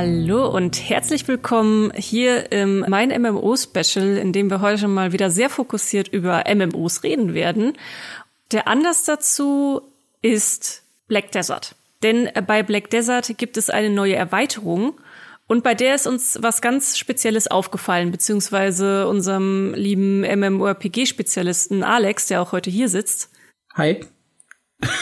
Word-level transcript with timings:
Hallo 0.00 0.46
und 0.46 0.88
herzlich 0.88 1.26
willkommen 1.26 1.92
hier 1.92 2.52
im 2.52 2.84
Mein 2.88 3.08
MMO 3.20 3.56
Special, 3.56 4.16
in 4.16 4.32
dem 4.32 4.48
wir 4.48 4.60
heute 4.60 4.86
mal 4.86 5.10
wieder 5.10 5.28
sehr 5.28 5.50
fokussiert 5.50 6.06
über 6.06 6.44
MMOs 6.46 7.02
reden 7.02 7.34
werden. 7.34 7.72
Der 8.52 8.68
Anlass 8.68 9.02
dazu 9.02 9.82
ist 10.22 10.84
Black 11.08 11.32
Desert. 11.32 11.74
Denn 12.04 12.30
bei 12.46 12.62
Black 12.62 12.90
Desert 12.90 13.36
gibt 13.38 13.56
es 13.56 13.70
eine 13.70 13.90
neue 13.90 14.14
Erweiterung 14.14 14.94
und 15.48 15.64
bei 15.64 15.74
der 15.74 15.96
ist 15.96 16.06
uns 16.06 16.38
was 16.42 16.62
ganz 16.62 16.96
Spezielles 16.96 17.48
aufgefallen, 17.48 18.12
beziehungsweise 18.12 19.08
unserem 19.08 19.74
lieben 19.74 20.20
MMORPG-Spezialisten 20.20 21.82
Alex, 21.82 22.28
der 22.28 22.40
auch 22.40 22.52
heute 22.52 22.70
hier 22.70 22.88
sitzt. 22.88 23.32
Hi. 23.74 24.06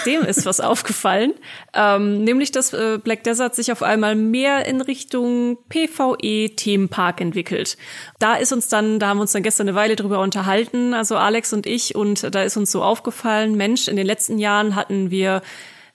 Dem 0.07 0.23
ist 0.23 0.47
was 0.47 0.61
aufgefallen, 0.61 1.35
ähm, 1.75 2.25
nämlich 2.25 2.51
dass 2.51 2.73
äh, 2.73 2.99
Black 3.03 3.25
Desert 3.25 3.55
sich 3.55 3.71
auf 3.73 3.83
einmal 3.83 4.15
mehr 4.15 4.67
in 4.67 4.81
Richtung 4.81 5.59
PvE-Themenpark 5.69 7.21
entwickelt. 7.21 7.77
Da 8.19 8.37
ist 8.37 8.55
uns 8.55 8.69
dann, 8.69 8.99
da 8.99 9.09
haben 9.09 9.19
wir 9.19 9.23
uns 9.23 9.33
dann 9.33 9.43
gestern 9.43 9.69
eine 9.69 9.77
Weile 9.77 9.95
drüber 9.95 10.21
unterhalten, 10.21 10.95
also 10.95 11.17
Alex 11.17 11.53
und 11.53 11.67
ich, 11.67 11.95
und 11.95 12.35
da 12.35 12.43
ist 12.43 12.57
uns 12.57 12.73
so 12.73 12.83
aufgefallen, 12.83 13.55
Mensch, 13.57 13.87
in 13.89 13.97
den 13.97 14.07
letzten 14.07 14.39
Jahren 14.39 14.77
hatten 14.77 15.11
wir 15.11 15.43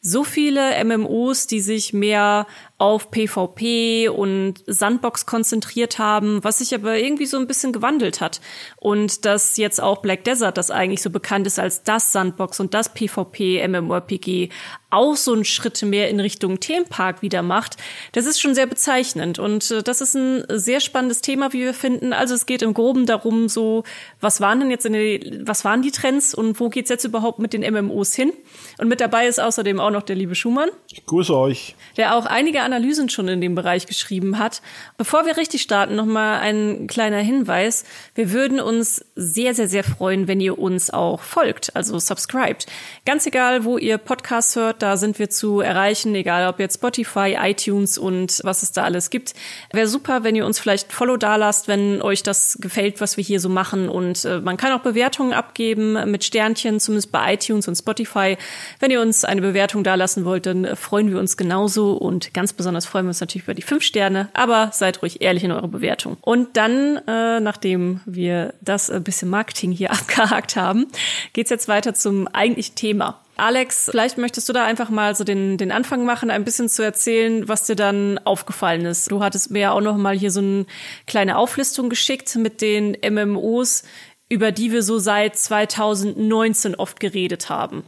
so 0.02 0.24
viele 0.24 0.84
MMOs, 0.84 1.48
die 1.48 1.60
sich 1.60 1.94
mehr 1.94 2.48
auf 2.82 3.12
PvP 3.12 4.10
und 4.10 4.56
Sandbox 4.66 5.28
konzentriert 5.28 6.00
haben, 6.00 6.44
was 6.44 6.58
sich 6.58 6.74
aber 6.74 6.98
irgendwie 6.98 7.28
so 7.28 7.38
ein 7.38 7.46
bisschen 7.46 7.74
gewandelt 7.74 8.22
hat. 8.22 8.42
Und 8.78 9.24
dass 9.26 9.56
jetzt 9.58 9.80
auch 9.80 10.02
Black 10.02 10.24
Desert, 10.24 10.58
das 10.58 10.72
eigentlich 10.72 11.04
so 11.04 11.12
bekannt 11.12 11.46
ist 11.46 11.60
als 11.60 11.84
das 11.84 12.12
Sandbox 12.12 12.60
und 12.60 12.74
das 12.74 12.92
PvP 12.92 13.68
MMORPG, 13.68 14.50
auch 14.90 15.16
so 15.16 15.32
einen 15.34 15.46
Schritt 15.46 15.82
mehr 15.84 16.10
in 16.10 16.20
Richtung 16.20 16.60
Themenpark 16.60 17.22
wieder 17.22 17.44
macht, 17.44 17.78
das 18.14 18.26
ist 18.26 18.42
schon 18.42 18.56
sehr 18.56 18.66
bezeichnend. 18.66 19.38
Und 19.38 19.70
äh, 19.70 19.84
das 19.84 20.02
ist 20.02 20.16
ein 20.16 20.44
sehr 20.50 20.80
spannendes 20.80 21.22
Thema, 21.22 21.54
wie 21.54 21.60
wir 21.60 21.76
finden. 21.76 22.14
Also 22.14 22.34
es 22.34 22.48
geht 22.48 22.64
im 22.64 22.74
Groben 22.74 23.06
darum, 23.06 23.48
so, 23.48 23.84
was 24.20 24.42
waren 24.42 24.60
denn 24.60 24.72
jetzt 24.72 24.88
in 24.88 24.94
die, 24.94 25.42
was 25.44 25.64
waren 25.64 25.84
die 25.84 25.92
Trends 25.92 26.34
und 26.34 26.60
wo 26.60 26.70
geht's 26.70 26.90
jetzt 26.90 27.06
überhaupt 27.06 27.38
mit 27.38 27.54
den 27.54 27.62
MMOs 27.62 28.16
hin? 28.16 28.34
Und 28.80 28.88
mit 28.88 29.02
dabei 29.02 29.28
ist 29.28 29.40
außerdem 29.40 29.80
auch 29.80 29.92
noch 29.92 30.04
der 30.04 30.16
liebe 30.16 30.34
Schumann. 30.34 30.70
Ich 30.92 31.06
grüße 31.06 31.38
euch. 31.38 31.76
Der 31.96 32.16
auch 32.16 32.26
einige 32.26 32.64
Analysen 32.72 33.10
schon 33.10 33.28
in 33.28 33.42
dem 33.42 33.54
Bereich 33.54 33.86
geschrieben 33.86 34.38
hat. 34.38 34.62
Bevor 34.98 35.26
wir 35.26 35.36
richtig 35.36 35.62
starten, 35.62 35.96
noch 35.96 36.06
mal 36.06 36.40
ein 36.40 36.88
kleiner 36.88 37.20
Hinweis. 37.20 37.84
Wir 38.16 38.32
würden 38.32 38.62
uns 38.62 39.04
sehr, 39.16 39.54
sehr, 39.54 39.68
sehr 39.68 39.84
freuen, 39.84 40.28
wenn 40.28 40.40
ihr 40.40 40.58
uns 40.58 40.90
auch 40.90 41.22
folgt, 41.22 41.76
also 41.76 42.00
subscribed. 42.00 42.66
Ganz 43.06 43.26
egal, 43.26 43.66
wo 43.66 43.78
ihr 43.78 43.98
Podcasts 43.98 44.56
hört, 44.56 44.82
da 44.82 44.96
sind 44.96 45.20
wir 45.20 45.30
zu 45.30 45.60
erreichen, 45.60 46.16
egal 46.16 46.48
ob 46.48 46.60
jetzt 46.60 46.76
Spotify, 46.76 47.36
iTunes 47.42 47.98
und 47.98 48.40
was 48.44 48.64
es 48.64 48.72
da 48.72 48.84
alles 48.84 49.10
gibt. 49.10 49.34
Wäre 49.74 49.88
super, 49.88 50.24
wenn 50.24 50.36
ihr 50.36 50.46
uns 50.46 50.60
vielleicht 50.60 50.94
Follow 50.94 51.18
da 51.18 51.36
lasst, 51.36 51.68
wenn 51.68 52.02
euch 52.02 52.24
das 52.24 52.58
gefällt, 52.62 53.02
was 53.02 53.18
wir 53.18 53.24
hier 53.24 53.42
so 53.42 53.50
machen. 53.50 53.90
Und 53.90 54.24
äh, 54.24 54.40
man 54.40 54.56
kann 54.56 54.72
auch 54.72 54.82
Bewertungen 54.82 55.34
abgeben 55.34 56.10
mit 56.10 56.24
Sternchen, 56.24 56.80
zumindest 56.80 57.12
bei 57.12 57.34
iTunes 57.34 57.68
und 57.68 57.76
Spotify. 57.76 58.38
Wenn 58.80 58.92
ihr 58.92 59.02
uns 59.02 59.26
eine 59.26 59.42
Bewertung 59.42 59.84
da 59.84 59.96
lassen 59.96 60.24
wollt, 60.24 60.46
dann 60.46 60.76
freuen 60.78 61.12
wir 61.12 61.20
uns 61.20 61.36
genauso 61.36 61.94
und 61.94 62.34
ganz 62.34 62.54
besonders 62.54 62.61
freuen 62.62 63.06
wir 63.06 63.10
uns 63.10 63.20
natürlich 63.20 63.44
über 63.44 63.54
die 63.54 63.62
fünf 63.62 63.84
Sterne, 63.84 64.30
aber 64.34 64.70
seid 64.74 65.02
ruhig 65.02 65.22
ehrlich 65.22 65.44
in 65.44 65.52
eurer 65.52 65.68
Bewertung. 65.68 66.18
Und 66.22 66.58
dann, 66.58 66.98
äh, 67.08 67.40
nachdem 67.40 68.02
wir 68.06 68.54
das 68.62 68.90
ein 68.90 69.04
bisschen 69.04 69.30
Marketing 69.30 69.72
hier 69.72 69.92
abgehakt 69.92 70.56
haben, 70.56 70.88
geht's 71.34 71.50
jetzt 71.50 71.68
weiter 71.68 71.94
zum 71.94 72.28
eigentlichen 72.28 72.76
Thema. 72.76 73.20
Alex, 73.38 73.90
vielleicht 73.90 74.20
möchtest 74.20 74.48
du 74.50 74.54
da 74.54 74.66
einfach 74.66 74.90
mal 74.90 75.16
so 75.16 75.24
den, 75.24 75.58
den 75.58 75.72
Anfang 75.72 76.06
machen, 76.06 76.30
ein 76.30 76.44
bisschen 76.44 76.70
zu 76.70 76.84
erzählen, 76.84 77.48
was 77.48 77.66
dir 77.66 77.76
dann 77.76 78.20
aufgefallen 78.20 78.86
ist. 78.86 79.10
Du 79.10 79.24
hattest 79.24 79.50
mir 79.50 79.60
ja 79.60 79.72
auch 79.72 79.82
noch 79.82 79.98
mal 79.98 80.16
hier 80.16 80.30
so 80.30 80.42
eine 80.42 80.66
kleine 81.08 81.38
Auflistung 81.38 81.90
geschickt 81.90 82.36
mit 82.36 82.62
den 82.62 82.96
MMOs, 83.04 83.84
über 84.30 84.52
die 84.52 84.72
wir 84.72 84.84
so 84.84 85.00
seit 85.00 85.38
2019 85.38 86.76
oft 86.76 87.00
geredet 87.00 87.50
haben. 87.50 87.84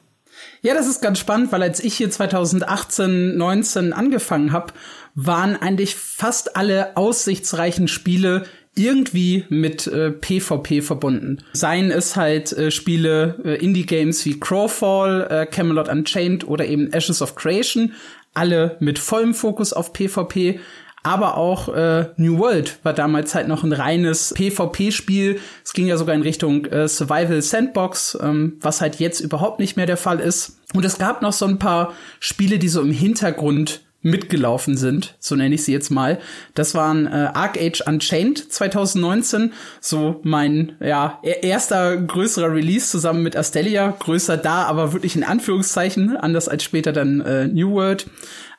Ja, 0.64 0.74
das 0.74 0.88
ist 0.88 1.02
ganz 1.02 1.20
spannend, 1.20 1.52
weil 1.52 1.62
als 1.62 1.84
ich 1.84 1.94
hier 1.96 2.10
2018, 2.10 3.38
19 3.38 3.92
angefangen 3.92 4.54
habe, 4.54 4.72
waren 5.14 5.58
eigentlich 5.58 5.96
fast 5.96 6.56
alle 6.56 6.96
aussichtsreichen 6.96 7.90
Spiele 7.90 8.46
irgendwie 8.74 9.46
mit 9.50 9.88
äh, 9.88 10.12
PvP 10.12 10.82
verbunden. 10.82 11.44
Seien 11.52 11.92
es 11.92 12.16
halt 12.16 12.54
äh, 12.54 12.72
Spiele, 12.72 13.36
äh, 13.44 13.56
Indie-Games 13.56 14.26
wie 14.26 14.40
Crowfall, 14.40 15.28
äh, 15.30 15.46
Camelot 15.46 15.90
Unchained 15.90 16.48
oder 16.48 16.66
eben 16.66 16.94
Ashes 16.94 17.22
of 17.22 17.36
Creation, 17.36 17.92
alle 18.34 18.78
mit 18.80 19.00
vollem 19.00 19.34
Fokus 19.34 19.74
auf 19.74 19.92
PvP. 19.92 20.62
Aber 21.04 21.36
auch 21.36 21.68
äh, 21.68 22.08
New 22.16 22.40
World 22.40 22.80
war 22.84 22.94
damals 22.94 23.36
halt 23.36 23.50
noch 23.50 23.64
ein 23.64 23.74
reines 23.74 24.34
PvP-Spiel. 24.36 25.40
Es 25.64 25.74
ging 25.74 25.86
ja 25.86 25.98
sogar 25.98 26.16
in 26.16 26.22
Richtung 26.22 26.66
äh, 26.66 26.88
Survival 26.88 27.42
Sandbox, 27.42 28.18
ähm, 28.22 28.58
was 28.62 28.80
halt 28.80 28.96
jetzt 28.96 29.20
überhaupt 29.20 29.60
nicht 29.60 29.76
mehr 29.76 29.86
der 29.86 29.98
Fall 29.98 30.22
ist. 30.22 30.60
Und 30.74 30.86
es 30.86 30.98
gab 30.98 31.22
noch 31.22 31.34
so 31.34 31.46
ein 31.46 31.60
paar 31.60 31.94
Spiele, 32.22 32.58
die 32.58 32.70
so 32.70 32.82
im 32.82 32.92
Hintergrund 32.92 33.82
mitgelaufen 34.04 34.76
sind, 34.76 35.16
so 35.20 35.36
nenne 35.36 35.56
ich 35.56 35.64
sie 35.64 35.72
jetzt 35.72 35.90
mal. 35.90 36.20
Das 36.56 36.76
waren 36.76 37.08
äh, 37.08 37.30
Arc 37.34 37.58
Age 37.58 37.82
Unchained 37.88 38.52
2019, 38.52 39.54
so 39.80 40.20
mein 40.24 40.74
ja 40.82 41.20
e-, 41.24 41.48
erster 41.48 41.96
größerer 41.98 42.54
Release 42.54 42.90
zusammen 42.90 43.24
mit 43.24 43.38
Astelia, 43.38 43.96
größer 43.98 44.36
da, 44.38 44.64
aber 44.64 44.92
wirklich 44.92 45.16
in 45.16 45.24
Anführungszeichen, 45.24 46.18
anders 46.18 46.50
als 46.50 46.64
später 46.64 46.92
dann 46.92 47.22
äh, 47.22 47.48
New 47.48 47.72
World. 47.72 48.08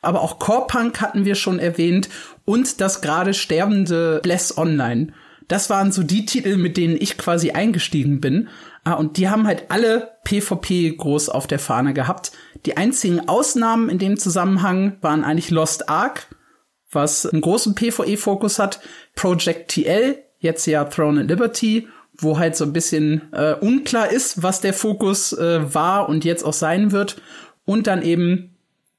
Aber 0.00 0.22
auch 0.22 0.38
Core 0.38 0.66
Punk 0.66 1.00
hatten 1.00 1.24
wir 1.24 1.34
schon 1.34 1.58
erwähnt 1.58 2.08
und 2.44 2.80
das 2.80 3.00
gerade 3.00 3.34
sterbende 3.34 4.20
Bless 4.22 4.56
Online. 4.56 5.12
Das 5.48 5.68
waren 5.70 5.92
so 5.92 6.02
die 6.02 6.24
Titel, 6.24 6.56
mit 6.56 6.76
denen 6.76 6.96
ich 6.98 7.18
quasi 7.18 7.50
eingestiegen 7.50 8.20
bin. 8.20 8.48
Ah, 8.82 8.94
und 8.94 9.16
die 9.16 9.28
haben 9.28 9.46
halt 9.46 9.64
alle 9.70 10.10
PvP 10.24 10.92
groß 10.96 11.28
auf 11.28 11.46
der 11.46 11.58
Fahne 11.58 11.94
gehabt. 11.94 12.32
Die 12.66 12.76
einzigen 12.76 13.28
Ausnahmen 13.28 13.88
in 13.88 13.98
dem 13.98 14.18
Zusammenhang 14.18 14.96
waren 15.00 15.24
eigentlich 15.24 15.50
Lost 15.50 15.88
Ark, 15.88 16.28
was 16.90 17.26
einen 17.26 17.40
großen 17.40 17.74
PvE-Fokus 17.74 18.58
hat, 18.58 18.80
Project 19.14 19.72
TL, 19.72 20.18
jetzt 20.38 20.66
ja 20.66 20.84
Throne 20.84 21.22
and 21.22 21.30
Liberty, 21.30 21.88
wo 22.16 22.38
halt 22.38 22.56
so 22.56 22.64
ein 22.64 22.72
bisschen 22.72 23.32
äh, 23.32 23.54
unklar 23.54 24.10
ist, 24.10 24.42
was 24.42 24.60
der 24.60 24.72
Fokus 24.72 25.32
äh, 25.32 25.74
war 25.74 26.08
und 26.08 26.24
jetzt 26.24 26.44
auch 26.44 26.52
sein 26.52 26.92
wird. 26.92 27.20
Und 27.64 27.86
dann 27.86 28.02
eben 28.02 28.53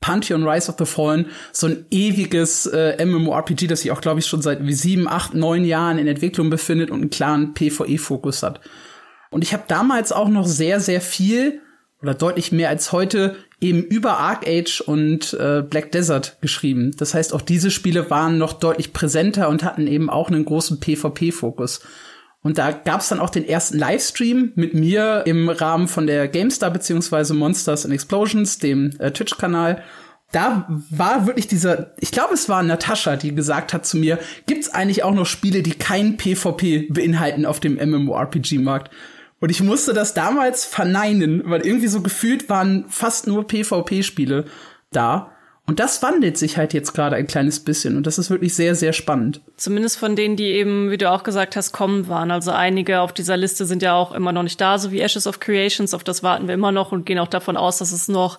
Pantheon 0.06 0.48
Rise 0.48 0.70
of 0.70 0.76
the 0.78 0.86
Fallen, 0.86 1.26
so 1.52 1.66
ein 1.66 1.88
ewiges 1.90 2.68
äh, 2.68 3.04
MMORPG, 3.04 3.66
das 3.66 3.82
sich 3.82 3.92
auch, 3.92 4.02
glaube 4.02 4.20
ich, 4.20 4.28
schon 4.28 4.44
seit 4.44 4.64
wie 4.64 4.74
sieben, 4.74 5.08
acht, 5.08 5.34
neun 5.34 5.66
Jahren 5.66 5.98
in 5.98 6.06
Entwicklung 6.06 6.52
befindet 6.52 6.92
und 6.92 7.02
einen 7.02 7.10
klaren 7.10 7.56
PvE-Fokus 7.56 8.44
hat. 8.44 8.62
Und 9.32 9.44
ich 9.44 9.52
habe 9.52 9.64
damals 9.68 10.12
auch 10.12 10.30
noch 10.30 10.46
sehr, 10.46 10.80
sehr 10.80 11.02
viel 11.02 11.60
oder 12.04 12.14
deutlich 12.14 12.52
mehr 12.52 12.70
als 12.70 12.92
heute 12.92 13.36
eben 13.60 13.82
über 13.82 14.20
Arc 14.20 14.48
Age 14.48 14.82
und 14.82 15.34
äh, 15.34 15.64
Black 15.68 15.92
Desert 15.92 16.38
geschrieben. 16.40 16.96
Das 16.96 17.16
heißt, 17.16 17.34
auch 17.34 17.42
diese 17.42 17.72
Spiele 17.72 18.12
waren 18.12 18.38
noch 18.38 18.54
deutlich 18.54 18.94
präsenter 18.94 19.50
und 19.50 19.64
hatten 19.64 19.88
eben 19.88 20.12
auch 20.12 20.28
einen 20.30 20.46
großen 20.46 20.80
PvP-Fokus. 20.80 21.82
Und 22.46 22.60
da 22.60 22.70
gab's 22.70 23.10
dann 23.10 23.20
auch 23.20 23.32
den 23.32 23.44
ersten 23.44 23.80
Livestream 23.80 24.52
mit 24.54 24.76
mir 24.76 25.24
im 25.26 25.50
Rahmen 25.50 25.88
von 25.88 26.06
der 26.06 26.28
GameStar 26.28 26.70
beziehungsweise 26.70 27.34
Monsters 27.34 27.86
and 27.86 27.94
Explosions, 27.96 28.60
dem 28.60 28.92
äh, 29.00 29.10
Twitch-Kanal. 29.10 29.82
Da 30.32 30.68
war 30.92 31.26
wirklich 31.26 31.48
dieser, 31.48 31.94
ich 32.00 32.12
glaube, 32.12 32.36
es 32.36 32.48
war 32.48 32.62
Natascha, 32.62 33.16
die 33.16 33.34
gesagt 33.34 33.74
hat 33.74 33.88
zu 33.88 33.98
mir, 33.98 34.20
gibt's 34.46 34.70
eigentlich 34.70 35.04
auch 35.04 35.16
noch 35.16 35.26
Spiele, 35.26 35.64
die 35.64 35.72
kein 35.72 36.18
PvP 36.18 36.90
beinhalten 36.92 37.48
auf 37.48 37.60
dem 37.60 37.78
MMORPG-Markt? 37.78 38.92
Und 39.40 39.50
ich 39.50 39.64
musste 39.64 39.94
das 39.94 40.14
damals 40.14 40.66
verneinen, 40.66 41.42
weil 41.46 41.66
irgendwie 41.66 41.88
so 41.88 42.02
gefühlt 42.02 42.48
waren 42.48 42.86
fast 42.90 43.26
nur 43.26 43.48
PvP-Spiele 43.48 44.46
da. 44.92 45.32
Und 45.68 45.80
das 45.80 46.04
wandelt 46.04 46.38
sich 46.38 46.58
halt 46.58 46.74
jetzt 46.74 46.94
gerade 46.94 47.16
ein 47.16 47.26
kleines 47.26 47.60
bisschen 47.60 47.98
und 47.98 48.06
das 48.06 48.20
ist 48.20 48.30
wirklich 48.30 48.54
sehr, 48.54 48.76
sehr 48.76 48.94
spannend. 48.94 49.42
Zumindest 49.58 49.98
von 49.98 50.16
denen, 50.16 50.36
die 50.36 50.52
eben, 50.52 50.92
wie 50.92 50.98
du 50.98 51.10
auch 51.10 51.24
gesagt 51.24 51.56
hast, 51.56 51.72
kommen 51.72 52.08
waren. 52.08 52.30
Also 52.30 52.52
einige 52.52 53.02
auf 53.02 53.14
dieser 53.14 53.36
Liste 53.36 53.66
sind 53.66 53.82
ja 53.82 53.96
auch 53.96 54.12
immer 54.12 54.32
noch 54.32 54.44
nicht 54.44 54.62
da, 54.62 54.78
so 54.78 54.92
wie 54.92 55.02
Ashes 55.02 55.26
of 55.26 55.40
Creations. 55.40 55.96
Auf 55.96 56.04
das 56.04 56.22
warten 56.22 56.48
wir 56.48 56.54
immer 56.54 56.72
noch 56.72 56.92
und 56.92 57.06
gehen 57.08 57.18
auch 57.18 57.28
davon 57.28 57.58
aus, 57.58 57.80
dass 57.80 57.92
es 57.92 58.08
noch 58.08 58.38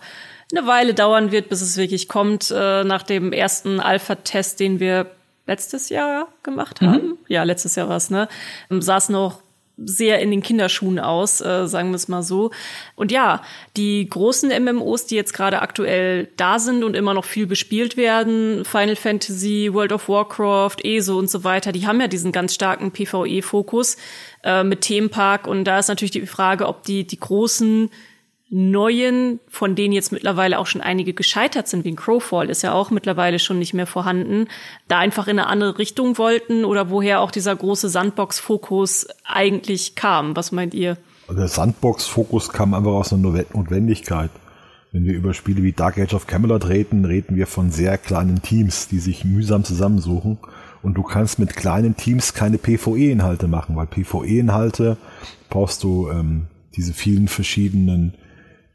eine 0.52 0.68
Weile 0.68 0.94
dauern 0.94 1.32
wird, 1.32 1.48
bis 1.48 1.62
es 1.62 1.76
wirklich 1.76 2.06
kommt, 2.08 2.52
äh, 2.54 2.84
nach 2.84 3.02
dem 3.02 3.32
ersten 3.32 3.80
Alpha-Test, 3.80 4.60
den 4.60 4.78
wir 4.78 5.10
letztes 5.46 5.88
Jahr 5.88 6.28
gemacht 6.44 6.80
haben. 6.80 7.08
Mhm. 7.08 7.18
Ja, 7.26 7.42
letztes 7.42 7.74
Jahr 7.74 7.88
war 7.88 7.96
es, 7.96 8.08
ne? 8.10 8.28
Sah 8.70 8.98
es 8.98 9.08
noch 9.08 9.42
sehr 9.76 10.20
in 10.20 10.30
den 10.30 10.42
Kinderschuhen 10.42 10.98
aus, 10.98 11.40
äh, 11.40 11.66
sagen 11.66 11.90
wir 11.90 11.96
es 11.96 12.08
mal 12.08 12.22
so. 12.22 12.50
Und 12.94 13.12
ja, 13.12 13.42
die 13.76 14.08
großen 14.08 14.50
MMOs, 14.64 15.06
die 15.06 15.16
jetzt 15.16 15.34
gerade 15.34 15.60
aktuell 15.60 16.28
da 16.36 16.58
sind 16.58 16.82
und 16.82 16.96
immer 16.96 17.12
noch 17.12 17.26
viel 17.26 17.46
bespielt 17.46 17.96
werden, 17.96 18.64
Final 18.64 18.96
Fantasy, 18.96 19.70
World 19.72 19.92
of 19.92 20.08
Warcraft, 20.08 20.76
ESO 20.82 21.18
und 21.18 21.28
so 21.28 21.44
weiter, 21.44 21.72
die 21.72 21.86
haben 21.86 22.00
ja 22.00 22.08
diesen 22.08 22.32
ganz 22.32 22.54
starken 22.54 22.90
PvE-Fokus 22.90 23.98
äh, 24.44 24.64
mit 24.64 24.80
Themenpark. 24.80 25.46
Und 25.46 25.64
da 25.64 25.78
ist 25.78 25.88
natürlich 25.88 26.12
die 26.12 26.26
Frage, 26.26 26.66
ob 26.66 26.82
die, 26.84 27.06
die 27.06 27.20
großen 27.20 27.90
neuen, 28.56 29.38
von 29.48 29.74
denen 29.74 29.92
jetzt 29.92 30.12
mittlerweile 30.12 30.58
auch 30.58 30.66
schon 30.66 30.80
einige 30.80 31.12
gescheitert 31.12 31.68
sind, 31.68 31.84
wie 31.84 31.92
ein 31.92 31.96
Crowfall 31.96 32.48
ist 32.48 32.62
ja 32.62 32.72
auch 32.72 32.90
mittlerweile 32.90 33.38
schon 33.38 33.58
nicht 33.58 33.74
mehr 33.74 33.86
vorhanden, 33.86 34.48
da 34.88 34.98
einfach 34.98 35.26
in 35.26 35.38
eine 35.38 35.48
andere 35.48 35.76
Richtung 35.78 36.16
wollten 36.16 36.64
oder 36.64 36.88
woher 36.88 37.20
auch 37.20 37.30
dieser 37.30 37.54
große 37.54 37.90
Sandbox-Fokus 37.90 39.08
eigentlich 39.24 39.94
kam. 39.94 40.34
Was 40.36 40.52
meint 40.52 40.72
ihr? 40.72 40.96
Der 41.28 41.48
Sandbox-Fokus 41.48 42.48
kam 42.48 42.72
einfach 42.72 42.92
aus 42.92 43.12
einer 43.12 43.44
Notwendigkeit. 43.52 44.30
Wenn 44.90 45.04
wir 45.04 45.12
über 45.12 45.34
Spiele 45.34 45.62
wie 45.62 45.72
Dark 45.72 45.98
Age 45.98 46.14
of 46.14 46.26
Camelot 46.26 46.66
reden, 46.66 47.04
reden 47.04 47.36
wir 47.36 47.46
von 47.46 47.70
sehr 47.70 47.98
kleinen 47.98 48.40
Teams, 48.40 48.88
die 48.88 49.00
sich 49.00 49.26
mühsam 49.26 49.64
zusammensuchen. 49.64 50.38
Und 50.82 50.94
du 50.94 51.02
kannst 51.02 51.38
mit 51.38 51.56
kleinen 51.56 51.96
Teams 51.96 52.32
keine 52.32 52.56
PvE-Inhalte 52.56 53.48
machen, 53.48 53.76
weil 53.76 53.86
PvE-Inhalte 53.86 54.96
brauchst 55.50 55.82
du 55.82 56.08
ähm, 56.08 56.46
diese 56.74 56.94
vielen 56.94 57.28
verschiedenen 57.28 58.14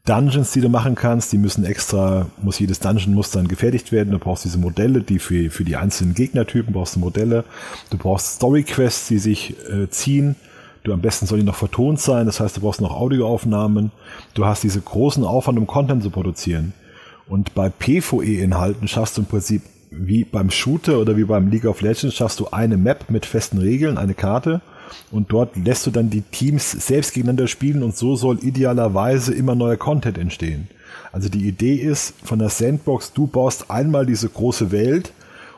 Dungeons, 0.04 0.50
die 0.50 0.60
du 0.60 0.68
machen 0.68 0.96
kannst, 0.96 1.32
die 1.32 1.38
müssen 1.38 1.64
extra, 1.64 2.26
muss 2.42 2.58
jedes 2.58 2.80
Dungeon 2.80 3.14
muss 3.14 3.30
dann 3.30 3.46
gefertigt 3.46 3.92
werden. 3.92 4.10
Du 4.10 4.18
brauchst 4.18 4.44
diese 4.44 4.58
Modelle, 4.58 5.00
die 5.02 5.20
für, 5.20 5.48
für 5.48 5.62
die 5.62 5.76
einzelnen 5.76 6.14
Gegnertypen 6.14 6.72
brauchst 6.72 6.96
du 6.96 7.00
Modelle. 7.00 7.44
Du 7.90 7.98
brauchst 7.98 8.34
Story-Quests, 8.34 9.06
die 9.06 9.18
sich 9.18 9.54
äh, 9.70 9.88
ziehen. 9.90 10.34
Du 10.82 10.92
am 10.92 11.00
besten 11.00 11.26
soll 11.26 11.38
die 11.38 11.44
noch 11.44 11.54
vertont 11.54 12.00
sein, 12.00 12.26
das 12.26 12.40
heißt, 12.40 12.56
du 12.56 12.62
brauchst 12.62 12.80
noch 12.80 12.96
Audioaufnahmen. 12.96 13.92
Du 14.34 14.44
hast 14.44 14.64
diese 14.64 14.80
großen 14.80 15.24
Aufwand, 15.24 15.56
um 15.56 15.68
Content 15.68 16.02
zu 16.02 16.10
produzieren. 16.10 16.72
Und 17.28 17.54
bei 17.54 17.68
PvE-Inhalten 17.68 18.88
schaffst 18.88 19.16
du 19.16 19.20
im 19.20 19.28
Prinzip 19.28 19.62
wie 19.92 20.24
beim 20.24 20.50
Shooter 20.50 20.98
oder 20.98 21.16
wie 21.16 21.24
beim 21.24 21.48
League 21.48 21.66
of 21.66 21.80
Legends 21.80 22.16
schaffst 22.16 22.40
du 22.40 22.48
eine 22.50 22.76
Map 22.76 23.08
mit 23.08 23.24
festen 23.24 23.58
Regeln, 23.58 23.98
eine 23.98 24.14
Karte 24.14 24.62
und 25.10 25.32
dort 25.32 25.56
lässt 25.56 25.86
du 25.86 25.90
dann 25.90 26.10
die 26.10 26.22
Teams 26.22 26.70
selbst 26.70 27.12
gegeneinander 27.12 27.48
spielen 27.48 27.82
und 27.82 27.96
so 27.96 28.16
soll 28.16 28.38
idealerweise 28.42 29.34
immer 29.34 29.54
neuer 29.54 29.76
Content 29.76 30.18
entstehen. 30.18 30.68
Also 31.12 31.28
die 31.28 31.46
Idee 31.46 31.74
ist 31.74 32.14
von 32.24 32.38
der 32.38 32.48
Sandbox, 32.48 33.12
du 33.12 33.26
baust 33.26 33.70
einmal 33.70 34.06
diese 34.06 34.28
große 34.28 34.72
Welt 34.72 35.12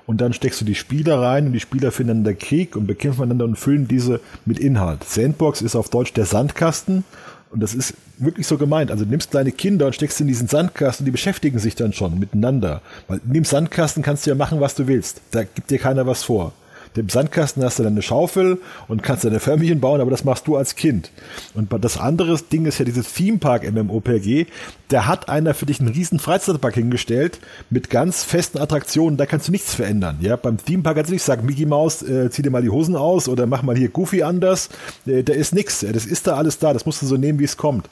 und 0.06 0.20
dann 0.20 0.32
steckst 0.32 0.60
du 0.60 0.64
die 0.64 0.74
Spieler 0.74 1.20
rein 1.20 1.46
und 1.46 1.52
die 1.52 1.60
Spieler 1.60 1.92
finden 1.92 2.08
dann 2.08 2.24
der 2.24 2.34
Krieg 2.34 2.76
und 2.76 2.86
bekämpfen 2.86 3.22
einander 3.22 3.44
und 3.44 3.56
füllen 3.56 3.88
diese 3.88 4.20
mit 4.44 4.58
Inhalt. 4.58 5.04
Sandbox 5.04 5.62
ist 5.62 5.76
auf 5.76 5.88
Deutsch 5.88 6.12
der 6.12 6.26
Sandkasten 6.26 7.04
und 7.50 7.60
das 7.60 7.74
ist 7.74 7.94
wirklich 8.18 8.46
so 8.46 8.58
gemeint. 8.58 8.90
Also 8.90 9.04
du 9.04 9.10
nimmst 9.10 9.30
kleine 9.30 9.52
Kinder 9.52 9.86
und 9.86 9.94
steckst 9.94 10.20
in 10.20 10.26
diesen 10.26 10.48
Sandkasten, 10.48 11.04
die 11.04 11.12
beschäftigen 11.12 11.58
sich 11.58 11.74
dann 11.74 11.92
schon 11.92 12.18
miteinander. 12.18 12.82
Weil 13.06 13.20
in 13.24 13.32
dem 13.32 13.44
Sandkasten 13.44 14.02
kannst 14.02 14.26
du 14.26 14.30
ja 14.30 14.36
machen, 14.36 14.60
was 14.60 14.74
du 14.74 14.86
willst. 14.86 15.20
Da 15.30 15.44
gibt 15.44 15.70
dir 15.70 15.78
keiner 15.78 16.06
was 16.06 16.24
vor 16.24 16.52
dem 16.96 17.08
Sandkasten 17.08 17.62
hast 17.64 17.78
du 17.78 17.82
dann 17.82 17.94
eine 17.94 18.02
Schaufel 18.02 18.58
und 18.86 19.02
kannst 19.02 19.24
deine 19.24 19.40
Förmchen 19.40 19.80
bauen, 19.80 20.00
aber 20.00 20.10
das 20.10 20.24
machst 20.24 20.46
du 20.46 20.56
als 20.56 20.76
Kind. 20.76 21.10
Und 21.54 21.72
das 21.82 21.98
andere 21.98 22.38
Ding 22.38 22.66
ist 22.66 22.78
ja 22.78 22.84
dieses 22.84 23.12
Theme 23.12 23.38
Park 23.38 23.70
MMOPG. 23.70 24.46
Da 24.88 25.06
hat 25.06 25.28
einer 25.28 25.54
für 25.54 25.66
dich 25.66 25.80
einen 25.80 25.88
riesen 25.88 26.20
Freizeitpark 26.20 26.74
hingestellt 26.74 27.40
mit 27.68 27.90
ganz 27.90 28.22
festen 28.22 28.58
Attraktionen. 28.58 29.16
Da 29.16 29.26
kannst 29.26 29.48
du 29.48 29.52
nichts 29.52 29.74
verändern. 29.74 30.18
Ja, 30.20 30.36
beim 30.36 30.56
Theme 30.56 30.84
Park 30.84 30.96
kannst 30.96 31.10
du 31.10 31.14
nicht 31.14 31.24
sagen, 31.24 31.44
Mickey 31.46 31.66
Mouse, 31.66 32.02
äh, 32.02 32.30
zieh 32.30 32.42
dir 32.42 32.50
mal 32.50 32.62
die 32.62 32.70
Hosen 32.70 32.94
aus 32.94 33.28
oder 33.28 33.46
mach 33.46 33.62
mal 33.62 33.76
hier 33.76 33.88
Goofy 33.88 34.22
anders. 34.22 34.68
Äh, 35.06 35.24
da 35.24 35.32
ist 35.32 35.54
nichts. 35.54 35.80
Das 35.80 36.06
ist 36.06 36.28
da 36.28 36.36
alles 36.36 36.58
da. 36.58 36.72
Das 36.72 36.86
musst 36.86 37.02
du 37.02 37.06
so 37.06 37.16
nehmen, 37.16 37.40
wie 37.40 37.44
es 37.44 37.56
kommt. 37.56 37.88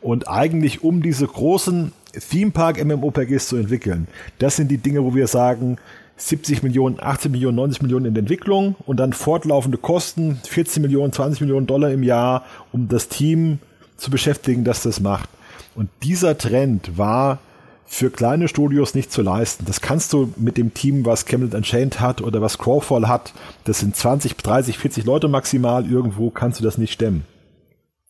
Und 0.00 0.28
eigentlich, 0.28 0.82
um 0.82 1.02
diese 1.02 1.26
großen 1.26 1.92
Theme 2.30 2.50
Park 2.50 2.84
MMOPGs 2.84 3.48
zu 3.48 3.56
entwickeln, 3.56 4.08
das 4.38 4.56
sind 4.56 4.68
die 4.68 4.78
Dinge, 4.78 5.04
wo 5.04 5.14
wir 5.14 5.26
sagen, 5.26 5.78
70 6.16 6.62
Millionen, 6.62 6.98
80 7.00 7.30
Millionen, 7.30 7.56
90 7.56 7.82
Millionen 7.82 8.06
in 8.06 8.16
Entwicklung 8.16 8.74
und 8.86 8.98
dann 8.98 9.12
fortlaufende 9.12 9.78
Kosten, 9.78 10.40
14 10.48 10.82
Millionen, 10.82 11.12
20 11.12 11.42
Millionen 11.42 11.66
Dollar 11.66 11.90
im 11.90 12.02
Jahr, 12.02 12.44
um 12.72 12.88
das 12.88 13.08
Team 13.08 13.58
zu 13.96 14.10
beschäftigen, 14.10 14.64
das 14.64 14.82
das 14.82 15.00
macht. 15.00 15.28
Und 15.74 15.90
dieser 16.02 16.38
Trend 16.38 16.96
war 16.96 17.38
für 17.84 18.10
kleine 18.10 18.48
Studios 18.48 18.94
nicht 18.94 19.12
zu 19.12 19.22
leisten. 19.22 19.64
Das 19.64 19.80
kannst 19.80 20.12
du 20.12 20.32
mit 20.36 20.56
dem 20.56 20.74
Team, 20.74 21.04
was 21.06 21.26
Camelot 21.26 21.54
Unchained 21.54 22.00
hat 22.00 22.20
oder 22.20 22.42
was 22.42 22.58
Crawfall 22.58 23.08
hat, 23.08 23.32
das 23.64 23.78
sind 23.80 23.94
20, 23.94 24.36
30, 24.36 24.78
40 24.78 25.04
Leute 25.04 25.28
maximal, 25.28 25.88
irgendwo 25.88 26.30
kannst 26.30 26.58
du 26.58 26.64
das 26.64 26.78
nicht 26.78 26.92
stemmen. 26.92 27.24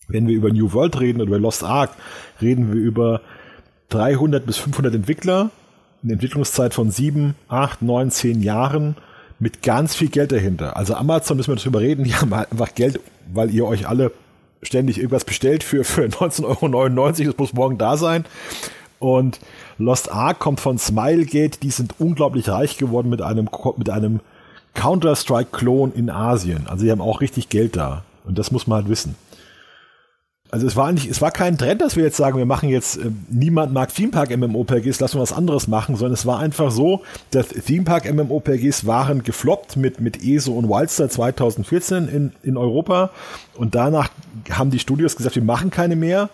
Wenn 0.09 0.29
wir 0.29 0.37
über 0.37 0.51
New 0.51 0.73
World 0.73 0.99
reden 1.01 1.21
oder 1.21 1.29
über 1.29 1.39
Lost 1.39 1.65
Ark, 1.65 1.91
reden 2.41 2.73
wir 2.73 2.81
über 2.81 3.21
300 3.89 4.47
bis 4.47 4.57
500 4.57 4.95
Entwickler, 4.95 5.51
eine 6.03 6.15
Entwicklungszeit 6.15 6.75
von 6.75 6.91
sieben, 6.91 7.35
acht, 7.49 7.83
neun, 7.83 8.11
zehn 8.11 8.43
Jahren 8.43 8.97
mit 9.39 9.63
ganz 9.63 9.95
viel 9.95 10.09
Geld 10.09 10.33
dahinter. 10.33 10.77
Also 10.77 10.95
Amazon 10.95 11.37
müssen 11.37 11.53
wir 11.53 11.57
darüber 11.57 11.81
reden, 11.81 12.05
die 12.05 12.15
haben 12.15 12.35
halt 12.35 12.53
einfach 12.53 12.75
Geld, 12.75 13.01
weil 13.33 13.51
ihr 13.51 13.67
euch 13.67 13.89
alle 13.89 14.13
ständig 14.63 14.99
irgendwas 14.99 15.25
bestellt 15.25 15.63
für, 15.63 15.85
für 15.85 16.03
19,99 16.07 16.45
Euro, 16.47 17.31
das 17.31 17.39
muss 17.39 17.53
morgen 17.53 17.79
da 17.79 17.97
sein. 17.97 18.25
Und 18.99 19.41
Lost 19.79 20.11
Ark 20.11 20.39
kommt 20.39 20.61
von 20.61 20.79
Smilegate, 20.79 21.61
die 21.61 21.71
sind 21.71 21.95
unglaublich 21.99 22.49
reich 22.49 22.79
geworden 22.79 23.11
mit 23.11 23.21
einem, 23.21 23.49
mit 23.77 23.91
einem 23.91 24.21
Counter-Strike-Klon 24.75 25.93
in 25.93 26.09
Asien. 26.09 26.67
Also 26.67 26.85
die 26.85 26.91
haben 26.91 27.03
auch 27.03 27.21
richtig 27.21 27.49
Geld 27.51 27.77
da. 27.77 28.05
Und 28.25 28.39
das 28.39 28.51
muss 28.51 28.67
man 28.67 28.77
halt 28.77 28.89
wissen. 28.89 29.15
Also 30.57 30.67
es 30.69 30.75
war 30.75 30.91
nicht, 30.91 31.11
es 31.11 31.21
war 31.21 31.33
kein 31.33 31.59
Trend, 31.59 31.83
dass 31.83 31.97
wir 31.97 32.05
jetzt 32.05 32.17
sagen, 32.17 32.39
wir 32.39 32.47
machen 32.47 32.71
jetzt, 32.71 32.97
äh, 32.97 33.11
niemand 33.29 33.75
mag 33.75 33.95
Themepark 33.95 34.35
MMOPGs, 34.35 35.01
lassen 35.01 35.19
wir 35.19 35.21
was 35.21 35.35
anderes 35.35 35.69
machen, 35.69 35.97
sondern 35.97 36.15
es 36.15 36.25
war 36.25 36.39
einfach 36.39 36.71
so, 36.71 37.03
dass 37.31 37.49
Themepark 37.49 38.11
MMOPGs 38.11 38.87
waren 38.87 39.23
gefloppt 39.23 39.77
mit, 39.77 40.01
mit 40.01 40.25
ESO 40.25 40.55
und 40.55 40.71
Wildstar 40.71 41.11
2014 41.11 42.09
in, 42.09 42.33
in 42.43 42.57
Europa 42.57 43.11
und 43.57 43.75
danach 43.75 44.09
haben 44.49 44.71
die 44.71 44.79
Studios 44.79 45.17
gesagt, 45.17 45.37
wir 45.37 45.45
machen 45.45 45.69
keine 45.69 45.95
mehr, 45.95 46.31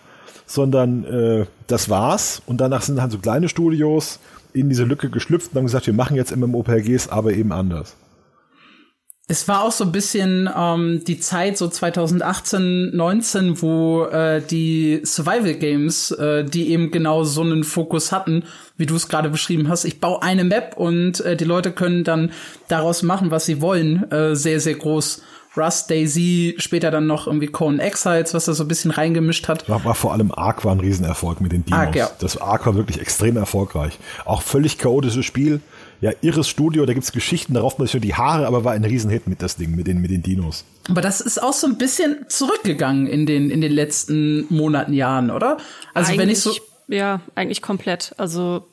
sondern 0.47 1.03
äh, 1.03 1.47
das 1.67 1.91
war's 1.91 2.43
und 2.47 2.61
danach 2.61 2.83
sind 2.83 3.03
halt 3.03 3.11
so 3.11 3.19
kleine 3.19 3.49
Studios 3.49 4.21
in 4.53 4.69
diese 4.69 4.85
Lücke 4.85 5.11
geschlüpft 5.11 5.51
und 5.51 5.57
haben 5.57 5.65
gesagt, 5.65 5.89
wir 5.89 5.95
machen 5.95 6.15
jetzt 6.15 6.37
MMOPGs, 6.37 7.09
aber 7.09 7.33
eben 7.33 7.51
anders. 7.51 7.97
Es 9.29 9.47
war 9.47 9.63
auch 9.63 9.73
so 9.73 9.85
ein 9.85 9.93
bisschen 9.93 10.51
ähm, 10.55 11.05
die 11.07 11.21
Zeit, 11.21 11.57
so 11.57 11.69
2018, 11.69 12.95
19, 12.95 13.63
wo 13.63 14.05
äh, 14.05 14.43
die 14.43 15.01
Survival 15.05 15.55
Games, 15.55 16.11
äh, 16.11 16.45
die 16.45 16.71
eben 16.71 16.91
genau 16.91 17.23
so 17.23 17.43
einen 17.43 17.63
Fokus 17.63 18.11
hatten, 18.11 18.45
wie 18.77 18.87
du 18.87 18.97
es 18.97 19.09
gerade 19.09 19.31
beschrieben 19.31 19.69
hast. 19.69 19.85
Ich 19.85 20.01
baue 20.01 20.23
eine 20.23 20.45
Map 20.45 20.77
und 20.77 21.21
äh, 21.21 21.37
die 21.37 21.45
Leute 21.45 21.71
können 21.71 22.03
dann 22.03 22.33
daraus 22.69 23.03
machen, 23.03 23.31
was 23.31 23.47
sie 23.47 23.61
wollen, 23.61 24.11
äh, 24.11 24.35
sehr, 24.35 24.61
sehr 24.61 24.75
groß. 24.75 25.23
Rust, 25.57 25.91
Daisy, 25.91 26.55
später 26.59 26.91
dann 26.91 27.07
noch 27.07 27.27
irgendwie 27.27 27.47
Conan 27.47 27.79
Exiles, 27.79 28.33
was 28.33 28.47
da 28.47 28.55
so 28.55 28.65
ein 28.65 28.69
bisschen 28.69 28.91
reingemischt 28.91 29.49
hat. 29.49 29.69
War, 29.69 29.85
war 29.85 29.95
vor 29.95 30.13
allem 30.13 30.33
Ark 30.33 30.65
war 30.65 30.73
ein 30.73 30.81
Riesenerfolg 30.81 31.41
mit 31.41 31.53
den 31.53 31.65
Dinos. 31.65 31.79
Ark, 31.79 31.95
ja. 31.95 32.11
Das 32.21 32.39
Ark 32.39 32.65
war 32.67 32.75
wirklich 32.75 33.01
extrem 33.01 33.37
erfolgreich. 33.37 33.99
Auch 34.25 34.41
völlig 34.41 34.79
chaotisches 34.79 35.27
Spiel 35.27 35.61
ja, 36.03 36.11
irres 36.21 36.49
Studio, 36.49 36.85
da 36.85 36.95
gibt's 36.95 37.13
Geschichten, 37.13 37.55
darauf 37.55 37.79
man 37.79 37.87
sich 37.87 38.01
die 38.01 38.15
Haare, 38.15 38.49
aber 38.49 38.65
war 38.65 38.73
ein 38.73 38.85
Riesenhit 38.85 39.29
mit 39.29 39.41
das 39.41 39.55
Ding, 39.57 39.77
mit 39.77 39.87
den, 39.87 40.01
mit 40.01 40.11
den 40.11 40.21
Dinos. 40.21 40.65
Aber 40.91 41.01
das 41.01 41.21
ist 41.21 41.41
auch 41.41 41.53
so 41.53 41.69
ein 41.69 41.79
bisschen 41.79 42.27
zurückgegangen 42.29 43.07
in 43.07 43.25
den, 43.25 43.51
in 43.51 43.61
den 43.61 43.71
letzten 43.71 44.53
Monaten, 44.53 44.95
Jahren, 44.95 45.31
oder? 45.31 45.59
Also 45.95 46.11
eigentlich, 46.11 46.19
wenn 46.19 46.29
ich 46.29 46.41
so. 46.41 46.57
Ja, 46.89 47.21
eigentlich 47.37 47.63
komplett. 47.63 48.15
Also. 48.19 48.67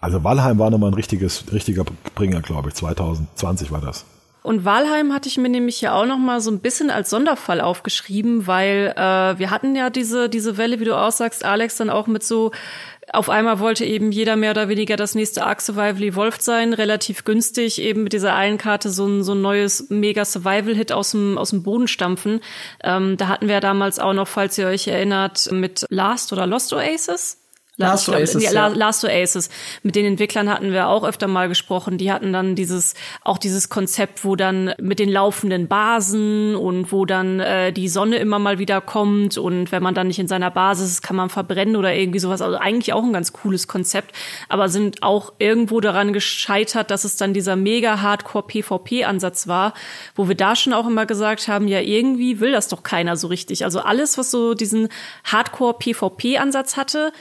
Also 0.00 0.24
Walheim 0.24 0.58
war 0.58 0.70
nochmal 0.70 0.90
ein 0.90 0.94
richtiges, 0.94 1.44
richtiger 1.52 1.84
Bringer, 2.16 2.42
glaube 2.42 2.70
ich. 2.70 2.74
2020 2.74 3.70
war 3.70 3.80
das. 3.80 4.04
Und 4.44 4.66
Walheim 4.66 5.14
hatte 5.14 5.26
ich 5.26 5.38
mir 5.38 5.48
nämlich 5.48 5.80
ja 5.80 5.94
auch 5.94 6.04
noch 6.04 6.18
mal 6.18 6.38
so 6.42 6.50
ein 6.50 6.58
bisschen 6.58 6.90
als 6.90 7.08
Sonderfall 7.08 7.62
aufgeschrieben, 7.62 8.46
weil 8.46 8.92
äh, 8.94 9.38
wir 9.38 9.48
hatten 9.48 9.74
ja 9.74 9.88
diese 9.88 10.28
diese 10.28 10.58
Welle, 10.58 10.80
wie 10.80 10.84
du 10.84 10.94
aussagst, 10.94 11.46
Alex, 11.46 11.78
dann 11.78 11.88
auch 11.88 12.06
mit 12.08 12.22
so 12.22 12.52
auf 13.12 13.28
einmal 13.28 13.58
wollte 13.58 13.84
eben 13.84 14.12
jeder 14.12 14.36
mehr 14.36 14.52
oder 14.52 14.68
weniger 14.68 14.96
das 14.96 15.14
nächste 15.14 15.44
Ark 15.44 15.60
Survival 15.60 16.02
Evolved 16.02 16.42
sein, 16.42 16.72
relativ 16.72 17.24
günstig, 17.24 17.80
eben 17.80 18.04
mit 18.04 18.12
dieser 18.12 18.34
einen 18.34 18.58
Karte 18.58 18.90
so 18.90 19.06
ein, 19.06 19.22
so 19.22 19.32
ein 19.32 19.42
neues 19.42 19.90
Mega 19.90 20.24
Survival 20.24 20.74
Hit 20.74 20.92
aus 20.92 21.10
dem, 21.10 21.36
aus 21.38 21.50
dem 21.50 21.62
Boden 21.62 21.88
stampfen. 21.88 22.40
Ähm, 22.82 23.16
da 23.16 23.28
hatten 23.28 23.48
wir 23.48 23.60
damals 23.60 23.98
auch 23.98 24.14
noch, 24.14 24.28
falls 24.28 24.56
ihr 24.58 24.66
euch 24.66 24.88
erinnert, 24.88 25.50
mit 25.52 25.84
Last 25.90 26.32
oder 26.32 26.46
Lost 26.46 26.72
Oasis 26.72 27.43
Last 27.76 28.04
glaub, 28.04 28.18
Oasis. 28.18 28.42
Ja, 28.44 28.68
Last 28.68 29.04
Oasis. 29.04 29.50
Mit 29.82 29.96
den 29.96 30.06
Entwicklern 30.06 30.48
hatten 30.48 30.72
wir 30.72 30.86
auch 30.86 31.02
öfter 31.02 31.26
mal 31.26 31.48
gesprochen. 31.48 31.98
Die 31.98 32.12
hatten 32.12 32.32
dann 32.32 32.54
dieses, 32.54 32.94
auch 33.22 33.36
dieses 33.36 33.68
Konzept, 33.68 34.24
wo 34.24 34.36
dann 34.36 34.74
mit 34.80 35.00
den 35.00 35.08
laufenden 35.08 35.66
Basen 35.66 36.54
und 36.54 36.92
wo 36.92 37.04
dann 37.04 37.40
äh, 37.40 37.72
die 37.72 37.88
Sonne 37.88 38.16
immer 38.18 38.38
mal 38.38 38.60
wieder 38.60 38.80
kommt 38.80 39.38
und 39.38 39.72
wenn 39.72 39.82
man 39.82 39.94
dann 39.94 40.06
nicht 40.06 40.20
in 40.20 40.28
seiner 40.28 40.52
Basis 40.52 40.92
ist, 40.92 41.02
kann 41.02 41.16
man 41.16 41.30
verbrennen 41.30 41.74
oder 41.74 41.92
irgendwie 41.92 42.20
sowas. 42.20 42.42
Also 42.42 42.58
eigentlich 42.58 42.92
auch 42.92 43.02
ein 43.02 43.12
ganz 43.12 43.32
cooles 43.32 43.66
Konzept, 43.66 44.14
aber 44.48 44.68
sind 44.68 45.02
auch 45.02 45.32
irgendwo 45.40 45.80
daran 45.80 46.12
gescheitert, 46.12 46.92
dass 46.92 47.02
es 47.02 47.16
dann 47.16 47.34
dieser 47.34 47.56
mega 47.56 48.00
Hardcore 48.00 48.46
PvP-Ansatz 48.46 49.48
war, 49.48 49.74
wo 50.14 50.28
wir 50.28 50.36
da 50.36 50.54
schon 50.54 50.74
auch 50.74 50.86
immer 50.86 51.06
gesagt 51.06 51.48
haben, 51.48 51.66
ja, 51.66 51.80
irgendwie 51.80 52.38
will 52.38 52.52
das 52.52 52.68
doch 52.68 52.84
keiner 52.84 53.16
so 53.16 53.26
richtig. 53.26 53.64
Also 53.64 53.80
alles, 53.80 54.16
was 54.16 54.30
so 54.30 54.54
diesen 54.54 54.88
Hardcore 55.24 55.74
PvP-Ansatz 55.74 56.76
hatte, 56.76 57.12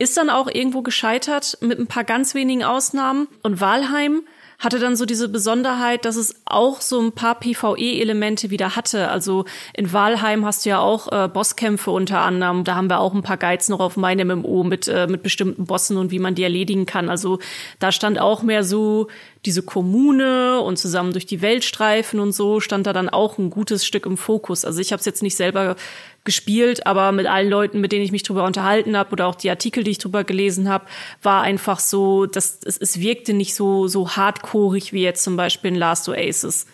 ist 0.00 0.16
dann 0.16 0.30
auch 0.30 0.48
irgendwo 0.48 0.80
gescheitert 0.80 1.58
mit 1.60 1.78
ein 1.78 1.86
paar 1.86 2.04
ganz 2.04 2.34
wenigen 2.34 2.64
Ausnahmen. 2.64 3.28
Und 3.42 3.60
Walheim 3.60 4.22
hatte 4.58 4.78
dann 4.78 4.96
so 4.96 5.04
diese 5.04 5.28
Besonderheit, 5.28 6.04
dass 6.04 6.16
es 6.16 6.42
auch 6.46 6.80
so 6.80 7.00
ein 7.00 7.12
paar 7.12 7.38
PvE-Elemente 7.38 8.50
wieder 8.50 8.76
hatte. 8.76 9.08
Also 9.08 9.44
in 9.74 9.92
Walheim 9.92 10.44
hast 10.44 10.64
du 10.64 10.70
ja 10.70 10.78
auch 10.78 11.10
äh, 11.12 11.28
Bosskämpfe 11.28 11.90
unter 11.90 12.20
anderem. 12.20 12.64
Da 12.64 12.76
haben 12.76 12.88
wir 12.88 13.00
auch 13.00 13.14
ein 13.14 13.22
paar 13.22 13.36
Guides 13.36 13.68
noch 13.68 13.80
auf 13.80 13.96
meinem 13.96 14.28
MMO 14.28 14.64
mit, 14.64 14.88
äh, 14.88 15.06
mit 15.06 15.22
bestimmten 15.22 15.66
Bossen 15.66 15.98
und 15.98 16.10
wie 16.10 16.18
man 16.18 16.34
die 16.34 16.42
erledigen 16.42 16.86
kann. 16.86 17.10
Also 17.10 17.38
da 17.78 17.92
stand 17.92 18.18
auch 18.18 18.42
mehr 18.42 18.64
so 18.64 19.08
diese 19.46 19.62
Kommune 19.62 20.60
und 20.60 20.78
zusammen 20.78 21.12
durch 21.12 21.24
die 21.24 21.40
Welt 21.40 21.64
streifen 21.64 22.20
und 22.20 22.32
so 22.32 22.60
stand 22.60 22.86
da 22.86 22.92
dann 22.92 23.08
auch 23.08 23.38
ein 23.38 23.48
gutes 23.48 23.86
Stück 23.86 24.04
im 24.04 24.18
Fokus. 24.18 24.64
Also 24.64 24.80
ich 24.80 24.92
habe 24.92 25.00
es 25.00 25.06
jetzt 25.06 25.22
nicht 25.22 25.36
selber 25.36 25.76
gespielt, 26.24 26.86
aber 26.86 27.12
mit 27.12 27.26
allen 27.26 27.48
Leuten, 27.48 27.80
mit 27.80 27.92
denen 27.92 28.04
ich 28.04 28.12
mich 28.12 28.22
drüber 28.22 28.44
unterhalten 28.44 28.96
habe 28.96 29.12
oder 29.12 29.26
auch 29.26 29.34
die 29.34 29.48
Artikel, 29.48 29.82
die 29.82 29.92
ich 29.92 29.98
drüber 29.98 30.24
gelesen 30.24 30.68
habe, 30.68 30.84
war 31.22 31.42
einfach 31.42 31.80
so, 31.80 32.26
dass 32.26 32.60
es, 32.64 32.76
es 32.76 33.00
wirkte 33.00 33.32
nicht 33.32 33.54
so 33.54 33.88
so 33.88 34.10
hardcoreig 34.10 34.92
wie 34.92 35.02
jetzt 35.02 35.24
zum 35.24 35.36
Beispiel 35.36 35.70
in 35.70 35.76
Last 35.76 36.08
Oasis. 36.08 36.66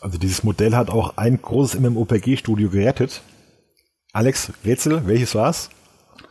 Also 0.00 0.16
dieses 0.16 0.42
Modell 0.42 0.74
hat 0.74 0.88
auch 0.88 1.18
ein 1.18 1.42
großes 1.42 1.78
MMOPG-Studio 1.78 2.70
gerettet. 2.70 3.20
Alex, 4.12 4.52
Rätsel, 4.64 5.06
welches 5.06 5.34
war's? 5.34 5.68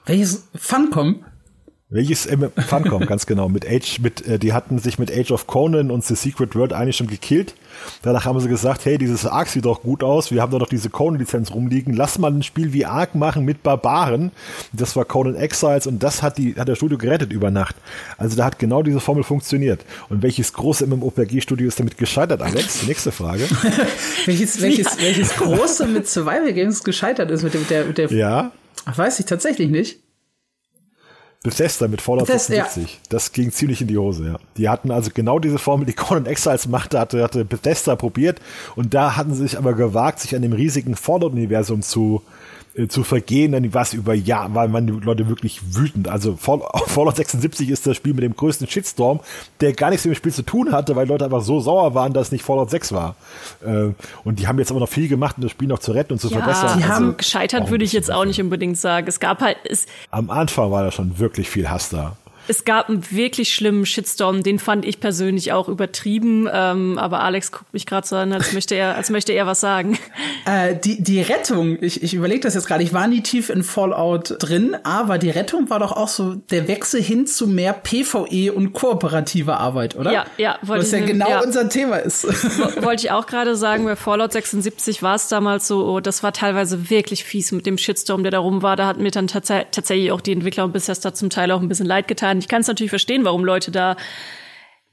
Welches 0.05 0.48
Funcom? 0.55 1.24
Welches 1.91 2.27
M 2.27 2.51
Funcom, 2.55 3.08
ganz 3.08 3.25
genau. 3.25 3.50
Mit 3.50 3.67
Age, 3.67 4.00
mit, 4.00 4.24
äh, 4.27 4.38
die 4.38 4.53
hatten 4.53 4.77
sich 4.77 5.00
mit 5.00 5.12
Age 5.12 5.31
of 5.31 5.48
Conan 5.48 5.89
und 5.89 6.05
The 6.05 6.13
Secret 6.13 6.55
World 6.55 6.72
eigentlich 6.72 6.98
schon 6.98 7.08
gekillt. 7.08 7.55
Danach 8.03 8.25
haben 8.25 8.39
sie 8.39 8.48
gesagt, 8.48 8.86
hey, 8.86 9.00
dieses 9.00 9.25
Ark 9.25 9.48
sieht 9.48 9.65
doch 9.65 9.81
gut 9.81 10.03
aus, 10.03 10.29
wir 10.29 10.39
haben 10.39 10.51
da 10.51 10.60
noch 10.60 10.69
diese 10.69 10.91
Conan-Lizenz 10.91 11.51
rumliegen, 11.51 11.96
lass 11.96 12.19
mal 12.19 12.31
ein 12.31 12.43
Spiel 12.43 12.74
wie 12.74 12.86
Ark 12.86 13.15
machen 13.15 13.43
mit 13.43 13.63
Barbaren. 13.63 14.31
Das 14.72 14.96
war 14.96 15.03
Conan 15.03 15.34
Exiles 15.34 15.88
und 15.88 16.03
das 16.03 16.22
hat 16.22 16.38
die, 16.38 16.53
hat 16.53 16.67
der 16.67 16.75
Studio 16.75 17.00
gerettet 17.00 17.34
über 17.34 17.50
Nacht. 17.50 17.75
Also 18.19 18.38
da 18.38 18.46
hat 18.46 18.60
genau 18.60 18.84
diese 18.84 19.00
Formel 19.00 19.24
funktioniert. 19.24 19.84
Und 20.10 20.22
welches 20.22 20.53
große 20.53 20.86
MMORPG-Studio 20.86 21.67
ist 21.67 21.79
damit 21.79 21.98
gescheitert, 21.98 22.43
Alex? 22.43 22.86
Nächste 22.86 23.12
Frage. 23.12 23.48
welches, 24.25 24.62
welches, 24.62 24.96
ja. 24.98 25.01
welches 25.01 25.34
große 25.34 25.88
mit 25.88 26.08
Survival 26.08 26.53
Games 26.53 26.84
gescheitert 26.84 27.31
ist 27.31 27.41
mit 27.41 27.55
dem, 27.55 27.67
der, 27.67 27.86
mit 27.86 27.98
der, 27.98 28.12
ja. 28.12 28.51
Weiß 28.86 29.19
ich 29.19 29.25
tatsächlich 29.25 29.69
nicht. 29.69 30.00
Bethesda 31.41 31.88
mit 31.88 32.01
Fallout 32.01 32.27
Bethesda, 32.27 32.55
76. 32.55 32.93
Ja. 32.93 33.00
Das 33.10 33.31
ging 33.31 33.51
ziemlich 33.51 33.79
in 33.79 33.88
die 33.88 33.98
Hose, 33.98 34.25
ja. 34.25 34.39
Die 34.58 34.67
hatten 34.67 34.91
also 34.91 35.12
genau 35.13 35.39
diese 35.39 35.58
Formel, 35.58 35.86
die 35.86 35.93
Conan 35.93 36.25
Exiles 36.25 36.67
machte, 36.67 37.00
hatte, 37.00 37.24
hatte 37.24 37.46
Bethesda 37.46 37.96
probiert 37.96 38.39
und 38.75 38.93
da 38.93 39.15
hatten 39.15 39.34
sie 39.34 39.43
sich 39.43 39.58
aber 39.58 39.74
gewagt, 39.74 40.19
sich 40.19 40.36
an 40.36 40.41
dem 40.41 40.51
riesigen 40.51 40.96
Fallout-Universum 40.96 41.81
zu, 41.81 42.24
äh, 42.25 42.38
zu 42.88 43.03
vergehen, 43.03 43.51
dann 43.51 43.74
was 43.74 43.93
über 43.93 44.13
Jahre, 44.13 44.53
weil 44.55 44.67
man 44.69 44.88
die 44.88 44.93
Leute 44.93 45.27
wirklich 45.27 45.75
wütend. 45.75 46.07
Also 46.07 46.36
Fallout 46.38 47.15
76 47.15 47.69
ist 47.69 47.86
das 47.86 47.98
Spiel 47.98 48.13
mit 48.13 48.24
dem 48.24 48.36
größten 48.36 48.67
Shitstorm, 48.67 49.19
der 49.62 49.74
gar 49.74 49.89
nichts 49.89 50.05
mit 50.05 50.15
dem 50.15 50.17
Spiel 50.17 50.33
zu 50.33 50.43
tun 50.43 50.71
hatte, 50.71 50.95
weil 50.95 51.07
Leute 51.07 51.25
einfach 51.25 51.41
so 51.41 51.59
sauer 51.59 51.93
waren, 51.93 52.13
dass 52.13 52.27
es 52.27 52.31
nicht 52.31 52.43
Fallout 52.43 52.69
6 52.69 52.91
war. 52.93 53.15
Äh, 53.65 53.91
und 54.24 54.39
die 54.39 54.48
haben 54.48 54.59
jetzt 54.59 54.71
aber 54.71 54.79
noch 54.79 54.89
viel 54.89 55.07
gemacht, 55.07 55.38
um 55.38 55.43
das 55.43 55.51
Spiel 55.51 55.67
noch 55.67 55.79
zu 55.79 55.91
retten 55.91 56.13
und 56.13 56.19
zu 56.19 56.29
ja, 56.29 56.38
verbessern. 56.38 56.77
Die 56.77 56.83
also, 56.83 56.95
haben 56.95 57.17
gescheitert, 57.17 57.69
würde 57.69 57.83
ich 57.83 57.93
jetzt 57.93 58.12
auch 58.12 58.25
nicht 58.25 58.41
unbedingt 58.41 58.77
sagen. 58.77 59.07
Es 59.07 59.19
gab 59.19 59.41
halt, 59.41 59.57
es 59.63 59.86
am 60.12 60.29
Anfang 60.29 60.71
war 60.71 60.83
da 60.83 60.91
schon 60.91 61.19
wirklich 61.19 61.50
viel 61.50 61.69
Hass 61.69 61.89
da 61.89 62.15
es 62.50 62.65
gab 62.65 62.89
einen 62.89 63.12
wirklich 63.12 63.53
schlimmen 63.53 63.86
Shitstorm, 63.86 64.41
den 64.41 64.58
fand 64.58 64.84
ich 64.84 65.00
persönlich 65.00 65.53
auch 65.53 65.70
übertrieben. 65.70 66.50
Ähm, 66.51 66.98
aber 66.98 67.22
Alex 67.22 67.51
guckt 67.51 67.72
mich 67.74 67.86
gerade 67.86 68.08
so 68.08 68.15
an, 68.15 68.34
als 68.34 68.53
möchte 68.53 68.74
er, 68.74 68.96
als 68.96 69.12
möchte 69.12 69.34
er 69.34 69.46
was 69.46 69.60
sagen. 69.60 69.98
Äh, 70.46 70.75
die, 70.75 71.03
die 71.03 71.22
Rettung, 71.22 71.77
ich, 71.82 72.01
ich 72.01 72.13
überlege 72.13 72.39
das 72.39 72.56
jetzt 72.56 72.65
gerade, 72.65 72.82
ich 72.84 72.94
war 72.94 73.08
nie 73.08 73.22
tief 73.22 73.50
in 73.50 73.62
Fallout 73.62 74.36
drin, 74.39 74.75
aber 74.84 75.18
die 75.18 75.29
Rettung 75.29 75.70
war 75.70 75.79
doch 75.79 75.91
auch 75.91 76.08
so 76.08 76.36
der 76.36 76.68
Wechsel 76.68 77.01
hin 77.01 77.27
zu 77.27 77.46
mehr 77.46 77.74
PvE 77.74 78.53
und 78.53 78.74
kooperativer 78.74 79.60
Arbeit, 79.60 79.96
oder? 79.96 80.12
Ja, 80.12 80.25
ja. 80.38 80.58
Was 80.62 80.91
ja 80.91 81.00
genau 81.06 81.29
ja. 81.29 81.41
unser 81.41 81.70
Thema 81.70 81.98
ist. 81.98 82.25
Wollte 82.82 83.06
ich 83.06 83.12
auch 83.12 83.27
gerade 83.27 83.56
sagen, 83.56 83.86
bei 83.86 83.96
Fallout 83.96 84.32
76 84.32 85.03
war 85.03 85.15
es 85.15 85.27
damals 85.27 85.68
so, 85.68 85.86
oh, 85.86 86.00
das 86.00 86.24
war 86.24 86.34
teilweise 86.34 86.89
wirklich 86.89 87.24
fies 87.24 87.51
mit 87.51 87.65
dem 87.65 87.77
Shitstorm, 87.77 88.24
der 88.24 88.32
da 88.32 88.39
rum 88.39 88.63
war. 88.63 88.75
Da 88.75 88.88
hat 88.88 88.98
mir 88.98 89.12
dann 89.12 89.27
tats 89.27 89.50
tatsächlich 89.50 90.12
auch 90.12 90.22
die 90.22 90.32
Entwickler 90.32 90.63
und 90.63 90.72
bisher 90.72 90.96
da 90.96 91.13
zum 91.13 91.29
Teil 91.29 91.51
auch 91.51 91.62
ein 91.62 91.68
bisschen 91.68 91.86
leid 91.86 92.08
getan 92.08 92.38
ich 92.39 92.48
kann 92.48 92.62
es 92.62 92.67
natürlich 92.67 92.91
verstehen, 92.91 93.25
warum 93.25 93.43
Leute 93.46 93.72
da 93.72 93.96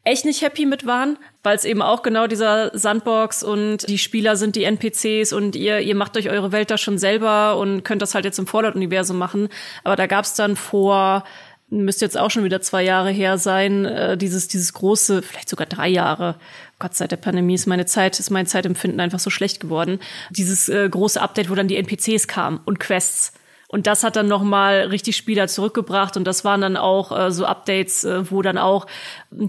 echt 0.07 0.25
nicht 0.25 0.41
happy 0.41 0.67
mit 0.67 0.87
waren, 0.87 1.19
weil 1.43 1.57
es 1.57 1.65
eben 1.65 1.83
auch 1.83 2.03
genau 2.03 2.29
dieser 2.29 2.71
Sandbox 2.79 3.43
und 3.43 3.89
die 3.89 3.99
Spieler 3.99 4.37
sind 4.37 4.55
die 4.55 4.63
NPCs 4.63 5.33
und 5.33 5.57
ihr, 5.57 5.81
ihr 5.81 5.97
macht 5.97 6.17
euch 6.17 6.31
eure 6.31 6.53
Welt 6.53 6.71
da 6.71 6.79
schon 6.79 6.97
selber 6.97 7.59
und 7.59 7.83
könnt 7.83 8.03
das 8.03 8.15
halt 8.15 8.25
jetzt 8.25 8.39
im 8.39 8.47
Fallout-Universum 8.47 9.19
machen. 9.19 9.49
Aber 9.83 9.97
da 9.97 10.07
gab 10.07 10.25
es 10.25 10.35
dann 10.35 10.55
vor, 10.55 11.25
müsste 11.71 12.05
jetzt 12.05 12.17
auch 12.17 12.31
schon 12.31 12.45
wieder 12.45 12.61
zwei 12.61 12.85
Jahre 12.85 13.11
her 13.11 13.37
sein, 13.37 13.85
äh, 13.85 14.17
dieses, 14.17 14.47
dieses 14.47 14.73
große, 14.73 15.23
vielleicht 15.23 15.49
sogar 15.49 15.67
drei 15.67 15.89
Jahre, 15.89 16.37
Gott 16.79 16.95
seit 16.95 17.11
der 17.11 17.17
Pandemie 17.17 17.55
ist 17.55 17.67
meine 17.67 17.87
Zeit, 17.87 18.21
ist 18.21 18.31
mein 18.31 18.47
Zeitempfinden 18.47 19.01
einfach 19.01 19.19
so 19.19 19.31
schlecht 19.31 19.59
geworden. 19.59 19.99
Dieses 20.31 20.69
äh, 20.69 20.89
große 20.89 21.21
Update, 21.21 21.51
wo 21.51 21.55
dann 21.57 21.69
die 21.69 21.77
NPCs 21.77 22.29
kamen 22.29 22.61
und 22.65 22.79
Quests. 22.79 23.33
Und 23.69 23.87
das 23.87 24.05
hat 24.05 24.17
dann 24.17 24.29
noch 24.29 24.43
mal 24.43 24.83
richtig 24.89 25.17
Spieler 25.17 25.49
zurückgebracht. 25.49 26.17
Und 26.17 26.25
das 26.25 26.45
waren 26.45 26.61
dann 26.61 26.77
auch 26.77 27.17
äh, 27.17 27.31
so 27.31 27.47
Updates, 27.47 28.05
äh, 28.05 28.31
wo 28.31 28.43
dann 28.43 28.59
auch 28.59 28.87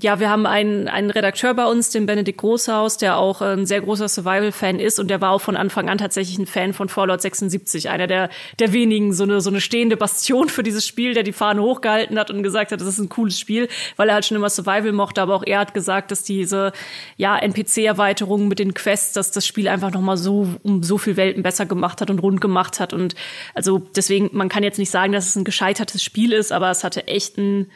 ja, 0.01 0.19
wir 0.19 0.29
haben 0.29 0.45
einen 0.45 0.87
einen 0.87 1.11
Redakteur 1.11 1.53
bei 1.53 1.65
uns, 1.65 1.91
den 1.91 2.05
Benedikt 2.05 2.39
Großhaus, 2.39 2.97
der 2.97 3.17
auch 3.17 3.41
äh, 3.41 3.53
ein 3.53 3.65
sehr 3.65 3.81
großer 3.81 4.09
Survival 4.09 4.51
Fan 4.51 4.79
ist. 4.79 4.99
Und 4.99 5.09
der 5.09 5.21
war 5.21 5.31
auch 5.31 5.41
von 5.41 5.55
Anfang 5.55 5.89
an 5.89 5.97
tatsächlich 5.97 6.37
ein 6.39 6.45
Fan 6.45 6.73
von 6.73 6.89
Fallout 6.89 7.21
76, 7.21 7.89
einer 7.89 8.07
der 8.07 8.29
der 8.59 8.73
wenigen 8.73 9.13
so 9.13 9.23
eine 9.23 9.39
so 9.39 9.49
eine 9.49 9.61
stehende 9.61 9.95
Bastion 9.95 10.49
für 10.49 10.63
dieses 10.63 10.85
Spiel, 10.85 11.13
der 11.13 11.23
die 11.23 11.31
Fahne 11.31 11.61
hochgehalten 11.61 12.17
hat 12.19 12.31
und 12.31 12.43
gesagt 12.43 12.71
hat, 12.71 12.81
das 12.81 12.87
ist 12.87 12.99
ein 12.99 13.09
cooles 13.09 13.39
Spiel, 13.39 13.69
weil 13.95 14.09
er 14.09 14.15
halt 14.15 14.25
schon 14.25 14.35
immer 14.37 14.49
Survival 14.49 14.91
mochte, 14.91 15.21
aber 15.21 15.35
auch 15.35 15.43
er 15.45 15.59
hat 15.59 15.73
gesagt, 15.73 16.11
dass 16.11 16.23
diese 16.23 16.73
ja 17.15 17.37
NPC 17.37 17.85
Erweiterungen 17.85 18.47
mit 18.47 18.59
den 18.59 18.73
Quests, 18.73 19.13
dass 19.13 19.31
das 19.31 19.45
Spiel 19.45 19.67
einfach 19.67 19.91
noch 19.91 20.01
mal 20.01 20.17
so 20.17 20.47
um 20.63 20.83
so 20.83 20.97
viel 20.97 21.17
Welten 21.17 21.43
besser 21.43 21.65
gemacht 21.65 22.01
hat 22.01 22.09
und 22.09 22.19
rund 22.19 22.41
gemacht 22.41 22.79
hat. 22.79 22.93
Und 22.93 23.15
also 23.53 23.81
das 23.93 24.06
deswegen, 24.07 24.29
man 24.31 24.49
kann 24.49 24.63
jetzt 24.63 24.79
nicht 24.79 24.91
sagen, 24.91 25.13
dass 25.13 25.27
es 25.27 25.35
ein 25.35 25.43
gescheitertes 25.43 26.03
Spiel 26.03 26.31
ist, 26.31 26.51
aber 26.51 26.71
es 26.71 26.83
hatte 26.83 27.07
echt 27.07 27.37
einen, 27.37 27.69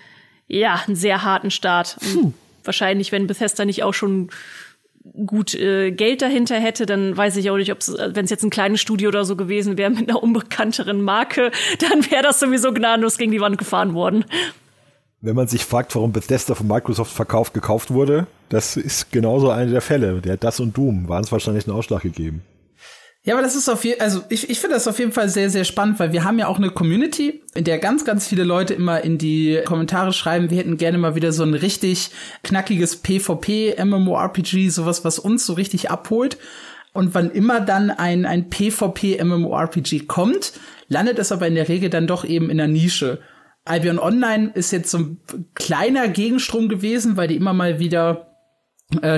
ja, 0.47 0.81
einen 0.85 0.95
sehr 0.95 1.23
harten 1.23 1.51
Start. 1.51 1.97
Wahrscheinlich, 2.63 3.11
wenn 3.11 3.27
Bethesda 3.27 3.65
nicht 3.65 3.83
auch 3.83 3.93
schon 3.93 4.29
gut 5.25 5.55
äh, 5.55 5.91
Geld 5.91 6.21
dahinter 6.21 6.59
hätte, 6.59 6.85
dann 6.85 7.17
weiß 7.17 7.35
ich 7.37 7.49
auch 7.49 7.57
nicht, 7.57 7.71
ob 7.71 7.79
es, 7.79 7.89
äh, 7.89 8.11
wenn 8.13 8.25
es 8.25 8.31
jetzt 8.31 8.43
ein 8.43 8.51
kleines 8.51 8.81
Studio 8.81 9.09
oder 9.09 9.25
so 9.25 9.35
gewesen 9.35 9.75
wäre 9.75 9.89
mit 9.89 10.07
einer 10.07 10.21
unbekannteren 10.21 11.01
Marke, 11.01 11.51
dann 11.89 12.09
wäre 12.11 12.21
das 12.21 12.39
sowieso 12.39 12.71
gnadenlos 12.71 13.17
gegen 13.17 13.31
die 13.31 13.41
Wand 13.41 13.57
gefahren 13.57 13.95
worden. 13.95 14.25
Wenn 15.19 15.35
man 15.35 15.47
sich 15.47 15.65
fragt, 15.65 15.95
warum 15.95 16.11
Bethesda 16.11 16.53
von 16.53 16.67
Microsoft 16.67 17.11
verkauft, 17.11 17.55
gekauft 17.55 17.91
wurde, 17.91 18.27
das 18.49 18.77
ist 18.77 19.11
genauso 19.11 19.49
eine 19.49 19.71
der 19.71 19.81
Fälle. 19.81 20.21
Der 20.21 20.37
das 20.37 20.59
und 20.59 20.77
Doom 20.77 21.07
waren 21.09 21.23
es 21.23 21.31
wahrscheinlich 21.31 21.67
einen 21.67 21.75
Ausschlag 21.75 22.03
gegeben. 22.03 22.43
Ja, 23.23 23.35
aber 23.35 23.43
das 23.43 23.55
ist 23.55 23.69
auf 23.69 23.85
jeden 23.85 24.01
also 24.01 24.23
ich, 24.29 24.49
ich 24.49 24.59
finde 24.59 24.75
das 24.75 24.87
auf 24.87 24.97
jeden 24.97 25.11
Fall 25.11 25.29
sehr, 25.29 25.51
sehr 25.51 25.63
spannend, 25.63 25.99
weil 25.99 26.11
wir 26.11 26.23
haben 26.23 26.39
ja 26.39 26.47
auch 26.47 26.57
eine 26.57 26.71
Community, 26.71 27.43
in 27.53 27.63
der 27.63 27.77
ganz, 27.77 28.03
ganz 28.03 28.27
viele 28.27 28.43
Leute 28.43 28.73
immer 28.73 29.01
in 29.01 29.19
die 29.19 29.61
Kommentare 29.63 30.11
schreiben, 30.11 30.49
wir 30.49 30.57
hätten 30.57 30.77
gerne 30.77 30.97
mal 30.97 31.13
wieder 31.13 31.31
so 31.31 31.43
ein 31.43 31.53
richtig 31.53 32.09
knackiges 32.43 32.97
PvP, 32.97 33.75
MMORPG, 33.83 34.69
sowas, 34.69 35.05
was 35.05 35.19
uns 35.19 35.45
so 35.45 35.53
richtig 35.53 35.91
abholt. 35.91 36.37
Und 36.93 37.13
wann 37.13 37.31
immer 37.31 37.61
dann 37.61 37.89
ein, 37.89 38.25
ein 38.25 38.49
PvP 38.49 39.23
MMORPG 39.23 40.07
kommt, 40.07 40.53
landet 40.87 41.19
es 41.19 41.31
aber 41.31 41.47
in 41.47 41.55
der 41.55 41.69
Regel 41.69 41.89
dann 41.89 42.07
doch 42.07 42.25
eben 42.25 42.49
in 42.49 42.57
der 42.57 42.67
Nische. 42.67 43.19
Albion 43.63 43.99
Online 43.99 44.51
ist 44.55 44.71
jetzt 44.71 44.89
so 44.91 44.97
ein 44.97 45.21
kleiner 45.53 46.07
Gegenstrom 46.07 46.67
gewesen, 46.67 47.15
weil 47.15 47.27
die 47.27 47.35
immer 47.35 47.53
mal 47.53 47.79
wieder 47.79 48.30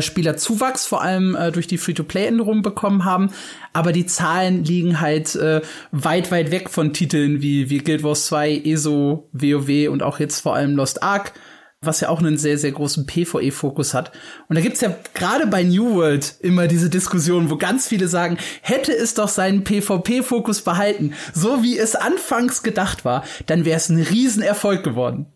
Spielerzuwachs, 0.01 0.85
vor 0.85 1.01
allem 1.01 1.35
äh, 1.35 1.51
durch 1.51 1.67
die 1.67 1.77
Free-to-Play-Änderungen 1.77 2.61
bekommen 2.61 3.05
haben. 3.05 3.31
Aber 3.73 3.91
die 3.91 4.05
Zahlen 4.05 4.63
liegen 4.63 4.99
halt 5.01 5.35
äh, 5.35 5.61
weit, 5.91 6.31
weit 6.31 6.51
weg 6.51 6.69
von 6.69 6.93
Titeln 6.93 7.41
wie, 7.41 7.69
wie 7.69 7.79
Guild 7.79 8.03
Wars 8.03 8.27
2, 8.27 8.61
ESO, 8.65 9.29
WoW 9.31 9.89
und 9.89 10.03
auch 10.03 10.19
jetzt 10.19 10.41
vor 10.41 10.55
allem 10.55 10.75
Lost 10.75 11.01
Ark, 11.01 11.33
was 11.81 11.99
ja 11.99 12.09
auch 12.09 12.19
einen 12.19 12.37
sehr, 12.37 12.57
sehr 12.57 12.71
großen 12.71 13.05
PvE-Fokus 13.05 13.93
hat. 13.93 14.11
Und 14.47 14.55
da 14.55 14.61
gibt's 14.61 14.81
ja 14.81 14.95
gerade 15.13 15.47
bei 15.47 15.63
New 15.63 15.95
World 15.95 16.35
immer 16.39 16.67
diese 16.67 16.89
Diskussion, 16.89 17.49
wo 17.49 17.57
ganz 17.57 17.87
viele 17.87 18.07
sagen, 18.07 18.37
hätte 18.61 18.95
es 18.95 19.13
doch 19.15 19.27
seinen 19.27 19.63
PvP-Fokus 19.63 20.61
behalten, 20.61 21.13
so 21.33 21.63
wie 21.63 21.77
es 21.77 21.95
anfangs 21.95 22.63
gedacht 22.63 23.05
war, 23.05 23.23
dann 23.47 23.65
wäre 23.65 23.77
es 23.77 23.89
ein 23.89 24.01
Riesenerfolg 24.01 24.83
geworden. 24.83 25.32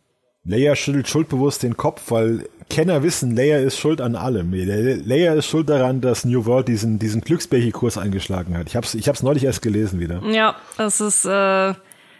Leia 0.47 0.75
schüttelt 0.75 1.09
schuldbewusst 1.09 1.63
den 1.63 1.75
Kopf, 1.75 2.03
weil 2.09 2.47
Kenner 2.69 3.03
wissen, 3.03 3.35
Leia 3.35 3.59
ist 3.59 3.77
schuld 3.77 3.99
an 4.01 4.15
allem. 4.15 4.53
Leia 4.53 5.33
ist 5.33 5.47
schuld 5.47 5.69
daran, 5.69 5.99
dass 5.99 6.25
New 6.25 6.45
World 6.45 6.67
diesen, 6.69 6.99
diesen 6.99 7.21
Glücksbärchen-Kurs 7.21 7.97
eingeschlagen 7.97 8.57
hat. 8.57 8.67
Ich 8.67 8.75
hab's, 8.75 8.93
ich 8.93 9.07
hab's 9.07 9.23
neulich 9.23 9.43
erst 9.43 9.61
gelesen 9.61 9.99
wieder. 9.99 10.21
Ja, 10.31 10.55
das 10.77 11.01
ist 11.01 11.25
äh, 11.25 11.73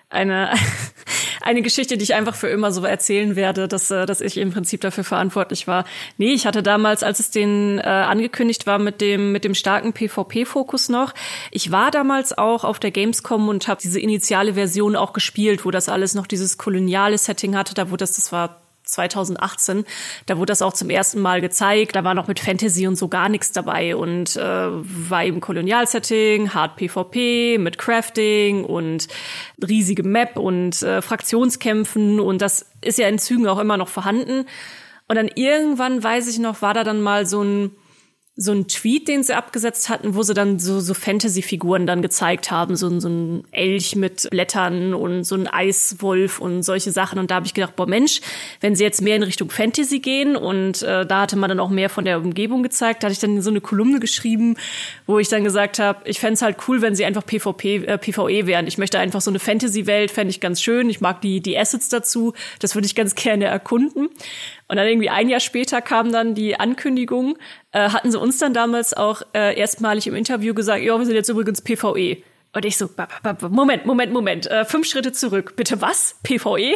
eine, 0.10 0.52
eine 1.42 1.62
Geschichte, 1.62 1.98
die 1.98 2.04
ich 2.04 2.14
einfach 2.14 2.36
für 2.36 2.48
immer 2.48 2.72
so 2.72 2.84
erzählen 2.86 3.36
werde, 3.36 3.68
dass, 3.68 3.92
äh, 3.92 4.06
dass 4.06 4.22
ich 4.22 4.38
im 4.38 4.52
Prinzip 4.52 4.82
dafür 4.82 5.04
verantwortlich 5.04 5.68
war. 5.68 5.86
Nee, 6.18 6.34
ich 6.34 6.46
hatte 6.46 6.64
damals, 6.64 7.04
als 7.04 7.20
es 7.20 7.32
den 7.32 7.80
äh, 7.80 7.84
angekündigt 7.84 8.68
war 8.68 8.80
mit 8.80 9.02
dem, 9.02 9.32
mit 9.32 9.44
dem 9.44 9.54
starken 9.54 9.94
PvP-Fokus 9.94 10.90
noch, 10.90 11.14
ich 11.52 11.72
war 11.72 11.92
damals 11.92 12.38
auch 12.38 12.64
auf 12.64 12.80
der 12.80 12.92
Gamescom 12.92 13.50
und 13.50 13.68
habe 13.68 13.82
diese 13.82 14.00
initiale 14.00 14.54
Version 14.54 14.96
auch 14.96 15.14
gespielt, 15.14 15.66
wo 15.66 15.72
das 15.72 15.90
alles 15.90 16.16
noch 16.16 16.28
dieses 16.28 16.58
koloniale 16.58 17.18
Setting 17.18 17.56
hatte, 17.56 17.74
da 17.74 17.92
wo 17.92 17.98
das, 17.98 18.14
das 18.14 18.32
war 18.32 18.62
2018. 18.88 19.86
Da 20.26 20.38
wurde 20.38 20.52
das 20.52 20.62
auch 20.62 20.74
zum 20.74 20.90
ersten 20.90 21.20
Mal 21.20 21.42
gezeigt. 21.42 21.96
Da 21.96 22.04
war 22.04 22.14
noch 22.14 22.28
mit 22.28 22.40
Fantasy 22.40 22.88
und 22.88 22.96
so 22.96 23.08
gar 23.08 23.30
nichts 23.30 23.52
dabei 23.52 23.96
und 23.96 24.36
äh, 24.36 24.42
war 24.42 25.24
eben 25.24 25.42
Kolonialsetting, 25.42 26.54
Hard 26.54 26.76
PvP 26.78 27.58
mit 27.58 27.78
Crafting 27.78 28.64
und 28.64 29.08
riesige 29.66 30.04
Map 30.04 30.38
und 30.38 30.82
äh, 30.82 31.02
Fraktionskämpfen 31.02 32.20
und 32.20 32.42
das 32.42 32.66
ist 32.82 32.98
ja 32.98 33.08
in 33.08 33.20
Zügen 33.20 33.48
auch 33.48 33.60
immer 33.60 33.78
noch 33.78 33.90
vorhanden. 33.90 34.46
Und 35.08 35.16
dann 35.16 35.30
irgendwann, 35.34 36.04
weiß 36.04 36.28
ich 36.28 36.40
noch, 36.40 36.62
war 36.62 36.74
da 36.74 36.84
dann 36.84 37.02
mal 37.02 37.26
so 37.26 37.42
ein 37.42 37.72
so 38.40 38.52
ein 38.52 38.68
Tweet, 38.68 39.08
den 39.08 39.24
sie 39.24 39.36
abgesetzt 39.36 39.90
hatten, 39.90 40.14
wo 40.14 40.22
sie 40.22 40.36
dann 40.36 40.60
so, 40.60 40.80
so 40.80 40.94
Fantasy-Figuren 40.94 41.88
dann 41.88 42.04
gezeigt 42.04 42.52
haben, 42.52 42.76
so, 42.76 43.00
so 43.00 43.10
ein 43.10 43.44
Elch 43.52 43.96
mit 43.96 44.30
Blättern 44.30 44.94
und 44.94 45.24
so 45.24 45.34
ein 45.34 45.48
Eiswolf 45.48 46.40
und 46.40 46.62
solche 46.62 46.92
Sachen. 46.92 47.18
Und 47.18 47.32
da 47.32 47.36
habe 47.36 47.48
ich 47.48 47.56
gedacht, 47.56 47.76
boah 47.76 47.88
Mensch, 47.88 48.22
wenn 48.62 48.76
sie 48.76 48.84
jetzt 48.84 49.02
mehr 49.02 49.16
in 49.16 49.24
Richtung 49.24 49.50
Fantasy 49.50 49.98
gehen 49.98 50.36
und 50.36 50.84
äh, 50.84 51.04
da 51.08 51.22
hatte 51.22 51.36
man 51.36 51.50
dann 51.50 51.60
auch 51.60 51.72
mehr 51.72 51.90
von 51.90 52.06
der 52.06 52.20
Umgebung 52.20 52.62
gezeigt, 52.62 53.02
da 53.02 53.08
hatte 53.08 53.14
ich 53.14 53.20
dann 53.20 53.42
so 53.42 53.50
eine 53.50 53.60
Kolumne 53.60 54.00
geschrieben, 54.00 54.56
wo 55.08 55.18
ich 55.18 55.30
dann 55.30 55.44
gesagt 55.44 55.80
habe, 55.80 56.08
ich 56.08 56.20
fände 56.20 56.40
halt 56.42 56.58
cool, 56.68 56.84
wenn 56.84 56.94
sie 56.94 57.06
einfach 57.06 57.26
PvP, 57.26 57.78
äh, 57.86 57.98
PvE 57.98 58.46
wären. 58.46 58.68
Ich 58.68 58.78
möchte 58.78 59.00
einfach 59.00 59.22
so 59.22 59.32
eine 59.32 59.40
Fantasy-Welt, 59.40 60.12
fände 60.12 60.30
ich 60.30 60.40
ganz 60.40 60.62
schön. 60.62 60.92
Ich 60.92 61.02
mag 61.02 61.22
die, 61.22 61.42
die 61.42 61.58
Assets 61.58 61.90
dazu. 61.90 62.34
Das 62.60 62.76
würde 62.76 62.86
ich 62.86 62.94
ganz 62.94 63.16
gerne 63.16 63.46
erkunden. 63.46 64.10
Und 64.68 64.78
dann 64.78 64.88
irgendwie 64.88 65.10
ein 65.10 65.30
Jahr 65.30 65.40
später 65.40 65.82
kam 65.82 66.12
dann 66.12 66.36
die 66.36 66.60
Ankündigung, 66.60 67.38
äh, 67.72 67.90
hatten 67.90 68.12
sie 68.12 68.20
uns 68.20 68.38
dann 68.38 68.54
damals 68.54 68.94
auch 68.94 69.22
äh, 69.34 69.58
erstmalig 69.58 70.08
im 70.08 70.16
Interview 70.16 70.54
gesagt, 70.54 70.84
ja, 70.84 70.98
wir 70.98 71.06
sind 71.06 71.16
jetzt 71.16 71.30
übrigens 71.30 71.62
PvE. 71.62 72.18
Und 72.54 72.66
ich 72.66 72.78
so, 72.78 72.90
Moment, 73.50 73.86
Moment, 73.86 74.14
Moment, 74.14 74.48
äh, 74.48 74.66
fünf 74.66 74.88
Schritte 74.88 75.12
zurück. 75.12 75.56
Bitte 75.56 75.82
was? 75.82 76.16
PvE? 76.24 76.76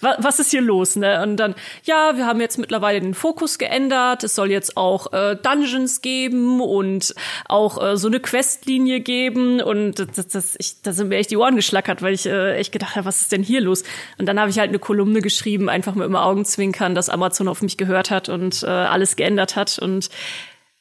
Was, 0.00 0.38
ist 0.38 0.52
hier 0.52 0.62
los? 0.62 0.96
Ne? 0.96 1.22
Und 1.22 1.36
dann, 1.36 1.54
ja, 1.82 2.16
wir 2.16 2.24
haben 2.24 2.40
jetzt 2.40 2.56
mittlerweile 2.56 3.00
den 3.00 3.14
Fokus 3.14 3.58
geändert. 3.58 4.24
Es 4.24 4.34
soll 4.34 4.50
jetzt 4.50 4.76
auch 4.76 5.12
äh, 5.12 5.36
Dungeons 5.36 6.00
geben 6.00 6.60
und 6.60 7.14
auch 7.46 7.82
äh, 7.82 7.96
so 7.96 8.08
eine 8.08 8.20
Questlinie 8.20 9.00
geben. 9.00 9.60
Und 9.60 9.98
das, 10.16 10.28
das, 10.28 10.56
ich, 10.58 10.80
da 10.82 10.92
sind 10.92 11.08
mir 11.08 11.16
echt 11.16 11.30
die 11.30 11.36
Ohren 11.36 11.56
geschlackert, 11.56 12.00
weil 12.00 12.14
ich 12.14 12.24
echt 12.24 12.72
gedacht 12.72 12.96
habe, 12.96 13.06
was 13.06 13.20
ist 13.20 13.32
denn 13.32 13.42
hier 13.42 13.60
los? 13.60 13.82
Und 14.18 14.26
dann 14.26 14.38
habe 14.38 14.50
ich 14.50 14.58
halt 14.58 14.68
eine 14.68 14.78
Kolumne 14.78 15.20
geschrieben, 15.20 15.68
einfach 15.68 15.94
mit 15.94 16.06
dem 16.06 16.16
Augenzwinkern, 16.16 16.94
dass 16.94 17.10
Amazon 17.10 17.48
auf 17.48 17.60
mich 17.60 17.76
gehört 17.76 18.10
hat 18.10 18.28
und 18.28 18.64
alles 18.64 19.16
geändert 19.16 19.56
hat. 19.56 19.78
Und 19.78 20.10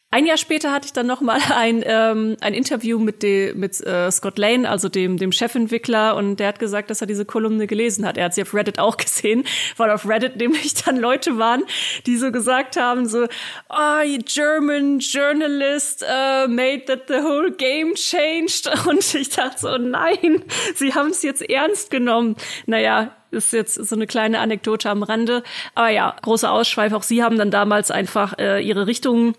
ein 0.10 0.26
Jahr 0.26 0.38
später 0.38 0.72
hatte 0.72 0.86
ich 0.86 0.94
dann 0.94 1.06
noch 1.06 1.20
mal 1.20 1.40
ein, 1.56 1.84
ähm, 1.86 2.38
ein 2.40 2.54
Interview 2.54 2.98
mit, 2.98 3.24
de, 3.24 3.54
mit 3.54 3.86
äh, 3.86 4.10
Scott 4.10 4.38
Lane, 4.38 4.70
also 4.70 4.88
dem, 4.88 5.18
dem 5.18 5.34
Chefentwickler, 5.34 6.16
und 6.16 6.38
der 6.38 6.48
hat 6.48 6.60
gesagt, 6.60 6.90
dass 6.90 7.02
er 7.02 7.08
diese 7.08 7.26
Kolumne 7.26 7.68
gelesen 7.68 8.06
hat. 8.06 8.18
Er 8.18 8.26
hat 8.26 8.34
sie 8.34 8.42
auf 8.42 8.54
Reddit 8.54 8.80
auch 8.80 8.96
gesehen, 8.98 9.44
weil 9.76 9.92
auf 9.92 10.08
Reddit 10.08 10.38
nämlich 10.38 10.76
dann 10.76 10.96
Leute 10.98 11.38
waren, 11.38 11.64
die 12.06 12.16
so 12.16 12.32
gesagt 12.32 12.78
haben, 12.78 13.06
so, 13.06 13.26
oh, 13.70 14.18
German 14.26 15.00
journalist 15.00 16.04
uh, 16.04 16.48
made 16.48 16.86
that 16.86 17.08
the 17.08 17.22
whole 17.22 17.52
game 17.52 17.94
changed. 17.96 18.70
Und 18.88 19.14
ich 19.14 19.30
dachte 19.30 19.60
so, 19.60 19.78
nein, 19.78 20.44
sie 20.76 20.94
haben 20.94 21.10
es 21.10 21.22
jetzt 21.22 21.48
ernst 21.50 21.90
genommen. 21.90 22.38
Naja, 22.66 23.14
ist 23.32 23.52
jetzt 23.52 23.76
so 23.76 23.96
eine 23.96 24.08
kleine 24.08 24.40
Anekdote 24.40 24.90
am 24.90 25.04
Rande. 25.04 25.44
Aber 25.76 25.90
ja, 25.90 26.16
großer 26.22 26.52
Ausschweif. 26.52 26.94
Auch 26.94 27.04
sie 27.04 27.24
haben 27.24 27.38
dann 27.38 27.52
damals 27.52 27.92
einfach 27.92 28.38
äh, 28.40 28.62
ihre 28.62 28.88
Richtung 28.88 29.36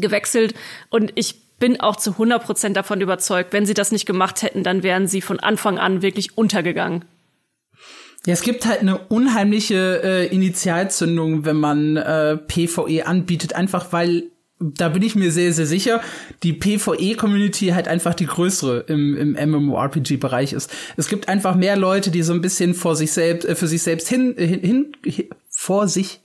gewechselt 0.00 0.54
und 0.90 1.12
ich 1.14 1.48
bin 1.58 1.80
auch 1.80 1.96
zu 1.96 2.12
100 2.12 2.42
Prozent 2.42 2.76
davon 2.76 3.00
überzeugt, 3.00 3.52
wenn 3.52 3.66
sie 3.66 3.74
das 3.74 3.92
nicht 3.92 4.06
gemacht 4.06 4.42
hätten, 4.42 4.62
dann 4.62 4.82
wären 4.82 5.06
sie 5.06 5.20
von 5.20 5.40
Anfang 5.40 5.78
an 5.78 6.02
wirklich 6.02 6.38
untergegangen. 6.38 7.04
Ja, 8.26 8.32
es 8.32 8.42
gibt 8.42 8.66
halt 8.66 8.80
eine 8.80 8.98
unheimliche 8.98 10.02
äh, 10.02 10.26
Initialzündung, 10.26 11.44
wenn 11.44 11.56
man 11.56 11.96
äh, 11.96 12.36
PvE 12.36 13.06
anbietet, 13.06 13.54
einfach 13.54 13.92
weil 13.92 14.30
da 14.60 14.88
bin 14.88 15.02
ich 15.02 15.14
mir 15.14 15.30
sehr, 15.30 15.52
sehr 15.52 15.66
sicher, 15.66 16.00
die 16.42 16.52
PvE-Community 16.52 17.68
halt 17.68 17.86
einfach 17.86 18.14
die 18.14 18.26
größere 18.26 18.80
im, 18.88 19.36
im 19.36 19.50
MMORPG-Bereich 19.50 20.52
ist. 20.52 20.70
Es 20.96 21.08
gibt 21.08 21.28
einfach 21.28 21.54
mehr 21.54 21.76
Leute, 21.76 22.10
die 22.10 22.22
so 22.22 22.32
ein 22.32 22.40
bisschen 22.40 22.74
vor 22.74 22.96
sich 22.96 23.12
selbst, 23.12 23.48
äh, 23.48 23.54
für 23.54 23.68
sich 23.68 23.82
selbst 23.82 24.08
hin, 24.08 24.34
hin, 24.36 24.60
hin 25.04 25.28
vor 25.48 25.86
sich 25.86 26.20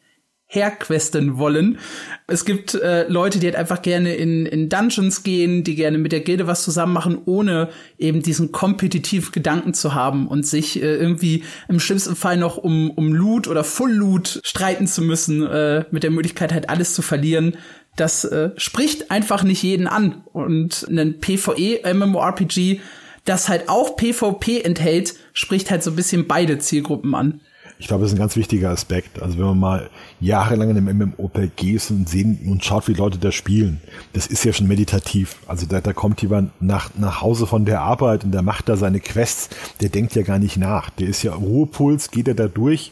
herquesten 0.54 1.38
wollen. 1.38 1.80
Es 2.28 2.46
gibt 2.46 2.76
äh, 2.76 3.08
Leute, 3.08 3.39
die 3.39 3.48
halt 3.48 3.56
einfach 3.56 3.82
gerne 3.82 4.13
in, 4.16 4.46
in 4.46 4.70
Dungeons 4.70 5.24
gehen, 5.24 5.63
die 5.63 5.76
gerne 5.76 5.98
mit 5.98 6.12
der 6.12 6.20
Gilde 6.20 6.46
was 6.46 6.63
zusammen 6.63 6.94
machen, 6.94 7.18
ohne 7.26 7.70
eben 7.98 8.22
diesen 8.22 8.52
kompetitiven 8.52 9.32
Gedanken 9.32 9.74
zu 9.74 9.96
haben 9.96 10.28
und 10.28 10.46
sich 10.46 10.82
äh, 10.82 10.96
irgendwie 10.96 11.44
im 11.68 11.80
schlimmsten 11.80 12.16
Fall 12.16 12.38
noch 12.38 12.58
um, 12.58 12.92
um 12.92 13.13
Loot 13.13 13.48
oder 13.48 13.63
Full 13.63 13.92
Loot 13.92 14.42
streiten 14.44 14.86
zu 14.86 15.02
müssen, 15.02 15.46
äh, 15.46 15.86
mit 15.89 16.04
der 16.04 16.12
Möglichkeit 16.12 16.54
halt 16.54 16.70
alles 16.70 16.94
zu 16.94 17.02
verlieren. 17.02 17.58
Das 17.96 18.24
äh, 18.24 18.52
spricht 18.58 19.10
einfach 19.10 19.44
nicht 19.44 19.63
jeden 19.63 19.88
an. 19.88 20.24
Und 20.34 20.88
ein 20.89 21.20
PvE-MMORPG, 21.20 22.80
das 23.26 23.50
halt 23.50 23.70
auch 23.70 23.96
PvP 23.96 24.62
enthält, 24.62 25.16
spricht 25.34 25.72
halt 25.72 25.82
so 25.82 25.92
ein 25.92 25.96
bisschen 25.96 26.28
beide 26.28 26.60
Zielgruppen 26.60 27.16
an. 27.16 27.42
Ich 27.80 27.88
glaube, 27.88 28.04
das 28.04 28.12
ist 28.12 28.18
ein 28.18 28.20
ganz 28.20 28.36
wichtiger 28.36 28.70
Aspekt. 28.70 29.22
Also 29.22 29.38
wenn 29.38 29.46
man 29.46 29.60
mal 29.60 29.90
jahrelang 30.20 30.70
in 30.70 30.78
einem 30.78 31.14
MMORPG 31.18 31.74
ist 31.74 31.92
und 31.92 32.08
sehen 32.08 32.40
und 32.50 32.64
schaut, 32.64 32.88
wie 32.88 32.94
Leute 32.94 33.18
da 33.18 33.32
spielen, 33.32 33.82
das 34.14 34.28
ist 34.28 34.46
ja 34.46 34.54
schon 34.54 34.68
meditativ. 34.68 35.38
Also 35.48 35.66
da, 35.66 35.82
da 35.82 35.94
kommt 35.94 36.22
jemand 36.22 36.52
nach, 36.62 36.92
nach 36.98 37.22
Hause 37.22 37.48
von 37.48 37.66
der 37.66 37.82
Arbeit 37.82 38.24
und 38.24 38.32
der 38.32 38.42
macht 38.42 38.70
da 38.70 38.78
seine 38.78 39.00
Quests, 39.00 39.50
der 39.82 39.90
denkt 39.90 40.16
ja 40.16 40.24
gar 40.24 40.40
nicht 40.40 40.58
nach. 40.58 40.90
Der 40.92 41.08
ist 41.08 41.24
ja 41.24 41.34
Ruhepuls, 41.34 42.12
geht 42.12 42.28
er 42.28 42.36
da 42.36 42.48
durch, 42.48 42.92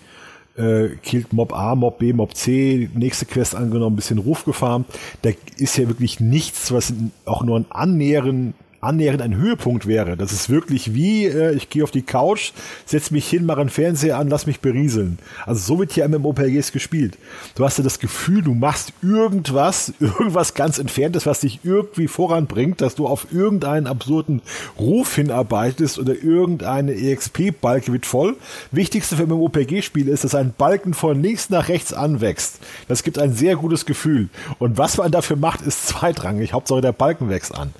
äh, 0.57 0.89
killt 1.01 1.31
Mob 1.33 1.53
A, 1.53 1.75
Mob 1.75 1.99
B, 1.99 2.13
Mob 2.13 2.35
C, 2.35 2.89
nächste 2.93 3.25
Quest 3.25 3.55
angenommen, 3.55 3.95
bisschen 3.95 4.17
Ruf 4.17 4.45
gefarmt. 4.45 4.87
Da 5.21 5.31
ist 5.57 5.77
ja 5.77 5.87
wirklich 5.87 6.19
nichts, 6.19 6.71
was 6.71 6.93
auch 7.25 7.43
nur 7.43 7.59
ein 7.59 7.65
Annähern 7.69 8.53
annähernd 8.81 9.21
ein 9.21 9.35
Höhepunkt 9.35 9.87
wäre. 9.87 10.17
Das 10.17 10.31
ist 10.31 10.49
wirklich 10.49 10.93
wie, 10.93 11.25
äh, 11.25 11.53
ich 11.53 11.69
gehe 11.69 11.83
auf 11.83 11.91
die 11.91 12.01
Couch, 12.01 12.51
setz 12.85 13.11
mich 13.11 13.27
hin, 13.27 13.45
mache 13.45 13.61
einen 13.61 13.69
Fernseher 13.69 14.17
an, 14.17 14.27
lass 14.27 14.47
mich 14.47 14.59
berieseln. 14.59 15.19
Also 15.45 15.61
so 15.61 15.79
wird 15.79 15.91
hier 15.93 16.07
MMORPGs 16.07 16.71
gespielt. 16.71 17.17
Du 17.55 17.63
hast 17.63 17.77
ja 17.77 17.83
das 17.83 17.99
Gefühl, 17.99 18.41
du 18.41 18.53
machst 18.53 18.93
irgendwas, 19.03 19.93
irgendwas 19.99 20.55
ganz 20.55 20.79
Entferntes, 20.79 21.25
was 21.25 21.41
dich 21.41 21.59
irgendwie 21.63 22.07
voranbringt, 22.07 22.81
dass 22.81 22.95
du 22.95 23.07
auf 23.07 23.27
irgendeinen 23.31 23.85
absurden 23.85 24.41
Ruf 24.79 25.15
hinarbeitest 25.15 25.99
oder 25.99 26.15
irgendeine 26.15 26.93
EXP-Balke 26.93 27.93
wird 27.93 28.05
voll. 28.05 28.35
Wichtigste 28.71 29.15
für 29.15 29.27
MMORPG-Spiele 29.27 30.11
ist, 30.11 30.23
dass 30.23 30.33
ein 30.33 30.53
Balken 30.57 30.93
von 30.95 31.21
links 31.21 31.49
nach 31.49 31.69
rechts 31.69 31.93
anwächst. 31.93 32.59
Das 32.87 33.03
gibt 33.03 33.19
ein 33.19 33.33
sehr 33.33 33.55
gutes 33.55 33.85
Gefühl. 33.85 34.29
Und 34.57 34.77
was 34.79 34.97
man 34.97 35.11
dafür 35.11 35.35
macht, 35.35 35.61
ist 35.61 35.87
zweitrangig. 35.87 36.53
Hauptsache 36.53 36.81
der 36.81 36.93
Balken 36.93 37.29
wächst 37.29 37.53
an. 37.53 37.73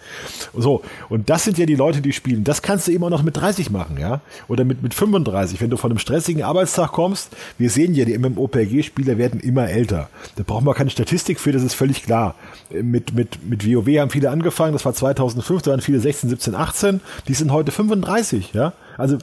So, 0.53 0.83
und 1.09 1.29
das 1.29 1.43
sind 1.43 1.57
ja 1.57 1.65
die 1.65 1.75
Leute, 1.75 2.01
die 2.01 2.13
spielen. 2.13 2.43
Das 2.43 2.61
kannst 2.61 2.87
du 2.87 2.91
eben 2.91 3.03
auch 3.03 3.09
noch 3.09 3.23
mit 3.23 3.37
30 3.37 3.69
machen, 3.69 3.97
ja? 3.99 4.21
Oder 4.47 4.63
mit, 4.63 4.81
mit 4.83 4.93
35, 4.93 5.61
wenn 5.61 5.69
du 5.69 5.77
von 5.77 5.91
einem 5.91 5.99
stressigen 5.99 6.43
Arbeitstag 6.43 6.91
kommst. 6.91 7.35
Wir 7.57 7.69
sehen 7.69 7.93
ja, 7.93 8.05
die 8.05 8.17
MMOPG-Spieler 8.17 9.17
werden 9.17 9.39
immer 9.39 9.69
älter. 9.69 10.09
Da 10.35 10.43
brauchen 10.43 10.65
wir 10.65 10.73
keine 10.73 10.89
Statistik 10.89 11.39
für, 11.39 11.51
das 11.51 11.63
ist 11.63 11.73
völlig 11.73 12.03
klar. 12.03 12.35
Mit, 12.69 13.13
mit, 13.13 13.47
mit 13.47 13.65
WoW 13.65 13.87
haben 13.99 14.09
viele 14.09 14.29
angefangen, 14.29 14.73
das 14.73 14.85
war 14.85 14.93
2005, 14.93 15.61
da 15.61 15.71
waren 15.71 15.81
viele 15.81 15.99
16, 15.99 16.29
17, 16.29 16.55
18. 16.55 17.01
Die 17.27 17.33
sind 17.33 17.51
heute 17.51 17.71
35, 17.71 18.53
ja? 18.53 18.73
Also, 18.97 19.17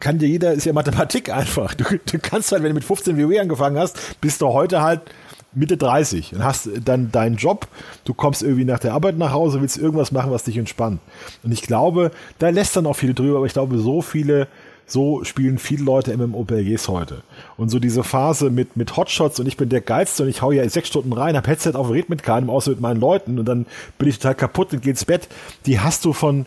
kann 0.00 0.18
dir 0.18 0.28
jeder, 0.28 0.52
ist 0.52 0.64
ja 0.64 0.72
Mathematik 0.72 1.30
einfach. 1.34 1.74
Du, 1.74 1.84
du 1.84 2.18
kannst 2.18 2.52
halt, 2.52 2.62
wenn 2.62 2.70
du 2.70 2.74
mit 2.74 2.84
15 2.84 3.18
WoW 3.18 3.38
angefangen 3.40 3.78
hast, 3.78 4.20
bist 4.20 4.40
du 4.40 4.48
heute 4.48 4.82
halt 4.82 5.02
Mitte 5.52 5.76
30 5.76 6.34
und 6.34 6.44
hast 6.44 6.68
dann 6.84 7.10
deinen 7.10 7.36
Job, 7.36 7.68
du 8.04 8.14
kommst 8.14 8.42
irgendwie 8.42 8.64
nach 8.64 8.78
der 8.78 8.92
Arbeit 8.92 9.16
nach 9.16 9.32
Hause, 9.32 9.60
willst 9.60 9.78
irgendwas 9.78 10.12
machen, 10.12 10.30
was 10.30 10.44
dich 10.44 10.58
entspannt. 10.58 11.00
Und 11.42 11.52
ich 11.52 11.62
glaube, 11.62 12.10
da 12.38 12.50
lässt 12.50 12.76
dann 12.76 12.86
auch 12.86 12.94
viele 12.94 13.14
drüber, 13.14 13.38
aber 13.38 13.46
ich 13.46 13.54
glaube, 13.54 13.78
so 13.78 14.02
viele, 14.02 14.46
so 14.86 15.24
spielen 15.24 15.58
viele 15.58 15.84
Leute 15.84 16.16
MMORPGs 16.16 16.88
heute. 16.88 17.22
Und 17.56 17.70
so 17.70 17.78
diese 17.78 18.04
Phase 18.04 18.50
mit, 18.50 18.76
mit 18.76 18.96
Hotshots 18.96 19.40
und 19.40 19.46
ich 19.46 19.56
bin 19.56 19.70
der 19.70 19.80
Geilste 19.80 20.24
und 20.24 20.28
ich 20.28 20.42
hau 20.42 20.52
ja 20.52 20.68
sechs 20.68 20.88
Stunden 20.88 21.12
rein, 21.12 21.36
hab 21.36 21.46
Headset 21.46 21.72
auf, 21.74 21.90
red 21.90 22.10
mit 22.10 22.22
keinem, 22.22 22.50
außer 22.50 22.70
mit 22.70 22.80
meinen 22.80 23.00
Leuten 23.00 23.38
und 23.38 23.46
dann 23.46 23.66
bin 23.96 24.08
ich 24.08 24.18
total 24.18 24.34
kaputt 24.34 24.72
und 24.74 24.82
geh 24.82 24.90
ins 24.90 25.06
Bett. 25.06 25.28
Die 25.64 25.80
hast 25.80 26.04
du 26.04 26.12
von, 26.12 26.44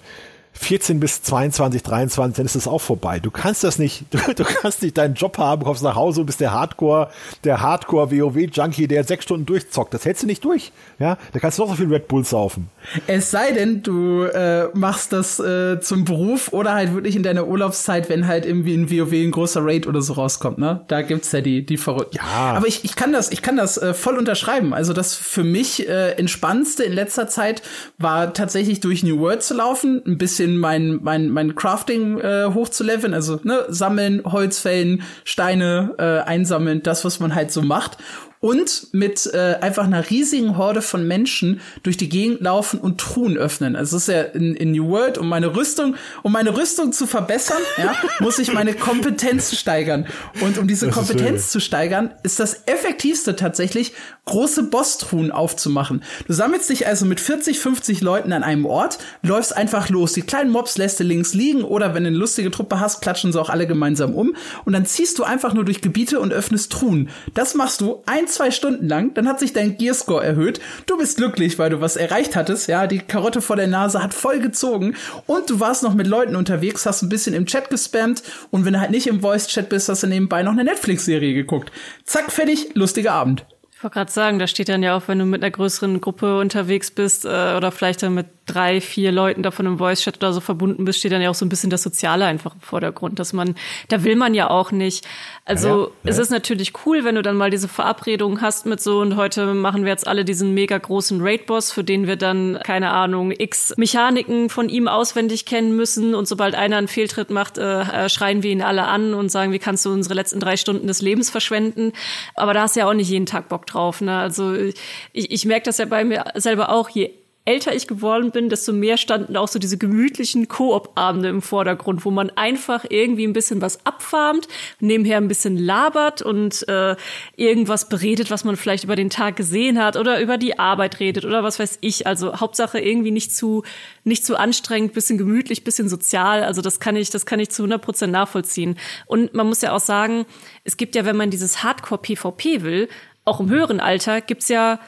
14 0.54 1.00
bis 1.00 1.24
22, 1.24 1.82
23, 1.82 2.36
dann 2.38 2.46
ist 2.46 2.56
es 2.56 2.68
auch 2.68 2.82
vorbei. 2.82 3.20
Du 3.20 3.32
kannst 3.32 3.64
das 3.64 3.80
nicht, 3.80 4.06
du, 4.12 4.20
du, 4.34 4.44
kannst 4.44 4.82
nicht 4.82 4.98
deinen 4.98 5.16
Job 5.16 5.38
haben, 5.38 5.64
kommst 5.64 5.84
nach 5.84 5.96
Hause 5.96 6.22
und 6.22 6.26
bist 6.26 6.42
der 6.42 6.52
Hardcore, 6.52 7.10
der 7.44 7.62
Hardcore 7.62 8.12
WoW-Junkie, 8.12 8.88
der 8.88 9.04
sechs 9.04 9.24
Stunden 9.24 9.46
durchzockt. 9.46 9.94
Das 9.94 10.06
hältst 10.06 10.24
du 10.24 10.28
nicht 10.28 10.44
durch. 10.44 10.72
Ja, 11.00 11.18
da 11.34 11.40
kannst 11.40 11.58
du 11.58 11.64
noch 11.64 11.70
so 11.70 11.76
viel 11.76 11.88
Red 11.88 12.08
Bull 12.08 12.26
saufen. 12.26 12.70
Es 13.08 13.32
sei 13.32 13.52
denn, 13.52 13.82
du 13.82 14.24
äh, 14.24 14.68
machst 14.74 15.14
das 15.14 15.40
äh, 15.40 15.80
zum 15.80 16.06
Beruf 16.06 16.52
oder 16.54 16.74
halt 16.74 16.94
wirklich 16.94 17.16
in 17.16 17.24
deiner 17.24 17.48
Urlaubszeit, 17.48 18.10
wenn 18.10 18.28
halt 18.28 18.46
irgendwie 18.46 18.74
in 18.74 18.92
WoW 18.92 19.14
ein 19.14 19.32
großer 19.32 19.62
Raid 19.64 19.88
oder 19.88 20.02
so 20.02 20.14
rauskommt, 20.14 20.58
ne? 20.58 20.82
Da 20.88 21.02
gibt's 21.02 21.32
ja 21.32 21.42
die, 21.42 21.66
die 21.66 21.78
Verrückten. 21.78 22.18
Ja. 22.18 22.54
Aber 22.56 22.68
ich, 22.68 22.84
ich 22.84 22.96
kann 22.96 23.14
das, 23.14 23.32
ich 23.32 23.42
kann 23.42 23.58
das 23.58 23.78
äh, 23.78 23.94
voll 23.94 24.18
unterschreiben. 24.18 24.74
Also 24.74 24.94
das 24.94 25.16
für 25.16 25.44
mich 25.44 25.88
äh, 25.88 26.12
entspannendste 26.12 26.84
in 26.84 26.94
letzter 26.94 27.28
Zeit 27.28 27.62
war 27.98 28.34
tatsächlich 28.34 28.80
durch 28.80 29.04
New 29.04 29.20
World 29.20 29.44
zu 29.44 29.54
laufen, 29.54 30.02
ein 30.06 30.18
bisschen 30.18 30.41
bisschen 30.42 30.58
mein, 30.58 31.00
mein, 31.02 31.30
mein 31.30 31.56
Crafting 31.56 32.20
äh, 32.20 32.46
hochzuleveln, 32.54 33.14
also 33.14 33.40
ne, 33.44 33.66
sammeln, 33.70 34.24
Holz 34.26 34.60
fällen, 34.60 35.04
Steine 35.24 35.94
äh, 35.98 36.28
einsammeln, 36.28 36.82
das, 36.84 37.06
was 37.06 37.20
man 37.20 37.36
halt 37.36 37.52
so 37.52 37.62
macht 37.62 37.98
und 38.42 38.88
mit 38.92 39.30
äh, 39.34 39.58
einfach 39.62 39.86
einer 39.86 40.10
riesigen 40.10 40.58
Horde 40.58 40.82
von 40.82 41.08
Menschen 41.08 41.62
durch 41.84 41.96
die 41.96 42.10
Gegend 42.10 42.42
laufen 42.42 42.80
und 42.80 43.00
Truhen 43.00 43.38
öffnen. 43.38 43.76
Also 43.76 43.98
es 43.98 44.08
ist 44.08 44.14
ja 44.14 44.22
in, 44.24 44.56
in 44.56 44.72
New 44.72 44.90
World, 44.90 45.20
um 45.20 45.30
meine 45.30 45.56
Rüstung, 45.56 45.96
um 46.24 46.32
meine 46.32 46.58
Rüstung 46.58 46.92
zu 46.92 47.06
verbessern, 47.06 47.62
ja, 47.78 47.96
muss 48.20 48.40
ich 48.40 48.52
meine 48.52 48.74
Kompetenz 48.74 49.56
steigern. 49.56 50.08
Und 50.42 50.58
um 50.58 50.68
diese 50.68 50.88
das 50.88 50.96
Kompetenz 50.96 51.52
zu 51.52 51.60
steigern, 51.60 52.16
ist 52.24 52.40
das 52.40 52.64
effektivste 52.66 53.36
tatsächlich, 53.36 53.94
große 54.26 54.64
Boss-Truhen 54.64 55.32
aufzumachen. 55.32 56.04
Du 56.28 56.34
sammelst 56.34 56.70
dich 56.70 56.88
also 56.88 57.06
mit 57.06 57.20
40, 57.20 57.60
50 57.60 58.02
Leuten 58.02 58.34
an 58.34 58.44
einem 58.44 58.66
Ort, 58.66 58.98
läufst 59.22 59.56
einfach 59.56 59.90
los. 59.90 60.14
Die 60.14 60.22
kleinen 60.24 60.50
Mobs 60.50 60.78
lässt 60.78 61.00
du 61.00 61.04
links 61.04 61.36
liegen 61.36 61.64
oder 61.64 61.94
wenn 61.94 62.04
du 62.04 62.08
eine 62.08 62.18
lustige 62.18 62.50
Truppe 62.50 62.80
hast, 62.80 63.02
klatschen 63.02 63.32
sie 63.32 63.40
auch 63.40 63.50
alle 63.50 63.68
gemeinsam 63.68 64.16
um. 64.16 64.36
Und 64.66 64.74
dann 64.74 64.88
ziehst 64.88 65.20
du 65.20 65.24
einfach 65.24 65.54
nur 65.54 65.66
durch 65.66 65.82
Gebiete 65.82 66.20
und 66.20 66.34
öffnest 66.34 66.72
Truhen. 66.72 67.10
Das 67.36 67.54
machst 67.54 67.82
du 67.82 68.02
ein, 68.08 68.28
zwei 68.32 68.52
Stunden 68.52 68.88
lang, 68.88 69.14
dann 69.14 69.28
hat 69.28 69.40
sich 69.40 69.54
dein 69.54 69.78
Gearscore 69.78 70.24
erhöht. 70.24 70.60
Du 70.86 70.98
bist 70.98 71.18
glücklich, 71.18 71.60
weil 71.60 71.70
du 71.70 71.82
was 71.82 71.96
erreicht 71.96 72.36
hattest. 72.36 72.68
Ja, 72.68 72.88
die 72.88 73.00
Karotte 73.00 73.42
vor 73.42 73.56
der 73.56 73.68
Nase 73.68 74.02
hat 74.02 74.14
voll 74.14 74.40
gezogen 74.40 74.96
und 75.28 75.50
du 75.50 75.60
warst 75.60 75.84
noch 75.84 75.94
mit 75.94 76.08
Leuten 76.08 76.36
unterwegs, 76.36 76.86
hast 76.86 77.02
ein 77.02 77.10
bisschen 77.10 77.34
im 77.34 77.46
Chat 77.46 77.70
gespammt 77.70 78.24
und 78.50 78.66
wenn 78.66 78.74
du 78.74 78.80
halt 78.80 78.92
nicht 78.92 79.08
im 79.08 79.22
Voice-Chat 79.22 79.70
bist, 79.70 79.90
hast 79.90 80.04
du 80.04 80.08
nebenbei 80.08 80.44
noch 80.44 80.54
eine 80.54 80.64
Netflix-Serie 80.64 81.34
geguckt. 81.34 81.72
Zack, 82.04 82.32
fertig, 82.32 82.76
lustiger 82.76 83.14
Abend. 83.14 83.46
Ich 83.82 83.84
wollte 83.84 83.96
gerade 83.96 84.12
sagen, 84.12 84.38
da 84.38 84.46
steht 84.46 84.70
dann 84.70 84.84
ja 84.84 84.96
auch, 84.96 85.08
wenn 85.08 85.18
du 85.18 85.26
mit 85.26 85.42
einer 85.42 85.50
größeren 85.50 86.02
Gruppe 86.02 86.38
unterwegs 86.38 86.92
bist 86.92 87.26
äh, 87.26 87.56
oder 87.58 87.72
vielleicht 87.72 88.04
dann 88.04 88.14
mit 88.14 88.28
drei, 88.54 88.82
vier 88.82 89.12
Leuten 89.12 89.44
davon 89.44 89.66
im 89.66 89.78
Voice-Chat 89.78 90.18
oder 90.18 90.34
so 90.34 90.40
verbunden 90.40 90.86
bist, 90.86 91.00
steht 91.00 91.12
dann 91.12 91.22
ja 91.22 91.30
auch 91.30 91.36
so 91.36 91.46
ein 91.46 91.50
bisschen 91.50 91.70
das 91.70 91.84
Soziale 91.84 92.26
einfach 92.26 92.54
im 92.54 92.62
Vordergrund, 92.62 93.20
dass 93.20 93.34
man, 93.34 93.56
da 93.90 94.04
will 94.04 94.16
man 94.16 94.34
ja 94.34 94.50
auch 94.50 94.72
nicht. 94.72 95.08
Also 95.46 95.68
ja, 95.68 95.76
ja, 96.04 96.12
es 96.12 96.18
ist 96.18 96.32
natürlich 96.32 96.74
cool, 96.86 97.04
wenn 97.04 97.16
du 97.16 97.22
dann 97.22 97.38
mal 97.38 97.50
diese 97.50 97.68
Verabredung 97.68 98.42
hast 98.42 98.66
mit 98.66 98.82
so 98.82 99.00
und 99.00 99.16
heute 99.16 99.54
machen 99.54 99.84
wir 99.84 99.92
jetzt 99.92 100.08
alle 100.08 100.26
diesen 100.26 100.54
mega 100.54 100.78
großen 100.78 101.22
Raid-Boss, 101.22 101.72
für 101.72 101.84
den 101.84 102.08
wir 102.08 102.16
dann, 102.16 102.60
keine 102.64 102.92
Ahnung, 102.92 103.32
x 103.32 103.74
Mechaniken 103.78 104.50
von 104.50 104.70
ihm 104.70 104.88
auswendig 104.88 105.46
kennen 105.46 105.76
müssen 105.76 106.16
und 106.16 106.28
sobald 106.28 106.56
einer 106.56 106.78
einen 106.78 106.88
Fehltritt 106.88 107.30
macht, 107.30 107.58
äh, 107.58 107.82
äh 107.82 108.10
schreien 108.10 108.44
wir 108.44 108.52
ihn 108.52 108.62
alle 108.62 108.84
an 108.84 109.14
und 109.14 109.30
sagen, 109.30 109.52
wie 109.52 109.60
kannst 109.60 109.86
du 109.86 109.92
unsere 109.92 110.16
letzten 110.16 110.40
drei 110.40 110.58
Stunden 110.58 110.88
des 110.88 111.02
Lebens 111.02 111.30
verschwenden? 111.30 111.94
Aber 112.36 112.54
da 112.54 112.62
hast 112.62 112.76
du 112.76 112.82
ja 112.82 112.90
auch 112.90 112.94
nicht 112.94 113.10
jeden 113.10 113.26
Tag 113.26 113.50
Bock 113.50 113.66
drauf. 113.66 114.02
Ne? 114.02 114.18
Also 114.18 114.54
ich, 114.54 114.76
ich 115.14 115.46
merke 115.46 115.66
das 115.66 115.78
ja 115.78 115.86
bei 115.86 116.04
mir 116.04 116.26
selber 116.36 116.70
auch, 116.70 116.90
je 116.90 117.12
älter 117.44 117.74
ich 117.74 117.88
geworden 117.88 118.30
bin, 118.30 118.50
desto 118.50 118.72
mehr 118.72 118.98
standen 118.98 119.36
auch 119.36 119.48
so 119.48 119.58
diese 119.58 119.78
gemütlichen 119.78 120.48
Koop-Abende 120.48 121.30
im 121.30 121.42
Vordergrund, 121.42 122.06
wo 122.06 122.12
man 122.12 122.30
einfach 122.30 122.86
irgendwie 122.88 123.26
ein 123.26 123.34
bisschen 123.34 123.62
was 123.62 123.84
abfarmt, 123.84 124.48
nebenher 124.80 125.18
ein 125.18 125.28
bisschen 125.28 125.58
labert 125.58 126.22
und 126.22 126.68
äh, 126.68 126.96
irgendwas 127.36 127.90
beredet, 127.90 128.30
was 128.30 128.44
man 128.44 128.58
vielleicht 128.58 128.84
über 128.84 128.96
den 128.96 129.10
Tag 129.10 129.38
gesehen 129.38 129.84
hat 129.84 129.98
oder 129.98 130.22
über 130.22 130.38
die 130.38 130.60
Arbeit 130.60 131.00
redet 131.00 131.26
oder 131.26 131.44
was 131.44 131.58
weiß 131.58 131.80
ich. 131.82 132.06
Also 132.06 132.40
Hauptsache 132.40 132.80
irgendwie 132.80 133.12
nicht 133.12 133.36
zu 133.36 133.64
nicht 134.04 134.26
zu 134.26 134.36
anstrengend, 134.36 134.94
bisschen 134.94 135.18
gemütlich, 135.18 135.64
bisschen 135.64 135.90
sozial. 135.90 136.44
Also 136.44 136.62
das 136.62 136.80
kann 136.80 136.96
ich 136.96 137.10
das 137.10 137.26
kann 137.26 137.40
ich 137.40 137.50
zu 137.50 137.64
100 137.64 137.82
Prozent 137.82 138.14
nachvollziehen. 138.14 138.78
Und 139.08 139.34
man 139.34 139.48
muss 139.48 139.62
ja 139.62 139.74
auch 139.74 139.80
sagen, 139.80 140.26
es 140.64 140.78
gibt 140.78 140.96
ja, 140.96 141.06
wenn 141.06 141.18
man 141.18 141.32
dieses 141.32 141.64
Hardcore 141.64 142.02
PvP 142.02 142.62
will, 142.62 142.88
auch 143.26 143.40
im 143.40 143.50
höheren 143.50 143.80
Alter 143.80 144.22
gibt's 144.22 144.48
ja 144.48 144.80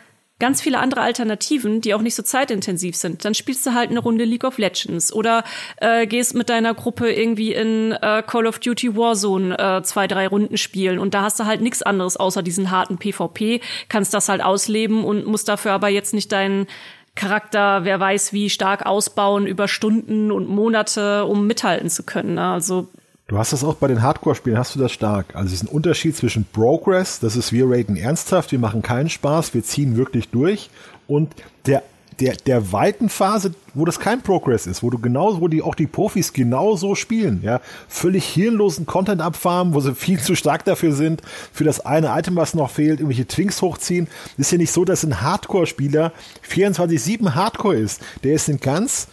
ganz 0.43 0.61
viele 0.61 0.79
andere 0.79 0.99
Alternativen, 0.99 1.79
die 1.79 1.93
auch 1.93 2.01
nicht 2.01 2.15
so 2.15 2.21
zeitintensiv 2.21 2.97
sind. 2.97 3.23
Dann 3.23 3.33
spielst 3.33 3.65
du 3.65 3.73
halt 3.73 3.91
eine 3.91 3.99
Runde 3.99 4.25
League 4.25 4.43
of 4.43 4.57
Legends 4.57 5.13
oder 5.13 5.45
äh, 5.77 6.05
gehst 6.05 6.35
mit 6.35 6.49
deiner 6.49 6.73
Gruppe 6.73 7.09
irgendwie 7.09 7.53
in 7.53 7.93
äh, 7.93 8.21
Call 8.27 8.45
of 8.45 8.59
Duty 8.59 8.93
Warzone 8.97 9.57
äh, 9.57 9.83
zwei, 9.83 10.05
drei 10.05 10.27
Runden 10.27 10.57
spielen 10.57 10.99
und 10.99 11.13
da 11.13 11.21
hast 11.21 11.39
du 11.39 11.45
halt 11.45 11.61
nichts 11.61 11.81
anderes 11.81 12.17
außer 12.17 12.43
diesen 12.43 12.71
harten 12.71 12.97
PvP, 12.97 13.61
kannst 13.87 14.13
das 14.13 14.27
halt 14.27 14.43
ausleben 14.43 15.05
und 15.05 15.25
musst 15.25 15.47
dafür 15.47 15.71
aber 15.71 15.87
jetzt 15.87 16.13
nicht 16.13 16.33
deinen 16.33 16.67
Charakter, 17.15 17.85
wer 17.85 18.01
weiß 18.01 18.33
wie 18.33 18.49
stark 18.49 18.85
ausbauen 18.85 19.47
über 19.47 19.69
Stunden 19.69 20.29
und 20.29 20.49
Monate, 20.49 21.23
um 21.23 21.47
mithalten 21.47 21.89
zu 21.89 22.03
können. 22.03 22.33
Ne? 22.33 22.45
Also 22.45 22.89
Du 23.27 23.37
hast 23.37 23.53
das 23.53 23.63
auch 23.63 23.75
bei 23.75 23.87
den 23.87 24.01
Hardcore-Spielen, 24.01 24.57
hast 24.57 24.75
du 24.75 24.79
das 24.79 24.91
stark. 24.91 25.35
Also 25.35 25.49
diesen 25.49 25.69
Unterschied 25.69 26.15
zwischen 26.15 26.45
Progress, 26.45 27.19
das 27.19 27.37
ist 27.37 27.53
wir 27.53 27.69
raten 27.69 27.95
ernsthaft, 27.95 28.51
wir 28.51 28.59
machen 28.59 28.81
keinen 28.81 29.09
Spaß, 29.09 29.53
wir 29.53 29.63
ziehen 29.63 29.95
wirklich 29.95 30.29
durch 30.29 30.69
und 31.07 31.33
der 31.65 31.83
der, 32.19 32.35
der 32.35 32.71
weiten 32.71 33.09
Phase, 33.09 33.53
wo 33.73 33.85
das 33.85 33.99
kein 33.99 34.21
Progress 34.21 34.67
ist, 34.67 34.83
wo 34.83 34.89
du 34.89 34.99
genauso, 34.99 35.41
wo 35.41 35.47
die 35.47 35.61
auch 35.61 35.75
die 35.75 35.87
Profis 35.87 36.33
genauso 36.33 36.95
spielen, 36.95 37.41
ja, 37.43 37.61
völlig 37.87 38.25
hirnlosen 38.25 38.85
Content 38.85 39.21
abfarmen, 39.21 39.73
wo 39.73 39.79
sie 39.79 39.95
viel 39.95 40.19
zu 40.19 40.35
stark 40.35 40.65
dafür 40.65 40.93
sind, 40.93 41.21
für 41.51 41.63
das 41.63 41.79
eine 41.85 42.17
Item, 42.17 42.35
was 42.35 42.53
noch 42.53 42.69
fehlt, 42.69 42.99
irgendwelche 42.99 43.27
Twinks 43.27 43.61
hochziehen. 43.61 44.07
ist 44.37 44.51
ja 44.51 44.57
nicht 44.57 44.71
so, 44.71 44.85
dass 44.85 45.03
ein 45.03 45.21
Hardcore-Spieler 45.21 46.11
24-7 46.47 47.35
Hardcore 47.35 47.77
ist. 47.77 48.01
Der 48.23 48.33
ist 48.33 48.49
in 48.49 48.59
ganz, 48.59 49.07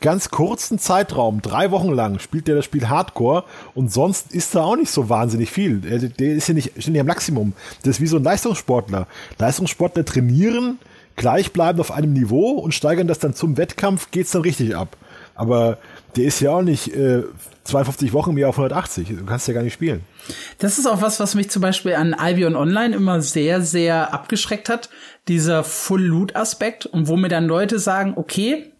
ganz 0.00 0.30
kurzen 0.30 0.78
Zeitraum, 0.78 1.40
drei 1.42 1.70
Wochen 1.70 1.90
lang, 1.90 2.18
spielt 2.18 2.48
der 2.48 2.56
das 2.56 2.64
Spiel 2.64 2.88
Hardcore 2.88 3.44
und 3.74 3.92
sonst 3.92 4.32
ist 4.32 4.54
da 4.54 4.62
auch 4.62 4.76
nicht 4.76 4.90
so 4.90 5.08
wahnsinnig 5.08 5.50
viel. 5.50 5.78
Der, 5.78 6.28
ist 6.28 6.48
ja 6.48 6.54
nicht 6.54 6.72
ständig 6.78 7.00
am 7.00 7.06
Maximum. 7.06 7.54
Das 7.82 7.96
ist 7.96 8.00
wie 8.00 8.06
so 8.06 8.18
ein 8.18 8.24
Leistungssportler. 8.24 9.06
Leistungssportler 9.38 10.04
trainieren, 10.04 10.78
gleichbleibend 11.16 11.80
auf 11.80 11.92
einem 11.92 12.12
Niveau 12.12 12.52
und 12.52 12.72
steigern 12.72 13.08
das 13.08 13.18
dann 13.18 13.34
zum 13.34 13.56
Wettkampf, 13.56 14.10
geht's 14.10 14.32
dann 14.32 14.42
richtig 14.42 14.76
ab. 14.76 14.96
Aber 15.34 15.78
der 16.16 16.24
ist 16.24 16.40
ja 16.40 16.50
auch 16.50 16.62
nicht 16.62 16.94
äh, 16.94 17.22
52 17.64 18.12
Wochen 18.12 18.34
mehr 18.34 18.48
auf 18.48 18.56
180. 18.56 19.08
Du 19.08 19.24
kannst 19.24 19.48
ja 19.48 19.54
gar 19.54 19.62
nicht 19.62 19.74
spielen. 19.74 20.02
Das 20.58 20.78
ist 20.78 20.86
auch 20.86 21.02
was, 21.02 21.20
was 21.20 21.34
mich 21.34 21.50
zum 21.50 21.62
Beispiel 21.62 21.94
an 21.94 22.14
Albion 22.14 22.56
Online 22.56 22.94
immer 22.94 23.20
sehr, 23.22 23.60
sehr 23.62 24.14
abgeschreckt 24.14 24.68
hat. 24.68 24.88
Dieser 25.28 25.64
Full-Loot-Aspekt 25.64 26.86
und 26.86 27.08
wo 27.08 27.16
mir 27.16 27.28
dann 27.28 27.46
Leute 27.46 27.78
sagen, 27.78 28.14
okay, 28.16 28.72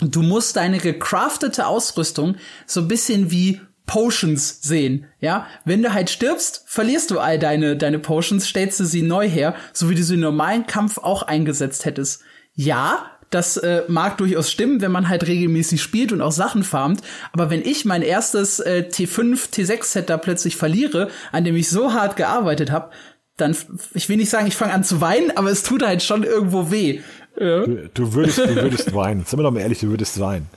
du 0.00 0.22
musst 0.22 0.56
deine 0.56 0.78
gecraftete 0.78 1.66
Ausrüstung 1.66 2.36
so 2.66 2.80
ein 2.80 2.88
bisschen 2.88 3.30
wie 3.30 3.60
Potions 3.86 4.60
sehen, 4.62 5.06
ja? 5.20 5.46
Wenn 5.64 5.82
du 5.82 5.92
halt 5.92 6.10
stirbst, 6.10 6.62
verlierst 6.66 7.10
du 7.10 7.18
all 7.18 7.40
deine, 7.40 7.76
deine 7.76 7.98
Potions, 7.98 8.46
stellst 8.46 8.78
du 8.78 8.84
sie 8.84 9.02
neu 9.02 9.28
her, 9.28 9.56
so 9.72 9.90
wie 9.90 9.96
du 9.96 10.04
sie 10.04 10.14
im 10.14 10.20
normalen 10.20 10.66
Kampf 10.66 10.98
auch 10.98 11.22
eingesetzt 11.22 11.84
hättest. 11.84 12.22
Ja, 12.54 13.10
das 13.30 13.56
äh, 13.56 13.82
mag 13.88 14.18
durchaus 14.18 14.50
stimmen, 14.50 14.80
wenn 14.80 14.92
man 14.92 15.08
halt 15.08 15.26
regelmäßig 15.26 15.82
spielt 15.82 16.12
und 16.12 16.20
auch 16.20 16.32
Sachen 16.32 16.62
farmt. 16.62 17.00
Aber 17.32 17.50
wenn 17.50 17.62
ich 17.62 17.84
mein 17.84 18.02
erstes 18.02 18.60
äh, 18.60 18.84
T5, 18.88 19.50
T6-Set 19.52 20.10
da 20.10 20.18
plötzlich 20.18 20.56
verliere, 20.56 21.10
an 21.32 21.44
dem 21.44 21.56
ich 21.56 21.68
so 21.68 21.92
hart 21.92 22.16
gearbeitet 22.16 22.70
habe, 22.70 22.90
dann, 23.36 23.56
ich 23.94 24.08
will 24.08 24.18
nicht 24.18 24.30
sagen, 24.30 24.46
ich 24.46 24.56
fange 24.56 24.72
an 24.72 24.84
zu 24.84 25.00
weinen, 25.00 25.36
aber 25.36 25.50
es 25.50 25.62
tut 25.62 25.82
halt 25.82 26.02
schon 26.02 26.24
irgendwo 26.24 26.70
weh. 26.70 27.00
Ja. 27.38 27.64
Du, 27.64 27.88
du, 27.94 28.12
würdest, 28.14 28.38
du 28.38 28.54
würdest 28.54 28.94
weinen. 28.94 29.24
Sind 29.24 29.38
wir 29.38 29.44
doch 29.44 29.50
mal 29.50 29.60
ehrlich, 29.60 29.80
du 29.80 29.88
würdest 29.88 30.18
weinen. 30.20 30.48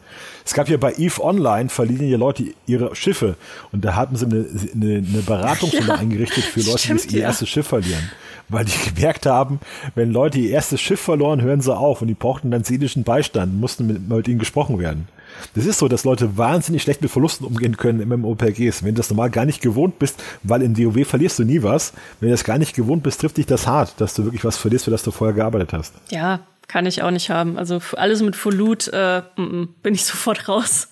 Es 0.46 0.54
gab 0.54 0.68
ja 0.68 0.78
bei 0.78 0.94
EVE 0.94 1.24
Online, 1.24 1.70
verlieren 1.70 2.10
ja 2.10 2.18
Leute 2.18 2.46
ihre 2.66 2.96
Schiffe. 2.96 3.36
Und 3.72 3.86
da 3.86 3.96
hatten 3.96 4.16
sie 4.16 4.26
eine, 4.26 4.46
eine, 4.74 4.96
eine 4.98 5.22
Beratungsstelle 5.26 5.88
ja, 5.88 5.96
eingerichtet 5.96 6.44
für 6.44 6.62
Leute, 6.62 6.80
stimmt, 6.80 7.12
die 7.12 7.16
ihr 7.16 7.22
ja. 7.22 7.28
erstes 7.28 7.50
Schiff 7.50 7.68
verlieren. 7.68 8.12
Weil 8.50 8.66
die 8.66 8.90
gemerkt 8.94 9.26
haben, 9.26 9.60
wenn 9.96 10.12
Leute 10.12 10.40
ihr 10.40 10.50
erstes 10.50 10.82
Schiff 10.82 11.00
verloren, 11.00 11.42
hören 11.42 11.62
sie 11.62 11.76
auf. 11.76 12.02
Und 12.02 12.10
die 12.10 12.14
brauchten 12.14 12.52
dann 12.52 12.64
seelischen 12.64 13.04
Beistand, 13.04 13.60
mussten 13.60 13.88
mit, 13.88 14.10
mit 14.10 14.28
ihnen 14.28 14.40
gesprochen 14.40 14.80
werden. 14.80 15.08
Das 15.56 15.66
ist 15.66 15.80
so, 15.80 15.88
dass 15.88 16.04
Leute 16.04 16.38
wahnsinnig 16.38 16.84
schlecht 16.84 17.02
mit 17.02 17.10
Verlusten 17.10 17.46
umgehen 17.46 17.78
können 17.78 18.02
im 18.02 18.10
MMORPGs. 18.10 18.84
Wenn 18.84 18.96
du 18.96 19.00
das 19.00 19.10
normal 19.10 19.30
gar 19.30 19.46
nicht 19.46 19.62
gewohnt 19.62 20.00
bist, 20.00 20.22
weil 20.44 20.62
in 20.62 20.78
WoW 20.78 21.08
verlierst 21.08 21.40
du 21.40 21.44
nie 21.44 21.64
was. 21.64 21.94
Wenn 22.20 22.30
du 22.30 22.34
das 22.34 22.44
gar 22.44 22.58
nicht 22.58 22.76
gewohnt 22.76 23.04
bist, 23.04 23.22
trifft 23.22 23.38
dich 23.38 23.46
das 23.46 23.66
hart, 23.66 24.00
dass 24.00 24.14
du 24.14 24.26
wirklich 24.26 24.46
was 24.46 24.58
verlierst, 24.58 24.86
für 24.86 24.92
das 24.92 25.04
du 25.04 25.12
vorher 25.12 25.34
gearbeitet 25.34 25.74
hast. 25.74 25.94
Ja, 26.12 26.42
kann 26.68 26.86
ich 26.86 27.02
auch 27.04 27.12
nicht 27.12 27.30
haben. 27.30 27.58
Also 27.58 27.82
alles 27.94 28.22
mit 28.22 28.36
Loot 28.46 28.88
äh, 28.88 29.22
bin 29.36 29.94
ich 29.94 30.06
sofort 30.06 30.48
raus. 30.48 30.90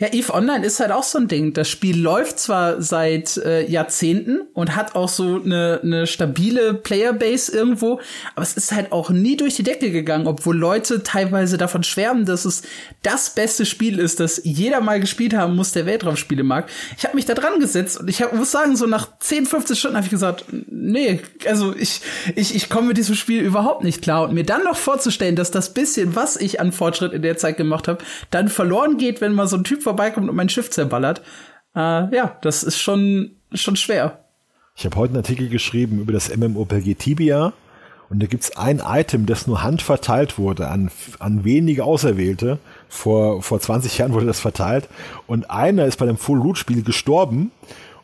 Ja, 0.00 0.06
Eve 0.12 0.32
Online 0.32 0.64
ist 0.64 0.78
halt 0.78 0.92
auch 0.92 1.02
so 1.02 1.18
ein 1.18 1.26
Ding. 1.26 1.54
Das 1.54 1.68
Spiel 1.68 2.00
läuft 2.00 2.38
zwar 2.38 2.80
seit 2.80 3.36
äh, 3.38 3.68
Jahrzehnten 3.68 4.42
und 4.54 4.76
hat 4.76 4.94
auch 4.94 5.08
so 5.08 5.42
eine, 5.44 5.80
eine 5.82 6.06
stabile 6.06 6.72
Playerbase 6.74 7.50
irgendwo, 7.50 7.98
aber 8.36 8.44
es 8.44 8.56
ist 8.56 8.70
halt 8.70 8.92
auch 8.92 9.10
nie 9.10 9.36
durch 9.36 9.56
die 9.56 9.64
Decke 9.64 9.90
gegangen, 9.90 10.28
obwohl 10.28 10.56
Leute 10.56 11.02
teilweise 11.02 11.58
davon 11.58 11.82
schwärmen, 11.82 12.26
dass 12.26 12.44
es 12.44 12.62
das 13.02 13.30
beste 13.30 13.66
Spiel 13.66 13.98
ist, 13.98 14.20
das 14.20 14.40
jeder 14.44 14.80
mal 14.80 15.00
gespielt 15.00 15.34
haben 15.34 15.56
muss, 15.56 15.72
der 15.72 15.84
Weltraumspiele 15.84 16.44
mag. 16.44 16.68
Ich 16.96 17.04
habe 17.04 17.16
mich 17.16 17.24
da 17.24 17.34
dran 17.34 17.58
gesetzt 17.58 17.98
und 17.98 18.08
ich 18.08 18.22
hab, 18.22 18.32
muss 18.32 18.52
sagen, 18.52 18.76
so 18.76 18.86
nach 18.86 19.18
10, 19.18 19.46
15 19.46 19.74
Stunden 19.74 19.96
habe 19.96 20.04
ich 20.04 20.12
gesagt, 20.12 20.44
nee, 20.70 21.18
also 21.44 21.74
ich, 21.74 22.02
ich, 22.36 22.54
ich 22.54 22.68
komme 22.68 22.86
mit 22.86 22.98
diesem 22.98 23.16
Spiel 23.16 23.42
überhaupt 23.42 23.82
nicht 23.82 24.00
klar. 24.00 24.28
Und 24.28 24.34
mir 24.34 24.44
dann 24.44 24.62
noch 24.62 24.76
vorzustellen, 24.76 25.34
dass 25.34 25.50
das 25.50 25.74
bisschen, 25.74 26.14
was 26.14 26.36
ich 26.36 26.60
an 26.60 26.70
Fortschritt 26.70 27.12
in 27.12 27.22
der 27.22 27.36
Zeit 27.36 27.56
gemacht 27.56 27.88
habe, 27.88 27.98
dann 28.30 28.48
verloren 28.48 28.96
geht, 28.96 29.20
wenn 29.20 29.32
mal 29.32 29.48
so 29.48 29.56
ein 29.56 29.64
Typ 29.64 29.87
vorbeikommt 29.88 30.28
und 30.28 30.36
mein 30.36 30.50
Schiff 30.50 30.70
zerballert. 30.70 31.22
Äh, 31.74 32.14
ja, 32.14 32.36
das 32.42 32.62
ist 32.62 32.78
schon, 32.78 33.36
schon 33.54 33.76
schwer. 33.76 34.24
Ich 34.76 34.84
habe 34.84 34.96
heute 34.96 35.10
einen 35.10 35.24
Artikel 35.24 35.48
geschrieben 35.48 35.98
über 36.00 36.12
das 36.12 36.34
MMORPG 36.34 36.94
Tibia 36.94 37.52
und 38.10 38.22
da 38.22 38.26
gibt's 38.26 38.56
ein 38.56 38.82
Item, 38.84 39.26
das 39.26 39.46
nur 39.46 39.62
handverteilt 39.62 40.38
wurde 40.38 40.68
an, 40.68 40.90
an 41.18 41.44
wenige 41.44 41.84
Auserwählte, 41.84 42.58
Vor, 42.88 43.42
vor 43.42 43.60
20 43.60 43.98
Jahren 43.98 44.12
wurde 44.12 44.26
das 44.26 44.40
verteilt. 44.40 44.88
Und 45.26 45.50
einer 45.50 45.86
ist 45.86 45.98
bei 45.98 46.06
einem 46.06 46.16
Full-Root-Spiel 46.16 46.82
gestorben 46.82 47.50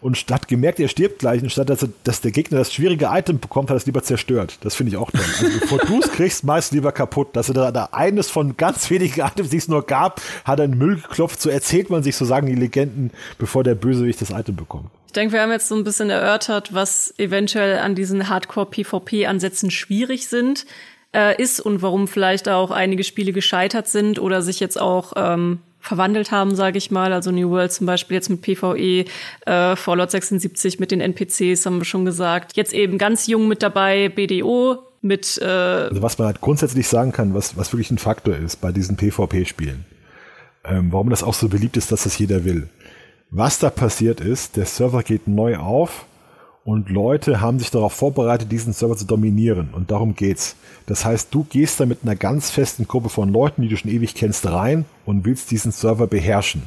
und 0.05 0.23
hat 0.31 0.49
gemerkt, 0.49 0.81
er 0.81 0.89
stirbt 0.89 1.19
gleich, 1.19 1.43
und 1.43 1.51
statt 1.51 1.71
dass, 1.71 1.81
er, 1.81 1.89
dass 2.05 2.21
der 2.21 2.31
Gegner 2.31 2.59
das 2.59 2.75
schwierige 2.75 3.09
Item 3.11 3.41
bekommt, 3.41 3.71
hat 3.71 3.77
er 3.77 3.79
es 3.79 3.87
lieber 3.87 4.03
zerstört. 4.03 4.59
Das 4.61 4.75
finde 4.75 4.91
ich 4.93 4.99
auch 4.99 5.11
toll. 5.11 5.23
Also 5.41 5.59
bevor 5.59 5.79
du 5.87 5.99
es 5.99 6.13
kriegst, 6.13 6.45
meist 6.45 6.75
lieber 6.75 6.93
kaputt. 6.93 7.35
Dass 7.35 7.49
er 7.49 7.55
da, 7.55 7.73
da 7.73 7.89
eines 7.91 8.29
von 8.29 8.55
ganz 8.59 8.91
wenigen 8.91 9.23
Items, 9.23 9.49
die 9.49 9.57
es 9.57 9.67
nur 9.67 9.87
gab, 9.87 10.21
hat 10.45 10.59
er 10.59 10.67
in 10.67 10.73
den 10.73 10.79
Müll 10.79 10.97
geklopft. 10.97 11.41
So 11.41 11.49
erzählt 11.49 11.89
man 11.89 12.03
sich, 12.03 12.17
so 12.17 12.27
sagen 12.27 12.49
die 12.49 12.55
Legenden, 12.55 13.13
bevor 13.39 13.65
der 13.65 13.77
Bösewicht 13.77 14.21
das 14.21 14.29
Item 14.29 14.57
bekommt. 14.57 14.91
Ich 15.07 15.15
denke, 15.15 15.33
wir 15.33 15.41
haben 15.41 15.53
jetzt 15.53 15.69
so 15.69 15.75
ein 15.75 15.85
bisschen 15.85 16.11
erörtert, 16.11 16.75
was 16.75 17.15
eventuell 17.17 17.79
an 17.79 17.95
diesen 17.95 18.29
Hardcore-PvP-Ansätzen 18.29 19.71
schwierig 19.71 20.29
sind, 20.29 20.67
äh, 21.15 21.41
ist 21.43 21.61
und 21.61 21.81
warum 21.81 22.09
vielleicht 22.09 22.47
auch 22.51 22.71
einige 22.71 23.05
Spiele 23.05 23.33
gescheitert 23.33 23.89
sind 23.89 24.19
oder 24.19 24.43
sich 24.43 24.61
jetzt 24.61 24.79
auch 24.79 25.15
ähm, 25.17 25.61
verwandelt 25.85 26.31
haben, 26.31 26.55
sage 26.55 26.79
ich 26.79 26.91
mal. 26.91 27.13
Also 27.13 27.31
New 27.31 27.51
World 27.51 27.73
zum 27.73 27.87
Beispiel 27.87 28.17
jetzt 28.17 28.31
mit 28.31 28.41
PvE, 28.41 29.05
äh, 29.47 29.77
Fallout 29.77 30.11
76 30.11 30.81
mit 30.81 30.91
den 30.91 31.01
NPCs 31.01 31.67
haben 31.67 31.79
wir 31.79 31.85
schon 31.85 32.05
gesagt. 32.05 32.57
Jetzt 32.57 32.73
eben 32.73 32.99
ganz 32.99 33.27
jung 33.27 33.49
mit 33.49 33.63
dabei, 33.63 34.09
BDO 34.09 34.79
mit. 35.03 35.39
Äh 35.41 35.45
also 35.45 36.03
was 36.03 36.19
man 36.19 36.27
halt 36.27 36.41
grundsätzlich 36.41 36.89
sagen 36.89 37.13
kann, 37.13 37.35
was, 37.35 37.57
was 37.57 37.73
wirklich 37.73 37.91
ein 37.91 37.99
Faktor 37.99 38.37
ist 38.37 38.61
bei 38.61 38.73
diesen 38.73 38.97
PvP-Spielen. 38.97 39.85
Ähm, 40.65 40.91
warum 40.91 41.11
das 41.11 41.23
auch 41.23 41.35
so 41.35 41.49
beliebt 41.49 41.77
ist, 41.77 41.93
dass 41.93 42.05
das 42.05 42.19
jeder 42.19 42.45
will. 42.45 42.69
Was 43.31 43.59
da 43.59 43.69
passiert 43.69 44.21
ist, 44.21 44.57
der 44.57 44.65
Server 44.65 45.03
geht 45.03 45.29
neu 45.29 45.57
auf 45.59 46.07
und 46.65 46.89
Leute 46.89 47.43
haben 47.43 47.59
sich 47.59 47.71
darauf 47.71 47.93
vorbereitet, 47.93 48.51
diesen 48.51 48.73
Server 48.73 48.97
zu 48.97 49.05
dominieren. 49.05 49.69
Und 49.73 49.91
darum 49.91 50.15
geht's. 50.15 50.57
Das 50.87 51.05
heißt, 51.05 51.29
du 51.33 51.45
gehst 51.45 51.79
da 51.79 51.87
mit 51.87 52.01
einer 52.03 52.17
ganz 52.17 52.51
festen 52.51 52.89
Gruppe 52.89 53.11
von 53.11 53.31
Leuten, 53.31 53.63
die 53.63 53.69
du 53.69 53.77
schon 53.77 53.91
ewig 53.91 54.15
kennst, 54.15 54.47
rein 54.47 54.87
und 55.05 55.27
willst 55.27 55.51
diesen 55.51 55.73
Server 55.73 56.07
beherrschen. 56.07 56.63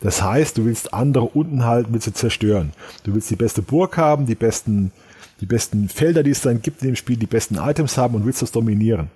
Das 0.00 0.22
heißt, 0.22 0.58
du 0.58 0.64
willst 0.64 0.92
andere 0.92 1.26
unten 1.26 1.64
halten, 1.64 1.92
willst 1.92 2.08
du 2.08 2.12
zerstören. 2.12 2.72
Du 3.04 3.14
willst 3.14 3.30
die 3.30 3.36
beste 3.36 3.62
Burg 3.62 3.96
haben, 3.96 4.26
die 4.26 4.34
besten, 4.34 4.90
die 5.40 5.46
besten 5.46 5.88
Felder, 5.88 6.24
die 6.24 6.32
es 6.32 6.42
dann 6.42 6.60
gibt 6.60 6.82
in 6.82 6.88
dem 6.88 6.96
Spiel, 6.96 7.16
die 7.16 7.26
besten 7.26 7.56
Items 7.56 7.96
haben 7.96 8.16
und 8.16 8.26
willst 8.26 8.42
das 8.42 8.52
dominieren. 8.52 9.10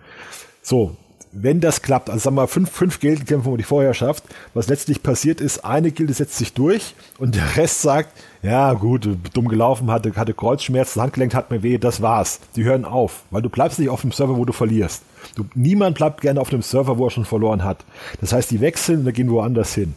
So, 0.62 0.96
wenn 1.32 1.60
das 1.60 1.82
klappt, 1.82 2.10
also 2.10 2.20
sagen 2.20 2.36
wir 2.36 2.42
mal 2.42 2.46
fünf, 2.48 2.70
fünf 2.70 2.98
Gildenkämpfe 2.98 3.50
um 3.50 3.56
die 3.56 3.62
Vorherrschaft, 3.62 4.24
was 4.52 4.68
letztlich 4.68 5.02
passiert 5.02 5.40
ist, 5.40 5.64
eine 5.64 5.92
Gilde 5.92 6.12
setzt 6.12 6.36
sich 6.36 6.54
durch 6.54 6.94
und 7.18 7.36
der 7.36 7.56
Rest 7.56 7.82
sagt, 7.82 8.12
ja 8.42 8.72
gut, 8.72 9.08
dumm 9.32 9.48
gelaufen, 9.48 9.90
hatte, 9.90 10.14
hatte 10.16 10.34
Kreuzschmerzen, 10.34 11.00
Handgelenk 11.00 11.34
hat 11.34 11.50
mir 11.50 11.62
weh, 11.62 11.78
das 11.78 12.02
war's. 12.02 12.40
Die 12.56 12.64
hören 12.64 12.84
auf, 12.84 13.22
weil 13.30 13.42
du 13.42 13.48
bleibst 13.48 13.78
nicht 13.78 13.90
auf 13.90 14.00
dem 14.00 14.12
Server, 14.12 14.36
wo 14.36 14.44
du 14.44 14.52
verlierst. 14.52 15.02
Du, 15.36 15.44
niemand 15.54 15.96
bleibt 15.96 16.20
gerne 16.20 16.40
auf 16.40 16.50
dem 16.50 16.62
Server, 16.62 16.98
wo 16.98 17.06
er 17.06 17.10
schon 17.10 17.24
verloren 17.24 17.62
hat. 17.62 17.84
Das 18.20 18.32
heißt, 18.32 18.50
die 18.50 18.60
wechseln 18.60 19.06
und 19.06 19.12
gehen 19.12 19.30
woanders 19.30 19.74
hin. 19.74 19.94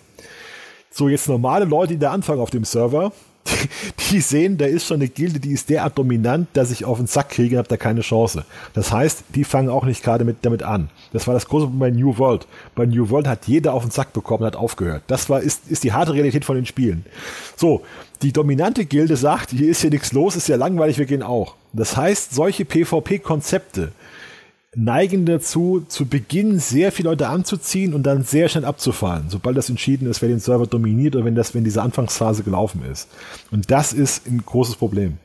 So, 0.92 1.10
jetzt 1.10 1.28
normale 1.28 1.66
Leute, 1.66 1.94
die 1.94 2.00
da 2.00 2.12
anfangen 2.12 2.42
auf 2.42 2.52
dem 2.52 2.66
Server, 2.66 3.12
die 4.12 4.20
sehen, 4.22 4.58
da 4.58 4.66
ist 4.66 4.86
schon 4.86 4.96
eine 4.96 5.08
Gilde, 5.08 5.40
die 5.40 5.52
ist 5.52 5.70
derart 5.70 5.98
dominant, 5.98 6.48
dass 6.54 6.72
ich 6.72 6.86
auf 6.86 6.98
den 6.98 7.08
Sack 7.08 7.30
kriege, 7.30 7.58
habe 7.58 7.68
da 7.68 7.78
keine 7.78 8.02
Chance. 8.02 8.46
Das 8.74 8.92
heißt, 8.92 9.24
die 9.36 9.44
fangen 9.44 9.70
auch 9.70 9.86
nicht 9.86 10.04
gerade 10.04 10.26
mit, 10.26 10.38
damit 10.44 10.64
an. 10.64 10.90
Das 11.12 11.28
war 11.28 11.34
das 11.34 11.48
große 11.48 11.66
Problem 11.66 11.80
bei 11.80 11.92
New 11.92 12.18
World. 12.18 12.48
Bei 12.76 12.86
New 12.86 13.10
World 13.10 13.28
hat 13.28 13.48
jeder 13.48 13.74
auf 13.74 13.84
den 13.84 13.92
Sack 13.92 14.14
bekommen, 14.14 14.46
hat 14.46 14.56
aufgehört. 14.56 15.04
Das 15.08 15.30
war, 15.30 15.42
ist, 15.42 15.70
ist 15.70 15.84
die 15.84 15.94
harte 15.94 16.14
Realität 16.14 16.46
von 16.46 16.56
den 16.56 16.66
Spielen. 16.66 17.06
So, 17.56 17.84
die 18.22 18.32
dominante 18.32 18.86
Gilde 18.86 19.18
sagt, 19.18 19.52
hier 19.52 19.70
ist 19.70 19.82
hier 19.82 19.90
nichts 19.90 20.14
los, 20.14 20.36
ist 20.36 20.48
ja 20.48 20.56
langweilig, 20.56 20.98
wir 20.98 21.06
gehen 21.06 21.24
auch. 21.24 21.56
Das 21.74 21.98
heißt, 21.98 22.34
solche 22.34 22.66
PvP-Konzepte, 22.66 23.92
neigen 24.76 25.26
dazu, 25.26 25.86
zu 25.88 26.06
Beginn 26.06 26.60
sehr 26.60 26.92
viele 26.92 27.10
Leute 27.10 27.28
anzuziehen 27.28 27.94
und 27.94 28.04
dann 28.04 28.24
sehr 28.24 28.50
schnell 28.50 28.66
abzufahren, 28.66 29.26
sobald 29.30 29.58
das 29.58 29.70
entschieden 29.70 30.10
ist, 30.10 30.22
wer 30.22 30.30
den 30.30 30.40
Server 30.40 30.66
dominiert 30.66 31.16
oder 31.16 31.26
wenn 31.26 31.36
das, 31.36 31.54
wenn 31.54 31.64
diese 31.64 31.82
Anfangsphase 31.82 32.44
gelaufen 32.44 32.82
ist. 32.92 33.10
Und 33.52 33.70
das 33.72 33.94
ist 33.94 34.28
ein 34.28 34.44
großes 34.46 34.76
Problem. 34.76 35.18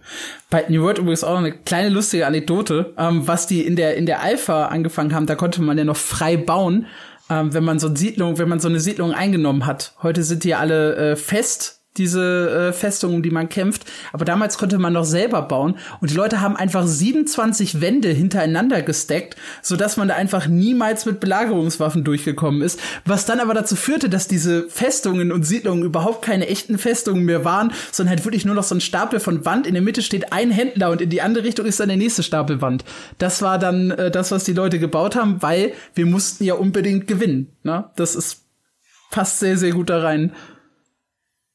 Bei 0.50 0.64
New 0.68 0.82
World 0.82 0.98
übrigens 0.98 1.24
auch 1.24 1.32
noch 1.32 1.38
eine 1.38 1.52
kleine 1.52 1.88
lustige 1.88 2.26
Anekdote, 2.26 2.92
ähm, 2.98 3.26
was 3.26 3.46
die 3.46 3.62
in 3.66 3.76
der, 3.76 3.96
in 3.96 4.06
der 4.06 4.22
Alpha 4.22 4.66
angefangen 4.66 5.14
haben, 5.14 5.26
da 5.26 5.34
konnte 5.34 5.62
man 5.62 5.78
ja 5.78 5.84
noch 5.84 5.96
frei 5.96 6.37
bauen, 6.37 6.87
ähm, 7.30 7.52
wenn 7.54 7.64
man 7.64 7.78
so 7.78 7.88
eine 7.88 7.96
Siedlung, 7.96 8.38
wenn 8.38 8.48
man 8.48 8.61
so 8.61 8.68
eine 8.68 8.80
Siedlung 8.80 9.12
eingenommen 9.12 9.66
hat. 9.66 9.94
Heute 10.02 10.22
sind 10.22 10.44
die 10.44 10.54
alle 10.54 10.94
äh, 10.96 11.16
fest 11.16 11.77
diese 11.98 12.68
äh, 12.68 12.72
Festung, 12.72 13.14
um 13.14 13.22
die 13.22 13.30
man 13.30 13.48
kämpft. 13.48 13.84
Aber 14.12 14.24
damals 14.24 14.58
konnte 14.58 14.78
man 14.78 14.92
noch 14.92 15.04
selber 15.04 15.42
bauen. 15.42 15.76
Und 16.00 16.11
die 16.11 16.14
Leute 16.14 16.40
haben 16.40 16.56
einfach 16.56 16.87
27 16.87 17.80
Wände 17.80 18.08
hintereinander 18.08 18.82
gesteckt, 18.82 19.37
sodass 19.62 19.96
man 19.96 20.08
da 20.08 20.14
einfach 20.14 20.46
niemals 20.46 21.06
mit 21.06 21.20
Belagerungswaffen 21.20 22.04
durchgekommen 22.04 22.62
ist. 22.62 22.80
Was 23.04 23.26
dann 23.26 23.40
aber 23.40 23.54
dazu 23.54 23.76
führte, 23.76 24.08
dass 24.08 24.28
diese 24.28 24.68
Festungen 24.68 25.32
und 25.32 25.44
Siedlungen 25.44 25.84
überhaupt 25.84 26.22
keine 26.22 26.48
echten 26.48 26.78
Festungen 26.78 27.24
mehr 27.24 27.44
waren, 27.44 27.72
sondern 27.92 28.11
halt 28.11 28.24
wirklich 28.24 28.44
nur 28.44 28.54
noch 28.54 28.62
so 28.62 28.74
ein 28.74 28.80
Stapel 28.80 29.20
von 29.20 29.44
Wand. 29.44 29.66
In 29.66 29.74
der 29.74 29.82
Mitte 29.82 30.02
steht 30.02 30.32
ein 30.32 30.50
Händler 30.50 30.90
und 30.90 31.00
in 31.00 31.11
die 31.11 31.22
andere 31.22 31.44
Richtung 31.44 31.66
ist 31.66 31.80
dann 31.80 31.88
der 31.88 31.96
nächste 31.96 32.22
Stapel 32.22 32.61
Wand. 32.61 32.84
Das 33.18 33.42
war 33.42 33.58
dann 33.58 33.90
äh, 33.90 34.11
das, 34.11 34.30
was 34.30 34.44
die 34.44 34.52
Leute 34.52 34.78
gebaut 34.78 35.16
haben, 35.16 35.42
weil 35.42 35.72
wir 35.94 36.06
mussten 36.06 36.44
ja 36.44 36.54
unbedingt 36.54 37.06
gewinnen. 37.06 37.48
Ne? 37.62 37.90
Das 37.96 38.14
ist 38.14 38.44
passt 39.11 39.38
sehr, 39.38 39.56
sehr 39.56 39.72
gut 39.72 39.90
da 39.90 40.00
rein. 40.00 40.32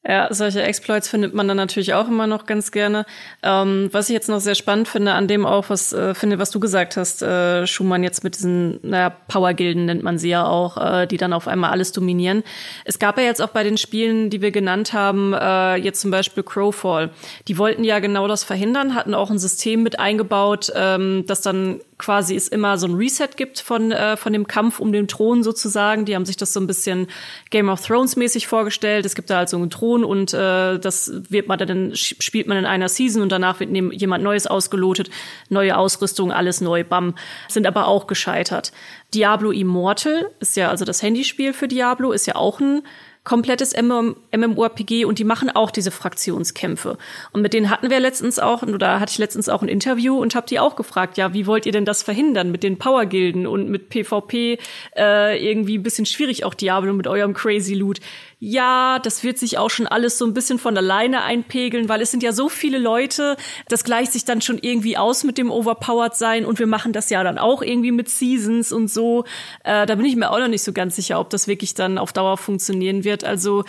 Ja, 0.06 0.28
solche 0.34 0.62
Exploits 0.62 1.08
findet 1.08 1.34
man 1.34 1.48
dann 1.48 1.56
natürlich 1.56 1.94
auch 1.94 2.10
immer 2.10 2.28
noch 2.28 2.46
ganz 2.46 2.74
gerne. 2.74 3.06
Ähm, 3.42 3.88
was 3.94 4.10
ich 4.10 4.14
jetzt 4.14 4.28
noch 4.28 4.42
sehr 4.42 4.56
spannend 4.56 4.90
finde, 4.90 5.14
an 5.14 5.30
dem 5.30 5.46
auch, 5.46 5.70
was 5.70 5.94
äh, 5.94 6.14
finde, 6.14 6.40
was 6.40 6.52
du 6.52 6.60
gesagt 6.60 6.98
hast, 6.98 7.22
äh, 7.22 7.66
Schumann 7.66 8.04
jetzt 8.04 8.22
mit 8.22 8.36
diesen, 8.36 8.80
naja, 8.82 9.10
Power-Gilden 9.30 9.86
nennt 9.86 10.04
man 10.04 10.18
sie 10.18 10.30
ja 10.30 10.46
auch, 10.46 10.76
äh, 10.76 11.08
die 11.08 11.16
dann 11.16 11.32
auf 11.32 11.48
einmal 11.48 11.72
alles 11.72 11.94
dominieren. 11.94 12.44
Es 12.84 13.00
gab 13.00 13.18
ja 13.18 13.24
jetzt 13.24 13.42
auch 13.42 13.50
bei 13.50 13.64
den 13.64 13.78
Spielen, 13.78 14.30
die 14.30 14.42
wir 14.42 14.52
genannt 14.52 14.92
haben, 14.92 15.34
äh, 15.34 15.76
jetzt 15.78 16.02
zum 16.02 16.12
Beispiel 16.12 16.44
Crowfall. 16.44 17.12
Die 17.48 17.58
wollten 17.58 17.86
ja 17.86 18.00
genau 18.00 18.28
das 18.28 18.44
verhindern, 18.44 18.96
hatten 18.96 19.14
auch 19.14 19.30
ein 19.30 19.40
System 19.40 19.84
mit 19.84 20.00
eingebaut, 20.00 20.70
ähm, 20.76 21.24
das 21.28 21.40
dann 21.40 21.80
quasi 21.98 22.36
es 22.36 22.48
immer 22.48 22.78
so 22.78 22.88
ein 22.88 22.96
Reset 22.96 23.30
gibt 23.36 23.60
von, 23.60 23.92
äh, 23.92 24.18
von 24.18 24.34
dem 24.34 24.48
Kampf 24.48 24.80
um 24.80 24.92
den 24.92 25.08
Thron 25.08 25.44
sozusagen. 25.44 26.06
Die 26.06 26.16
haben 26.16 26.26
sich 26.26 26.38
das 26.38 26.54
so 26.54 26.60
ein 26.60 26.68
bisschen 26.68 27.08
Game 27.50 27.70
of 27.70 27.86
Thrones 27.86 28.16
mäßig 28.16 28.48
vorgestellt. 28.48 29.06
Es 29.06 29.16
gibt 29.16 29.30
da 29.30 29.38
halt 29.38 29.50
so 29.50 29.58
einen 29.58 29.70
Thron 29.70 30.04
und 30.04 30.34
äh, 30.34 30.80
das 30.80 31.12
wird 31.30 31.48
man 31.48 31.60
dann 31.60 31.96
spielt 31.96 32.48
man 32.48 32.58
in 32.58 32.66
einer 32.66 32.90
Season 32.90 33.22
und 33.22 33.32
danach 33.32 33.60
wird 33.60 33.72
jemand 33.72 34.24
Neues 34.24 34.48
ausgelotet, 34.48 35.10
neue 35.50 35.78
Ausrüstung, 35.78 36.32
alles 36.32 36.62
neu, 36.62 36.84
bam. 36.84 37.16
Sind 37.48 37.68
aber 37.68 37.88
auch 37.88 38.08
gescheitert. 38.08 38.72
Diablo 39.14 39.52
Immortal 39.52 40.30
ist 40.40 40.58
ja 40.58 40.70
also 40.70 40.86
das 40.86 41.02
Handyspiel 41.02 41.54
für 41.54 41.68
Diablo, 41.68 42.12
ist 42.12 42.26
ja 42.26 42.36
auch 42.36 42.60
ein 42.60 42.82
komplettes 43.24 43.74
MMORPG 43.76 45.06
und 45.06 45.18
die 45.18 45.24
machen 45.24 45.50
auch 45.50 45.72
diese 45.72 45.92
Fraktionskämpfe. 45.92 46.98
Und 47.32 47.42
mit 47.42 47.54
denen 47.54 47.70
hatten 47.70 47.90
wir 47.90 48.00
letztens 48.00 48.38
auch, 48.38 48.64
oder 48.64 49.00
hatte 49.00 49.12
ich 49.12 49.18
letztens 49.18 49.48
auch 49.48 49.62
ein 49.62 49.70
Interview 49.70 50.20
und 50.20 50.36
habe 50.36 50.48
die 50.48 50.60
auch 50.60 50.76
gefragt, 50.76 51.18
ja, 51.18 51.34
wie 51.34 51.48
wollt 51.48 51.66
ihr 51.66 51.72
denn 51.72 51.86
das 51.86 52.04
verhindern 52.04 52.52
mit 52.52 52.64
den 52.64 52.78
Powergilden 52.78 53.48
und 53.48 53.70
mit 53.70 53.90
PvP 53.90 54.58
äh, 54.98 55.50
irgendwie 55.50 55.78
ein 55.78 55.84
bisschen 55.84 56.06
schwierig 56.06 56.44
auch 56.44 56.54
Diablo 56.54 56.94
mit 56.94 57.08
eurem 57.08 57.34
Crazy 57.34 57.76
Loot 57.76 58.00
ja, 58.46 59.00
das 59.00 59.24
wird 59.24 59.38
sich 59.38 59.58
auch 59.58 59.70
schon 59.70 59.88
alles 59.88 60.18
so 60.18 60.26
ein 60.26 60.34
bisschen 60.34 60.60
von 60.60 60.76
alleine 60.76 61.24
einpegeln, 61.24 61.88
weil 61.88 62.02
es 62.02 62.12
sind 62.12 62.24
ja 62.24 62.34
so 62.34 62.50
viele 62.50 62.78
Leute, 62.78 63.38
das 63.70 63.86
gleicht 63.86 64.12
sich 64.12 64.26
dann 64.26 64.42
schon 64.42 64.58
irgendwie 64.58 64.98
aus 64.98 65.24
mit 65.24 65.38
dem 65.38 65.50
Overpowered 65.50 66.14
sein 66.14 66.46
und 66.46 66.60
wir 66.60 66.68
machen 66.68 66.92
das 66.92 67.10
ja 67.10 67.24
dann 67.24 67.38
auch 67.38 67.62
irgendwie 67.62 67.94
mit 67.94 68.10
Seasons 68.10 68.74
und 68.74 68.90
so. 68.90 69.24
Äh, 69.64 69.86
da 69.86 69.96
bin 69.96 70.06
ich 70.06 70.18
mir 70.18 70.30
auch 70.30 70.40
noch 70.40 70.50
nicht 70.50 70.64
so 70.64 70.74
ganz 70.74 70.98
sicher, 70.98 71.22
ob 71.22 71.30
das 71.30 71.48
wirklich 71.48 71.74
dann 71.74 71.98
auf 71.98 72.12
Dauer 72.12 72.36
funktionieren 72.36 73.06
wird. 73.06 73.24
Also 73.24 73.64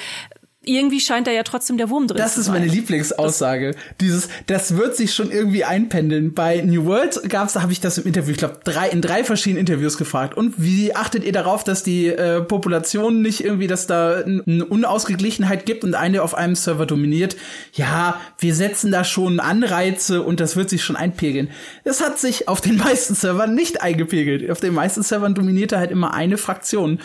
irgendwie 0.66 1.00
scheint 1.00 1.26
da 1.26 1.30
ja 1.30 1.42
trotzdem 1.42 1.76
der 1.76 1.90
Wurm 1.90 2.06
drin 2.06 2.18
das 2.18 2.34
zu 2.34 2.42
sein. 2.42 2.54
Das 2.54 2.62
ist 2.62 2.68
meine 2.68 2.80
Lieblingsaussage. 2.80 3.70
Das 3.72 3.80
Dieses, 4.00 4.28
das 4.46 4.76
wird 4.76 4.96
sich 4.96 5.14
schon 5.14 5.30
irgendwie 5.30 5.64
einpendeln. 5.64 6.34
Bei 6.34 6.60
New 6.60 6.84
World 6.84 7.28
gab's, 7.28 7.54
da 7.54 7.62
habe 7.62 7.72
ich 7.72 7.80
das 7.80 7.98
im 7.98 8.06
Interview, 8.06 8.32
ich 8.32 8.38
glaube, 8.38 8.60
drei, 8.64 8.88
in 8.88 9.00
drei 9.00 9.24
verschiedenen 9.24 9.60
Interviews 9.60 9.98
gefragt. 9.98 10.36
Und 10.36 10.54
wie 10.58 10.94
achtet 10.94 11.24
ihr 11.24 11.32
darauf, 11.32 11.64
dass 11.64 11.82
die 11.82 12.06
äh, 12.06 12.40
Population 12.42 13.22
nicht 13.22 13.44
irgendwie, 13.44 13.66
dass 13.66 13.86
da 13.86 14.16
eine 14.16 14.64
Unausgeglichenheit 14.64 15.66
gibt 15.66 15.84
und 15.84 15.94
eine 15.94 16.22
auf 16.22 16.34
einem 16.34 16.54
Server 16.54 16.86
dominiert? 16.86 17.36
Ja, 17.72 18.20
wir 18.38 18.54
setzen 18.54 18.90
da 18.90 19.04
schon 19.04 19.40
Anreize 19.40 20.22
und 20.22 20.40
das 20.40 20.56
wird 20.56 20.70
sich 20.70 20.82
schon 20.82 20.96
einpegeln. 20.96 21.50
Das 21.84 22.00
hat 22.00 22.18
sich 22.18 22.48
auf 22.48 22.60
den 22.60 22.76
meisten 22.84 23.14
Servern 23.14 23.54
nicht 23.54 23.82
eingepegelt. 23.82 24.50
Auf 24.50 24.60
den 24.60 24.74
meisten 24.74 25.02
Servern 25.02 25.34
dominierte 25.34 25.78
halt 25.78 25.90
immer 25.90 26.14
eine 26.14 26.36
Fraktion. 26.36 27.00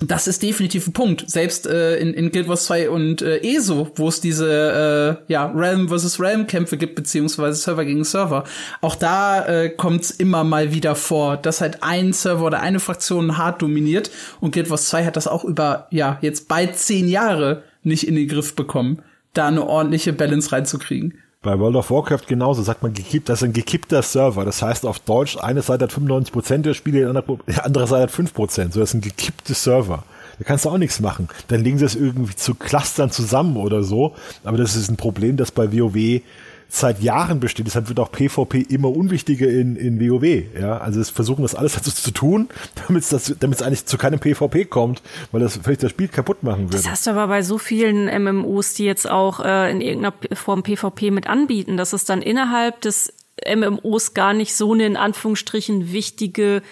Das 0.00 0.26
ist 0.26 0.42
definitiv 0.42 0.88
ein 0.88 0.92
Punkt. 0.92 1.30
Selbst 1.30 1.66
äh, 1.66 1.98
in, 1.98 2.14
in 2.14 2.32
Guild 2.32 2.48
Wars 2.48 2.64
2 2.64 2.90
und 2.90 3.22
äh, 3.22 3.38
ESO, 3.42 3.92
wo 3.94 4.08
es 4.08 4.20
diese 4.20 5.20
äh, 5.28 5.32
ja, 5.32 5.46
Realm 5.54 5.88
versus 5.88 6.18
Realm 6.18 6.48
Kämpfe 6.48 6.76
gibt, 6.76 6.96
beziehungsweise 6.96 7.62
Server 7.62 7.84
gegen 7.84 8.02
Server, 8.02 8.42
auch 8.80 8.96
da 8.96 9.46
äh, 9.46 9.70
kommt 9.70 10.02
es 10.02 10.10
immer 10.10 10.42
mal 10.42 10.72
wieder 10.72 10.96
vor, 10.96 11.36
dass 11.36 11.60
halt 11.60 11.84
ein 11.84 12.12
Server 12.12 12.44
oder 12.44 12.60
eine 12.60 12.80
Fraktion 12.80 13.38
hart 13.38 13.62
dominiert. 13.62 14.10
Und 14.40 14.52
Guild 14.52 14.68
Wars 14.68 14.88
2 14.88 15.04
hat 15.04 15.16
das 15.16 15.28
auch 15.28 15.44
über, 15.44 15.86
ja, 15.90 16.18
jetzt 16.22 16.48
bald 16.48 16.76
zehn 16.76 17.06
Jahre 17.08 17.62
nicht 17.84 18.08
in 18.08 18.16
den 18.16 18.26
Griff 18.26 18.56
bekommen, 18.56 19.00
da 19.32 19.46
eine 19.46 19.64
ordentliche 19.64 20.12
Balance 20.12 20.50
reinzukriegen. 20.50 21.18
Bei 21.44 21.58
World 21.58 21.76
of 21.76 21.90
Warcraft 21.90 22.26
genauso 22.26 22.62
sagt 22.62 22.82
man 22.82 22.94
gekippt, 22.94 23.28
das 23.28 23.42
ist 23.42 23.44
ein 23.44 23.52
gekippter 23.52 24.00
Server. 24.00 24.46
Das 24.46 24.62
heißt 24.62 24.86
auf 24.86 24.98
Deutsch, 24.98 25.36
eine 25.36 25.60
Seite 25.60 25.84
hat 25.84 25.92
95% 25.92 26.62
der 26.62 26.72
Spiele, 26.72 27.22
die 27.46 27.60
andere 27.60 27.86
Seite 27.86 28.04
hat 28.04 28.10
5%. 28.10 28.72
So, 28.72 28.80
das 28.80 28.90
ist 28.90 28.94
ein 28.94 29.02
gekippter 29.02 29.52
Server. 29.52 30.04
Da 30.38 30.44
kannst 30.44 30.64
du 30.64 30.70
auch 30.70 30.78
nichts 30.78 31.00
machen. 31.00 31.28
Dann 31.48 31.62
legen 31.62 31.76
sie 31.76 31.84
es 31.84 31.94
irgendwie 31.94 32.34
zu 32.34 32.54
Clustern 32.54 33.10
zusammen 33.10 33.58
oder 33.58 33.84
so. 33.84 34.14
Aber 34.42 34.56
das 34.56 34.74
ist 34.74 34.90
ein 34.90 34.96
Problem, 34.96 35.36
das 35.36 35.50
bei 35.50 35.70
WoW 35.70 36.22
seit 36.68 37.02
Jahren 37.02 37.40
besteht. 37.40 37.66
Deshalb 37.66 37.88
wird 37.88 38.00
auch 38.00 38.10
PvP 38.10 38.60
immer 38.68 38.90
unwichtiger 38.90 39.48
in, 39.48 39.76
in 39.76 40.00
WoW. 40.00 40.24
Ja, 40.58 40.78
also 40.78 41.00
es 41.00 41.10
versuchen 41.10 41.42
das 41.42 41.54
alles 41.54 41.74
dazu 41.74 41.90
zu 41.90 42.10
tun, 42.10 42.48
damit 42.86 43.10
es 43.10 43.34
damit 43.38 43.58
es 43.58 43.62
eigentlich 43.62 43.86
zu 43.86 43.98
keinem 43.98 44.20
PvP 44.20 44.64
kommt, 44.64 45.02
weil 45.32 45.40
das 45.40 45.58
vielleicht 45.62 45.82
das 45.82 45.90
Spiel 45.90 46.08
kaputt 46.08 46.42
machen 46.42 46.64
würde. 46.64 46.76
Das 46.76 46.88
hast 46.88 47.06
du 47.06 47.10
aber 47.10 47.28
bei 47.28 47.42
so 47.42 47.58
vielen 47.58 48.06
MMOs, 48.22 48.74
die 48.74 48.84
jetzt 48.84 49.08
auch 49.08 49.40
äh, 49.40 49.70
in 49.70 49.80
irgendeiner 49.80 50.14
Form 50.34 50.62
PvP 50.62 51.10
mit 51.10 51.26
anbieten, 51.26 51.76
dass 51.76 51.92
es 51.92 52.04
dann 52.04 52.22
innerhalb 52.22 52.80
des 52.80 53.12
MMOs 53.46 54.14
gar 54.14 54.32
nicht 54.32 54.54
so 54.54 54.72
eine 54.72 54.86
in 54.86 54.96
Anführungsstrichen 54.96 55.92
wichtige 55.92 56.62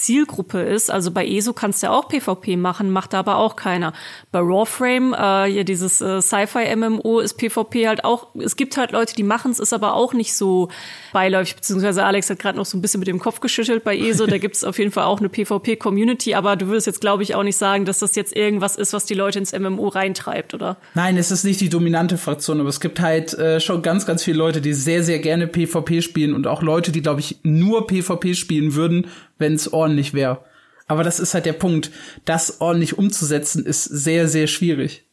Zielgruppe 0.00 0.60
ist. 0.62 0.90
Also 0.90 1.10
bei 1.10 1.26
ESO 1.26 1.52
kannst 1.52 1.82
du 1.82 1.88
ja 1.88 1.92
auch 1.92 2.08
PvP 2.08 2.56
machen, 2.56 2.90
macht 2.90 3.14
aber 3.14 3.36
auch 3.36 3.56
keiner. 3.56 3.92
Bei 4.32 4.40
Warframe, 4.40 5.14
äh, 5.14 5.52
hier 5.52 5.64
dieses 5.64 6.00
äh, 6.00 6.20
Sci-Fi-MMO, 6.20 7.20
ist 7.20 7.34
PvP 7.34 7.86
halt 7.86 8.04
auch, 8.04 8.28
es 8.38 8.56
gibt 8.56 8.76
halt 8.76 8.92
Leute, 8.92 9.14
die 9.14 9.22
machen 9.22 9.50
es, 9.50 9.58
ist 9.58 9.72
aber 9.72 9.94
auch 9.94 10.12
nicht 10.14 10.34
so 10.34 10.68
beiläufig, 11.12 11.56
beziehungsweise 11.56 12.04
Alex 12.04 12.30
hat 12.30 12.38
gerade 12.38 12.58
noch 12.58 12.66
so 12.66 12.78
ein 12.78 12.82
bisschen 12.82 13.00
mit 13.00 13.08
dem 13.08 13.18
Kopf 13.18 13.40
geschüttelt 13.40 13.84
bei 13.84 13.96
ESO, 13.96 14.26
da 14.26 14.38
gibt 14.38 14.56
es 14.56 14.64
auf 14.64 14.78
jeden 14.78 14.90
Fall 14.90 15.04
auch 15.04 15.20
eine 15.20 15.28
PvP-Community, 15.28 16.34
aber 16.34 16.56
du 16.56 16.66
würdest 16.66 16.86
jetzt, 16.86 17.00
glaube 17.00 17.22
ich, 17.22 17.34
auch 17.34 17.42
nicht 17.42 17.56
sagen, 17.56 17.84
dass 17.84 17.98
das 17.98 18.14
jetzt 18.14 18.34
irgendwas 18.34 18.76
ist, 18.76 18.92
was 18.92 19.04
die 19.04 19.14
Leute 19.14 19.38
ins 19.38 19.52
MMO 19.52 19.88
reintreibt, 19.88 20.54
oder? 20.54 20.76
Nein, 20.94 21.16
es 21.16 21.30
ist 21.30 21.44
nicht 21.44 21.60
die 21.60 21.68
dominante 21.68 22.18
Fraktion, 22.18 22.60
aber 22.60 22.68
es 22.68 22.80
gibt 22.80 23.00
halt 23.00 23.34
äh, 23.34 23.60
schon 23.60 23.82
ganz, 23.82 24.06
ganz 24.06 24.24
viele 24.24 24.38
Leute, 24.38 24.60
die 24.60 24.72
sehr, 24.72 25.02
sehr 25.02 25.18
gerne 25.18 25.46
PvP 25.46 26.02
spielen 26.02 26.34
und 26.34 26.46
auch 26.46 26.62
Leute, 26.62 26.92
die, 26.92 27.02
glaube 27.02 27.20
ich, 27.20 27.38
nur 27.42 27.86
PvP 27.86 28.34
spielen 28.34 28.74
würden, 28.74 29.06
wenn 29.40 29.54
es 29.54 29.72
ordentlich 29.72 30.14
wäre. 30.14 30.44
Aber 30.90 31.04
das 31.04 31.20
ist 31.20 31.34
halt 31.34 31.46
der 31.46 31.52
Punkt. 31.52 31.92
Das 32.24 32.60
ordentlich 32.60 32.98
umzusetzen 32.98 33.64
ist 33.64 33.84
sehr, 33.84 34.26
sehr 34.26 34.48
schwierig. 34.48 35.04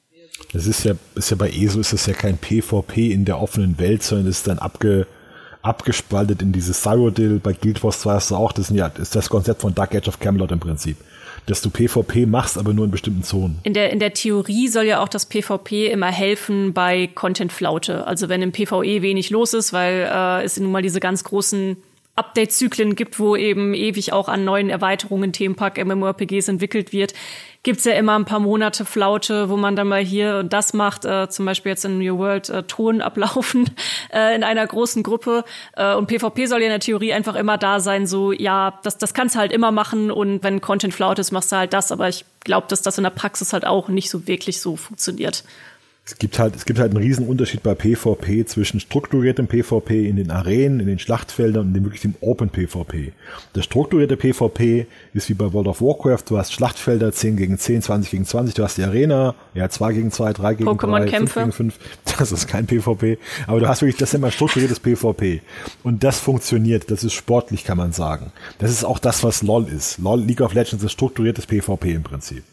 Das 0.52 0.66
ist 0.66 0.84
ja, 0.86 0.94
ist 1.16 1.30
ja 1.30 1.38
bei 1.38 1.50
ESO 1.50 1.80
ist 1.80 1.94
es 1.94 2.06
ja 2.08 2.14
kein 2.14 2.38
PvP 2.38 3.12
in 3.12 3.26
der 3.26 3.40
offenen 3.40 3.78
Welt, 3.80 4.02
sondern 4.04 4.28
ist 4.28 4.48
dann 4.48 4.60
abge, 4.60 5.06
abgespaltet 5.62 6.42
in 6.42 6.52
dieses 6.52 6.82
Cyrodiil. 6.82 7.40
Bei 7.40 7.54
Guild 7.54 7.84
Wars 7.84 8.02
2 8.02 8.14
hast 8.14 8.32
du 8.32 8.36
auch, 8.36 8.52
das 8.54 8.70
ist, 8.70 8.76
ja, 8.76 8.88
ist 8.88 9.16
das 9.16 9.30
Konzept 9.30 9.62
von 9.62 9.76
Dark 9.76 9.94
Age 9.94 10.08
of 10.08 10.20
Camelot 10.20 10.52
im 10.52 10.60
Prinzip. 10.60 10.98
Dass 11.46 11.62
du 11.62 11.70
PvP 11.70 12.26
machst, 12.26 12.58
aber 12.58 12.74
nur 12.74 12.86
in 12.86 12.92
bestimmten 12.92 13.24
Zonen. 13.24 13.60
In 13.64 13.74
der, 13.74 13.92
in 13.92 14.00
der 14.00 14.14
Theorie 14.14 14.68
soll 14.68 14.86
ja 14.86 15.02
auch 15.02 15.08
das 15.08 15.28
PvP 15.28 15.92
immer 15.92 16.12
helfen 16.12 16.74
bei 16.74 17.08
Content-Flaute. 17.08 18.06
Also 18.06 18.30
wenn 18.30 18.42
im 18.42 18.52
PvE 18.52 19.02
wenig 19.02 19.30
los 19.30 19.54
ist, 19.54 19.74
weil 19.74 20.10
äh, 20.12 20.44
es 20.44 20.60
nun 20.60 20.72
mal 20.72 20.82
diese 20.82 21.00
ganz 21.00 21.24
großen 21.24 21.78
Update-Zyklen 22.18 22.96
gibt, 22.96 23.20
wo 23.20 23.36
eben 23.36 23.74
ewig 23.74 24.14
auch 24.14 24.28
an 24.28 24.44
neuen 24.44 24.70
Erweiterungen 24.70 25.32
Themenpark 25.32 25.84
MMORPGs 25.84 26.48
entwickelt 26.48 26.92
wird, 26.92 27.14
gibt's 27.64 27.84
ja 27.84 27.94
immer 27.94 28.18
ein 28.18 28.26
paar 28.26 28.40
Monate 28.40 28.86
Flaute, 28.86 29.50
wo 29.50 29.58
man 29.58 29.76
dann 29.76 29.88
mal 29.88 30.04
hier 30.04 30.38
und 30.38 30.54
das 30.54 30.74
macht, 30.74 31.06
äh, 31.06 31.28
zum 31.30 31.46
Beispiel 31.46 31.72
jetzt 31.72 31.86
in 31.86 31.98
New 31.98 32.18
World 32.18 32.50
äh, 32.50 32.64
Ton 32.64 33.02
ablaufen 33.02 33.70
äh, 34.14 34.36
in 34.36 34.44
einer 34.44 34.66
großen 34.66 35.04
Gruppe. 35.04 35.44
Äh, 35.76 35.94
und 35.96 36.08
PvP 36.08 36.46
soll 36.46 36.60
ja 36.62 36.68
in 36.68 36.72
der 36.72 36.80
Theorie 36.80 37.14
einfach 37.14 37.36
immer 37.36 37.58
da 37.58 37.80
sein, 37.80 38.08
so 38.08 38.32
ja, 38.32 38.80
das, 38.84 38.98
das 38.98 39.14
kannst 39.14 39.36
du 39.36 39.40
halt 39.40 39.52
immer 39.52 39.72
machen 39.72 40.12
und 40.12 40.44
wenn 40.44 40.62
Content 40.62 40.94
Flaute 40.94 41.22
ist, 41.22 41.32
machst 41.32 41.52
du 41.52 41.58
halt 41.58 41.74
das. 41.74 41.92
Aber 41.92 42.08
ich 42.08 42.26
glaube, 42.44 42.68
dass 42.70 42.82
das 42.82 42.98
in 42.98 43.04
der 43.04 43.12
Praxis 43.12 43.54
halt 43.54 43.66
auch 43.66 43.90
nicht 43.90 44.10
so 44.10 44.28
wirklich 44.28 44.62
so 44.62 44.76
funktioniert. 44.76 45.44
Es 46.10 46.18
gibt 46.18 46.40
halt, 46.40 46.56
es 46.56 46.64
gibt 46.64 46.80
halt 46.80 46.92
einen 46.92 47.04
riesen 47.04 47.28
Unterschied 47.28 47.64
bei 47.64 47.76
PvP 47.76 48.46
zwischen 48.46 48.80
strukturiertem 48.80 49.48
PvP 49.48 50.08
in 50.08 50.16
den 50.16 50.32
Arenen, 50.32 50.80
in 50.80 50.88
den 50.88 51.00
Schlachtfeldern 51.00 51.68
und 51.68 51.74
dem 51.74 51.84
wirklich 51.84 52.02
dem 52.02 52.16
Open 52.22 52.50
PvP. 52.50 53.12
Das 53.52 53.66
strukturierte 53.66 54.16
PvP 54.16 54.88
ist 55.14 55.28
wie 55.28 55.34
bei 55.34 55.52
World 55.52 55.68
of 55.68 55.82
Warcraft, 55.82 56.24
du 56.30 56.38
hast 56.38 56.54
Schlachtfelder 56.54 57.12
10 57.12 57.36
gegen 57.36 57.58
10, 57.58 57.82
20 57.82 58.10
gegen 58.10 58.26
20, 58.26 58.56
du 58.56 58.64
hast 58.64 58.78
die 58.78 58.86
Arena, 58.86 59.36
ja, 59.54 59.68
2 59.68 59.94
gegen 59.94 60.12
2, 60.14 60.32
3 60.32 60.54
gegen 60.54 60.70
Pokémon 60.70 61.06
3, 61.06 61.10
5 61.10 61.34
gegen 61.34 61.52
5. 61.52 61.80
Das 62.18 62.32
ist 62.32 62.48
kein 62.48 62.66
PvP, 62.68 63.18
aber 63.46 63.60
du 63.60 63.68
hast 63.68 63.82
wirklich, 63.82 63.98
das 63.98 64.10
ist 64.10 64.16
immer 64.16 64.32
strukturiertes 64.32 64.80
PvP. 64.80 65.42
Und 65.84 66.06
das 66.06 66.22
funktioniert, 66.22 66.90
das 66.90 67.04
ist 67.04 67.14
sportlich, 67.14 67.66
kann 67.66 67.78
man 67.78 67.92
sagen. 67.92 68.32
Das 68.60 68.72
ist 68.72 68.86
auch 68.86 69.00
das, 69.00 69.26
was 69.26 69.44
LoL 69.44 69.68
ist. 69.68 69.98
LoL, 69.98 70.22
League 70.22 70.40
of 70.40 70.54
Legends 70.54 70.86
ist 70.86 70.94
strukturiertes 70.94 71.46
PvP 71.48 71.92
im 71.92 72.04
Prinzip 72.04 72.44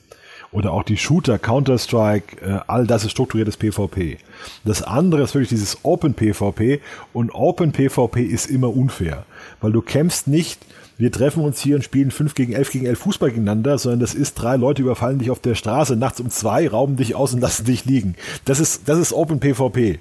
oder 0.55 0.73
auch 0.73 0.85
die 0.85 0.97
Shooter, 0.97 1.38
Counter-Strike, 1.38 2.40
äh, 2.40 2.61
all 2.69 2.87
das 2.87 3.05
ist 3.05 3.11
strukturiertes 3.11 3.57
PvP. 3.57 4.19
Das 4.64 4.83
andere 4.83 5.23
ist 5.23 5.35
wirklich 5.35 5.49
dieses 5.49 5.79
Open 5.83 6.14
PvP 6.14 6.81
und 7.12 7.35
Open 7.35 7.73
PvP 7.73 8.23
ist 8.23 8.47
immer 8.47 8.75
unfair, 8.75 9.27
weil 9.61 9.73
du 9.73 9.83
kämpfst 9.83 10.29
nicht 10.29 10.64
wir 10.97 11.11
treffen 11.11 11.43
uns 11.43 11.61
hier 11.61 11.75
und 11.75 11.83
spielen 11.83 12.12
5 12.12 12.35
gegen 12.35 12.53
11 12.53 12.71
gegen 12.71 12.87
11 12.87 12.99
Fußball 13.01 13.31
gegeneinander, 13.31 13.79
sondern 13.79 13.99
das 13.99 14.14
ist, 14.14 14.35
drei 14.35 14.55
Leute 14.55 14.83
überfallen 14.83 15.19
dich 15.19 15.33
auf 15.33 15.40
der 15.40 15.57
Straße 15.57 15.97
nachts 15.97 16.21
um 16.21 16.31
zwei, 16.31 16.69
rauben 16.69 16.95
dich 16.95 17.17
aus 17.17 17.35
und 17.35 17.40
lassen 17.43 17.64
dich 17.64 17.85
liegen. 17.85 18.14
Das 18.45 18.61
ist, 18.61 18.88
das 18.88 19.01
ist 19.01 19.12
Open 19.12 19.40
PvP. 19.40 19.99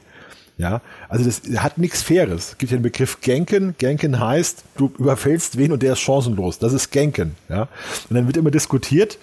Ja, 0.60 0.82
also 1.10 1.26
das 1.26 1.42
hat 1.64 1.80
nichts 1.80 2.04
Faires. 2.04 2.50
Es 2.50 2.58
gibt 2.60 2.72
ja 2.72 2.78
den 2.78 2.84
Begriff 2.84 3.22
Genken. 3.22 3.74
Genken 3.80 4.20
heißt, 4.20 4.64
du 4.78 4.92
überfällst 5.00 5.58
wen 5.58 5.72
und 5.72 5.82
der 5.82 5.94
ist 5.94 6.00
chancenlos. 6.02 6.60
Das 6.60 6.74
ist 6.74 6.92
Genken. 6.92 7.36
Ja, 7.50 7.70
und 8.08 8.16
dann 8.16 8.28
wird 8.28 8.38
immer 8.38 8.52
diskutiert, 8.52 9.18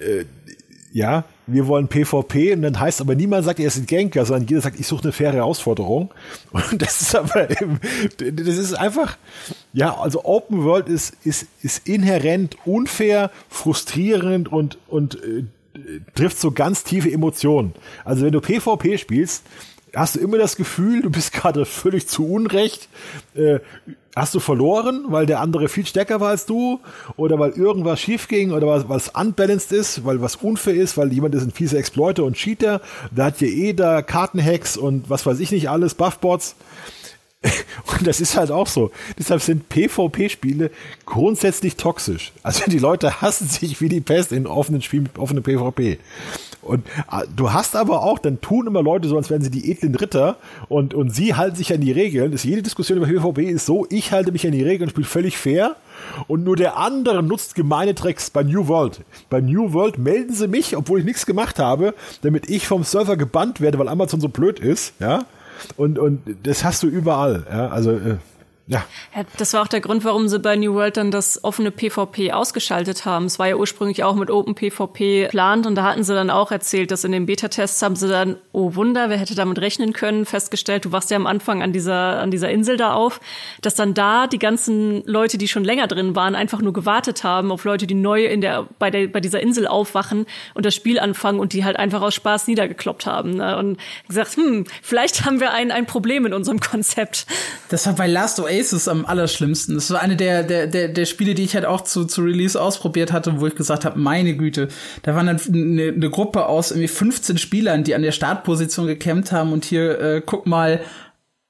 äh, 0.00 0.24
ja, 0.92 1.24
wir 1.46 1.66
wollen 1.66 1.88
PvP 1.88 2.52
und 2.52 2.62
dann 2.62 2.78
heißt 2.78 3.00
aber 3.00 3.14
niemand 3.14 3.44
sagt, 3.44 3.58
er 3.58 3.66
ist 3.66 3.78
ein 3.78 3.86
Genker, 3.86 4.24
sondern 4.26 4.46
jeder 4.46 4.60
sagt, 4.60 4.78
ich 4.78 4.86
suche 4.86 5.04
eine 5.04 5.12
faire 5.12 5.32
Herausforderung. 5.32 6.12
Und 6.70 6.82
das 6.82 7.00
ist 7.00 7.16
aber, 7.16 7.48
das 8.18 8.56
ist 8.58 8.74
einfach, 8.74 9.16
ja, 9.72 9.96
also 9.96 10.24
Open 10.24 10.64
World 10.64 10.88
ist, 10.88 11.16
ist, 11.24 11.46
ist 11.62 11.88
inhärent 11.88 12.56
unfair, 12.66 13.30
frustrierend 13.48 14.52
und, 14.52 14.78
und 14.88 15.16
äh, 15.16 15.44
trifft 16.14 16.38
so 16.38 16.52
ganz 16.52 16.84
tiefe 16.84 17.10
Emotionen. 17.10 17.72
Also 18.04 18.24
wenn 18.24 18.32
du 18.32 18.40
PvP 18.40 18.98
spielst, 18.98 19.44
hast 19.94 20.16
du 20.16 20.20
immer 20.20 20.38
das 20.38 20.56
Gefühl, 20.56 21.02
du 21.02 21.10
bist 21.10 21.32
gerade 21.32 21.64
völlig 21.64 22.08
zu 22.08 22.26
Unrecht, 22.26 22.88
äh, 23.34 23.58
hast 24.14 24.34
du 24.34 24.40
verloren, 24.40 25.06
weil 25.08 25.26
der 25.26 25.40
andere 25.40 25.68
viel 25.68 25.86
stärker 25.86 26.20
war 26.20 26.30
als 26.30 26.46
du 26.46 26.80
oder 27.16 27.38
weil 27.38 27.52
irgendwas 27.52 28.00
schief 28.00 28.28
ging 28.28 28.52
oder 28.52 28.66
was, 28.66 28.88
was 28.88 29.08
unbalanced 29.08 29.72
ist, 29.72 30.04
weil 30.04 30.20
was 30.20 30.36
unfair 30.36 30.74
ist, 30.74 30.96
weil 30.96 31.12
jemand 31.12 31.34
ist 31.34 31.44
ein 31.44 31.50
fieser 31.50 31.78
Exploiter 31.78 32.24
und 32.24 32.36
Cheater, 32.36 32.80
da 33.10 33.26
hat 33.26 33.40
ja 33.40 33.48
eh 33.48 33.72
da 33.72 34.02
Kartenhacks 34.02 34.76
und 34.76 35.08
was 35.08 35.24
weiß 35.24 35.40
ich 35.40 35.50
nicht 35.50 35.70
alles, 35.70 35.94
Buffbots. 35.94 36.56
Und 37.98 38.06
das 38.06 38.20
ist 38.20 38.36
halt 38.36 38.52
auch 38.52 38.68
so. 38.68 38.92
Deshalb 39.18 39.42
sind 39.42 39.68
PvP-Spiele 39.68 40.70
grundsätzlich 41.04 41.74
toxisch. 41.74 42.32
Also 42.44 42.70
die 42.70 42.78
Leute 42.78 43.20
hassen 43.20 43.48
sich 43.48 43.80
wie 43.80 43.88
die 43.88 44.00
Pest 44.00 44.30
in 44.30 44.46
offenen 44.46 44.80
Spielen, 44.80 45.10
offenen 45.18 45.42
PvP. 45.42 45.98
Und 46.62 46.86
äh, 46.86 47.26
du 47.34 47.52
hast 47.52 47.76
aber 47.76 48.02
auch, 48.02 48.18
dann 48.18 48.40
tun 48.40 48.66
immer 48.66 48.82
Leute 48.82 49.08
so, 49.08 49.16
als 49.16 49.30
wären 49.30 49.42
sie 49.42 49.50
die 49.50 49.70
edlen 49.70 49.94
Ritter 49.94 50.36
und, 50.68 50.94
und 50.94 51.14
sie 51.14 51.34
halten 51.34 51.56
sich 51.56 51.72
an 51.72 51.80
die 51.80 51.92
Regeln. 51.92 52.32
Ist 52.32 52.44
jede 52.44 52.62
Diskussion 52.62 52.98
über 52.98 53.06
PvP 53.06 53.44
ist 53.44 53.66
so, 53.66 53.86
ich 53.90 54.12
halte 54.12 54.32
mich 54.32 54.46
an 54.46 54.52
die 54.52 54.62
Regeln 54.62 54.90
spiele 54.90 55.06
völlig 55.06 55.36
fair 55.36 55.76
und 56.28 56.44
nur 56.44 56.56
der 56.56 56.76
andere 56.76 57.22
nutzt 57.22 57.54
gemeine 57.54 57.94
Tricks 57.94 58.30
bei 58.30 58.42
New 58.42 58.68
World. 58.68 59.00
Bei 59.28 59.40
New 59.40 59.72
World 59.72 59.98
melden 59.98 60.34
sie 60.34 60.48
mich, 60.48 60.76
obwohl 60.76 61.00
ich 61.00 61.04
nichts 61.04 61.26
gemacht 61.26 61.58
habe, 61.58 61.94
damit 62.22 62.48
ich 62.48 62.66
vom 62.66 62.84
Server 62.84 63.16
gebannt 63.16 63.60
werde, 63.60 63.78
weil 63.78 63.88
Amazon 63.88 64.20
so 64.20 64.28
blöd 64.28 64.60
ist, 64.60 64.94
ja. 65.00 65.24
Und, 65.76 65.98
und 65.98 66.22
das 66.44 66.64
hast 66.64 66.82
du 66.82 66.88
überall, 66.88 67.46
ja. 67.50 67.68
Also, 67.68 67.92
äh, 67.92 68.16
ja. 68.66 68.84
ja. 69.14 69.24
Das 69.38 69.52
war 69.54 69.62
auch 69.62 69.68
der 69.68 69.80
Grund, 69.80 70.04
warum 70.04 70.28
sie 70.28 70.38
bei 70.38 70.56
New 70.56 70.74
World 70.74 70.96
dann 70.96 71.10
das 71.10 71.42
offene 71.42 71.70
PvP 71.70 72.32
ausgeschaltet 72.32 73.04
haben. 73.04 73.26
Es 73.26 73.38
war 73.38 73.48
ja 73.48 73.56
ursprünglich 73.56 74.04
auch 74.04 74.14
mit 74.14 74.30
Open 74.30 74.54
PvP 74.54 75.24
geplant 75.24 75.66
und 75.66 75.74
da 75.74 75.82
hatten 75.84 76.04
sie 76.04 76.14
dann 76.14 76.30
auch 76.30 76.52
erzählt, 76.52 76.90
dass 76.90 77.04
in 77.04 77.12
den 77.12 77.26
Beta-Tests 77.26 77.82
haben 77.82 77.96
sie 77.96 78.08
dann, 78.08 78.36
oh 78.52 78.74
Wunder, 78.74 79.10
wer 79.10 79.18
hätte 79.18 79.34
damit 79.34 79.60
rechnen 79.60 79.92
können, 79.92 80.24
festgestellt, 80.24 80.84
du 80.84 80.92
warst 80.92 81.10
ja 81.10 81.16
am 81.16 81.26
Anfang 81.26 81.62
an 81.62 81.72
dieser, 81.72 82.20
an 82.20 82.30
dieser 82.30 82.50
Insel 82.50 82.76
da 82.76 82.94
auf, 82.94 83.20
dass 83.60 83.74
dann 83.74 83.94
da 83.94 84.26
die 84.26 84.38
ganzen 84.38 85.02
Leute, 85.06 85.38
die 85.38 85.48
schon 85.48 85.64
länger 85.64 85.88
drin 85.88 86.14
waren, 86.14 86.34
einfach 86.34 86.60
nur 86.60 86.72
gewartet 86.72 87.24
haben 87.24 87.50
auf 87.50 87.64
Leute, 87.64 87.86
die 87.86 87.94
neu 87.94 88.24
in 88.24 88.40
der, 88.40 88.68
bei 88.78 88.90
der, 88.90 89.08
bei 89.08 89.20
dieser 89.20 89.40
Insel 89.40 89.66
aufwachen 89.66 90.26
und 90.54 90.64
das 90.64 90.74
Spiel 90.74 91.00
anfangen 91.00 91.40
und 91.40 91.52
die 91.52 91.64
halt 91.64 91.76
einfach 91.76 92.00
aus 92.00 92.14
Spaß 92.14 92.46
niedergekloppt 92.46 93.06
haben. 93.06 93.36
Ne? 93.36 93.56
Und 93.58 93.78
gesagt, 94.06 94.36
hm, 94.36 94.66
vielleicht 94.82 95.24
haben 95.24 95.40
wir 95.40 95.52
ein, 95.52 95.72
ein 95.72 95.86
Problem 95.86 96.26
in 96.26 96.32
unserem 96.32 96.60
Konzept. 96.60 97.26
Das 97.68 97.86
war 97.86 97.94
bei 97.94 98.06
Last 98.06 98.38
of 98.38 98.51
Oasis 98.52 98.88
am 98.88 99.06
allerschlimmsten. 99.06 99.74
Das 99.74 99.90
war 99.90 100.00
eine 100.00 100.16
der, 100.16 100.42
der, 100.42 100.66
der, 100.66 100.88
der 100.88 101.04
Spiele, 101.06 101.34
die 101.34 101.44
ich 101.44 101.54
halt 101.54 101.64
auch 101.64 101.82
zu, 101.82 102.04
zu 102.04 102.22
Release 102.22 102.60
ausprobiert 102.60 103.12
hatte, 103.12 103.40
wo 103.40 103.46
ich 103.46 103.54
gesagt 103.54 103.84
habe, 103.84 103.98
meine 103.98 104.36
Güte, 104.36 104.68
da 105.02 105.14
waren 105.14 105.26
dann 105.26 105.40
eine, 105.48 105.88
eine 105.88 106.10
Gruppe 106.10 106.46
aus 106.46 106.70
irgendwie 106.70 106.88
15 106.88 107.38
Spielern, 107.38 107.84
die 107.84 107.94
an 107.94 108.02
der 108.02 108.12
Startposition 108.12 108.86
gekämpft 108.86 109.32
haben 109.32 109.52
und 109.52 109.64
hier, 109.64 110.00
äh, 110.00 110.22
guck 110.24 110.46
mal, 110.46 110.80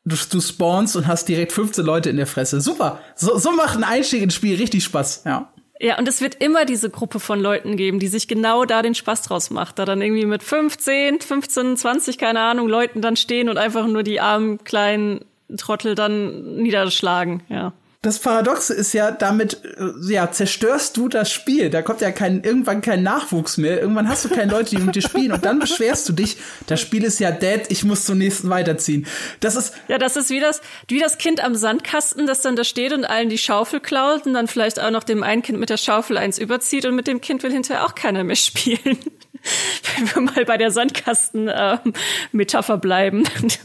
du, 0.04 0.16
du 0.30 0.40
spawnst 0.40 0.96
und 0.96 1.06
hast 1.06 1.28
direkt 1.28 1.52
15 1.52 1.84
Leute 1.84 2.10
in 2.10 2.16
der 2.16 2.26
Fresse. 2.26 2.60
Super. 2.60 3.00
So, 3.14 3.38
so 3.38 3.52
macht 3.52 3.76
ein 3.76 3.84
Einstieg 3.84 4.22
ins 4.22 4.34
Spiel 4.34 4.56
richtig 4.56 4.84
Spaß, 4.84 5.22
ja. 5.26 5.52
Ja, 5.80 5.98
und 5.98 6.06
es 6.06 6.20
wird 6.20 6.36
immer 6.36 6.64
diese 6.64 6.90
Gruppe 6.90 7.18
von 7.18 7.40
Leuten 7.40 7.76
geben, 7.76 7.98
die 7.98 8.06
sich 8.06 8.28
genau 8.28 8.64
da 8.64 8.82
den 8.82 8.94
Spaß 8.94 9.22
draus 9.22 9.50
macht. 9.50 9.80
Da 9.80 9.84
dann 9.84 10.00
irgendwie 10.00 10.26
mit 10.26 10.44
15, 10.44 11.20
15, 11.20 11.76
20, 11.76 12.18
keine 12.18 12.38
Ahnung, 12.38 12.68
Leuten 12.68 13.02
dann 13.02 13.16
stehen 13.16 13.48
und 13.48 13.58
einfach 13.58 13.88
nur 13.88 14.04
die 14.04 14.20
armen 14.20 14.62
kleinen 14.62 15.24
Trottel 15.56 15.94
dann 15.94 16.56
niederschlagen, 16.56 17.42
ja. 17.48 17.72
das 18.02 18.18
Paradoxe 18.18 18.74
ist 18.74 18.92
ja, 18.92 19.10
damit 19.10 19.62
äh, 19.64 20.12
ja, 20.12 20.30
zerstörst 20.30 20.96
du 20.96 21.08
das 21.08 21.30
Spiel. 21.30 21.70
Da 21.70 21.82
kommt 21.82 22.00
ja 22.00 22.10
kein, 22.10 22.42
irgendwann 22.42 22.80
kein 22.80 23.02
Nachwuchs 23.02 23.56
mehr. 23.58 23.80
Irgendwann 23.80 24.08
hast 24.08 24.24
du 24.24 24.28
keine 24.28 24.50
Leute, 24.50 24.76
die 24.76 24.82
mit 24.82 24.96
dir 24.96 25.02
spielen. 25.02 25.32
Und 25.32 25.44
dann 25.44 25.58
beschwerst 25.58 26.08
du 26.08 26.12
dich, 26.12 26.36
das 26.66 26.80
Spiel 26.80 27.04
ist 27.04 27.20
ja 27.20 27.30
dead, 27.30 27.62
ich 27.68 27.84
muss 27.84 28.04
zum 28.04 28.18
nächsten 28.18 28.50
weiterziehen. 28.50 29.06
Das 29.40 29.54
ist. 29.54 29.74
Ja, 29.88 29.98
das 29.98 30.16
ist 30.16 30.30
wie 30.30 30.40
das, 30.40 30.60
wie 30.88 30.98
das 30.98 31.18
Kind 31.18 31.42
am 31.42 31.54
Sandkasten, 31.54 32.26
das 32.26 32.40
dann 32.40 32.56
da 32.56 32.64
steht 32.64 32.92
und 32.92 33.04
allen 33.04 33.28
die 33.28 33.38
Schaufel 33.38 33.80
klaut 33.80 34.26
und 34.26 34.34
dann 34.34 34.48
vielleicht 34.48 34.80
auch 34.80 34.90
noch 34.90 35.04
dem 35.04 35.22
einen 35.22 35.42
Kind 35.42 35.60
mit 35.60 35.70
der 35.70 35.76
Schaufel 35.76 36.16
eins 36.16 36.38
überzieht 36.38 36.86
und 36.86 36.96
mit 36.96 37.06
dem 37.06 37.20
Kind 37.20 37.42
will 37.42 37.52
hinterher 37.52 37.84
auch 37.86 37.94
keiner 37.94 38.24
mehr 38.24 38.36
spielen. 38.36 38.98
Wenn 39.96 40.14
wir 40.14 40.22
mal 40.22 40.44
bei 40.44 40.56
der 40.56 40.70
Sandkasten-Metapher 40.70 42.74
ähm, 42.74 42.80
bleiben. 42.80 43.24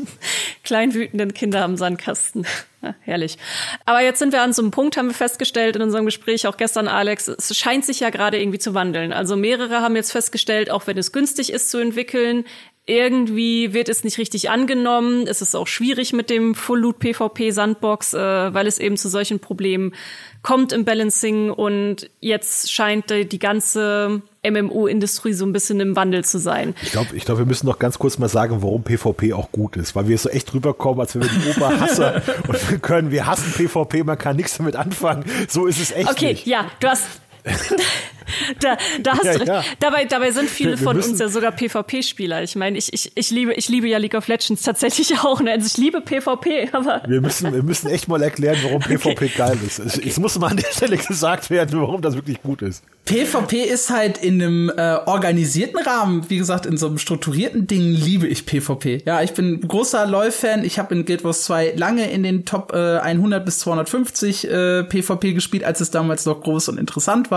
Klein 0.63 0.93
wütenden 0.93 1.33
Kinder 1.33 1.63
am 1.63 1.77
Sandkasten. 1.77 2.45
Herrlich. 3.01 3.37
Aber 3.85 4.01
jetzt 4.01 4.19
sind 4.19 4.33
wir 4.33 4.41
an 4.41 4.53
so 4.53 4.61
einem 4.61 4.71
Punkt, 4.71 4.97
haben 4.97 5.07
wir 5.07 5.13
festgestellt 5.13 5.75
in 5.75 5.81
unserem 5.81 6.05
Gespräch, 6.05 6.47
auch 6.47 6.57
gestern, 6.57 6.87
Alex, 6.87 7.27
es 7.27 7.57
scheint 7.57 7.85
sich 7.85 7.99
ja 7.99 8.09
gerade 8.09 8.39
irgendwie 8.39 8.59
zu 8.59 8.73
wandeln. 8.73 9.13
Also 9.13 9.35
mehrere 9.35 9.81
haben 9.81 9.95
jetzt 9.95 10.11
festgestellt, 10.11 10.71
auch 10.71 10.87
wenn 10.87 10.97
es 10.97 11.11
günstig 11.11 11.51
ist 11.51 11.69
zu 11.69 11.79
entwickeln, 11.79 12.45
irgendwie 12.89 13.73
wird 13.73 13.89
es 13.89 14.05
nicht 14.05 14.17
richtig 14.17 14.49
angenommen. 14.49 15.27
Es 15.27 15.41
ist 15.41 15.55
auch 15.55 15.67
schwierig 15.67 16.13
mit 16.13 16.29
dem 16.29 16.55
Full 16.55 16.79
Loot 16.79 16.99
PvP 16.99 17.51
Sandbox, 17.51 18.13
äh, 18.13 18.53
weil 18.53 18.65
es 18.65 18.79
eben 18.79 18.95
zu 18.95 19.09
solchen 19.09 19.39
Problemen 19.39 19.93
kommt 20.41 20.71
im 20.71 20.85
Balancing 20.85 21.51
und 21.51 22.09
jetzt 22.21 22.71
scheint 22.71 23.09
die 23.09 23.39
ganze 23.39 24.21
MMO-Industrie 24.51 25.33
so 25.33 25.45
ein 25.45 25.53
bisschen 25.53 25.79
im 25.79 25.95
Wandel 25.95 26.23
zu 26.23 26.39
sein. 26.39 26.75
Ich 26.81 26.91
glaube, 26.91 27.15
ich 27.15 27.25
glaub, 27.25 27.37
wir 27.37 27.45
müssen 27.45 27.67
noch 27.67 27.79
ganz 27.79 27.99
kurz 27.99 28.17
mal 28.17 28.29
sagen, 28.29 28.61
warum 28.61 28.83
PvP 28.83 29.33
auch 29.33 29.51
gut 29.51 29.77
ist, 29.77 29.95
weil 29.95 30.07
wir 30.07 30.17
so 30.17 30.29
echt 30.29 30.53
rüberkommen, 30.53 31.01
als 31.01 31.15
wenn 31.15 31.23
wir 31.23 31.29
die 31.29 31.49
Oberhasser 31.49 32.21
und 32.47 32.71
wir 32.71 32.79
können, 32.79 33.11
wir 33.11 33.27
hassen 33.27 33.51
PvP, 33.53 34.03
man 34.03 34.17
kann 34.17 34.35
nichts 34.35 34.57
damit 34.57 34.75
anfangen. 34.75 35.25
So 35.47 35.65
ist 35.65 35.79
es 35.79 35.91
echt 35.91 36.09
okay, 36.09 36.27
nicht. 36.27 36.41
Okay, 36.41 36.49
ja, 36.49 36.71
du 36.79 36.87
hast 36.87 37.03
da, 38.59 38.77
da 39.01 39.11
hast 39.11 39.25
ja, 39.25 39.33
du 39.33 39.39
recht. 39.39 39.47
Ja. 39.47 39.63
Dabei, 39.79 40.05
dabei 40.05 40.31
sind 40.31 40.49
viele 40.49 40.71
wir, 40.71 40.79
wir 40.79 40.83
von 40.83 40.95
uns 40.97 41.19
ja 41.19 41.27
sogar 41.29 41.51
PvP-Spieler. 41.51 42.43
Ich 42.43 42.55
meine, 42.55 42.77
ich, 42.77 42.93
ich, 42.93 43.11
ich 43.15 43.31
liebe, 43.31 43.53
ich 43.53 43.69
liebe 43.69 43.87
ja 43.87 43.97
League 43.97 44.15
of 44.15 44.27
Legends 44.27 44.61
tatsächlich 44.61 45.19
auch. 45.19 45.41
Ne? 45.41 45.51
Also 45.51 45.67
ich 45.67 45.77
liebe 45.77 46.01
PvP, 46.01 46.69
aber. 46.71 47.03
Wir 47.07 47.21
müssen, 47.21 47.53
wir 47.53 47.63
müssen 47.63 47.89
echt 47.89 48.07
mal 48.07 48.21
erklären, 48.21 48.57
warum 48.63 48.81
PvP 48.81 49.09
okay. 49.11 49.31
geil 49.35 49.57
ist. 49.65 49.79
Es, 49.79 49.97
okay. 49.97 50.09
es 50.09 50.19
muss 50.19 50.37
mal 50.39 50.47
an 50.47 50.57
der 50.57 50.71
Stelle 50.71 50.97
gesagt 50.97 51.49
werden, 51.49 51.79
warum 51.79 52.01
das 52.01 52.15
wirklich 52.15 52.41
gut 52.41 52.61
ist. 52.61 52.83
PvP 53.05 53.63
ist 53.63 53.89
halt 53.89 54.17
in 54.17 54.41
einem 54.41 54.69
äh, 54.75 54.97
organisierten 55.05 55.79
Rahmen, 55.79 56.29
wie 56.29 56.37
gesagt, 56.37 56.65
in 56.65 56.75
so 56.75 56.87
einem 56.87 56.97
strukturierten 56.97 57.65
Ding 57.65 57.93
liebe 57.93 58.27
ich 58.27 58.45
PvP. 58.45 59.03
Ja, 59.05 59.21
ich 59.21 59.31
bin 59.31 59.61
großer 59.65 60.05
LoL-Fan. 60.05 60.65
Ich 60.65 60.77
habe 60.77 60.93
in 60.93 61.05
Guild 61.05 61.23
Wars 61.23 61.43
2 61.45 61.73
lange 61.77 62.11
in 62.11 62.23
den 62.23 62.43
Top 62.43 62.73
äh, 62.73 62.97
100 62.97 63.45
bis 63.45 63.59
250 63.59 64.49
äh, 64.49 64.83
PvP 64.83 65.33
gespielt, 65.33 65.63
als 65.63 65.79
es 65.79 65.89
damals 65.89 66.25
noch 66.25 66.41
groß 66.41 66.67
und 66.69 66.77
interessant 66.77 67.31
war. 67.31 67.36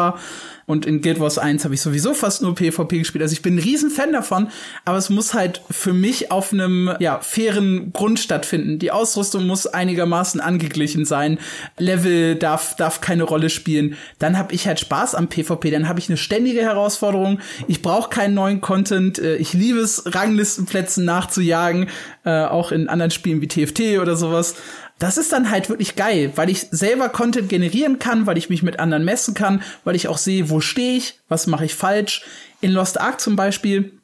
Und 0.71 0.87
in 0.87 1.01
Guild 1.01 1.19
Wars 1.19 1.37
1 1.37 1.65
habe 1.65 1.75
ich 1.75 1.81
sowieso 1.81 2.15
fast 2.15 2.43
nur 2.43 2.55
PvP 2.55 2.99
gespielt. 2.99 3.23
Also 3.23 3.33
ich 3.33 3.43
bin 3.43 3.57
ein 3.57 3.59
riesen 3.59 3.91
Fan 3.91 4.13
davon, 4.13 4.49
aber 4.85 4.99
es 4.99 5.11
muss 5.11 5.35
halt 5.35 5.63
für 5.69 5.93
mich 5.93 6.31
auf 6.31 6.53
einem 6.53 6.95
ja, 7.01 7.19
fairen 7.19 7.93
Grund 7.93 8.21
stattfinden. 8.21 8.79
Die 8.79 8.93
Ausrüstung 8.93 9.49
muss 9.49 9.67
einigermaßen 9.67 10.41
angeglichen 10.41 11.05
sein. 11.05 11.39
Level 11.77 12.37
darf, 12.37 12.77
darf 12.77 13.01
keine 13.01 13.25
Rolle 13.25 13.51
spielen. 13.51 13.97
Dann 14.21 14.39
habe 14.39 14.55
ich 14.55 14.69
halt 14.69 14.79
Spaß 14.79 15.17
am 15.17 15.29
PvP. 15.29 15.73
Dann 15.73 15.89
habe 15.89 15.99
ich 15.99 16.09
eine 16.09 16.17
ständige 16.17 16.61
Herausforderung. 16.61 17.41
Ich 17.67 17.83
brauche 17.83 18.09
keinen 18.09 18.35
neuen 18.35 18.61
Content. 18.61 19.19
Äh, 19.19 19.39
ich 19.39 19.53
liebe 19.53 19.81
es, 19.81 20.05
Ranglistenplätzen 20.15 21.05
nachzujagen, 21.05 21.89
äh, 22.25 22.45
auch 22.45 22.71
in 22.71 22.89
anderen 22.89 23.11
Spielen 23.11 23.41
wie 23.41 23.49
TFT 23.49 23.99
oder 24.01 24.15
sowas 24.15 24.55
das 25.01 25.17
ist 25.17 25.33
dann 25.33 25.51
halt 25.51 25.69
wirklich 25.69 25.97
geil, 25.97 26.33
weil 26.37 26.51
ich 26.51 26.67
selber 26.71 27.09
Content 27.09 27.49
generieren 27.49 27.99
kann, 27.99 28.27
weil 28.27 28.39
ich 28.39 28.51
mich 28.51 28.63
mit 28.63 28.79
anderen 28.79 29.05
messen 29.05 29.35
kann, 29.35 29.63
weil 29.83 29.97
ich 29.97 30.09
auch 30.09 30.19
sehe, 30.19 30.51
wo 30.51 30.61
stehe 30.61 30.99
ich, 30.99 31.19
was 31.29 31.47
mache 31.47 31.65
ich 31.65 31.75
falsch. 31.75 32.23
In 32.61 32.71
Lost 32.71 33.01
Ark 33.01 33.19
zum 33.19 33.35
Beispiel, 33.35 33.99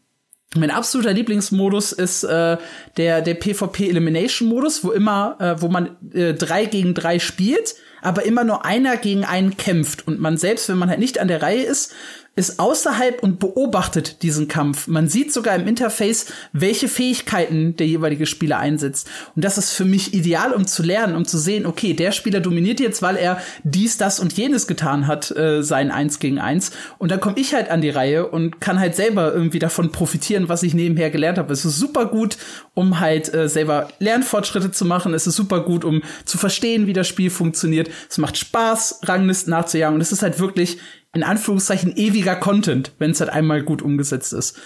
mein 0.54 0.70
absoluter 0.70 1.12
Lieblingsmodus 1.12 1.92
ist 1.92 2.24
äh, 2.24 2.56
der 2.96 3.20
der 3.20 3.34
PvP 3.34 3.90
Elimination 3.90 4.48
Modus, 4.48 4.84
wo 4.84 4.90
immer, 4.90 5.36
äh, 5.38 5.60
wo 5.60 5.68
man 5.68 5.96
äh, 6.14 6.32
drei 6.32 6.64
gegen 6.64 6.94
drei 6.94 7.18
spielt, 7.18 7.74
aber 8.00 8.24
immer 8.24 8.44
nur 8.44 8.64
einer 8.64 8.96
gegen 8.96 9.24
einen 9.24 9.58
kämpft 9.58 10.06
und 10.06 10.18
man 10.18 10.38
selbst, 10.38 10.68
wenn 10.70 10.78
man 10.78 10.88
halt 10.88 11.00
nicht 11.00 11.18
an 11.18 11.28
der 11.28 11.42
Reihe 11.42 11.62
ist, 11.62 11.92
ist 12.36 12.60
außerhalb 12.60 13.22
und 13.22 13.38
beobachtet 13.38 14.22
diesen 14.22 14.46
Kampf. 14.46 14.88
Man 14.88 15.08
sieht 15.08 15.32
sogar 15.32 15.56
im 15.56 15.66
Interface, 15.66 16.26
welche 16.52 16.86
Fähigkeiten 16.86 17.76
der 17.76 17.86
jeweilige 17.86 18.26
Spieler 18.26 18.58
einsetzt. 18.58 19.08
Und 19.34 19.42
das 19.42 19.56
ist 19.56 19.72
für 19.72 19.86
mich 19.86 20.12
ideal, 20.12 20.52
um 20.52 20.66
zu 20.66 20.82
lernen, 20.82 21.16
um 21.16 21.24
zu 21.24 21.38
sehen, 21.38 21.64
okay, 21.64 21.94
der 21.94 22.12
Spieler 22.12 22.40
dominiert 22.40 22.78
jetzt, 22.78 23.00
weil 23.00 23.16
er 23.16 23.40
dies, 23.64 23.96
das 23.96 24.20
und 24.20 24.34
jenes 24.34 24.66
getan 24.66 25.06
hat, 25.06 25.30
äh, 25.30 25.62
sein 25.62 25.90
Eins 25.90 26.18
gegen 26.18 26.38
Eins. 26.38 26.72
Und 26.98 27.10
dann 27.10 27.20
komme 27.20 27.38
ich 27.38 27.54
halt 27.54 27.70
an 27.70 27.80
die 27.80 27.88
Reihe 27.88 28.28
und 28.28 28.60
kann 28.60 28.78
halt 28.78 28.96
selber 28.96 29.32
irgendwie 29.32 29.58
davon 29.58 29.90
profitieren, 29.90 30.50
was 30.50 30.62
ich 30.62 30.74
nebenher 30.74 31.08
gelernt 31.08 31.38
habe. 31.38 31.54
Es 31.54 31.64
ist 31.64 31.78
super 31.78 32.04
gut, 32.04 32.36
um 32.74 33.00
halt 33.00 33.32
äh, 33.32 33.48
selber 33.48 33.88
Lernfortschritte 33.98 34.70
zu 34.70 34.84
machen. 34.84 35.14
Es 35.14 35.26
ist 35.26 35.36
super 35.36 35.60
gut, 35.60 35.86
um 35.86 36.02
zu 36.26 36.36
verstehen, 36.36 36.86
wie 36.86 36.92
das 36.92 37.08
Spiel 37.08 37.30
funktioniert. 37.30 37.88
Es 38.10 38.18
macht 38.18 38.36
Spaß, 38.36 39.00
Ranglisten 39.04 39.52
nachzujagen. 39.52 39.94
Und 39.94 40.02
es 40.02 40.12
ist 40.12 40.20
halt 40.20 40.38
wirklich 40.38 40.76
in 41.16 41.22
Anführungszeichen 41.22 41.96
ewiger 41.96 42.36
Content, 42.36 42.92
wenn 42.98 43.10
es 43.10 43.20
halt 43.20 43.30
einmal 43.30 43.62
gut 43.62 43.80
umgesetzt 43.80 44.34
ist. 44.34 44.58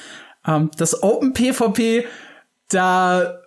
Ähm, 0.44 0.70
das 0.76 1.00
Open 1.04 1.32
PvP, 1.32 2.06
da 2.68 3.38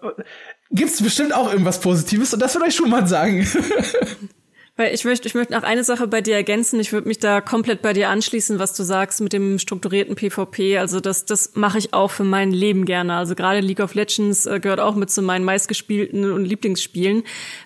gibt's 0.71 1.03
bestimmt 1.03 1.33
auch 1.33 1.51
irgendwas 1.51 1.81
Positives 1.81 2.33
und 2.33 2.39
das 2.39 2.55
würde 2.55 2.69
ich 2.69 2.75
schon 2.75 2.89
mal 2.89 3.05
sagen. 3.05 3.45
Weil 4.75 4.91
ich 4.91 5.05
möchte, 5.05 5.27
ich 5.27 5.35
möchte 5.35 5.53
noch 5.53 5.61
eine 5.61 5.83
Sache 5.83 6.07
bei 6.07 6.21
dir 6.21 6.33
ergänzen. 6.33 6.79
Ich 6.79 6.91
würde 6.91 7.07
mich 7.07 7.19
da 7.19 7.41
komplett 7.41 7.83
bei 7.83 7.93
dir 7.93 8.09
anschließen, 8.09 8.57
was 8.57 8.73
du 8.73 8.81
sagst 8.81 9.21
mit 9.21 9.31
dem 9.31 9.59
strukturierten 9.59 10.15
PvP. 10.15 10.79
Also 10.79 10.99
das, 10.99 11.25
das 11.25 11.51
mache 11.53 11.77
ich 11.77 11.93
auch 11.93 12.09
für 12.09 12.23
mein 12.23 12.49
Leben 12.49 12.85
gerne. 12.85 13.13
Also 13.13 13.35
gerade 13.35 13.59
League 13.59 13.81
of 13.81 13.93
Legends 13.93 14.47
äh, 14.47 14.59
gehört 14.59 14.79
auch 14.79 14.95
mit 14.95 15.11
zu 15.11 15.21
meinen 15.21 15.45
meistgespielten 15.45 16.31
und 16.31 16.45
Lieblingsspielen, 16.45 17.21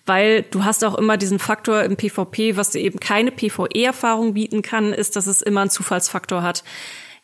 weil 0.06 0.42
du 0.42 0.66
hast 0.66 0.84
auch 0.84 0.96
immer 0.96 1.16
diesen 1.16 1.40
Faktor 1.40 1.84
im 1.84 1.96
PvP, 1.96 2.58
was 2.58 2.72
dir 2.72 2.82
eben 2.82 3.00
keine 3.00 3.32
PvE-Erfahrung 3.32 4.34
bieten 4.34 4.62
kann, 4.62 4.92
ist, 4.92 5.16
dass 5.16 5.28
es 5.28 5.42
immer 5.42 5.62
einen 5.62 5.70
Zufallsfaktor 5.70 6.42
hat. 6.44 6.66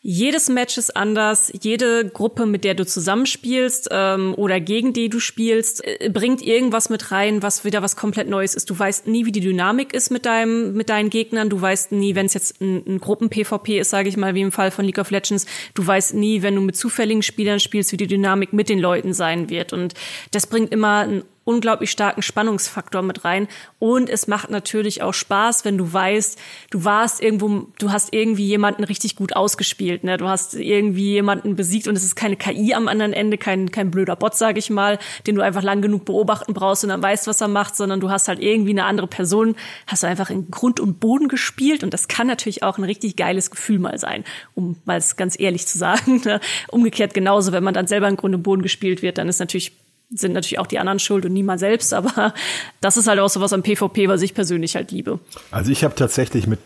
Jedes 0.05 0.49
Match 0.49 0.77
ist 0.77 0.97
anders. 0.97 1.49
Jede 1.61 2.05
Gruppe, 2.09 2.45
mit 2.45 2.65
der 2.65 2.73
du 2.75 2.85
zusammenspielst 2.85 3.87
ähm, 3.89 4.33
oder 4.35 4.59
gegen 4.59 4.91
die 4.91 5.07
du 5.07 5.21
spielst, 5.21 5.81
äh, 5.81 6.09
bringt 6.09 6.41
irgendwas 6.41 6.89
mit 6.89 7.13
rein, 7.13 7.41
was 7.41 7.63
wieder 7.63 7.81
was 7.81 7.95
komplett 7.95 8.27
Neues 8.27 8.53
ist. 8.53 8.69
Du 8.69 8.77
weißt 8.77 9.07
nie, 9.07 9.25
wie 9.25 9.31
die 9.31 9.39
Dynamik 9.39 9.93
ist 9.93 10.11
mit 10.11 10.25
deinem 10.25 10.73
mit 10.73 10.89
deinen 10.89 11.09
Gegnern. 11.09 11.49
Du 11.49 11.61
weißt 11.61 11.93
nie, 11.93 12.15
wenn 12.15 12.25
es 12.25 12.33
jetzt 12.33 12.59
ein, 12.59 12.83
ein 12.85 12.99
Gruppen-PvP 12.99 13.79
ist, 13.79 13.91
sage 13.91 14.09
ich 14.09 14.17
mal, 14.17 14.35
wie 14.35 14.41
im 14.41 14.51
Fall 14.51 14.71
von 14.71 14.83
League 14.83 14.97
of 14.97 15.09
Legends. 15.09 15.45
Du 15.73 15.87
weißt 15.87 16.15
nie, 16.15 16.41
wenn 16.41 16.55
du 16.55 16.61
mit 16.61 16.75
zufälligen 16.75 17.23
Spielern 17.23 17.61
spielst, 17.61 17.93
wie 17.93 17.97
die 17.97 18.07
Dynamik 18.07 18.51
mit 18.51 18.67
den 18.67 18.79
Leuten 18.79 19.13
sein 19.13 19.49
wird. 19.49 19.71
Und 19.71 19.93
das 20.31 20.47
bringt 20.47 20.73
immer 20.73 21.07
ein 21.07 21.23
unglaublich 21.45 21.91
starken 21.91 22.21
Spannungsfaktor 22.21 23.01
mit 23.01 23.25
rein. 23.25 23.47
Und 23.79 24.09
es 24.09 24.27
macht 24.27 24.49
natürlich 24.49 25.01
auch 25.01 25.13
Spaß, 25.13 25.65
wenn 25.65 25.77
du 25.77 25.91
weißt, 25.91 26.39
du 26.71 26.85
warst 26.85 27.21
irgendwo, 27.21 27.67
du 27.79 27.91
hast 27.91 28.13
irgendwie 28.13 28.45
jemanden 28.45 28.83
richtig 28.83 29.15
gut 29.15 29.35
ausgespielt. 29.35 30.03
Ne? 30.03 30.17
Du 30.17 30.27
hast 30.27 30.53
irgendwie 30.53 31.11
jemanden 31.11 31.55
besiegt 31.55 31.87
und 31.87 31.95
es 31.95 32.03
ist 32.03 32.15
keine 32.15 32.37
KI 32.37 32.73
am 32.73 32.87
anderen 32.87 33.13
Ende, 33.13 33.37
kein, 33.37 33.71
kein 33.71 33.91
blöder 33.91 34.15
Bot, 34.15 34.35
sage 34.35 34.59
ich 34.59 34.69
mal, 34.69 34.99
den 35.27 35.35
du 35.35 35.41
einfach 35.41 35.63
lang 35.63 35.81
genug 35.81 36.05
beobachten 36.05 36.53
brauchst 36.53 36.83
und 36.83 36.89
dann 36.89 37.03
weißt, 37.03 37.27
was 37.27 37.41
er 37.41 37.49
macht, 37.49 37.75
sondern 37.75 37.99
du 37.99 38.09
hast 38.09 38.27
halt 38.27 38.39
irgendwie 38.39 38.71
eine 38.71 38.85
andere 38.85 39.07
Person, 39.07 39.55
hast 39.87 40.03
du 40.03 40.07
einfach 40.07 40.29
in 40.29 40.49
Grund 40.49 40.79
und 40.79 40.99
Boden 40.99 41.27
gespielt 41.27 41.83
und 41.83 41.93
das 41.93 42.07
kann 42.07 42.27
natürlich 42.27 42.63
auch 42.63 42.77
ein 42.77 42.83
richtig 42.83 43.15
geiles 43.15 43.51
Gefühl 43.51 43.79
mal 43.79 43.97
sein, 43.97 44.23
um 44.55 44.77
mal 44.85 44.97
es 44.97 45.15
ganz 45.15 45.39
ehrlich 45.39 45.67
zu 45.67 45.77
sagen. 45.77 46.21
Ne? 46.23 46.39
Umgekehrt 46.69 47.13
genauso, 47.13 47.51
wenn 47.51 47.63
man 47.63 47.73
dann 47.73 47.87
selber 47.87 48.07
in 48.07 48.15
Grund 48.15 48.33
und 48.33 48.43
Boden 48.43 48.61
gespielt 48.61 49.01
wird, 49.01 49.17
dann 49.17 49.27
ist 49.27 49.39
natürlich 49.39 49.73
sind 50.16 50.34
natürlich 50.34 50.59
auch 50.59 50.68
die 50.68 50.80
anderen 50.80 50.99
schuld 50.99 51.26
und 51.26 51.34
niemand 51.34 51.59
selbst, 51.59 51.93
aber 51.93 52.34
das 52.82 52.97
ist 52.97 53.07
halt 53.07 53.20
auch 53.20 53.30
sowas 53.30 53.53
am 53.53 53.64
PvP, 53.64 54.07
was 54.07 54.22
ich 54.22 54.34
persönlich 54.34 54.76
halt 54.76 54.91
liebe. 54.91 55.20
Also 55.51 55.72
ich 55.72 55.84
habe 55.84 55.95
tatsächlich 55.95 56.47
mit 56.47 56.59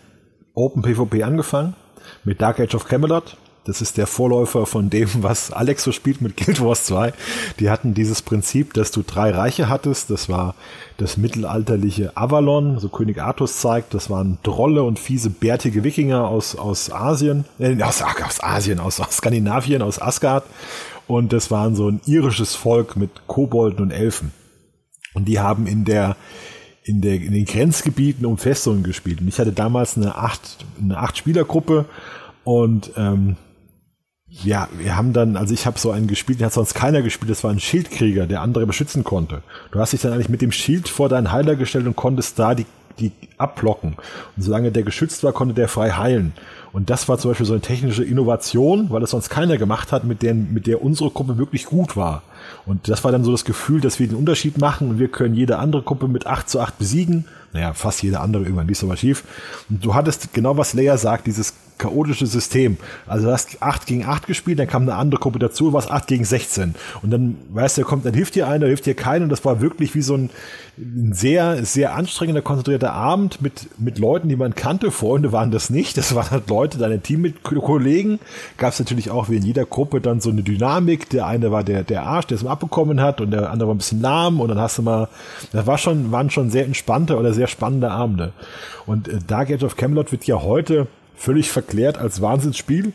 Open 0.54 0.82
PvP 0.82 1.24
angefangen, 1.24 1.76
mit 2.24 2.41
Dark 2.41 2.60
Age 2.60 2.76
of 2.76 2.86
Camelot. 2.86 3.38
Das 3.68 3.82
ist 3.82 3.98
der 3.98 4.08
Vorläufer 4.08 4.66
von 4.66 4.89
dem, 4.89 5.10
was 5.22 5.52
Alex 5.52 5.84
so 5.84 5.91
spielt 5.91 6.22
mit 6.22 6.38
Guild 6.38 6.64
Wars 6.64 6.86
2. 6.86 7.14
Die 7.60 7.70
hatten 7.70 7.93
dieses 7.93 8.22
Prinzip, 8.22 8.74
dass 8.74 8.91
du 8.91 9.04
drei 9.04 9.32
Reiche 9.32 9.68
hattest. 9.68 10.10
Das 10.10 10.30
war 10.30 10.56
das 10.98 11.18
mittelalterliche 11.18 12.16
Avalon, 12.16 12.80
so 12.80 12.88
König 12.88 13.22
Artus 13.22 13.60
zeigt. 13.60 13.93
Das 13.93 14.10
waren 14.10 14.39
drolle 14.43 14.84
und 14.84 15.00
fiese, 15.00 15.30
bärtige 15.30 15.84
Wikinger 15.84 16.28
aus, 16.28 16.56
aus 16.56 16.91
Asien, 16.91 17.43
äh, 17.60 17.82
aus, 17.84 18.02
aus 18.02 18.41
Asien, 18.41 18.80
aus, 18.80 19.02
aus 19.02 19.18
Skandinavien, 19.18 19.82
aus 19.82 20.02
Asgard. 20.02 20.45
Und 21.08 21.34
das 21.34 21.51
waren 21.51 21.76
so 21.76 21.89
ein 21.89 22.01
irisches 22.05 22.55
Volk 22.55 22.95
mit 22.95 23.28
Kobolden 23.28 23.82
und 23.82 23.91
Elfen. 23.91 24.32
Und 25.14 25.26
die 25.26 25.39
haben 25.39 25.68
in 25.68 25.86
der, 25.86 26.16
in 26.84 27.01
der, 27.01 27.16
in 27.16 27.32
den 27.32 27.45
Grenzgebieten 27.45 28.26
um 28.26 28.38
Festungen 28.38 28.84
gespielt. 28.84 29.22
Und 29.22 29.28
ich 29.28 29.39
hatte 29.39 29.53
damals 29.53 29.97
eine 29.97 30.16
acht, 30.16 30.66
eine 30.82 30.97
acht 30.97 31.18
Spielergruppe 31.18 31.86
und, 32.43 32.91
ähm, 32.97 33.38
ja, 34.30 34.68
wir 34.78 34.97
haben 34.97 35.14
dann, 35.14 35.38
also 35.38 35.53
ich 35.53 35.66
habe 35.66 35.80
so 35.80 35.89
einen 35.89 36.08
gespielt, 36.08 36.41
den 36.41 36.47
hat 36.47 36.53
sonst 36.53 36.74
keiner 36.74 37.01
gespielt, 37.01 37.32
das 37.32 37.45
war 37.45 37.51
ein 37.51 37.62
Schildkrieger, 37.62 38.28
der 38.28 38.41
andere 38.41 38.68
beschützen 38.68 39.05
konnte. 39.05 39.41
Du 39.72 39.80
hast 39.80 39.93
dich 39.93 40.01
dann 40.01 40.12
eigentlich 40.12 40.28
mit 40.28 40.41
dem 40.41 40.51
Schild 40.51 40.89
vor 40.89 41.08
deinen 41.08 41.32
Heiler 41.32 41.55
gestellt 41.55 41.88
und 41.88 41.95
konntest 41.95 42.38
da 42.38 42.53
die 42.53 42.66
die 42.99 43.12
abblocken. 43.38 43.95
Und 44.36 44.43
solange 44.43 44.72
der 44.72 44.84
geschützt 44.84 45.24
war, 45.24 45.34
konnte 45.34 45.53
der 45.53 45.68
frei 45.68 45.91
heilen. 45.91 46.34
Und 46.78 46.91
das 46.91 47.09
war 47.09 47.17
zum 47.17 47.32
Beispiel 47.32 47.47
so 47.47 47.53
eine 47.53 47.61
technische 47.63 48.03
Innovation, 48.03 48.91
weil 48.91 49.01
es 49.01 49.09
sonst 49.09 49.30
keiner 49.30 49.57
gemacht 49.57 49.91
hat, 49.91 50.03
mit 50.03 50.21
der, 50.21 50.36
mit 50.36 50.67
der 50.67 50.84
unsere 50.84 51.09
Gruppe 51.09 51.39
wirklich 51.39 51.65
gut 51.65 51.97
war. 51.97 52.21
Und 52.67 52.88
das 52.88 53.03
war 53.03 53.11
dann 53.11 53.23
so 53.23 53.32
das 53.32 53.45
Gefühl, 53.45 53.82
dass 53.82 53.99
wir 53.99 54.07
den 54.07 54.15
Unterschied 54.15 54.59
machen 54.59 54.91
und 54.91 54.99
wir 54.99 55.07
können 55.07 55.34
jede 55.34 55.57
andere 55.57 55.82
Gruppe 55.82 56.07
mit 56.07 56.28
8 56.28 56.47
zu 56.47 56.59
8 56.59 56.78
besiegen. 56.78 57.25
Naja, 57.51 57.73
fast 57.73 58.03
jede 58.03 58.19
andere 58.19 58.43
irgendwann 58.43 58.67
lief 58.67 58.84
aber 58.84 58.95
schief. 58.95 59.23
Und 59.71 59.84
du 59.84 59.95
hattest 59.95 60.36
genau 60.36 60.55
was 60.55 60.75
Leia 60.75 60.97
sagt, 60.97 61.25
dieses 61.25 61.55
chaotische 61.78 62.25
System. 62.25 62.78
Also 63.05 63.28
du 63.28 63.34
hast 63.34 63.61
8 63.61 63.86
gegen 63.86 64.05
8 64.05 64.28
gespielt, 64.28 64.59
dann 64.59 64.67
kam 64.67 64.84
eine 64.84 64.95
andere 64.95 65.19
Gruppe 65.19 65.39
dazu, 65.39 65.73
war 65.73 65.82
es 65.82 65.89
8 65.89 66.07
gegen 66.07 66.25
16. 66.25 66.75
Und 67.01 67.11
dann, 67.11 67.38
weißt 67.49 67.78
du, 67.78 67.84
kommt, 67.84 68.05
dann 68.05 68.13
hilft 68.13 68.36
dir 68.36 68.47
einer, 68.47 68.67
hilft 68.67 68.86
dir 68.86 68.95
keiner. 68.95 69.23
Und 69.23 69.30
das 69.30 69.45
war 69.45 69.61
wirklich 69.61 69.95
wie 69.95 70.01
so 70.01 70.15
ein, 70.15 70.30
ein 70.78 71.13
sehr, 71.13 71.63
sehr 71.65 71.95
anstrengender, 71.95 72.41
konzentrierter 72.41 72.93
Abend 72.93 73.41
mit, 73.41 73.67
mit 73.80 73.99
Leuten, 73.99 74.30
die 74.30 74.36
man 74.36 74.55
kannte. 74.55 74.91
Freunde 74.91 75.32
waren 75.32 75.51
das 75.51 75.69
nicht. 75.69 75.97
Das 75.97 76.15
waren 76.15 76.32
halt 76.32 76.49
Leute, 76.49 76.78
deine 76.78 76.99
Teamkollegen. 76.99 78.19
Gab 78.57 78.73
es 78.73 78.80
natürlich 78.80 79.09
auch 79.11 79.30
wie 79.30 79.38
in 79.38 79.43
jeder 79.43 79.65
Gruppe 79.65 80.01
dann 80.01 80.19
so 80.19 80.30
eine 80.30 80.43
Dynamik. 80.43 81.09
Der 81.09 81.25
eine 81.25 81.51
war 81.51 81.63
der, 81.63 81.84
der 81.84 82.03
Arsch, 82.03 82.28
der 82.28 82.36
es 82.36 82.43
mal 82.43 82.51
abbekommen 82.51 83.01
hat 83.01 83.21
und 83.21 83.32
der 83.32 83.51
andere 83.51 83.69
war 83.69 83.75
ein 83.75 83.80
bisschen 83.80 84.01
lahm. 84.01 84.39
Und 84.39 84.49
dann 84.49 84.59
hast 84.59 84.78
du 84.78 84.82
mal, 84.82 85.09
das 85.51 85.67
war 85.67 85.78
schon, 85.78 86.11
waren 86.11 86.30
schon 86.30 86.49
sehr 86.49 86.65
entspannte 86.65 87.17
oder 87.17 87.34
sehr 87.34 87.47
spannende 87.47 87.91
Abende. 87.91 88.34
Und 88.86 89.07
äh, 89.07 89.19
Dark 89.25 89.51
Age 89.51 89.63
of 89.63 89.75
Camelot 89.75 90.11
wird 90.11 90.25
ja 90.25 90.41
heute 90.41 90.88
völlig 91.18 91.51
verklärt 91.51 91.97
als 91.97 92.22
Wahnsinnsspiel. 92.22 92.93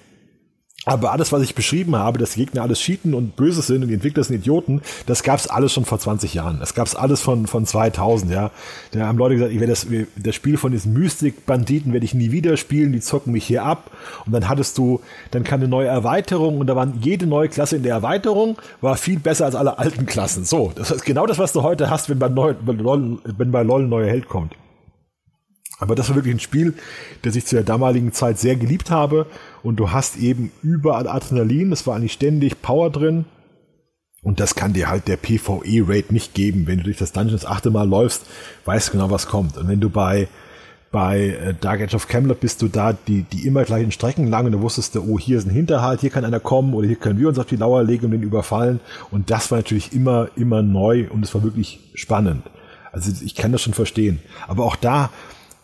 Aber 0.84 1.12
alles, 1.12 1.30
was 1.30 1.42
ich 1.42 1.54
beschrieben 1.54 1.94
habe, 1.94 2.18
dass 2.18 2.32
die 2.32 2.40
Gegner 2.40 2.62
alles 2.62 2.80
cheaten 2.80 3.14
und 3.14 3.36
böse 3.36 3.62
sind 3.62 3.82
und 3.82 3.88
die 3.88 3.94
Entwickler 3.94 4.24
sind 4.24 4.34
Idioten, 4.34 4.82
das 5.06 5.22
gab's 5.22 5.46
alles 5.46 5.72
schon 5.72 5.84
vor 5.84 6.00
20 6.00 6.34
Jahren. 6.34 6.58
Das 6.58 6.74
gab's 6.74 6.96
alles 6.96 7.20
von, 7.20 7.46
von 7.46 7.64
2000, 7.64 8.32
ja. 8.32 8.50
Da 8.90 9.06
haben 9.06 9.16
Leute 9.16 9.36
gesagt, 9.36 9.52
ich 9.52 9.60
werde 9.60 9.72
das, 9.72 9.86
das 10.16 10.34
Spiel 10.34 10.56
von 10.56 10.72
diesen 10.72 10.92
Mystik-Banditen 10.94 11.92
werde 11.92 12.04
ich 12.04 12.14
nie 12.14 12.32
wieder 12.32 12.56
spielen, 12.56 12.92
die 12.92 13.00
zocken 13.00 13.32
mich 13.32 13.44
hier 13.44 13.62
ab. 13.62 13.92
Und 14.26 14.32
dann 14.32 14.48
hattest 14.48 14.76
du, 14.76 15.00
dann 15.30 15.44
kam 15.44 15.60
eine 15.60 15.68
neue 15.68 15.86
Erweiterung 15.86 16.58
und 16.58 16.66
da 16.66 16.74
waren 16.74 16.98
jede 17.00 17.28
neue 17.28 17.48
Klasse 17.48 17.76
in 17.76 17.84
der 17.84 17.94
Erweiterung 17.94 18.58
war 18.80 18.96
viel 18.96 19.20
besser 19.20 19.44
als 19.44 19.54
alle 19.54 19.78
alten 19.78 20.06
Klassen. 20.06 20.44
So, 20.44 20.72
das 20.74 20.90
ist 20.90 21.04
genau 21.04 21.26
das, 21.26 21.38
was 21.38 21.52
du 21.52 21.62
heute 21.62 21.90
hast, 21.90 22.08
wenn 22.08 22.18
bei, 22.18 22.28
neu, 22.28 22.54
wenn 22.64 23.52
bei 23.52 23.62
LOL 23.62 23.82
ein 23.84 23.88
neuer 23.88 24.08
Held 24.08 24.28
kommt. 24.28 24.56
Aber 25.82 25.96
das 25.96 26.08
war 26.08 26.14
wirklich 26.14 26.36
ein 26.36 26.40
Spiel, 26.40 26.74
das 27.22 27.34
ich 27.34 27.44
zu 27.44 27.56
der 27.56 27.64
damaligen 27.64 28.12
Zeit 28.12 28.38
sehr 28.38 28.54
geliebt 28.54 28.92
habe. 28.92 29.26
Und 29.64 29.80
du 29.80 29.90
hast 29.90 30.16
eben 30.16 30.52
überall 30.62 31.08
Adrenalin, 31.08 31.72
es 31.72 31.88
war 31.88 31.96
eigentlich 31.96 32.12
ständig 32.12 32.62
Power 32.62 32.88
drin. 32.88 33.24
Und 34.22 34.38
das 34.38 34.54
kann 34.54 34.74
dir 34.74 34.88
halt 34.88 35.08
der 35.08 35.16
PvE-Rate 35.16 36.12
nicht 36.12 36.34
geben. 36.34 36.68
Wenn 36.68 36.78
du 36.78 36.84
durch 36.84 36.98
das 36.98 37.10
Dungeon 37.10 37.32
das 37.32 37.44
achte 37.44 37.70
Mal 37.72 37.88
läufst, 37.88 38.26
weißt 38.64 38.88
du 38.88 38.92
genau, 38.92 39.10
was 39.10 39.26
kommt. 39.26 39.58
Und 39.58 39.66
wenn 39.66 39.80
du 39.80 39.90
bei, 39.90 40.28
bei 40.92 41.30
äh, 41.30 41.54
Dark 41.60 41.80
Age 41.80 41.96
of 41.96 42.06
Camelot 42.06 42.38
bist 42.38 42.62
du 42.62 42.68
da 42.68 42.92
die, 42.92 43.22
die 43.24 43.44
immer 43.44 43.64
gleichen 43.64 43.90
Strecken 43.90 44.28
lang 44.28 44.46
und 44.46 44.52
du 44.52 44.62
wusstest, 44.62 44.96
oh, 44.96 45.18
hier 45.18 45.36
ist 45.38 45.48
ein 45.48 45.50
Hinterhalt, 45.50 46.00
hier 46.00 46.10
kann 46.10 46.24
einer 46.24 46.38
kommen 46.38 46.74
oder 46.74 46.86
hier 46.86 46.94
können 46.94 47.18
wir 47.18 47.26
uns 47.26 47.40
auf 47.40 47.46
die 47.46 47.56
Lauer 47.56 47.82
legen 47.82 48.04
und 48.04 48.12
den 48.12 48.22
überfallen. 48.22 48.78
Und 49.10 49.32
das 49.32 49.50
war 49.50 49.58
natürlich 49.58 49.92
immer, 49.92 50.28
immer 50.36 50.62
neu 50.62 51.08
und 51.10 51.24
es 51.24 51.34
war 51.34 51.42
wirklich 51.42 51.80
spannend. 51.94 52.44
Also 52.92 53.10
ich 53.24 53.34
kann 53.34 53.50
das 53.50 53.62
schon 53.62 53.74
verstehen. 53.74 54.20
Aber 54.46 54.64
auch 54.64 54.76
da, 54.76 55.10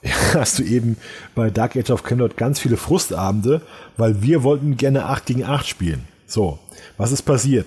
hast 0.35 0.59
du 0.59 0.63
eben 0.63 0.97
bei 1.35 1.51
Dark 1.51 1.77
Age 1.77 1.91
of 1.91 2.03
Camelot 2.03 2.37
ganz 2.37 2.61
viele 2.61 2.77
Frustabende, 2.77 3.63
weil 3.97 4.23
wir 4.23 4.43
wollten 4.43 4.77
gerne 4.77 5.07
8 5.07 5.27
gegen 5.27 5.45
8 5.45 5.67
spielen. 5.67 6.05
So, 6.27 6.59
was 6.97 7.13
ist 7.13 7.23
passiert? 7.23 7.67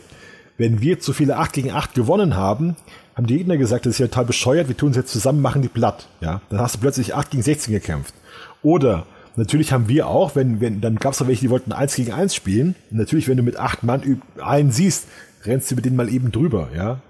Wenn 0.58 0.82
wir 0.82 1.00
zu 1.00 1.14
viele 1.14 1.38
8 1.38 1.54
gegen 1.54 1.72
8 1.72 1.94
gewonnen 1.96 2.36
haben, 2.36 2.76
haben 3.16 3.28
die 3.28 3.38
Gegner 3.38 3.58
gesagt, 3.58 3.86
das 3.86 3.94
ist 3.94 4.00
ja 4.00 4.08
total 4.08 4.26
bescheuert, 4.26 4.68
wir 4.68 4.78
tun 4.78 4.92
es 4.92 4.98
jetzt 4.98 5.12
zusammen, 5.12 5.42
machen 5.42 5.62
die 5.62 5.68
platt. 5.68 6.08
Ja, 6.22 6.42
dann 6.50 6.60
hast 6.60 6.76
du 6.76 6.80
plötzlich 6.80 7.16
8 7.16 7.32
gegen 7.32 7.44
16 7.44 7.74
gekämpft. 7.74 8.14
Oder 8.62 9.06
natürlich 9.36 9.72
haben 9.72 9.88
wir 9.88 10.08
auch, 10.08 10.36
wenn, 10.36 10.62
wenn 10.62 10.82
dann 10.82 10.98
gab 10.98 11.14
es 11.14 11.20
da 11.20 11.28
welche, 11.28 11.42
die 11.42 11.50
wollten 11.50 11.72
1 11.72 11.96
gegen 11.96 12.14
1 12.14 12.36
spielen. 12.36 12.76
Und 12.92 12.98
natürlich, 12.98 13.28
wenn 13.28 13.38
du 13.38 13.44
mit 13.44 13.58
8 13.58 13.84
Mann 13.84 14.22
einen 14.42 14.72
siehst, 14.72 15.08
rennst 15.46 15.72
du 15.72 15.76
mit 15.76 15.86
denen 15.86 15.96
mal 15.96 16.10
eben 16.10 16.32
drüber, 16.32 16.70
ja. 16.76 17.02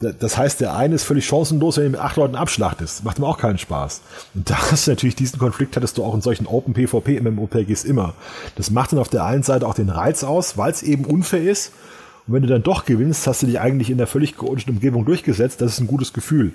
Das 0.00 0.38
heißt, 0.38 0.60
der 0.60 0.76
eine 0.76 0.94
ist 0.94 1.02
völlig 1.02 1.26
chancenlos, 1.26 1.76
wenn 1.76 1.84
er 1.84 1.90
mit 1.90 2.00
acht 2.00 2.16
Leuten 2.16 2.36
abschlachtest. 2.36 3.04
Macht 3.04 3.18
ihm 3.18 3.24
auch 3.24 3.36
keinen 3.36 3.58
Spaß. 3.58 4.00
Und 4.34 4.48
da 4.48 4.70
hast 4.70 4.86
du 4.86 4.92
natürlich 4.92 5.16
diesen 5.16 5.40
Konflikt, 5.40 5.74
hattest 5.74 5.98
du 5.98 6.04
auch 6.04 6.14
in 6.14 6.20
solchen 6.20 6.46
Open 6.46 6.72
PvP 6.72 7.20
MMORPGs 7.20 7.82
immer. 7.82 8.14
Das 8.54 8.70
macht 8.70 8.92
dann 8.92 9.00
auf 9.00 9.08
der 9.08 9.24
einen 9.24 9.42
Seite 9.42 9.66
auch 9.66 9.74
den 9.74 9.88
Reiz 9.88 10.22
aus, 10.22 10.56
weil 10.56 10.70
es 10.70 10.84
eben 10.84 11.04
unfair 11.04 11.42
ist. 11.42 11.72
Und 12.28 12.34
wenn 12.34 12.42
du 12.42 12.48
dann 12.48 12.62
doch 12.62 12.84
gewinnst, 12.84 13.26
hast 13.26 13.42
du 13.42 13.46
dich 13.46 13.58
eigentlich 13.58 13.90
in 13.90 13.98
der 13.98 14.06
völlig 14.06 14.36
geordneten 14.36 14.70
Umgebung 14.70 15.04
durchgesetzt. 15.04 15.60
Das 15.60 15.72
ist 15.72 15.80
ein 15.80 15.88
gutes 15.88 16.12
Gefühl. 16.12 16.52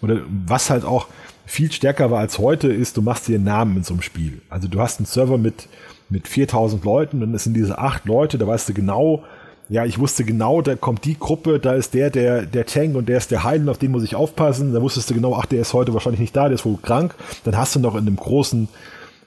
Oder 0.00 0.20
was 0.46 0.70
halt 0.70 0.84
auch 0.84 1.08
viel 1.44 1.72
stärker 1.72 2.12
war 2.12 2.20
als 2.20 2.38
heute, 2.38 2.68
ist, 2.68 2.96
du 2.96 3.02
machst 3.02 3.26
dir 3.26 3.34
einen 3.34 3.44
Namen 3.44 3.78
in 3.78 3.82
so 3.82 3.94
einem 3.94 4.02
Spiel. 4.02 4.42
Also 4.48 4.68
du 4.68 4.80
hast 4.80 5.00
einen 5.00 5.06
Server 5.06 5.38
mit, 5.38 5.68
mit 6.08 6.28
4000 6.28 6.84
Leuten 6.84 7.34
es 7.34 7.44
sind 7.44 7.54
diese 7.54 7.78
acht 7.78 8.04
Leute, 8.04 8.38
da 8.38 8.46
weißt 8.46 8.68
du 8.68 8.74
genau, 8.74 9.24
ja, 9.68 9.84
ich 9.84 9.98
wusste 9.98 10.24
genau, 10.24 10.62
da 10.62 10.76
kommt 10.76 11.04
die 11.04 11.18
Gruppe, 11.18 11.58
da 11.58 11.74
ist 11.74 11.94
der, 11.94 12.10
der, 12.10 12.42
der 12.42 12.66
Tank 12.66 12.94
und 12.94 13.08
der 13.08 13.18
ist 13.18 13.30
der 13.32 13.42
Heilen, 13.42 13.68
auf 13.68 13.78
den 13.78 13.90
muss 13.90 14.04
ich 14.04 14.14
aufpassen. 14.14 14.72
Da 14.72 14.80
wusstest 14.80 15.10
du 15.10 15.14
genau, 15.14 15.34
ach, 15.34 15.46
der 15.46 15.60
ist 15.60 15.72
heute 15.72 15.92
wahrscheinlich 15.92 16.20
nicht 16.20 16.36
da, 16.36 16.44
der 16.44 16.54
ist 16.54 16.64
wohl 16.64 16.78
krank. 16.80 17.14
Dann 17.44 17.56
hast 17.56 17.74
du 17.74 17.80
noch 17.80 17.94
in 17.94 18.06
einem 18.06 18.16
großen 18.16 18.68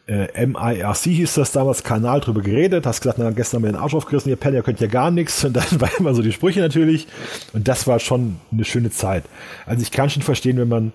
äh, 0.09 0.45
MIRC 0.45 0.97
hieß 0.97 1.35
das 1.35 1.51
damals, 1.51 1.83
Kanal 1.83 2.19
drüber 2.19 2.41
geredet, 2.41 2.85
hast 2.85 3.01
gesagt, 3.01 3.19
na, 3.19 3.29
gestern 3.29 3.57
haben 3.57 3.63
wir 3.65 3.71
den 3.73 3.81
Arsch 3.81 3.93
aufgerissen, 3.93 4.29
ihr 4.29 4.37
Penner, 4.37 4.57
ihr 4.57 4.63
könnt 4.63 4.79
ja 4.79 4.87
gar 4.87 5.11
nichts. 5.11 5.43
Und 5.43 5.53
dann 5.53 5.65
war 5.79 5.89
immer 5.99 6.15
so 6.15 6.21
die 6.21 6.31
Sprüche 6.31 6.61
natürlich. 6.61 7.07
Und 7.53 7.67
das 7.67 7.85
war 7.85 7.99
schon 7.99 8.37
eine 8.51 8.65
schöne 8.65 8.89
Zeit. 8.89 9.23
Also 9.65 9.83
ich 9.83 9.91
kann 9.91 10.09
schon 10.09 10.23
verstehen, 10.23 10.57
wenn 10.57 10.67
man, 10.67 10.93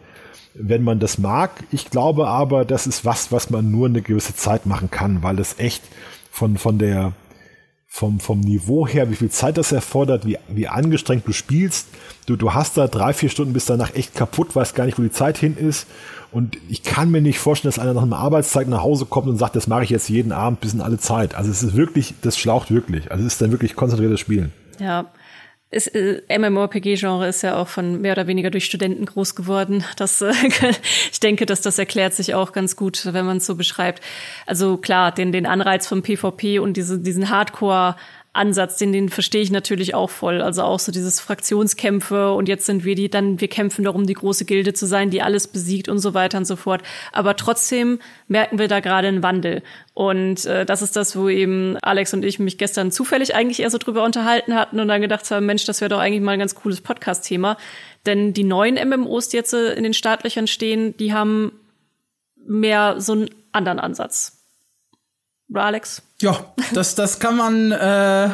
wenn 0.54 0.82
man 0.82 0.98
das 0.98 1.18
mag. 1.18 1.50
Ich 1.70 1.90
glaube 1.90 2.26
aber, 2.26 2.64
das 2.64 2.86
ist 2.86 3.04
was, 3.04 3.30
was 3.30 3.50
man 3.50 3.70
nur 3.70 3.86
eine 3.86 4.02
gewisse 4.02 4.34
Zeit 4.34 4.66
machen 4.66 4.90
kann, 4.90 5.22
weil 5.22 5.38
es 5.38 5.58
echt 5.58 5.84
von, 6.30 6.58
von 6.58 6.78
der, 6.78 7.12
vom, 7.94 8.18
vom 8.18 8.40
Niveau 8.40 8.88
her, 8.88 9.08
wie 9.08 9.14
viel 9.14 9.30
Zeit 9.30 9.56
das 9.56 9.70
erfordert, 9.70 10.26
wie, 10.26 10.36
wie 10.48 10.66
angestrengt 10.66 11.28
du 11.28 11.32
spielst. 11.32 11.86
Du, 12.26 12.34
du 12.34 12.52
hast 12.52 12.76
da 12.76 12.88
drei, 12.88 13.12
vier 13.12 13.28
Stunden 13.28 13.52
bis 13.52 13.66
danach 13.66 13.94
echt 13.94 14.16
kaputt, 14.16 14.56
weißt 14.56 14.74
gar 14.74 14.86
nicht, 14.86 14.98
wo 14.98 15.02
die 15.02 15.12
Zeit 15.12 15.38
hin 15.38 15.56
ist. 15.56 15.86
Und 16.32 16.58
ich 16.68 16.82
kann 16.82 17.12
mir 17.12 17.22
nicht 17.22 17.38
vorstellen, 17.38 17.72
dass 17.72 17.78
einer 17.78 17.94
nach 17.94 18.02
einer 18.02 18.16
Arbeitszeit 18.16 18.66
nach 18.66 18.82
Hause 18.82 19.06
kommt 19.06 19.28
und 19.28 19.38
sagt, 19.38 19.54
das 19.54 19.68
mache 19.68 19.84
ich 19.84 19.90
jetzt 19.90 20.08
jeden 20.08 20.32
Abend 20.32 20.60
bis 20.60 20.74
in 20.74 20.80
alle 20.80 20.98
Zeit. 20.98 21.36
Also 21.36 21.52
es 21.52 21.62
ist 21.62 21.76
wirklich, 21.76 22.14
das 22.20 22.36
schlaucht 22.36 22.72
wirklich. 22.72 23.12
Also 23.12 23.24
es 23.24 23.34
ist 23.34 23.40
dann 23.40 23.52
wirklich 23.52 23.76
konzentriertes 23.76 24.18
Spielen. 24.18 24.52
Ja, 24.80 25.12
ist, 25.74 25.88
äh, 25.88 26.22
MMORPG-Genre 26.38 27.28
ist 27.28 27.42
ja 27.42 27.56
auch 27.56 27.68
von 27.68 28.00
mehr 28.00 28.12
oder 28.12 28.26
weniger 28.26 28.50
durch 28.50 28.64
Studenten 28.64 29.04
groß 29.06 29.34
geworden. 29.34 29.84
Das, 29.96 30.22
äh, 30.22 30.32
ich 31.12 31.20
denke, 31.20 31.46
dass 31.46 31.60
das 31.60 31.78
erklärt 31.78 32.14
sich 32.14 32.34
auch 32.34 32.52
ganz 32.52 32.76
gut, 32.76 33.12
wenn 33.12 33.26
man 33.26 33.38
es 33.38 33.46
so 33.46 33.56
beschreibt. 33.56 34.02
Also 34.46 34.76
klar, 34.76 35.12
den, 35.12 35.32
den 35.32 35.46
Anreiz 35.46 35.86
vom 35.86 36.02
PvP 36.02 36.58
und 36.58 36.76
diese, 36.76 36.98
diesen 36.98 37.30
Hardcore 37.30 37.96
Ansatz, 38.34 38.76
den, 38.76 38.92
den 38.92 39.08
verstehe 39.08 39.42
ich 39.42 39.50
natürlich 39.50 39.94
auch 39.94 40.10
voll. 40.10 40.42
Also 40.42 40.62
auch 40.62 40.80
so 40.80 40.90
dieses 40.90 41.20
Fraktionskämpfe 41.20 42.32
und 42.32 42.48
jetzt 42.48 42.66
sind 42.66 42.84
wir 42.84 42.94
die, 42.94 43.08
dann 43.08 43.40
wir 43.40 43.48
kämpfen 43.48 43.84
darum, 43.84 44.06
die 44.06 44.14
große 44.14 44.44
Gilde 44.44 44.74
zu 44.74 44.86
sein, 44.86 45.10
die 45.10 45.22
alles 45.22 45.46
besiegt 45.46 45.88
und 45.88 46.00
so 46.00 46.14
weiter 46.14 46.38
und 46.38 46.44
so 46.44 46.56
fort. 46.56 46.82
Aber 47.12 47.36
trotzdem 47.36 48.00
merken 48.26 48.58
wir 48.58 48.68
da 48.68 48.80
gerade 48.80 49.08
einen 49.08 49.22
Wandel. 49.22 49.62
Und 49.94 50.44
äh, 50.46 50.66
das 50.66 50.82
ist 50.82 50.96
das, 50.96 51.16
wo 51.16 51.28
eben 51.28 51.76
Alex 51.82 52.12
und 52.12 52.24
ich 52.24 52.40
mich 52.40 52.58
gestern 52.58 52.90
zufällig 52.90 53.34
eigentlich 53.36 53.60
eher 53.60 53.70
so 53.70 53.78
drüber 53.78 54.04
unterhalten 54.04 54.54
hatten 54.54 54.80
und 54.80 54.88
dann 54.88 55.00
gedacht 55.00 55.30
haben, 55.30 55.46
Mensch, 55.46 55.64
das 55.64 55.80
wäre 55.80 55.88
doch 55.88 56.00
eigentlich 56.00 56.22
mal 56.22 56.32
ein 56.32 56.40
ganz 56.40 56.56
cooles 56.56 56.80
Podcast-Thema. 56.80 57.56
Denn 58.04 58.32
die 58.32 58.44
neuen 58.44 58.74
MMOs, 58.88 59.28
die 59.28 59.36
jetzt 59.36 59.54
äh, 59.54 59.74
in 59.74 59.84
den 59.84 59.94
Startlöchern 59.94 60.48
stehen, 60.48 60.96
die 60.96 61.12
haben 61.12 61.52
mehr 62.46 63.00
so 63.00 63.12
einen 63.12 63.30
anderen 63.52 63.78
Ansatz. 63.78 64.33
Alex? 65.52 66.02
Ja, 66.20 66.52
das, 66.72 66.94
das 66.94 67.18
kann 67.18 67.36
man 67.36 67.72
äh, 67.72 68.30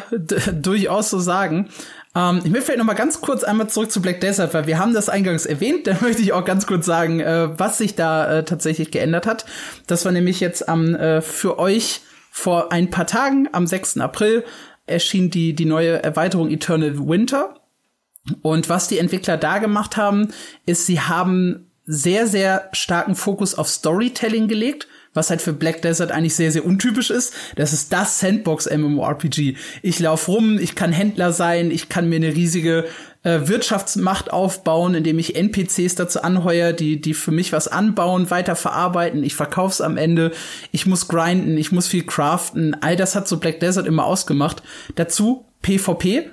durchaus 0.53 1.11
so 1.11 1.19
sagen. 1.19 1.69
Ähm, 2.15 2.41
ich 2.45 2.53
will 2.53 2.63
vielleicht 2.63 2.79
noch 2.79 2.87
mal 2.87 2.95
ganz 2.95 3.21
kurz 3.21 3.45
einmal 3.45 3.69
zurück 3.69 3.91
zu 3.91 4.03
Black 4.03 4.21
Desert, 4.21 4.55
weil 4.55 4.67
wir 4.67 4.79
haben 4.79 4.95
das 4.95 5.09
eingangs 5.09 5.47
erwähnt. 5.47 5.87
Da 5.91 5.97
möchte 6.01 6.23
ich 6.23 6.33
auch 6.33 6.45
ganz 6.45 6.67
kurz 6.67 6.87
sagen, 6.87 7.21
äh, 7.21 7.59
was 7.59 7.79
sich 7.79 7.95
da 7.95 8.39
äh, 8.39 8.45
tatsächlich 8.45 8.91
geändert 8.91 9.27
hat. 9.27 9.45
Das 9.87 10.05
war 10.05 10.13
nämlich 10.13 10.41
jetzt 10.41 10.69
am 10.69 10.95
äh, 10.95 11.21
für 11.21 11.59
euch 11.59 12.03
vor 12.31 12.73
ein 12.73 12.91
paar 12.91 13.07
Tagen, 13.07 13.49
am 13.53 13.67
6. 13.67 13.99
April, 13.99 14.45
erschien 14.87 15.31
die, 15.31 15.55
die 15.55 15.65
neue 15.65 16.03
Erweiterung 16.03 16.51
Eternal 16.51 16.99
Winter. 16.99 17.57
Und 18.43 18.69
was 18.69 18.89
die 18.89 18.99
Entwickler 18.99 19.37
da 19.37 19.59
gemacht 19.59 19.97
haben, 19.97 20.29
ist, 20.67 20.87
sie 20.87 21.01
haben 21.01 21.71
sehr, 21.87 22.27
sehr 22.27 22.69
starken 22.73 23.15
Fokus 23.17 23.57
auf 23.57 23.69
Storytelling 23.69 24.47
gelegt 24.47 24.87
was 25.15 25.31
halt 25.31 25.43
für 25.43 25.53
Black 25.53 25.83
Desert 25.83 26.13
eigentlich 26.13 26.35
sehr, 26.35 26.53
sehr 26.53 26.65
untypisch 26.65 27.11
ist. 27.11 27.35
Das 27.57 27.73
ist 27.73 27.93
das 27.93 28.21
Sandbox-MMORPG. 28.21 29.57
Ich 29.83 29.99
laufe 29.99 30.31
rum, 30.31 30.59
ich 30.59 30.75
kann 30.75 30.93
Händler 30.93 31.33
sein, 31.33 31.71
ich 31.71 31.89
kann 31.89 32.09
mir 32.09 32.17
eine 32.17 32.35
riesige 32.35 32.87
äh, 33.23 33.41
Wirtschaftsmacht 33.45 34.33
aufbauen, 34.33 34.95
indem 34.95 35.19
ich 35.19 35.37
NPCs 35.37 35.95
dazu 35.97 36.23
anheuere, 36.23 36.73
die, 36.73 37.01
die 37.01 37.15
für 37.15 37.33
mich 37.33 37.53
was 37.53 37.69
anbauen, 37.69 38.31
weiter 38.31 38.57
verarbeiten, 38.57 39.25
ich 39.25 39.35
verkauf's 39.35 39.81
am 39.81 39.97
Ende, 39.97 40.33
ich 40.73 40.87
muss 40.87 41.09
grinden, 41.09 41.59
ich 41.59 41.73
muss 41.73 41.89
viel 41.89 42.05
craften. 42.05 42.77
All 42.81 42.97
das 42.97 43.17
hat 43.17 43.29
so 43.29 43.39
Black 43.39 43.61
Desert 43.61 43.87
immer 43.87 44.05
ausgemacht. 44.05 44.63
Dazu 44.95 45.45
PvP 45.63 46.31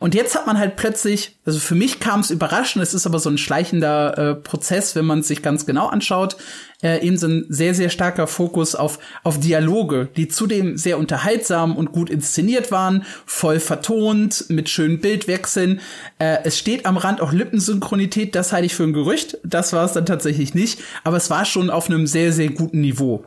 Und 0.00 0.14
jetzt 0.14 0.34
hat 0.34 0.46
man 0.46 0.58
halt 0.58 0.76
plötzlich, 0.76 1.36
also 1.44 1.58
für 1.58 1.74
mich 1.74 2.00
kam 2.00 2.20
es 2.20 2.30
überraschend, 2.30 2.82
es 2.82 2.94
ist 2.94 3.06
aber 3.06 3.18
so 3.18 3.28
ein 3.28 3.36
schleichender 3.36 4.16
äh, 4.16 4.34
Prozess, 4.34 4.96
wenn 4.96 5.04
man 5.04 5.18
es 5.18 5.28
sich 5.28 5.42
ganz 5.42 5.66
genau 5.66 5.88
anschaut, 5.88 6.38
äh, 6.82 7.06
eben 7.06 7.18
so 7.18 7.26
ein 7.26 7.44
sehr, 7.50 7.74
sehr 7.74 7.90
starker 7.90 8.26
Fokus 8.26 8.74
auf, 8.74 8.98
auf 9.24 9.38
Dialoge, 9.38 10.08
die 10.16 10.28
zudem 10.28 10.78
sehr 10.78 10.98
unterhaltsam 10.98 11.76
und 11.76 11.92
gut 11.92 12.08
inszeniert 12.08 12.72
waren, 12.72 13.04
voll 13.26 13.60
vertont, 13.60 14.46
mit 14.48 14.70
schönen 14.70 15.02
Bildwechseln. 15.02 15.80
Äh, 16.18 16.38
es 16.44 16.58
steht 16.58 16.86
am 16.86 16.96
Rand 16.96 17.20
auch 17.20 17.32
Lippensynchronität, 17.32 18.34
das 18.34 18.54
halte 18.54 18.64
ich 18.64 18.74
für 18.74 18.84
ein 18.84 18.94
Gerücht, 18.94 19.36
das 19.44 19.74
war 19.74 19.84
es 19.84 19.92
dann 19.92 20.06
tatsächlich 20.06 20.54
nicht, 20.54 20.80
aber 21.04 21.18
es 21.18 21.28
war 21.28 21.44
schon 21.44 21.68
auf 21.68 21.90
einem 21.90 22.06
sehr, 22.06 22.32
sehr 22.32 22.48
guten 22.48 22.80
Niveau. 22.80 23.26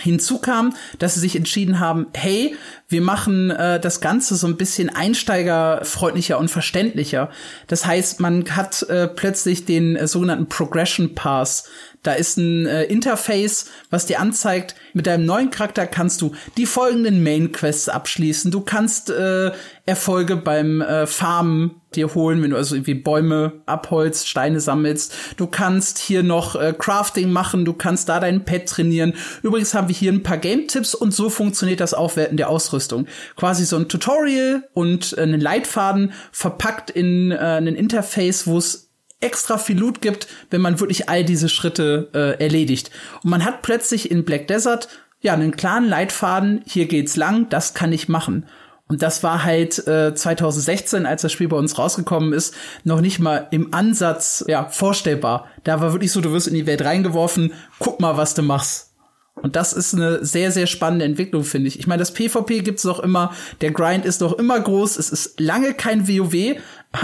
Hinzu 0.00 0.38
kam, 0.38 0.74
dass 0.98 1.14
sie 1.14 1.20
sich 1.20 1.36
entschieden 1.36 1.78
haben, 1.78 2.06
hey, 2.14 2.56
wir 2.88 3.00
machen 3.00 3.50
äh, 3.50 3.78
das 3.78 4.00
Ganze 4.00 4.34
so 4.34 4.48
ein 4.48 4.56
bisschen 4.56 4.90
einsteigerfreundlicher 4.90 6.36
und 6.36 6.50
verständlicher. 6.50 7.30
Das 7.68 7.86
heißt, 7.86 8.18
man 8.18 8.56
hat 8.56 8.82
äh, 8.88 9.06
plötzlich 9.06 9.66
den 9.66 9.94
äh, 9.94 10.08
sogenannten 10.08 10.48
Progression 10.48 11.14
Pass 11.14 11.68
da 12.04 12.12
ist 12.12 12.36
ein 12.36 12.66
äh, 12.66 12.84
Interface, 12.84 13.70
was 13.90 14.04
dir 14.06 14.20
anzeigt, 14.20 14.76
mit 14.92 15.06
deinem 15.06 15.24
neuen 15.24 15.50
Charakter 15.50 15.86
kannst 15.86 16.20
du 16.20 16.34
die 16.58 16.66
folgenden 16.66 17.22
Main 17.22 17.50
Quests 17.50 17.88
abschließen. 17.88 18.50
Du 18.50 18.60
kannst 18.60 19.08
äh, 19.08 19.52
Erfolge 19.86 20.36
beim 20.36 20.82
äh, 20.82 21.06
Farmen 21.06 21.80
dir 21.96 22.14
holen, 22.14 22.42
wenn 22.42 22.50
du 22.50 22.56
also 22.56 22.74
irgendwie 22.74 22.94
Bäume 22.94 23.52
abholst, 23.66 24.28
Steine 24.28 24.60
sammelst. 24.60 25.14
Du 25.36 25.46
kannst 25.46 25.98
hier 25.98 26.22
noch 26.22 26.56
äh, 26.56 26.74
Crafting 26.76 27.30
machen, 27.30 27.64
du 27.64 27.72
kannst 27.72 28.08
da 28.08 28.20
dein 28.20 28.44
Pet 28.44 28.68
trainieren. 28.68 29.14
Übrigens 29.42 29.74
haben 29.74 29.88
wir 29.88 29.94
hier 29.94 30.12
ein 30.12 30.22
paar 30.22 30.38
Game-Tipps 30.38 30.94
und 30.94 31.12
so 31.12 31.30
funktioniert 31.30 31.80
das 31.80 31.94
Aufwerten 31.94 32.36
der 32.36 32.48
Ausrüstung. 32.48 33.06
Quasi 33.36 33.64
so 33.64 33.76
ein 33.76 33.88
Tutorial 33.88 34.68
und 34.72 35.16
äh, 35.16 35.22
einen 35.22 35.40
Leitfaden 35.40 36.12
verpackt 36.32 36.90
in 36.90 37.30
äh, 37.30 37.36
ein 37.36 37.66
Interface, 37.66 38.46
wo 38.46 38.58
es 38.58 38.90
extra 39.20 39.58
viel 39.58 39.78
Loot 39.78 40.02
gibt, 40.02 40.28
wenn 40.50 40.60
man 40.60 40.80
wirklich 40.80 41.08
all 41.08 41.24
diese 41.24 41.48
Schritte 41.48 42.10
äh, 42.12 42.42
erledigt. 42.42 42.90
Und 43.22 43.30
man 43.30 43.44
hat 43.44 43.62
plötzlich 43.62 44.10
in 44.10 44.24
Black 44.24 44.48
Desert 44.48 44.88
ja 45.20 45.32
einen 45.32 45.56
klaren 45.56 45.88
Leitfaden, 45.88 46.62
hier 46.66 46.86
geht's 46.86 47.16
lang, 47.16 47.48
das 47.48 47.72
kann 47.72 47.92
ich 47.92 48.08
machen. 48.08 48.46
Und 48.86 49.02
das 49.02 49.22
war 49.22 49.44
halt 49.44 49.86
äh, 49.88 50.14
2016, 50.14 51.06
als 51.06 51.22
das 51.22 51.32
Spiel 51.32 51.48
bei 51.48 51.56
uns 51.56 51.78
rausgekommen 51.78 52.34
ist, 52.34 52.54
noch 52.84 53.00
nicht 53.00 53.18
mal 53.18 53.48
im 53.50 53.72
Ansatz 53.72 54.44
ja 54.46 54.68
vorstellbar. 54.68 55.48
Da 55.64 55.80
war 55.80 55.92
wirklich 55.92 56.12
so, 56.12 56.20
du 56.20 56.32
wirst 56.32 56.48
in 56.48 56.54
die 56.54 56.66
Welt 56.66 56.84
reingeworfen, 56.84 57.52
guck 57.78 58.00
mal, 58.00 58.18
was 58.18 58.34
du 58.34 58.42
machst. 58.42 58.90
Und 59.36 59.56
das 59.56 59.72
ist 59.72 59.94
eine 59.94 60.24
sehr, 60.24 60.52
sehr 60.52 60.66
spannende 60.66 61.04
Entwicklung, 61.04 61.44
finde 61.44 61.68
ich. 61.68 61.78
Ich 61.78 61.86
meine, 61.86 62.00
das 62.00 62.12
PvP 62.12 62.60
gibt's 62.60 62.84
noch 62.84 63.00
immer, 63.00 63.32
der 63.62 63.72
Grind 63.72 64.04
ist 64.04 64.20
noch 64.20 64.34
immer 64.34 64.60
groß, 64.60 64.96
es 64.96 65.10
ist 65.10 65.40
lange 65.40 65.74
kein 65.74 66.06
WoW, 66.06 66.56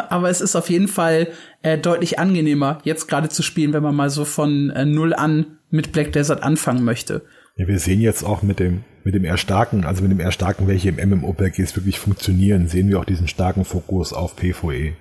aber 0.09 0.31
es 0.31 0.41
ist 0.41 0.57
auf 0.57 0.71
jeden 0.71 0.89
Fall 0.89 1.29
äh, 1.63 1.77
deutlich 1.77 2.19
angenehmer, 2.19 2.79
jetzt 2.85 3.09
gerade 3.09 3.31
zu 3.31 3.43
spielen, 3.43 3.73
wenn 3.73 3.83
man 3.83 3.97
mal 3.97 4.11
so 4.11 4.25
von 4.25 4.71
äh, 4.71 4.85
null 4.85 5.13
an 5.13 5.59
mit 5.71 5.93
Black 5.93 6.13
Desert 6.13 6.43
anfangen 6.43 6.85
möchte. 6.85 7.23
Ja, 7.61 7.69
wir 7.69 7.79
sehen 7.79 8.01
jetzt 8.01 8.23
auch 8.23 8.41
mit 8.41 8.59
dem, 8.59 8.85
mit 9.05 9.15
dem 9.15 9.27
Erstarken, 9.27 9.85
also 9.85 10.01
mit 10.01 10.11
dem 10.11 10.21
Erstarken, 10.21 10.67
welche 10.67 10.89
im 10.89 11.11
MMORPGs 11.11 11.77
wirklich 11.77 11.99
funktionieren, 11.99 12.69
sehen 12.69 12.89
wir 12.89 12.99
auch 12.99 13.05
diesen 13.05 13.29
starken 13.29 13.67
Fokus 13.67 14.15
auf 14.15 14.35
PvE. 14.35 14.95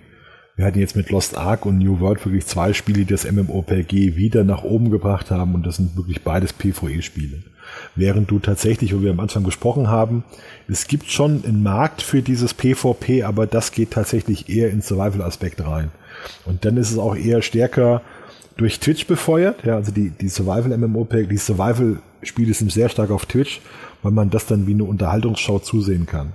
Wir 0.57 0.65
hatten 0.65 0.79
jetzt 0.79 0.97
mit 0.97 1.09
Lost 1.09 1.37
Ark 1.37 1.65
und 1.65 1.77
New 1.77 2.01
World 2.01 2.25
wirklich 2.25 2.45
zwei 2.47 2.73
Spiele, 2.73 3.05
die 3.05 3.13
das 3.13 3.23
MMORPG 3.31 4.17
wieder 4.17 4.43
nach 4.43 4.65
oben 4.65 4.91
gebracht 4.91 5.31
haben 5.31 5.55
und 5.55 5.65
das 5.65 5.77
sind 5.77 5.95
wirklich 5.95 6.21
beides 6.25 6.51
PvE-Spiele. 6.51 7.43
Während 7.95 8.29
du 8.29 8.39
tatsächlich, 8.39 8.93
wo 8.93 9.01
wir 9.01 9.11
am 9.11 9.21
Anfang 9.21 9.45
gesprochen 9.45 9.87
haben, 9.87 10.25
es 10.67 10.87
gibt 10.87 11.09
schon 11.09 11.45
einen 11.45 11.63
Markt 11.63 12.01
für 12.01 12.21
dieses 12.21 12.53
PvP, 12.53 13.23
aber 13.23 13.47
das 13.47 13.71
geht 13.71 13.91
tatsächlich 13.91 14.49
eher 14.49 14.69
ins 14.69 14.89
Survival-Aspekt 14.89 15.65
rein. 15.65 15.91
Und 16.43 16.65
dann 16.65 16.75
ist 16.75 16.91
es 16.91 16.97
auch 16.97 17.15
eher 17.15 17.41
stärker 17.41 18.01
durch 18.57 18.81
Twitch 18.81 19.07
befeuert. 19.07 19.63
Ja, 19.63 19.77
also 19.77 19.93
die, 19.93 20.09
die 20.09 20.27
Survival-MMORPG, 20.27 21.27
die 21.27 21.37
Survival-Spiele 22.19 22.53
sind 22.53 22.71
sehr 22.71 22.89
stark 22.89 23.11
auf 23.11 23.25
Twitch, 23.25 23.61
weil 24.03 24.11
man 24.11 24.29
das 24.29 24.45
dann 24.45 24.67
wie 24.67 24.73
eine 24.73 24.83
Unterhaltungsschau 24.83 25.59
zusehen 25.59 26.05
kann. 26.05 26.33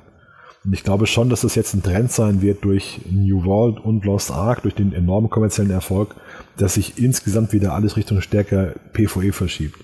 Und 0.64 0.72
ich 0.72 0.82
glaube 0.82 1.07
schon, 1.07 1.28
dass 1.28 1.43
das 1.43 1.57
jetzt 1.57 1.74
ein 1.74 1.82
Trend 1.82 2.11
sein 2.11 2.41
wird 2.41 2.64
durch 2.64 3.01
New 3.11 3.45
World 3.45 3.80
und 3.80 4.05
Lost 4.05 4.30
Ark, 4.30 4.62
durch 4.62 4.74
den 4.74 4.95
enormen 4.95 5.28
kommerziellen 5.28 5.70
Erfolg, 5.70 6.14
dass 6.57 6.74
sich 6.74 6.99
insgesamt 6.99 7.53
wieder 7.53 7.74
alles 7.74 7.97
Richtung 7.97 8.22
stärker 8.22 8.74
PvE 8.95 9.32
verschiebt. 9.32 9.78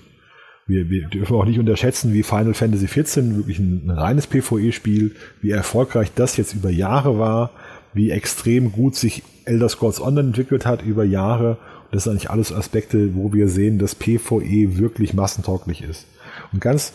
Wir, 0.65 0.89
wir 0.89 1.07
dürfen 1.07 1.35
auch 1.35 1.45
nicht 1.45 1.59
unterschätzen, 1.59 2.13
wie 2.13 2.23
Final 2.23 2.53
Fantasy 2.53 2.87
XIV 2.87 3.35
wirklich 3.35 3.59
ein, 3.59 3.83
ein 3.85 3.89
reines 3.91 4.25
PvE-Spiel, 4.25 5.15
wie 5.41 5.51
erfolgreich 5.51 6.11
das 6.15 6.37
jetzt 6.37 6.53
über 6.53 6.69
Jahre 6.69 7.19
war, 7.19 7.51
wie 7.93 8.09
extrem 8.09 8.71
gut 8.71 8.95
sich 8.95 9.21
Elder 9.45 9.69
Scrolls 9.69 10.01
Online 10.01 10.29
entwickelt 10.29 10.65
hat 10.65 10.81
über 10.83 11.03
Jahre. 11.03 11.57
Das 11.91 12.03
sind 12.03 12.11
eigentlich 12.11 12.29
alles 12.29 12.53
Aspekte, 12.53 13.15
wo 13.15 13.33
wir 13.33 13.47
sehen, 13.47 13.79
dass 13.79 13.95
PvE 13.95 14.77
wirklich 14.77 15.13
massentauglich 15.13 15.83
ist. 15.83 16.05
Und 16.53 16.61
ganz 16.61 16.93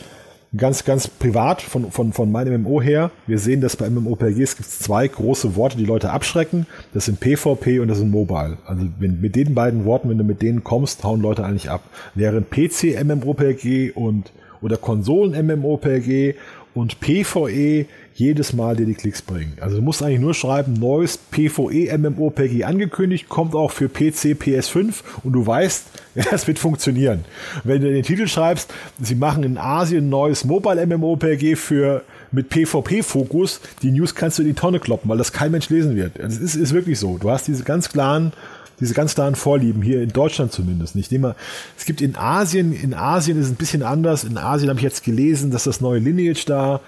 ganz, 0.57 0.84
ganz 0.84 1.09
privat 1.09 1.62
von, 1.62 1.90
von, 1.90 2.12
von 2.12 2.30
meinem 2.30 2.62
MMO 2.62 2.80
her. 2.80 3.11
Wir 3.26 3.38
sehen, 3.38 3.61
dass 3.61 3.76
bei 3.76 3.88
MMORPGs 3.90 4.57
gibt 4.57 4.68
es 4.68 4.78
zwei 4.78 5.07
große 5.07 5.57
Worte, 5.57 5.76
die 5.76 5.84
Leute 5.84 6.11
abschrecken. 6.11 6.66
Das 6.94 7.07
sind 7.07 7.20
PvP 7.20 7.80
und 7.80 7.88
das 7.88 7.99
sind 7.99 8.11
Mobile. 8.11 8.59
Also 8.66 8.86
wenn, 8.99 9.20
mit 9.20 9.36
den 9.36 9.55
beiden 9.55 9.84
Worten, 9.84 10.09
wenn 10.09 10.18
du 10.18 10.24
mit 10.24 10.42
denen 10.42 10.64
kommst, 10.64 11.05
hauen 11.05 11.20
Leute 11.20 11.44
eigentlich 11.44 11.70
ab. 11.70 11.82
Während 12.14 12.51
PC 12.51 13.03
MMORPG 13.05 13.92
und 13.92 14.32
oder 14.62 14.76
Konsolen 14.76 15.47
MMORPG 15.47 16.34
und 16.74 17.01
PvE 17.01 17.86
jedes 18.18 18.52
Mal 18.52 18.76
dir 18.76 18.86
die 18.86 18.94
Klicks 18.94 19.20
bringen. 19.20 19.58
Also 19.60 19.76
du 19.76 19.82
musst 19.82 20.02
eigentlich 20.02 20.20
nur 20.20 20.34
schreiben, 20.34 20.72
neues 20.72 21.18
PvE 21.18 21.96
MMORPG 21.98 22.64
angekündigt, 22.64 23.28
kommt 23.28 23.54
auch 23.54 23.70
für 23.70 23.88
PC, 23.88 24.36
PS5 24.40 24.94
und 25.22 25.32
du 25.32 25.46
weißt, 25.46 25.86
das 26.30 26.46
wird 26.46 26.58
funktionieren. 26.58 27.24
Wenn 27.64 27.82
du 27.82 27.92
den 27.92 28.02
Titel 28.02 28.26
schreibst, 28.26 28.72
sie 29.00 29.14
machen 29.14 29.44
in 29.44 29.58
Asien 29.58 30.08
neues 30.08 30.44
Mobile 30.44 30.84
MMORPG 30.86 31.56
für 31.56 32.02
mit 32.32 32.48
PvP-Fokus, 32.48 33.60
die 33.82 33.92
News 33.92 34.14
kannst 34.14 34.38
du 34.38 34.42
in 34.42 34.48
die 34.48 34.54
Tonne 34.54 34.80
kloppen, 34.80 35.08
weil 35.08 35.18
das 35.18 35.32
kein 35.32 35.52
Mensch 35.52 35.68
lesen 35.68 35.94
wird. 35.94 36.18
Das 36.18 36.38
ist, 36.38 36.54
ist 36.54 36.72
wirklich 36.72 36.98
so. 36.98 37.18
Du 37.18 37.30
hast 37.30 37.46
diese 37.46 37.64
ganz 37.64 37.88
klaren 37.88 38.32
diese 38.78 38.92
ganz 38.92 39.14
klaren 39.14 39.36
Vorlieben 39.36 39.80
hier 39.80 40.02
in 40.02 40.10
Deutschland 40.10 40.52
zumindest 40.52 40.96
nicht. 40.96 41.10
Immer, 41.10 41.34
es 41.78 41.86
gibt 41.86 42.02
in 42.02 42.14
Asien, 42.14 42.74
in 42.74 42.92
Asien 42.92 43.38
ist 43.38 43.46
es 43.46 43.52
ein 43.52 43.56
bisschen 43.56 43.82
anders. 43.82 44.22
In 44.22 44.36
Asien 44.36 44.68
habe 44.68 44.78
ich 44.78 44.84
jetzt 44.84 45.02
gelesen, 45.02 45.50
dass 45.50 45.64
das 45.64 45.80
neue 45.80 45.98
Lineage 45.98 46.44
da 46.44 46.80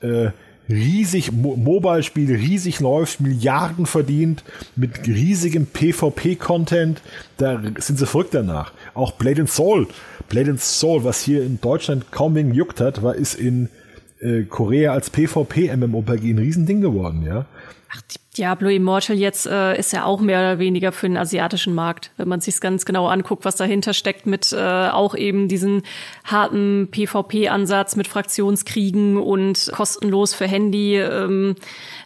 äh, 0.00 0.30
riesig, 0.68 1.32
Mo 1.32 1.56
Mobile-Spiel 1.56 2.34
riesig 2.34 2.80
läuft, 2.80 3.20
Milliarden 3.20 3.86
verdient, 3.86 4.44
mit 4.74 5.06
riesigem 5.06 5.66
PvP-Content, 5.66 7.00
da 7.36 7.60
sind 7.78 7.98
sie 7.98 8.06
verrückt 8.06 8.34
danach. 8.34 8.72
Auch 8.94 9.12
Blade 9.12 9.42
and 9.42 9.50
Soul, 9.50 9.88
Blade 10.28 10.50
and 10.50 10.60
Soul, 10.60 11.04
was 11.04 11.22
hier 11.22 11.42
in 11.42 11.60
Deutschland 11.60 12.10
kaum 12.10 12.34
wen 12.34 12.52
juckt 12.54 12.80
hat, 12.80 13.02
war, 13.02 13.14
ist 13.14 13.34
in 13.34 13.68
äh, 14.20 14.42
Korea 14.42 14.92
als 14.92 15.10
PvP-MMORPG 15.10 16.30
ein 16.30 16.38
Riesending 16.38 16.80
geworden, 16.80 17.24
ja. 17.24 17.46
Ach, 17.92 18.02
Diablo 18.36 18.68
Immortal 18.68 19.16
jetzt 19.16 19.46
äh, 19.46 19.78
ist 19.78 19.92
ja 19.92 20.04
auch 20.04 20.20
mehr 20.20 20.40
oder 20.40 20.58
weniger 20.58 20.92
für 20.92 21.08
den 21.08 21.16
asiatischen 21.16 21.74
Markt, 21.74 22.10
wenn 22.16 22.28
man 22.28 22.40
sich 22.40 22.60
ganz 22.60 22.84
genau 22.84 23.06
anguckt, 23.08 23.44
was 23.44 23.56
dahinter 23.56 23.94
steckt 23.94 24.26
mit 24.26 24.52
äh, 24.52 24.56
auch 24.56 25.14
eben 25.14 25.48
diesen 25.48 25.82
harten 26.24 26.88
PvP-Ansatz 26.90 27.96
mit 27.96 28.08
Fraktionskriegen 28.08 29.16
und 29.16 29.70
kostenlos 29.72 30.34
für 30.34 30.46
Handy. 30.46 30.96
Ähm, 30.96 31.54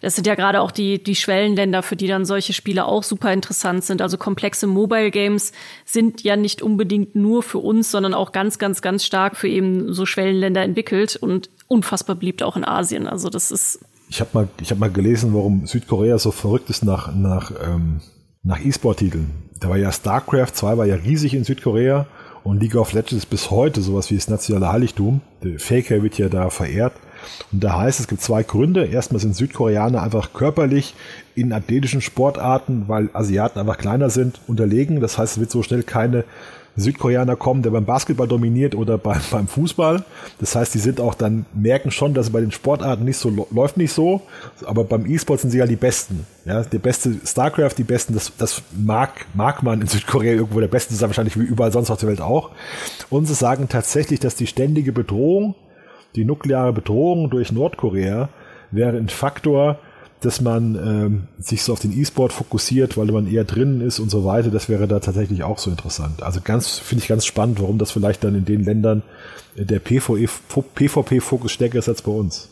das 0.02 0.14
sind 0.14 0.26
ja 0.26 0.36
gerade 0.36 0.60
auch 0.60 0.70
die 0.70 1.02
die 1.02 1.16
Schwellenländer, 1.16 1.82
für 1.82 1.96
die 1.96 2.06
dann 2.06 2.24
solche 2.24 2.52
Spiele 2.52 2.84
auch 2.84 3.02
super 3.02 3.32
interessant 3.32 3.84
sind. 3.84 4.00
Also 4.00 4.16
komplexe 4.16 4.66
Mobile 4.66 5.10
Games 5.10 5.52
sind 5.84 6.22
ja 6.22 6.36
nicht 6.36 6.62
unbedingt 6.62 7.16
nur 7.16 7.42
für 7.42 7.58
uns, 7.58 7.90
sondern 7.90 8.14
auch 8.14 8.30
ganz 8.30 8.58
ganz 8.58 8.82
ganz 8.82 9.04
stark 9.04 9.36
für 9.36 9.48
eben 9.48 9.92
so 9.92 10.06
Schwellenländer 10.06 10.62
entwickelt 10.62 11.16
und 11.16 11.50
unfassbar 11.66 12.16
beliebt 12.16 12.42
auch 12.42 12.56
in 12.56 12.64
Asien. 12.64 13.08
Also 13.08 13.30
das 13.30 13.50
ist 13.50 13.80
ich 14.10 14.20
habe 14.20 14.30
mal, 14.34 14.48
ich 14.60 14.70
habe 14.70 14.80
mal 14.80 14.90
gelesen, 14.90 15.32
warum 15.34 15.66
Südkorea 15.66 16.18
so 16.18 16.32
verrückt 16.32 16.68
ist 16.68 16.84
nach 16.84 17.14
nach 17.14 17.52
ähm, 17.64 18.00
nach 18.42 18.58
E-Sport-Titeln. 18.58 19.30
Da 19.60 19.68
war 19.68 19.76
ja 19.76 19.92
StarCraft 19.92 20.52
2 20.54 20.78
war 20.78 20.86
ja 20.86 20.96
riesig 20.96 21.34
in 21.34 21.44
Südkorea 21.44 22.06
und 22.42 22.60
League 22.60 22.74
of 22.74 22.92
Legends 22.92 23.24
ist 23.24 23.30
bis 23.30 23.50
heute 23.50 23.82
sowas 23.82 24.10
wie 24.10 24.16
das 24.16 24.28
nationale 24.28 24.72
Heiligtum. 24.72 25.20
Der 25.44 25.58
Faker 25.58 26.02
wird 26.02 26.18
ja 26.18 26.28
da 26.28 26.50
verehrt. 26.50 26.94
Und 27.52 27.62
da 27.62 27.78
heißt 27.78 28.00
es, 28.00 28.08
gibt 28.08 28.22
zwei 28.22 28.42
Gründe. 28.42 28.86
Erstmal 28.86 29.20
sind 29.20 29.36
Südkoreaner 29.36 30.02
einfach 30.02 30.32
körperlich 30.32 30.94
in 31.34 31.52
athletischen 31.52 32.00
Sportarten, 32.00 32.84
weil 32.86 33.10
Asiaten 33.12 33.58
einfach 33.58 33.76
kleiner 33.76 34.08
sind, 34.08 34.40
unterlegen. 34.46 35.00
Das 35.00 35.18
heißt, 35.18 35.34
es 35.34 35.40
wird 35.40 35.50
so 35.50 35.62
schnell 35.62 35.82
keine 35.82 36.24
Südkoreaner 36.80 37.36
kommen, 37.36 37.62
der 37.62 37.70
beim 37.70 37.84
Basketball 37.84 38.28
dominiert 38.28 38.74
oder 38.74 38.98
beim, 38.98 39.20
beim 39.30 39.48
Fußball. 39.48 40.04
Das 40.38 40.54
heißt, 40.54 40.74
die 40.74 40.78
sind 40.78 41.00
auch 41.00 41.14
dann, 41.14 41.46
merken 41.54 41.90
schon, 41.90 42.14
dass 42.14 42.30
bei 42.30 42.40
den 42.40 42.50
Sportarten 42.50 43.04
nicht 43.04 43.18
so 43.18 43.46
läuft 43.50 43.76
nicht 43.76 43.92
so, 43.92 44.22
aber 44.66 44.84
beim 44.84 45.06
E-Sport 45.06 45.40
sind 45.40 45.50
sie 45.50 45.58
ja 45.58 45.66
die 45.66 45.76
Besten. 45.76 46.26
Ja, 46.44 46.62
der 46.62 46.78
beste 46.78 47.14
StarCraft, 47.24 47.74
die 47.76 47.84
besten, 47.84 48.14
das, 48.14 48.32
das 48.36 48.62
mag, 48.76 49.26
mag 49.34 49.62
man 49.62 49.80
in 49.80 49.86
Südkorea 49.86 50.32
irgendwo, 50.32 50.60
der 50.60 50.68
Beste 50.68 50.94
ist 50.94 51.02
wahrscheinlich 51.02 51.38
wie 51.38 51.44
überall 51.44 51.72
sonst 51.72 51.90
auf 51.90 52.00
der 52.00 52.08
Welt 52.08 52.20
auch. 52.20 52.50
Und 53.10 53.26
sie 53.26 53.34
sagen 53.34 53.68
tatsächlich, 53.68 54.20
dass 54.20 54.36
die 54.36 54.46
ständige 54.46 54.92
Bedrohung, 54.92 55.54
die 56.16 56.24
nukleare 56.24 56.72
Bedrohung 56.72 57.30
durch 57.30 57.52
Nordkorea 57.52 58.30
wäre 58.70 58.96
ein 58.96 59.08
Faktor, 59.08 59.78
dass 60.20 60.40
man 60.40 60.74
ähm, 60.74 61.22
sich 61.38 61.62
so 61.62 61.72
auf 61.72 61.80
den 61.80 61.98
E-Sport 61.98 62.32
fokussiert, 62.32 62.96
weil 62.96 63.06
man 63.06 63.26
eher 63.26 63.44
drinnen 63.44 63.80
ist 63.80 63.98
und 63.98 64.10
so 64.10 64.24
weiter. 64.24 64.50
Das 64.50 64.68
wäre 64.68 64.86
da 64.86 65.00
tatsächlich 65.00 65.42
auch 65.42 65.58
so 65.58 65.70
interessant. 65.70 66.22
Also 66.22 66.40
ganz, 66.42 66.78
finde 66.78 67.02
ich 67.02 67.08
ganz 67.08 67.24
spannend, 67.24 67.60
warum 67.60 67.78
das 67.78 67.90
vielleicht 67.90 68.22
dann 68.22 68.34
in 68.34 68.44
den 68.44 68.64
Ländern 68.64 69.02
der 69.56 69.78
PvE, 69.78 70.28
PvP-Fokus 70.74 71.52
stärker 71.52 71.78
ist 71.78 71.88
als 71.88 72.02
bei 72.02 72.12
uns. 72.12 72.48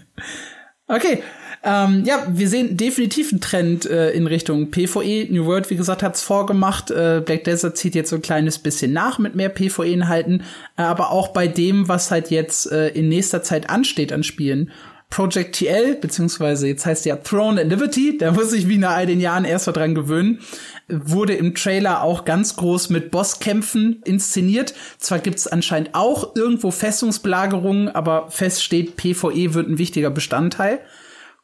okay. 0.88 1.22
Ähm, 1.62 2.04
ja, 2.04 2.26
wir 2.28 2.48
sehen 2.48 2.76
definitiv 2.76 3.32
einen 3.32 3.40
Trend 3.40 3.86
äh, 3.86 4.10
in 4.10 4.28
Richtung 4.28 4.70
PvE. 4.70 5.26
New 5.30 5.46
World, 5.46 5.68
wie 5.70 5.76
gesagt, 5.76 6.02
hat's 6.02 6.22
vorgemacht. 6.22 6.92
Äh, 6.92 7.22
Black 7.24 7.42
Desert 7.44 7.76
zieht 7.76 7.96
jetzt 7.96 8.10
so 8.10 8.16
ein 8.16 8.22
kleines 8.22 8.58
bisschen 8.58 8.92
nach 8.92 9.18
mit 9.18 9.34
mehr 9.34 9.48
PvE-Inhalten, 9.48 10.44
äh, 10.76 10.82
aber 10.82 11.10
auch 11.10 11.28
bei 11.28 11.48
dem, 11.48 11.88
was 11.88 12.10
halt 12.12 12.30
jetzt 12.30 12.70
äh, 12.70 12.88
in 12.88 13.08
nächster 13.08 13.42
Zeit 13.42 13.68
ansteht 13.68 14.12
an 14.12 14.22
Spielen. 14.22 14.70
Project 15.10 15.56
TL, 15.56 15.96
beziehungsweise 16.00 16.66
jetzt 16.66 16.84
heißt 16.84 17.06
ja 17.06 17.16
Throne 17.16 17.60
and 17.60 17.70
Liberty, 17.70 18.18
da 18.18 18.32
muss 18.32 18.52
ich 18.52 18.68
wie 18.68 18.76
nach 18.76 18.96
all 18.96 19.06
den 19.06 19.20
Jahren 19.20 19.44
erst 19.44 19.66
mal 19.66 19.72
dran 19.72 19.94
gewöhnen, 19.94 20.40
wurde 20.88 21.34
im 21.34 21.54
Trailer 21.54 22.02
auch 22.02 22.24
ganz 22.24 22.56
groß 22.56 22.90
mit 22.90 23.10
Bosskämpfen 23.10 24.02
inszeniert. 24.04 24.74
Zwar 24.98 25.20
gibt's 25.20 25.46
anscheinend 25.46 25.94
auch 25.94 26.34
irgendwo 26.34 26.70
Festungsbelagerungen, 26.70 27.88
aber 27.88 28.30
fest 28.30 28.62
steht, 28.62 28.96
PvE 28.96 29.54
wird 29.54 29.68
ein 29.68 29.78
wichtiger 29.78 30.10
Bestandteil. 30.10 30.80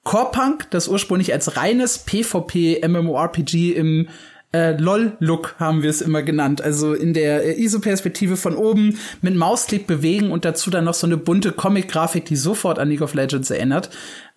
Core 0.05 0.33
das 0.71 0.89
ursprünglich 0.89 1.33
als 1.33 1.57
reines 1.57 1.99
PvP 1.99 2.87
MMORPG 2.87 3.73
im 3.73 4.09
äh, 4.53 4.73
LOL-Look 4.73 5.57
haben 5.59 5.83
wir 5.83 5.91
es 5.91 6.01
immer 6.01 6.23
genannt. 6.23 6.61
Also 6.61 6.93
in 6.93 7.15
der 7.15 7.45
äh, 7.45 7.63
ISO-Perspektive 7.63 8.37
von 8.37 8.55
oben 8.55 8.99
mit 9.23 9.35
Mausklick 9.35 9.87
bewegen 9.87 10.31
und 10.31 10.45
dazu 10.45 10.71
dann 10.71 10.85
noch 10.85 10.95
so 10.95 11.07
eine 11.07 11.17
bunte 11.17 11.53
Comic-Grafik, 11.53 12.25
die 12.27 12.37
sofort 12.37 12.79
an 12.79 12.91
League 12.91 13.03
of 13.03 13.15
Legends 13.15 13.51
erinnert. 13.51 13.91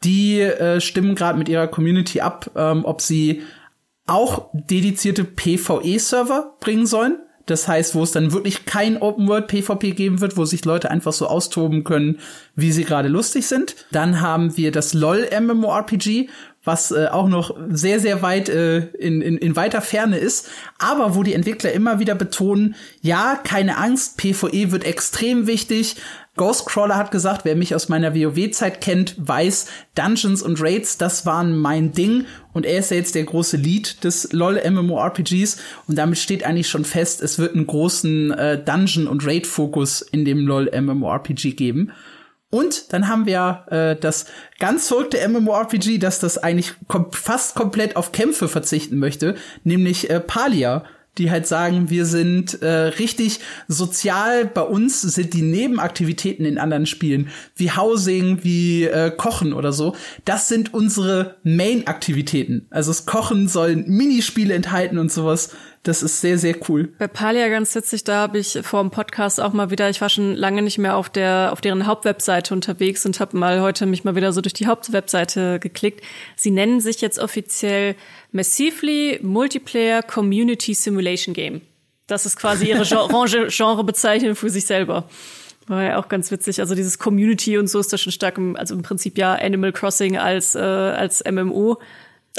Die 0.03 0.39
äh, 0.39 0.80
stimmen 0.80 1.16
gerade 1.16 1.38
mit 1.38 1.49
ihrer 1.49 1.68
Community 1.68 2.22
ab, 2.22 2.49
ähm, 2.55 2.86
ob 2.86 3.01
sie 3.01 3.41
auch 4.07 4.49
dedizierte 4.53 5.24
PvE-Server 5.24 6.55
bringen 6.59 6.86
sollen. 6.86 7.18
Das 7.46 7.68
heißt, 7.68 7.93
wo 7.96 8.04
es 8.04 8.12
dann 8.12 8.32
wirklich 8.34 8.66
kein 8.66 9.02
Open 9.02 9.28
World 9.28 9.48
PvP 9.48 9.91
geben 9.91 10.22
wird, 10.22 10.36
wo 10.36 10.46
sich 10.46 10.66
Leute 10.66 10.89
einfach 10.89 11.14
so 11.14 11.28
austoben 11.28 11.84
können, 11.84 12.20
wie 12.56 12.72
sie 12.72 12.86
gerade 12.86 13.08
lustig 13.08 13.48
sind. 13.48 13.76
Dann 13.91 14.22
haben 14.22 14.58
wir 14.58 14.72
das 14.72 14.93
LOL 14.93 15.30
MMORPG, 15.39 16.28
was 16.64 16.91
äh, 16.91 17.08
auch 17.08 17.28
noch 17.28 17.56
sehr, 17.70 18.00
sehr 18.00 18.22
weit 18.24 18.50
äh, 18.50 18.80
in, 18.98 19.22
in, 19.22 19.38
in 19.38 19.56
weiter 19.56 19.82
Ferne 19.82 20.18
ist, 20.18 20.50
aber 20.80 21.16
wo 21.16 21.22
die 21.22 21.36
Entwickler 21.36 21.72
immer 21.72 22.00
wieder 22.00 22.16
betonen, 22.16 22.76
ja, 23.02 23.39
keine 23.43 23.78
Angst, 23.78 24.18
PvE 24.18 24.72
wird 24.72 24.84
extrem 24.84 25.46
wichtig. 25.46 25.98
Ghostcrawler 26.36 26.97
hat 26.97 27.11
gesagt, 27.11 27.45
wer 27.45 27.55
mich 27.55 27.75
aus 27.75 27.88
meiner 27.88 28.13
WoW-Zeit 28.13 28.81
kennt, 28.81 29.15
weiß, 29.17 29.67
Dungeons 29.95 30.41
und 30.41 30.61
Raids, 30.61 30.97
das 30.97 31.25
waren 31.25 31.57
mein 31.57 31.93
Ding. 31.93 32.25
Und 32.53 32.65
er 32.65 32.79
ist 32.79 32.91
ja 32.91 32.97
jetzt 32.97 33.15
der 33.15 33.23
große 33.23 33.57
Lead 33.57 34.03
des 34.03 34.33
LOL 34.33 34.61
MMORPGs. 34.69 35.57
Und 35.88 35.97
damit 35.97 36.17
steht 36.17 36.43
eigentlich 36.43 36.69
schon 36.69 36.86
fest, 36.86 37.21
es 37.21 37.39
wird 37.39 37.55
einen 37.55 37.67
großen 37.67 38.31
äh, 38.31 38.63
Dungeon- 38.63 39.07
und 39.07 39.25
Raid-Fokus 39.25 40.01
in 40.01 40.25
dem 40.25 40.45
LOL 40.45 40.69
MMORPG 40.73 41.51
geben. 41.51 41.91
Und 42.49 42.93
dann 42.93 43.07
haben 43.07 43.25
wir 43.25 43.65
äh, 43.69 43.95
das 43.99 44.27
ganz 44.59 44.88
verrückte 44.88 45.25
MMORPG, 45.27 45.97
dass 45.97 46.19
das 46.19 46.38
eigentlich 46.38 46.73
kom 46.88 47.11
fast 47.11 47.55
komplett 47.55 47.95
auf 47.95 48.11
Kämpfe 48.11 48.47
verzichten 48.47 48.97
möchte, 48.97 49.36
nämlich 49.63 50.09
äh, 50.09 50.19
Palia 50.19 50.86
die 51.18 51.32
halt 51.32 51.47
sagen, 51.47 51.89
wir 51.89 52.05
sind 52.05 52.61
äh, 52.61 52.68
richtig 52.68 53.39
sozial. 53.68 54.45
Bei 54.45 54.61
uns 54.61 55.01
sind 55.01 55.34
die 55.34 55.41
Nebenaktivitäten 55.41 56.45
in 56.45 56.57
anderen 56.57 56.86
Spielen, 56.86 57.30
wie 57.55 57.72
Housing, 57.72 58.43
wie 58.43 58.86
äh, 58.86 59.11
Kochen 59.16 59.53
oder 59.53 59.74
so, 59.74 59.95
das 60.26 60.47
sind 60.47 60.74
unsere 60.74 61.38
Main-Aktivitäten. 61.43 62.68
Also 62.70 62.91
das 62.91 63.05
Kochen 63.05 63.47
sollen 63.47 63.86
Minispiele 63.88 64.53
enthalten 64.53 64.97
und 64.97 65.11
sowas. 65.11 65.51
Das 65.86 66.01
ist 66.01 66.19
sehr, 66.19 66.39
sehr 66.39 66.55
cool. 66.67 66.89
Bei 66.97 67.07
Palia 67.07 67.47
ganz 67.47 67.75
witzig, 67.75 68.03
da 68.03 68.15
habe 68.15 68.39
ich 68.39 68.57
vor 68.63 68.81
dem 68.81 68.89
Podcast 68.89 69.39
auch 69.39 69.53
mal 69.53 69.69
wieder, 69.69 69.88
ich 69.88 70.01
war 70.01 70.09
schon 70.09 70.33
lange 70.33 70.63
nicht 70.63 70.79
mehr 70.79 70.97
auf 70.97 71.09
der, 71.09 71.51
auf 71.53 71.61
deren 71.61 71.86
Hauptwebseite 71.86 72.55
unterwegs 72.55 73.05
und 73.05 73.19
habe 73.19 73.38
mal 73.38 73.61
heute 73.61 73.86
mich 73.86 74.03
mal 74.03 74.15
wieder 74.15 74.33
so 74.33 74.41
durch 74.41 74.53
die 74.53 74.65
Hauptwebseite 74.65 75.59
geklickt. 75.59 76.03
Sie 76.36 76.49
nennen 76.49 76.81
sich 76.81 77.01
jetzt 77.01 77.19
offiziell 77.19 77.95
Massively 78.31 79.19
Multiplayer 79.21 80.01
Community 80.01 80.73
Simulation 80.73 81.36
Game. 81.36 81.61
Das 82.07 82.25
ist 82.25 82.38
quasi 82.38 82.65
ihre 82.65 82.83
Genrebezeichnung 83.49 84.36
für 84.36 84.49
sich 84.49 84.65
selber. 84.65 85.07
War 85.67 85.83
ja 85.83 85.99
auch 85.99 86.09
ganz 86.09 86.31
witzig. 86.31 86.61
Also 86.61 86.73
dieses 86.73 86.97
Community 86.97 87.59
und 87.59 87.67
so 87.67 87.79
ist 87.79 87.93
da 87.93 87.99
schon 87.99 88.11
stark 88.11 88.39
im, 88.39 88.55
also 88.55 88.73
im 88.73 88.81
Prinzip 88.81 89.19
ja 89.19 89.36
Animal 89.36 89.71
Crossing 89.71 90.17
als, 90.17 90.55
äh, 90.55 90.59
als 90.59 91.23
MMO 91.23 91.77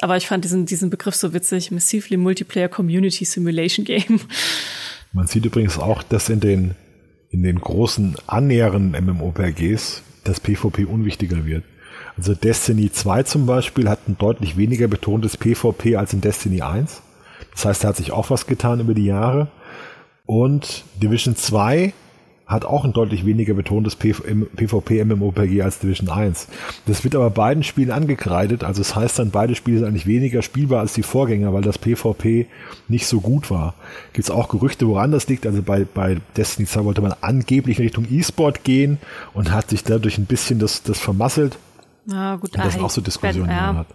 aber 0.03 0.17
ich 0.17 0.27
fand 0.27 0.45
diesen, 0.45 0.67
diesen 0.67 0.91
Begriff 0.91 1.15
so 1.15 1.33
witzig. 1.33 1.71
Massively 1.71 2.17
Multiplayer 2.17 2.69
Community 2.69 3.25
Simulation 3.25 3.85
Game. 3.85 4.21
Man 5.13 5.27
sieht 5.27 5.45
übrigens 5.47 5.79
auch, 5.79 6.03
dass 6.03 6.29
in 6.29 6.41
den, 6.41 6.75
in 7.31 7.43
den 7.43 7.61
großen 7.61 8.17
annäheren 8.27 8.91
MMORPGs 8.91 10.03
das 10.25 10.41
PvP 10.41 10.85
unwichtiger 10.85 11.47
wird. 11.47 11.65
Also 12.17 12.35
Destiny 12.35 12.91
2 12.91 13.23
zum 13.25 13.47
Beispiel 13.47 13.89
hat 13.89 14.09
ein 14.09 14.19
deutlich 14.19 14.57
weniger 14.57 14.89
betontes 14.89 15.37
PvP 15.37 15.97
als 15.97 16.13
in 16.13 16.21
Destiny 16.21 16.63
1. 16.63 17.03
Das 17.53 17.65
heißt, 17.65 17.85
da 17.85 17.89
hat 17.89 17.97
sich 17.97 18.13
auch 18.13 18.31
was 18.31 18.47
getan 18.47 18.81
über 18.81 18.95
die 18.95 19.05
Jahre. 19.05 19.49
Und 20.25 20.85
Division 21.03 21.37
2 21.37 21.93
hat 22.47 22.65
auch 22.65 22.85
ein 22.85 22.93
deutlich 22.93 23.27
weniger 23.27 23.55
betontes 23.55 23.97
PvP-MMORPG 23.97 25.63
als 25.63 25.81
Division 25.81 26.09
1. 26.09 26.47
Das 26.87 27.03
wird 27.03 27.17
aber 27.17 27.31
beiden 27.31 27.65
Spielen 27.65 27.91
angekreidet, 27.91 28.63
also 28.63 28.81
es 28.81 28.89
das 28.89 28.97
heißt 28.97 29.19
dann, 29.19 29.31
beide 29.31 29.57
Spiele 29.57 29.79
sind 29.79 29.89
eigentlich 29.89 30.07
weniger 30.07 30.43
spielbar 30.43 30.81
als 30.81 30.93
die 30.93 31.03
Vorgänger, 31.03 31.53
weil 31.53 31.63
das 31.63 31.79
PvP 31.79 32.47
nicht 32.87 33.07
so 33.09 33.21
gut 33.21 33.51
war. 33.51 33.75
Gibt 34.13 34.29
es 34.29 34.31
auch 34.31 34.49
Gerüchte, 34.49 34.87
woran 34.87 35.11
das 35.11 35.27
liegt? 35.27 35.45
Also 35.45 35.61
bei, 35.63 35.85
bei 35.93 36.19
Destiny 36.37 36.69
2 36.69 36.85
wollte 36.85 37.01
man 37.01 37.15
angeblich 37.21 37.79
in 37.79 37.85
Richtung 37.85 38.07
E-Sport 38.09 38.63
gehen 38.63 38.99
und 39.35 39.51
hat 39.51 39.71
sich 39.71 39.83
dadurch 39.83 40.19
ein 40.19 40.27
bisschen 40.27 40.61
das, 40.61 40.85
das 40.85 41.01
vermasselt. 41.01 41.59
Na 42.05 42.37
gut, 42.37 42.55
und 42.55 42.65
das 42.65 42.79
auch 42.79 42.91
so 42.91 43.01
Diskussionen 43.01 43.51
ja. 43.51 43.75
hat. 43.75 43.87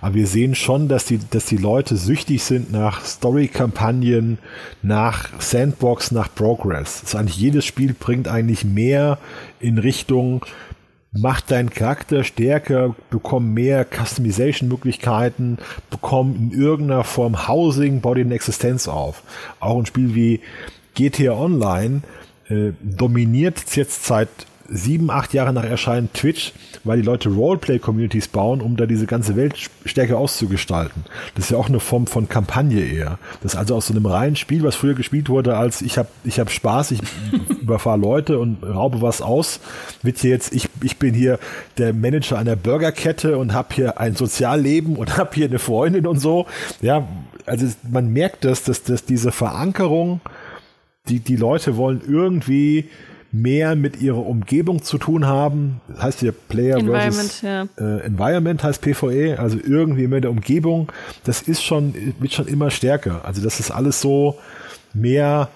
Aber 0.00 0.14
wir 0.14 0.26
sehen 0.26 0.54
schon, 0.54 0.88
dass 0.88 1.04
die, 1.06 1.20
dass 1.30 1.46
die 1.46 1.56
Leute 1.56 1.96
süchtig 1.96 2.42
sind 2.42 2.72
nach 2.72 3.04
Story-Kampagnen, 3.04 4.38
nach 4.82 5.28
Sandbox, 5.40 6.10
nach 6.10 6.34
Progress. 6.34 7.00
Das 7.02 7.14
eigentlich 7.14 7.38
jedes 7.38 7.64
Spiel 7.64 7.94
bringt 7.94 8.28
eigentlich 8.28 8.64
mehr 8.64 9.18
in 9.60 9.78
Richtung 9.78 10.44
macht 11.18 11.50
deinen 11.50 11.70
Charakter 11.70 12.24
stärker, 12.24 12.94
bekomm 13.10 13.54
mehr 13.54 13.84
Customization-Möglichkeiten, 13.84 15.58
bekomm 15.90 16.36
in 16.36 16.50
irgendeiner 16.50 17.04
Form 17.04 17.48
Housing, 17.48 18.00
bau 18.00 18.14
dir 18.14 18.24
eine 18.24 18.34
Existenz 18.34 18.88
auf. 18.88 19.22
Auch 19.60 19.78
ein 19.78 19.86
Spiel 19.86 20.14
wie 20.14 20.40
GTA 20.94 21.32
Online 21.32 22.02
äh, 22.48 22.72
dominiert 22.82 23.76
jetzt 23.76 24.04
seit 24.04 24.28
sieben, 24.68 25.10
acht 25.10 25.34
Jahre 25.34 25.52
nach 25.52 25.64
Erscheinen 25.64 26.12
Twitch, 26.12 26.52
weil 26.84 26.98
die 26.98 27.04
Leute 27.06 27.28
Roleplay-Communities 27.28 28.28
bauen, 28.28 28.60
um 28.60 28.76
da 28.76 28.86
diese 28.86 29.06
ganze 29.06 29.36
Welt 29.36 29.54
stärker 29.84 30.18
auszugestalten. 30.18 31.04
Das 31.34 31.46
ist 31.46 31.50
ja 31.50 31.58
auch 31.58 31.68
eine 31.68 31.80
Form 31.80 32.06
von 32.06 32.28
Kampagne 32.28 32.84
eher. 32.84 33.18
Das 33.42 33.54
ist 33.54 33.58
also 33.58 33.76
aus 33.76 33.86
so 33.88 33.94
einem 33.94 34.06
reinen 34.06 34.36
Spiel, 34.36 34.62
was 34.62 34.76
früher 34.76 34.94
gespielt 34.94 35.28
wurde, 35.28 35.56
als 35.56 35.82
ich 35.82 35.98
habe 35.98 36.08
ich 36.24 36.40
hab 36.40 36.50
Spaß, 36.50 36.92
ich 36.92 37.00
überfahre 37.60 37.98
Leute 37.98 38.38
und 38.38 38.62
raube 38.62 39.02
was 39.02 39.22
aus, 39.22 39.60
wird 40.02 40.18
hier 40.18 40.30
jetzt, 40.30 40.54
ich, 40.54 40.68
ich 40.82 40.96
bin 40.98 41.14
hier 41.14 41.38
der 41.78 41.92
Manager 41.92 42.38
einer 42.38 42.56
Burgerkette 42.56 43.38
und 43.38 43.52
habe 43.52 43.74
hier 43.74 44.00
ein 44.00 44.14
Sozialleben 44.14 44.96
und 44.96 45.16
habe 45.16 45.30
hier 45.34 45.46
eine 45.46 45.58
Freundin 45.58 46.06
und 46.06 46.18
so. 46.18 46.46
Ja, 46.80 47.06
also 47.46 47.66
man 47.88 48.12
merkt 48.12 48.44
das, 48.44 48.64
dass, 48.64 48.82
dass 48.82 49.04
diese 49.04 49.32
Verankerung, 49.32 50.20
die, 51.08 51.20
die 51.20 51.36
Leute 51.36 51.76
wollen 51.76 52.02
irgendwie 52.06 52.88
mehr 53.42 53.76
mit 53.76 54.00
ihrer 54.00 54.24
Umgebung 54.24 54.82
zu 54.82 54.98
tun 54.98 55.26
haben. 55.26 55.80
Das 55.88 56.02
heißt 56.02 56.20
hier 56.20 56.32
Player 56.32 56.78
Environment, 56.78 57.14
versus 57.14 57.42
ja. 57.42 57.68
äh, 57.78 58.00
Environment 58.06 58.62
heißt 58.62 58.80
PvE, 58.80 59.38
also 59.38 59.58
irgendwie 59.62 60.06
mit 60.06 60.24
der 60.24 60.30
Umgebung. 60.30 60.90
Das 61.24 61.42
ist 61.42 61.62
schon, 61.62 61.94
wird 62.18 62.32
schon 62.32 62.46
immer 62.46 62.70
stärker. 62.70 63.24
Also 63.24 63.42
das 63.42 63.60
ist 63.60 63.70
alles 63.70 64.00
so 64.00 64.38
mehr, 64.94 65.50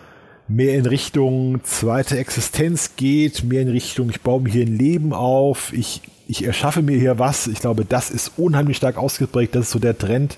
mehr 0.46 0.74
in 0.74 0.86
Richtung 0.86 1.62
zweite 1.64 2.18
Existenz 2.18 2.96
geht, 2.96 3.44
mehr 3.44 3.62
in 3.62 3.68
Richtung, 3.68 4.10
ich 4.10 4.20
baue 4.20 4.42
mir 4.42 4.50
hier 4.50 4.66
ein 4.66 4.76
Leben 4.76 5.12
auf, 5.12 5.72
ich, 5.72 6.02
ich 6.28 6.44
erschaffe 6.44 6.82
mir 6.82 6.98
hier 6.98 7.18
was. 7.18 7.46
Ich 7.46 7.60
glaube, 7.60 7.84
das 7.84 8.10
ist 8.10 8.32
unheimlich 8.36 8.76
stark 8.76 8.98
ausgeprägt. 8.98 9.54
Das 9.54 9.66
ist 9.66 9.70
so 9.72 9.78
der 9.78 9.96
Trend, 9.96 10.36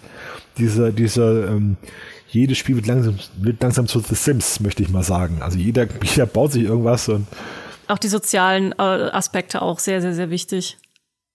dieser, 0.58 0.92
dieser, 0.92 1.48
ähm, 1.48 1.76
jedes 2.32 2.58
Spiel 2.58 2.76
wird 2.76 2.86
langsam, 2.86 3.18
wird 3.36 3.62
langsam 3.62 3.86
zu 3.86 4.00
The 4.00 4.14
Sims, 4.14 4.60
möchte 4.60 4.82
ich 4.82 4.88
mal 4.88 5.02
sagen. 5.02 5.42
Also 5.42 5.58
jeder, 5.58 5.86
jeder 6.02 6.26
baut 6.26 6.52
sich 6.52 6.64
irgendwas 6.64 7.08
und 7.08 7.26
auch 7.88 7.98
die 7.98 8.08
sozialen 8.08 8.72
äh, 8.72 8.82
Aspekte 8.82 9.60
auch 9.60 9.78
sehr, 9.78 10.00
sehr, 10.00 10.14
sehr 10.14 10.30
wichtig. 10.30 10.78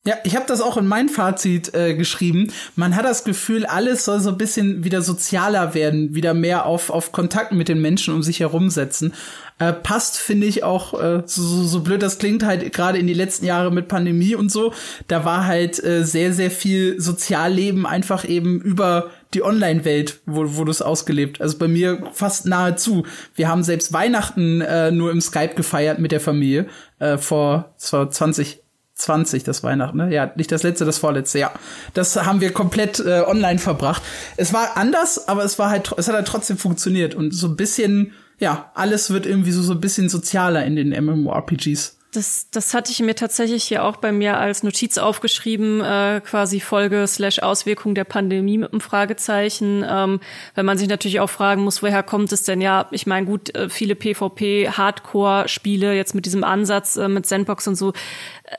Ja, 0.08 0.16
ich 0.24 0.38
habe 0.38 0.46
das 0.48 0.62
auch 0.62 0.78
in 0.78 0.88
mein 0.88 1.10
Fazit 1.10 1.74
äh, 1.74 1.94
geschrieben. 1.94 2.54
Man 2.78 2.96
hat 2.96 3.04
das 3.04 3.26
Gefühl, 3.26 3.66
alles 3.66 4.06
soll 4.06 4.22
so 4.22 4.30
ein 4.30 4.38
bisschen 4.38 4.86
wieder 4.86 5.02
sozialer 5.02 5.74
werden, 5.74 6.16
wieder 6.16 6.34
mehr 6.34 6.66
auf, 6.66 6.90
auf 6.90 7.12
Kontakt 7.12 7.52
mit 7.52 7.68
den 7.68 7.82
Menschen 7.82 8.14
um 8.14 8.24
sich 8.24 8.40
herum 8.40 8.70
setzen. 8.70 9.14
Äh, 9.60 9.74
passt, 9.74 10.18
finde 10.18 10.48
ich, 10.48 10.64
auch, 10.64 10.94
äh, 10.94 11.24
so, 11.26 11.42
so 11.66 11.82
blöd 11.82 12.02
das 12.02 12.20
klingt, 12.20 12.44
halt 12.44 12.72
gerade 12.72 13.00
in 13.00 13.08
die 13.08 13.14
letzten 13.14 13.46
Jahre 13.46 13.70
mit 13.70 13.90
Pandemie 13.90 14.34
und 14.34 14.50
so. 14.50 14.72
Da 15.10 15.26
war 15.26 15.46
halt 15.46 15.84
äh, 15.84 16.06
sehr, 16.06 16.32
sehr 16.32 16.52
viel 16.52 17.02
Sozialleben 17.02 17.86
einfach 17.86 18.24
eben 18.24 18.62
über 18.62 19.10
die 19.34 19.44
Online-Welt, 19.44 20.22
wo, 20.26 20.58
wo 20.58 20.64
du 20.64 20.72
es 20.72 20.82
ausgelebt. 20.82 21.42
Also 21.42 21.58
bei 21.58 21.68
mir 21.68 22.10
fast 22.14 22.46
nahezu. 22.46 23.06
Wir 23.36 23.50
haben 23.50 23.64
selbst 23.64 23.94
Weihnachten 23.94 24.62
äh, 24.62 24.92
nur 24.92 25.12
im 25.12 25.22
Skype 25.22 25.56
gefeiert 25.56 26.00
mit 26.00 26.12
der 26.12 26.22
Familie 26.22 26.68
äh, 27.00 27.18
vor, 27.18 27.74
vor 27.78 28.10
20 28.10 28.62
20, 28.98 29.44
das 29.44 29.64
Weihnachten, 29.64 29.98
ne? 29.98 30.14
Ja, 30.14 30.32
nicht 30.36 30.52
das 30.52 30.64
letzte, 30.64 30.84
das 30.84 30.98
vorletzte, 30.98 31.40
ja. 31.40 31.52
Das 31.94 32.16
haben 32.16 32.42
wir 32.42 32.52
komplett 32.52 33.00
äh, 33.00 33.24
online 33.26 33.60
verbracht. 33.60 34.02
Es 34.38 34.54
war 34.54 34.76
anders, 34.76 35.28
aber 35.28 35.44
es 35.44 35.60
war 35.60 35.70
halt, 35.70 35.94
es 35.98 36.08
hat 36.08 36.16
halt 36.16 36.28
trotzdem 36.28 36.58
funktioniert 36.58 37.14
und 37.14 37.32
so 37.32 37.48
ein 37.48 37.56
bisschen, 37.56 38.14
ja, 38.40 38.72
alles 38.74 39.12
wird 39.12 39.28
irgendwie 39.28 39.52
so, 39.52 39.62
so 39.62 39.74
ein 39.74 39.82
bisschen 39.82 40.10
sozialer 40.10 40.66
in 40.66 40.76
den 40.76 40.90
MMORPGs. 40.90 41.97
Das, 42.14 42.50
das 42.52 42.74
hatte 42.74 42.92
ich 42.92 43.02
mir 43.02 43.16
tatsächlich 43.16 43.66
hier 43.66 43.84
auch 43.84 43.98
bei 43.98 44.14
mir 44.14 44.38
als 44.38 44.64
Notiz 44.64 44.98
aufgeschrieben, 44.98 45.82
äh, 45.82 46.22
quasi 46.24 46.62
Folge 46.62 47.06
slash 47.06 47.40
Auswirkung 47.40 47.96
der 47.96 48.06
Pandemie 48.06 48.58
mit 48.58 48.72
einem 48.72 48.80
Fragezeichen, 48.80 49.86
ähm, 49.88 50.22
weil 50.56 50.64
man 50.64 50.78
sich 50.78 50.88
natürlich 50.88 51.20
auch 51.20 51.30
fragen 51.30 51.64
muss, 51.64 51.84
woher 51.84 52.04
kommt 52.04 52.32
es 52.32 52.44
denn? 52.44 52.62
Ja, 52.62 52.88
ich 52.92 53.08
meine, 53.08 53.26
gut, 53.26 53.54
äh, 53.56 53.70
viele 53.70 53.96
PvP-Hardcore-Spiele 53.96 55.94
jetzt 55.96 56.16
mit 56.16 56.26
diesem 56.26 56.46
Ansatz 56.46 56.96
äh, 56.96 57.10
mit 57.10 57.26
Sandbox 57.26 57.68
und 57.68 57.76
so 57.76 57.92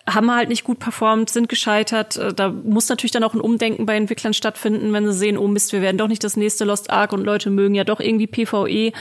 haben 0.09 0.35
halt 0.35 0.49
nicht 0.49 0.65
gut 0.65 0.79
performt, 0.79 1.31
sind 1.31 1.49
gescheitert. 1.49 2.17
Äh, 2.17 2.35
da 2.35 2.51
muss 2.51 2.89
natürlich 2.89 3.13
dann 3.13 3.25
auch 3.25 3.35
ein 3.35 3.41
Umdenken 3.41 3.87
bei 3.87 3.97
Entwicklern 3.97 4.35
stattfinden, 4.35 4.93
wenn 4.93 5.07
sie 5.07 5.13
sehen, 5.13 5.39
oh 5.39 5.49
Mist, 5.49 5.73
wir 5.73 5.83
werden 5.83 5.99
doch 5.99 6.09
nicht 6.09 6.25
das 6.25 6.37
nächste 6.37 6.65
Lost 6.65 6.91
Ark 6.91 7.13
und 7.13 7.25
Leute 7.25 7.51
mögen 7.51 7.75
ja 7.75 7.85
doch 7.85 8.01
irgendwie 8.01 8.27
PvE. 8.27 8.93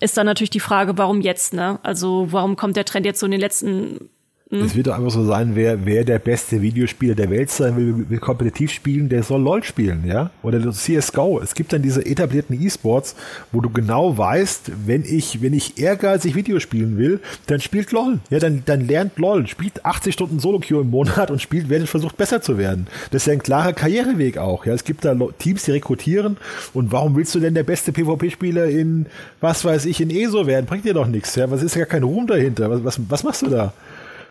Ist 0.00 0.16
dann 0.16 0.26
natürlich 0.26 0.50
die 0.50 0.60
Frage, 0.60 0.96
warum 0.98 1.20
jetzt, 1.20 1.52
ne? 1.52 1.78
Also 1.82 2.28
warum 2.30 2.56
kommt 2.56 2.76
der 2.76 2.84
Trend 2.84 3.06
jetzt 3.06 3.20
so 3.20 3.26
in 3.26 3.32
den 3.32 3.40
letzten 3.40 4.10
Mhm. 4.50 4.62
Es 4.62 4.74
wird 4.74 4.88
doch 4.88 4.96
einfach 4.98 5.12
so 5.12 5.24
sein, 5.24 5.52
wer, 5.54 5.86
wer 5.86 6.04
der 6.04 6.18
beste 6.18 6.60
Videospieler 6.60 7.14
der 7.14 7.30
Welt 7.30 7.50
sein 7.50 7.76
will, 7.76 8.10
will 8.10 8.18
kompetitiv 8.18 8.72
spielen, 8.72 9.08
der 9.08 9.22
soll 9.22 9.40
LOL 9.40 9.62
spielen, 9.62 10.04
ja? 10.04 10.30
Oder 10.42 10.72
CSGO. 10.72 11.40
Es 11.40 11.54
gibt 11.54 11.72
dann 11.72 11.82
diese 11.82 12.04
etablierten 12.04 12.60
E-Sports, 12.60 13.14
wo 13.52 13.60
du 13.60 13.70
genau 13.70 14.18
weißt, 14.18 14.72
wenn 14.86 15.04
ich, 15.04 15.40
wenn 15.40 15.54
ich 15.54 15.78
ehrgeizig 15.78 16.34
Video 16.34 16.58
spielen 16.58 16.98
will, 16.98 17.20
dann 17.46 17.60
spielt 17.60 17.92
LOL. 17.92 18.18
Ja, 18.28 18.40
dann, 18.40 18.64
dann 18.66 18.88
lernt 18.88 19.18
LOL, 19.18 19.46
spielt 19.46 19.84
80 19.84 20.14
Stunden 20.14 20.40
Solo-Queue 20.40 20.80
im 20.80 20.90
Monat 20.90 21.30
und 21.30 21.40
spielt, 21.40 21.68
wer 21.68 21.86
versucht 21.86 22.16
besser 22.16 22.42
zu 22.42 22.58
werden. 22.58 22.88
Das 23.12 23.22
ist 23.22 23.26
ja 23.26 23.34
ein 23.34 23.42
klarer 23.42 23.72
Karriereweg 23.72 24.38
auch, 24.38 24.66
ja? 24.66 24.74
Es 24.74 24.82
gibt 24.82 25.04
da 25.04 25.14
Teams, 25.38 25.62
die 25.62 25.70
rekrutieren 25.70 26.38
und 26.74 26.90
warum 26.90 27.14
willst 27.14 27.36
du 27.36 27.40
denn 27.40 27.54
der 27.54 27.62
beste 27.62 27.92
PvP-Spieler 27.92 28.64
in, 28.64 29.06
was 29.40 29.64
weiß 29.64 29.84
ich, 29.86 30.00
in 30.00 30.10
ESO 30.10 30.48
werden? 30.48 30.66
Bringt 30.66 30.84
dir 30.84 30.94
doch 30.94 31.06
nichts, 31.06 31.36
ja? 31.36 31.48
Was 31.52 31.62
ist 31.62 31.76
ja 31.76 31.84
kein 31.84 32.02
Ruhm 32.02 32.26
dahinter? 32.26 32.68
Was, 32.68 32.82
was, 32.82 33.00
was 33.08 33.22
machst 33.22 33.42
du 33.42 33.46
da? 33.46 33.72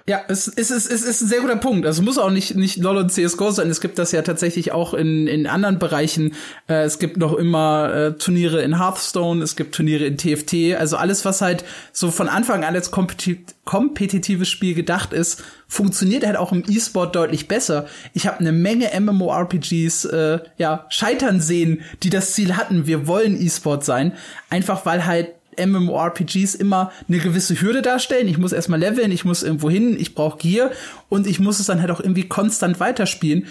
Ja, 0.10 0.24
es 0.28 0.48
ist, 0.48 0.72
es, 0.72 0.88
ist, 0.88 0.92
es 0.92 1.04
ist 1.04 1.22
ein 1.22 1.28
sehr 1.28 1.42
guter 1.42 1.58
Punkt. 1.58 1.86
Also 1.86 2.02
es 2.02 2.06
muss 2.06 2.18
auch 2.18 2.32
nicht, 2.32 2.56
nicht 2.56 2.78
LoL 2.78 2.98
und 2.98 3.12
CSGO 3.12 3.52
sein. 3.52 3.70
Es 3.70 3.80
gibt 3.80 4.00
das 4.00 4.12
ja 4.12 4.24
tatsächlich 4.24 4.72
auch 4.72 4.96
in, 4.96 5.28
in 5.28 5.46
anderen 5.46 5.78
Bereichen. 5.78 6.34
Äh, 6.68 6.82
es 6.82 6.98
gibt 6.98 7.18
noch 7.18 7.36
immer 7.36 7.94
äh, 7.94 8.14
Turniere 8.14 8.64
in 8.64 8.80
Hearthstone, 8.80 9.44
es 9.44 9.56
gibt 9.56 9.76
Turniere 9.76 10.06
in 10.06 10.18
TFT. 10.18 10.76
Also 10.80 10.98
alles, 10.98 11.26
was 11.26 11.42
halt 11.42 11.64
so 11.94 12.10
von 12.10 12.28
Anfang 12.28 12.64
an 12.64 12.74
als 12.74 12.90
kompetit 12.90 13.54
kompetitives 13.66 14.50
Spiel 14.50 14.74
gedacht 14.74 15.14
ist, 15.14 15.44
funktioniert 15.68 16.26
halt 16.26 16.38
auch 16.38 16.52
im 16.52 16.64
E-Sport 16.68 17.16
deutlich 17.16 17.48
besser. 17.48 17.86
Ich 18.16 18.26
habe 18.26 18.40
eine 18.40 18.52
Menge 18.52 18.90
MMORPGs 19.00 20.06
äh, 20.06 20.40
ja 20.58 20.88
scheitern 20.90 21.40
sehen, 21.40 21.84
die 22.02 22.10
das 22.10 22.34
Ziel 22.34 22.58
hatten, 22.58 22.88
wir 22.88 23.06
wollen 23.06 23.40
E-Sport 23.40 23.86
sein, 23.86 24.14
einfach 24.50 24.88
weil 24.88 25.06
halt 25.06 25.28
MMORPGs 25.66 26.56
immer 26.56 26.92
eine 27.08 27.20
gewisse 27.20 27.60
Hürde 27.60 27.82
darstellen. 27.82 28.28
Ich 28.28 28.38
muss 28.38 28.52
erstmal 28.52 28.80
leveln, 28.80 29.12
ich 29.12 29.26
muss 29.26 29.44
irgendwo 29.44 29.70
hin, 29.70 29.98
ich 30.00 30.16
brauche 30.16 30.38
Gear 30.38 30.72
und 31.10 31.28
ich 31.28 31.40
muss 31.40 31.60
es 31.60 31.66
dann 31.68 31.82
halt 31.82 31.92
auch 31.92 32.00
irgendwie 32.00 32.28
konstant 32.28 32.80
weiterspielen. 32.80 33.48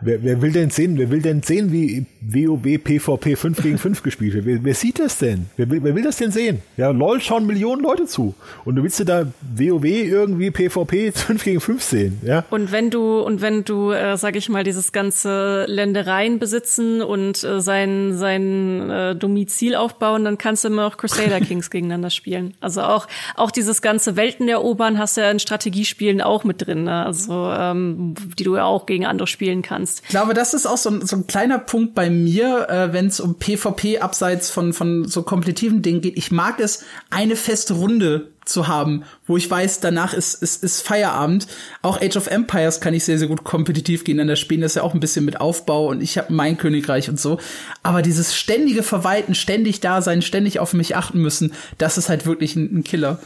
Wer, 0.00 0.22
wer 0.22 0.40
will 0.40 0.52
denn 0.52 0.70
sehen, 0.70 0.96
wer 0.96 1.10
will 1.10 1.22
denn 1.22 1.42
sehen, 1.42 1.72
wie 1.72 2.06
WoW 2.20 2.78
PvP 2.78 3.34
5 3.34 3.62
gegen 3.62 3.78
5 3.78 4.04
gespielt 4.04 4.34
wird? 4.34 4.46
Wer, 4.46 4.62
wer 4.62 4.74
sieht 4.74 5.00
das 5.00 5.18
denn? 5.18 5.46
Wer 5.56 5.68
will, 5.70 5.82
wer 5.82 5.94
will 5.96 6.04
das 6.04 6.18
denn 6.18 6.30
sehen? 6.30 6.62
Ja, 6.76 6.90
LOL 6.90 7.20
schauen 7.20 7.46
Millionen 7.46 7.82
Leute 7.82 8.06
zu. 8.06 8.34
Und 8.64 8.76
du 8.76 8.84
willst 8.84 9.00
dir 9.00 9.04
da 9.04 9.26
WoW 9.56 9.84
irgendwie 9.84 10.52
PvP 10.52 11.10
5 11.10 11.42
gegen 11.42 11.60
5 11.60 11.82
sehen, 11.82 12.20
ja? 12.24 12.44
Und 12.50 12.70
wenn 12.70 12.90
du, 12.90 13.20
und 13.20 13.40
wenn 13.42 13.64
du, 13.64 13.90
äh, 13.90 14.16
sag 14.16 14.36
ich 14.36 14.48
mal, 14.48 14.62
dieses 14.62 14.92
ganze 14.92 15.64
Ländereien 15.66 16.38
besitzen 16.38 17.02
und 17.02 17.42
äh, 17.42 17.60
sein, 17.60 18.16
sein 18.16 18.90
äh, 18.90 19.16
Domizil 19.16 19.74
aufbauen, 19.74 20.24
dann 20.24 20.38
kannst 20.38 20.62
du 20.62 20.68
immer 20.68 20.86
auch 20.86 20.96
Crusader 20.96 21.40
Kings 21.44 21.70
gegeneinander 21.70 22.10
spielen. 22.10 22.54
Also 22.60 22.82
auch, 22.82 23.08
auch 23.34 23.50
dieses 23.50 23.82
ganze 23.82 24.14
Welten 24.14 24.48
erobern 24.48 24.96
hast 24.96 25.16
du 25.16 25.22
ja 25.22 25.30
in 25.32 25.40
Strategiespielen 25.40 26.20
auch 26.20 26.44
mit 26.44 26.64
drin, 26.64 26.84
ne? 26.84 27.04
Also, 27.04 27.50
ähm, 27.52 28.14
die 28.38 28.44
du 28.44 28.54
ja 28.54 28.64
auch 28.64 28.86
gegen 28.86 29.04
andere 29.04 29.26
spielen 29.26 29.62
kannst 29.62 29.87
kannst. 29.88 30.02
Ich 30.04 30.08
glaube, 30.10 30.34
das 30.34 30.54
ist 30.54 30.66
auch 30.66 30.76
so 30.76 30.90
ein, 30.90 31.06
so 31.06 31.16
ein 31.16 31.26
kleiner 31.26 31.58
Punkt 31.58 31.94
bei 31.94 32.10
mir, 32.10 32.68
äh, 32.68 32.92
wenn 32.92 33.06
es 33.06 33.20
um 33.20 33.38
PvP 33.38 33.98
abseits 34.00 34.50
von, 34.50 34.72
von 34.72 35.06
so 35.06 35.22
kompletitiven 35.22 35.82
Dingen 35.82 36.00
geht. 36.00 36.16
Ich 36.16 36.30
mag 36.30 36.60
es, 36.60 36.84
eine 37.10 37.36
feste 37.36 37.74
Runde 37.74 38.28
zu 38.44 38.66
haben, 38.66 39.04
wo 39.26 39.36
ich 39.36 39.50
weiß, 39.50 39.80
danach 39.80 40.14
ist, 40.14 40.42
ist, 40.42 40.64
ist 40.64 40.80
Feierabend. 40.80 41.46
Auch 41.82 42.00
Age 42.00 42.16
of 42.16 42.28
Empires 42.28 42.80
kann 42.80 42.94
ich 42.94 43.04
sehr, 43.04 43.18
sehr 43.18 43.28
gut 43.28 43.44
kompetitiv 43.44 44.04
gegeneinander 44.04 44.36
spielen. 44.36 44.62
Das 44.62 44.74
ja 44.74 44.82
auch 44.82 44.94
ein 44.94 45.00
bisschen 45.00 45.24
mit 45.24 45.40
Aufbau 45.40 45.88
und 45.88 46.02
ich 46.02 46.16
habe 46.16 46.32
mein 46.32 46.56
Königreich 46.56 47.10
und 47.10 47.20
so. 47.20 47.38
Aber 47.82 48.00
dieses 48.00 48.34
ständige 48.34 48.82
Verwalten, 48.82 49.34
ständig 49.34 49.80
da 49.80 50.00
sein, 50.00 50.22
ständig 50.22 50.60
auf 50.60 50.72
mich 50.72 50.96
achten 50.96 51.20
müssen, 51.20 51.52
das 51.76 51.98
ist 51.98 52.08
halt 52.08 52.24
wirklich 52.24 52.56
ein, 52.56 52.78
ein 52.78 52.84
Killer. 52.84 53.20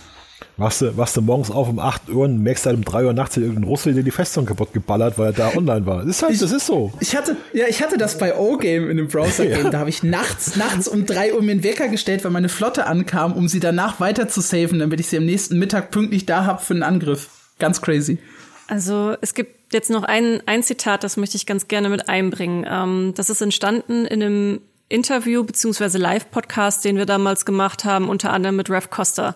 Wachst 0.59 0.83
du, 0.83 0.97
wachst 0.99 1.17
du 1.17 1.23
morgens 1.23 1.51
auf 1.51 1.69
um 1.69 1.79
8 1.79 2.11
Uhr 2.11 2.25
und 2.27 2.43
merkst 2.43 2.67
halt 2.67 2.77
um 2.77 2.85
3 2.85 3.07
Uhr 3.07 3.13
nachts 3.15 3.37
irgendein 3.37 3.65
Russe, 3.65 3.95
der 3.95 4.03
die 4.03 4.11
Festung 4.11 4.45
kaputt 4.45 4.73
geballert, 4.73 5.19
weil 5.19 5.27
er 5.29 5.33
da 5.33 5.57
online 5.57 5.87
war. 5.87 5.99
Das 5.99 6.17
ist 6.17 6.23
halt, 6.23 6.35
ich, 6.35 6.41
das 6.41 6.53
ist 6.53 6.67
so. 6.67 6.93
Ich 7.01 7.17
hatte, 7.17 7.37
ja, 7.55 7.65
ich 7.69 7.83
hatte 7.83 7.97
das 7.97 8.19
bei 8.19 8.37
O-Game 8.37 8.91
in 8.91 8.97
dem 8.99 9.09
Browser-Game. 9.09 9.53
Ja. 9.63 9.71
Da 9.71 9.79
habe 9.79 9.91
ich 9.91 10.03
nachts, 10.03 10.57
nachts 10.57 10.89
um 10.89 11.07
3 11.07 11.35
Uhr 11.35 11.43
mir 11.43 11.53
einen 11.53 11.63
Wecker 11.63 11.89
gestellt, 11.89 12.25
weil 12.25 12.31
meine 12.31 12.49
Flotte 12.49 12.87
ankam, 12.87 13.33
um 13.33 13.49
sie 13.49 13.61
danach 13.61 14.01
weiter 14.01 14.29
zu 14.29 14.41
saven, 14.41 14.79
damit 14.79 14.99
ich 14.99 15.09
sie 15.09 15.19
am 15.19 15.25
nächsten 15.25 15.59
Mittag 15.59 15.91
pünktlich 15.91 16.27
da 16.27 16.45
habe 16.47 16.61
für 16.63 16.75
einen 16.75 16.83
Angriff. 16.83 17.29
Ganz 17.59 17.81
crazy. 17.81 18.19
Also 18.67 19.15
es 19.21 19.35
gibt 19.35 19.73
jetzt 19.73 19.91
noch 19.91 20.03
ein, 20.03 20.43
ein 20.47 20.63
Zitat, 20.63 21.05
das 21.05 21.17
möchte 21.17 21.37
ich 21.37 21.47
ganz 21.47 21.69
gerne 21.69 21.89
mit 21.91 22.09
einbringen. 22.09 22.67
Ähm, 22.69 23.13
das 23.15 23.31
ist 23.31 23.41
entstanden 23.41 24.07
in 24.07 24.23
einem 24.23 24.61
Interview 24.93 25.43
beziehungsweise 25.43 25.99
Live-Podcast, 25.99 26.85
den 26.85 26.97
wir 26.97 27.07
damals 27.07 27.45
gemacht 27.45 27.85
haben, 27.85 28.09
unter 28.09 28.33
anderem 28.33 28.57
mit 28.57 28.71
Rev 28.71 28.91
Costa. 28.91 29.35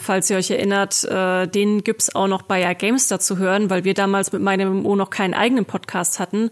Falls 0.00 0.30
ihr 0.30 0.36
euch 0.36 0.50
erinnert, 0.50 1.04
äh, 1.04 1.46
den 1.46 1.82
gibt's 1.82 2.14
auch 2.14 2.28
noch 2.28 2.42
bei 2.42 2.74
Gamester 2.74 3.18
zu 3.18 3.38
hören, 3.38 3.70
weil 3.70 3.84
wir 3.84 3.94
damals 3.94 4.32
mit 4.32 4.42
meinem 4.42 4.82
MMO 4.82 4.96
noch 4.96 5.10
keinen 5.10 5.34
eigenen 5.34 5.64
Podcast 5.64 6.20
hatten. 6.20 6.50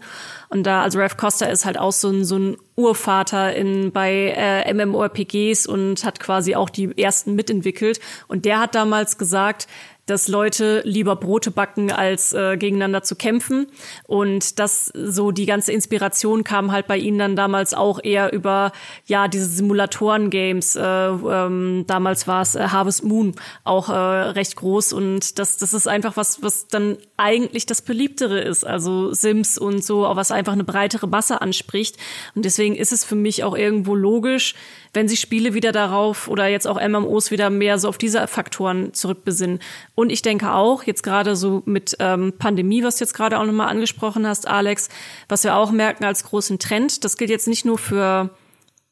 Und 0.49 0.63
da, 0.63 0.81
also 0.81 0.99
Rev 0.99 1.15
Costa 1.17 1.45
ist 1.45 1.65
halt 1.65 1.77
auch 1.77 1.91
so 1.91 2.09
ein, 2.09 2.25
so 2.25 2.37
ein 2.37 2.57
Urvater 2.75 3.55
in, 3.55 3.91
bei 3.91 4.33
äh, 4.35 4.73
MMORPGs 4.73 5.65
und 5.65 6.03
hat 6.03 6.19
quasi 6.19 6.55
auch 6.55 6.69
die 6.69 6.97
ersten 6.97 7.35
mitentwickelt. 7.35 7.99
Und 8.27 8.45
der 8.45 8.59
hat 8.59 8.75
damals 8.75 9.17
gesagt, 9.17 9.67
dass 10.07 10.27
Leute 10.27 10.81
lieber 10.85 11.15
Brote 11.15 11.51
backen, 11.51 11.91
als 11.91 12.33
äh, 12.33 12.57
gegeneinander 12.57 13.03
zu 13.03 13.15
kämpfen. 13.15 13.67
Und 14.07 14.57
das 14.57 14.85
so 14.95 15.31
die 15.31 15.45
ganze 15.45 15.71
Inspiration 15.73 16.43
kam 16.43 16.71
halt 16.71 16.87
bei 16.87 16.97
ihnen 16.97 17.19
dann 17.19 17.35
damals 17.35 17.73
auch 17.73 17.99
eher 18.03 18.33
über 18.33 18.71
ja 19.05 19.27
diese 19.27 19.45
Simulatoren-Games. 19.45 20.75
Äh, 20.75 20.81
ähm, 20.81 21.83
damals 21.87 22.27
war 22.27 22.41
es 22.41 22.55
äh, 22.55 22.69
Harvest 22.69 23.03
Moon 23.03 23.35
auch 23.63 23.89
äh, 23.89 23.93
recht 23.93 24.55
groß 24.55 24.93
und 24.93 25.37
das 25.37 25.57
das 25.57 25.73
ist 25.73 25.87
einfach 25.87 26.17
was 26.17 26.41
was 26.41 26.67
dann 26.67 26.97
eigentlich 27.17 27.65
das 27.65 27.81
beliebtere 27.81 28.39
ist. 28.39 28.65
Also 28.65 29.13
Sims 29.13 29.57
und 29.57 29.83
so, 29.83 30.03
was 30.13 30.31
einfach 30.31 30.53
eine 30.53 30.63
breitere 30.63 31.07
Masse 31.07 31.41
anspricht. 31.41 31.97
Und 32.33 32.45
deswegen 32.45 32.75
ist 32.75 32.93
es 32.93 33.03
für 33.03 33.15
mich 33.15 33.43
auch 33.43 33.57
irgendwo 33.57 33.95
logisch, 33.95 34.55
wenn 34.93 35.07
sich 35.07 35.19
Spiele 35.19 35.53
wieder 35.53 35.71
darauf 35.71 36.27
oder 36.27 36.47
jetzt 36.47 36.67
auch 36.67 36.79
MMOs 36.81 37.31
wieder 37.31 37.49
mehr 37.49 37.77
so 37.77 37.89
auf 37.89 37.97
diese 37.97 38.25
Faktoren 38.27 38.93
zurückbesinnen. 38.93 39.59
Und 39.99 40.11
ich 40.11 40.21
denke 40.21 40.51
auch, 40.51 40.83
jetzt 40.83 41.01
gerade 41.01 41.35
so 41.35 41.63
mit 41.65 41.95
ähm, 41.97 42.33
Pandemie, 42.37 42.83
was 42.83 42.97
du 42.97 43.03
jetzt 43.03 43.15
gerade 43.15 43.39
auch 43.39 43.45
nochmal 43.45 43.69
angesprochen 43.69 44.27
hast, 44.27 44.47
Alex, 44.47 44.89
was 45.27 45.43
wir 45.43 45.55
auch 45.55 45.71
merken 45.71 46.05
als 46.05 46.23
großen 46.23 46.59
Trend, 46.59 47.03
das 47.03 47.17
gilt 47.17 47.31
jetzt 47.31 47.47
nicht 47.47 47.65
nur 47.65 47.79
für 47.79 48.29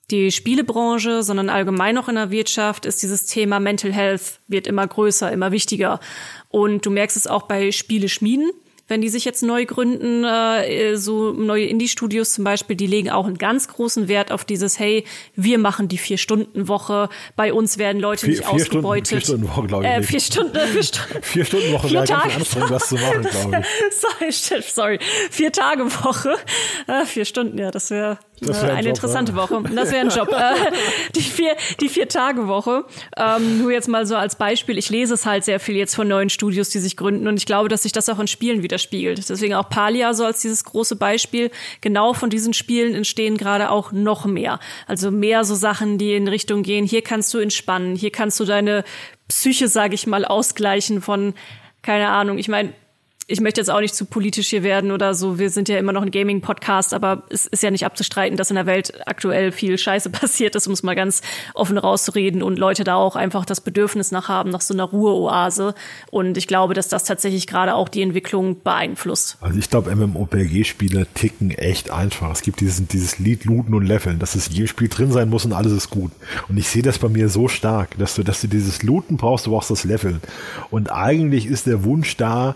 die 0.09 0.31
Spielebranche, 0.31 1.21
sondern 1.21 1.49
allgemein 1.49 1.99
auch 1.99 2.09
in 2.09 2.15
der 2.15 2.31
Wirtschaft 2.31 2.87
ist 2.87 3.03
dieses 3.03 3.27
Thema 3.27 3.59
Mental 3.59 3.93
Health 3.93 4.39
wird 4.47 4.65
immer 4.65 4.87
größer, 4.87 5.31
immer 5.31 5.51
wichtiger. 5.51 5.99
Und 6.49 6.87
du 6.87 6.89
merkst 6.89 7.17
es 7.17 7.27
auch 7.27 7.43
bei 7.43 7.71
Spieleschmieden 7.71 8.49
wenn 8.87 9.01
die 9.01 9.09
sich 9.09 9.25
jetzt 9.25 9.41
neu 9.41 9.65
gründen, 9.65 10.23
äh, 10.23 10.95
so 10.95 11.31
neue 11.31 11.65
Indie-Studios 11.65 12.33
zum 12.33 12.43
Beispiel, 12.43 12.75
die 12.75 12.87
legen 12.87 13.09
auch 13.09 13.25
einen 13.25 13.37
ganz 13.37 13.67
großen 13.67 14.07
Wert 14.07 14.31
auf 14.31 14.45
dieses, 14.45 14.79
hey, 14.79 15.05
wir 15.35 15.57
machen 15.57 15.87
die 15.87 15.97
Vier-Stunden-Woche, 15.97 17.09
bei 17.35 17.53
uns 17.53 17.77
werden 17.77 17.99
Leute 17.99 18.25
Vier, 18.25 18.35
nicht 18.35 18.39
vier 18.39 18.59
Stunden, 18.59 18.65
ausgebeutet. 18.65 19.07
vier 19.07 19.21
Stunden 19.21 19.49
Woche, 19.49 19.67
glaube 19.67 19.85
ich. 19.85 19.89
äh, 19.89 20.03
vier 20.03 20.19
Stunden, 20.19 20.59
vier 20.59 20.83
Stunden. 20.83 21.21
Vier 21.23 21.45
Stunden 21.45 21.73
Woche 21.73 21.91
wäre 21.91 22.05
ganz 22.05 22.23
schön 22.23 22.41
anstrengend, 22.41 22.71
das 22.71 22.89
zu 22.89 22.95
machen, 22.95 23.21
glaube 23.23 23.61
ich. 23.61 24.31
sorry, 24.31 24.61
sorry. 24.61 24.99
Vier 25.31 25.51
Tage 25.51 25.83
Woche. 26.03 26.35
Äh, 26.87 27.05
vier 27.05 27.25
Stunden, 27.25 27.57
ja, 27.57 27.71
das 27.71 27.89
wäre 27.89 28.19
Das 28.41 28.61
äh, 28.61 28.65
ein 28.65 28.71
eine 28.71 28.87
Job, 28.87 28.95
interessante 28.95 29.31
ja. 29.31 29.37
Woche. 29.37 29.63
Das 29.73 29.91
wäre 29.91 30.01
ein 30.01 30.09
Job. 30.09 30.29
Äh, 30.35 30.71
die 31.15 31.21
vier, 31.21 31.55
die 31.79 31.87
vier 31.87 32.09
Tage 32.09 32.47
Woche. 32.47 32.83
Ähm, 33.15 33.59
nur 33.59 33.71
jetzt 33.71 33.87
mal 33.87 34.05
so 34.05 34.15
als 34.15 34.35
Beispiel. 34.35 34.77
Ich 34.77 34.89
lese 34.89 35.13
es 35.13 35.25
halt 35.25 35.45
sehr 35.45 35.59
viel 35.59 35.75
jetzt 35.75 35.95
von 35.95 36.07
neuen 36.07 36.29
Studios, 36.29 36.69
die 36.69 36.79
sich 36.79 36.97
gründen 36.97 37.27
und 37.27 37.37
ich 37.37 37.45
glaube, 37.45 37.69
dass 37.69 37.83
sich 37.83 37.93
das 37.93 38.09
auch 38.09 38.19
in 38.19 38.27
Spielen 38.27 38.63
widerspiegelt. 38.63 39.29
Deswegen 39.29 39.53
auch 39.53 39.69
Palia 39.69 40.13
so 40.13 40.25
als 40.25 40.41
dieses 40.41 40.65
große 40.65 40.97
Beispiel. 40.97 41.51
Genau 41.79 42.13
von 42.13 42.29
diesen 42.29 42.53
Spielen 42.53 42.93
entstehen 42.93 43.37
gerade 43.37 43.71
auch 43.71 43.91
noch 43.91 44.25
mehr. 44.25 44.59
Also 44.87 45.09
mehr 45.09 45.45
so 45.45 45.55
Sachen, 45.55 45.97
die 45.97 46.15
in 46.15 46.27
Richtung 46.27 46.63
gehen. 46.63 46.85
Hier 46.85 47.01
kannst 47.01 47.33
du 47.33 47.37
entspannen. 47.37 47.95
Hier 47.95 48.11
kannst 48.11 48.39
du 48.39 48.45
deine 48.45 48.83
Psyche, 49.29 49.67
sage 49.67 49.95
ich 49.95 50.05
mal, 50.05 50.25
ausgleichen 50.25 51.01
von 51.01 51.33
keine 51.81 52.09
Ahnung. 52.09 52.39
Ich 52.39 52.47
meine, 52.47 52.73
ich 53.27 53.41
möchte 53.41 53.59
jetzt 53.59 53.69
auch 53.69 53.79
nicht 53.79 53.95
zu 53.95 54.05
politisch 54.05 54.49
hier 54.49 54.61
werden 54.61 54.91
oder 54.91 55.15
so. 55.15 55.39
Wir 55.39 55.49
sind 55.49 55.67
ja 55.67 55.79
immer 55.79 55.91
noch 55.91 56.03
ein 56.03 56.11
Gaming-Podcast, 56.11 56.93
aber 56.93 57.23
es 57.29 57.47
ist 57.47 57.63
ja 57.63 57.71
nicht 57.71 57.83
abzustreiten, 57.83 58.37
dass 58.37 58.51
in 58.51 58.55
der 58.55 58.67
Welt 58.67 58.93
aktuell 59.07 59.51
viel 59.51 59.79
Scheiße 59.79 60.09
passiert 60.11 60.55
ist, 60.55 60.67
um 60.67 60.73
es 60.73 60.83
mal 60.83 60.95
ganz 60.95 61.23
offen 61.55 61.79
rauszureden 61.79 62.43
und 62.43 62.59
Leute 62.59 62.83
da 62.83 62.95
auch 62.95 63.15
einfach 63.15 63.43
das 63.45 63.61
Bedürfnis 63.61 64.11
nach 64.11 64.29
haben, 64.29 64.51
nach 64.51 64.61
so 64.61 64.75
einer 64.75 64.83
Ruheoase. 64.83 65.73
Und 66.11 66.37
ich 66.37 66.45
glaube, 66.45 66.75
dass 66.75 66.87
das 66.87 67.03
tatsächlich 67.03 67.47
gerade 67.47 67.73
auch 67.73 67.89
die 67.89 68.03
Entwicklung 68.03 68.61
beeinflusst. 68.61 69.37
Also 69.41 69.57
ich 69.57 69.71
glaube, 69.71 69.95
MMORPG-Spiele 69.95 71.07
ticken 71.15 71.49
echt 71.49 71.89
einfach. 71.89 72.31
Es 72.31 72.43
gibt 72.43 72.59
dieses, 72.59 72.87
dieses 72.87 73.17
Lied, 73.17 73.45
Looten 73.45 73.73
und 73.73 73.87
Leveln, 73.87 74.19
dass 74.19 74.35
es 74.35 74.49
in 74.49 74.53
jedem 74.53 74.67
Spiel 74.67 74.87
drin 74.87 75.11
sein 75.11 75.29
muss 75.29 75.45
und 75.45 75.53
alles 75.53 75.71
ist 75.71 75.89
gut. 75.89 76.11
Und 76.47 76.57
ich 76.57 76.69
sehe 76.69 76.83
das 76.83 76.99
bei 76.99 77.09
mir 77.09 77.27
so 77.29 77.47
stark, 77.47 77.97
dass 77.97 78.13
du, 78.13 78.23
dass 78.23 78.41
du 78.41 78.47
dieses 78.47 78.83
Looten 78.83 79.17
brauchst, 79.17 79.47
du 79.47 79.51
brauchst 79.51 79.71
das 79.71 79.83
Leveln. 79.83 80.21
Und 80.69 80.91
eigentlich 80.91 81.47
ist 81.47 81.65
der 81.65 81.83
Wunsch 81.83 82.17
da, 82.17 82.55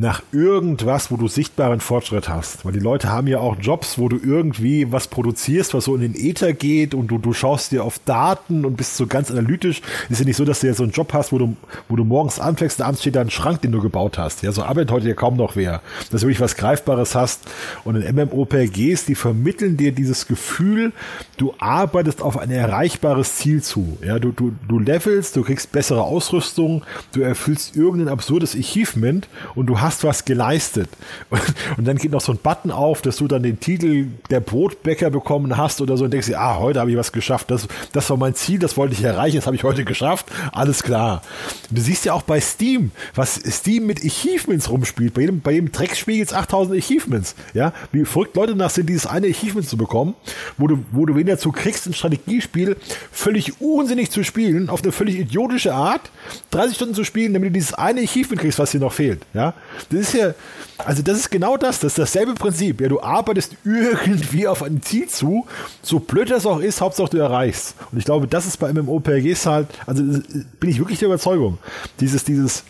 nach 0.00 0.22
irgendwas, 0.32 1.10
wo 1.10 1.16
du 1.18 1.28
sichtbaren 1.28 1.80
Fortschritt 1.80 2.28
hast. 2.28 2.64
Weil 2.64 2.72
die 2.72 2.78
Leute 2.78 3.10
haben 3.10 3.26
ja 3.26 3.38
auch 3.38 3.56
Jobs, 3.60 3.98
wo 3.98 4.08
du 4.08 4.16
irgendwie 4.16 4.90
was 4.90 5.08
produzierst, 5.08 5.74
was 5.74 5.84
so 5.84 5.94
in 5.94 6.00
den 6.00 6.14
Äther 6.14 6.54
geht 6.54 6.94
und 6.94 7.08
du, 7.08 7.18
du 7.18 7.34
schaust 7.34 7.70
dir 7.70 7.84
auf 7.84 8.00
Daten 8.06 8.64
und 8.64 8.76
bist 8.76 8.96
so 8.96 9.06
ganz 9.06 9.30
analytisch. 9.30 9.82
Ist 10.08 10.18
ja 10.18 10.24
nicht 10.24 10.36
so, 10.36 10.46
dass 10.46 10.60
du 10.60 10.68
jetzt 10.68 10.78
so 10.78 10.84
einen 10.84 10.92
Job 10.92 11.12
hast, 11.12 11.32
wo 11.32 11.38
du, 11.38 11.54
wo 11.88 11.96
du 11.96 12.04
morgens 12.04 12.40
anfängst 12.40 12.80
und 12.80 12.86
abends 12.86 13.02
steht 13.02 13.14
da 13.14 13.20
ein 13.20 13.30
Schrank, 13.30 13.60
den 13.60 13.72
du 13.72 13.82
gebaut 13.82 14.16
hast. 14.16 14.42
Ja, 14.42 14.52
so 14.52 14.62
arbeitet 14.62 14.90
heute 14.90 15.06
ja 15.06 15.14
kaum 15.14 15.36
noch 15.36 15.54
wer. 15.54 15.82
Dass 16.10 16.22
du 16.22 16.26
wirklich 16.26 16.40
was 16.40 16.56
Greifbares 16.56 17.14
hast. 17.14 17.42
Und 17.84 17.96
in 17.96 18.14
MMORPGs, 18.14 19.04
die 19.04 19.14
vermitteln 19.14 19.76
dir 19.76 19.92
dieses 19.92 20.26
Gefühl, 20.26 20.92
du 21.36 21.52
arbeitest 21.58 22.22
auf 22.22 22.38
ein 22.38 22.50
erreichbares 22.50 23.36
Ziel 23.36 23.62
zu. 23.62 23.98
Ja, 24.02 24.18
du, 24.18 24.32
du, 24.32 24.52
du 24.66 24.78
levelst, 24.78 25.36
du 25.36 25.42
kriegst 25.42 25.72
bessere 25.72 26.02
Ausrüstung, 26.02 26.84
du 27.12 27.20
erfüllst 27.20 27.76
irgendein 27.76 28.08
absurdes 28.08 28.56
Achievement 28.56 29.28
und 29.54 29.66
du 29.66 29.78
hast 29.80 29.89
was 30.02 30.24
geleistet. 30.24 30.88
Und, 31.30 31.42
und 31.78 31.84
dann 31.86 31.96
geht 31.96 32.12
noch 32.12 32.20
so 32.20 32.32
ein 32.32 32.38
Button 32.38 32.70
auf, 32.70 33.02
dass 33.02 33.16
du 33.16 33.28
dann 33.28 33.42
den 33.42 33.60
Titel 33.60 34.06
der 34.30 34.40
Brotbäcker 34.40 35.10
bekommen 35.10 35.56
hast 35.56 35.80
oder 35.80 35.96
so 35.96 36.04
und 36.04 36.12
denkst 36.12 36.28
dir, 36.28 36.40
ah, 36.40 36.58
heute 36.58 36.80
habe 36.80 36.90
ich 36.90 36.96
was 36.96 37.12
geschafft. 37.12 37.50
Das, 37.50 37.68
das 37.92 38.08
war 38.10 38.16
mein 38.16 38.34
Ziel, 38.34 38.58
das 38.58 38.76
wollte 38.76 38.94
ich 38.94 39.02
erreichen, 39.02 39.36
das 39.36 39.46
habe 39.46 39.56
ich 39.56 39.64
heute 39.64 39.84
geschafft. 39.84 40.26
Alles 40.52 40.82
klar. 40.82 41.22
Du 41.70 41.80
siehst 41.80 42.04
ja 42.04 42.12
auch 42.12 42.22
bei 42.22 42.40
Steam, 42.40 42.90
was 43.14 43.34
Steam 43.34 43.86
mit 43.86 44.04
Achievements 44.04 44.70
rumspielt. 44.70 45.14
Bei 45.14 45.22
jedem, 45.22 45.40
bei 45.40 45.52
jedem 45.52 45.72
Drecksspiel 45.72 46.16
gibt 46.16 46.30
es 46.30 46.36
8000 46.36 46.78
Achievements. 46.78 47.34
Ja, 47.54 47.72
wie 47.92 48.04
verrückt 48.04 48.36
Leute 48.36 48.56
nach 48.56 48.70
sind, 48.70 48.88
dieses 48.88 49.06
eine 49.06 49.28
Achievement 49.28 49.68
zu 49.68 49.76
bekommen, 49.76 50.14
wo 50.58 50.66
du, 50.66 50.78
wo 50.92 51.06
du 51.06 51.14
wen 51.14 51.26
dazu 51.26 51.52
kriegst, 51.52 51.86
ein 51.86 51.94
Strategiespiel 51.94 52.76
völlig 53.12 53.60
unsinnig 53.60 54.10
zu 54.10 54.24
spielen, 54.24 54.70
auf 54.70 54.82
eine 54.82 54.92
völlig 54.92 55.18
idiotische 55.18 55.74
Art, 55.74 56.10
30 56.50 56.76
Stunden 56.76 56.94
zu 56.94 57.04
spielen, 57.04 57.32
damit 57.32 57.48
du 57.48 57.52
dieses 57.52 57.74
eine 57.74 58.00
Achievement 58.00 58.40
kriegst, 58.40 58.58
was 58.58 58.70
dir 58.70 58.80
noch 58.80 58.92
fehlt. 58.92 59.22
Ja, 59.34 59.54
das 59.90 60.00
ist 60.00 60.14
ja, 60.14 60.34
also 60.78 61.02
das 61.02 61.18
ist 61.18 61.30
genau 61.30 61.56
das, 61.56 61.80
das 61.80 61.92
ist 61.92 61.98
dasselbe 61.98 62.34
Prinzip. 62.34 62.80
Ja, 62.80 62.88
du 62.88 63.00
arbeitest 63.00 63.56
irgendwie 63.64 64.46
auf 64.46 64.62
ein 64.62 64.82
Ziel 64.82 65.08
zu, 65.08 65.46
so 65.82 65.98
blöd 65.98 66.30
das 66.30 66.46
auch 66.46 66.60
ist, 66.60 66.80
Hauptsache 66.80 67.10
du 67.10 67.18
erreichst. 67.18 67.74
Und 67.92 67.98
ich 67.98 68.04
glaube, 68.04 68.26
das 68.26 68.46
ist 68.46 68.58
bei 68.58 68.72
MMORPGs 68.72 69.46
halt, 69.46 69.68
also 69.86 70.02
das 70.02 70.22
bin 70.58 70.70
ich 70.70 70.78
wirklich 70.78 70.98
der 70.98 71.08
Überzeugung, 71.08 71.58
dieses, 72.00 72.24
dieses 72.24 72.64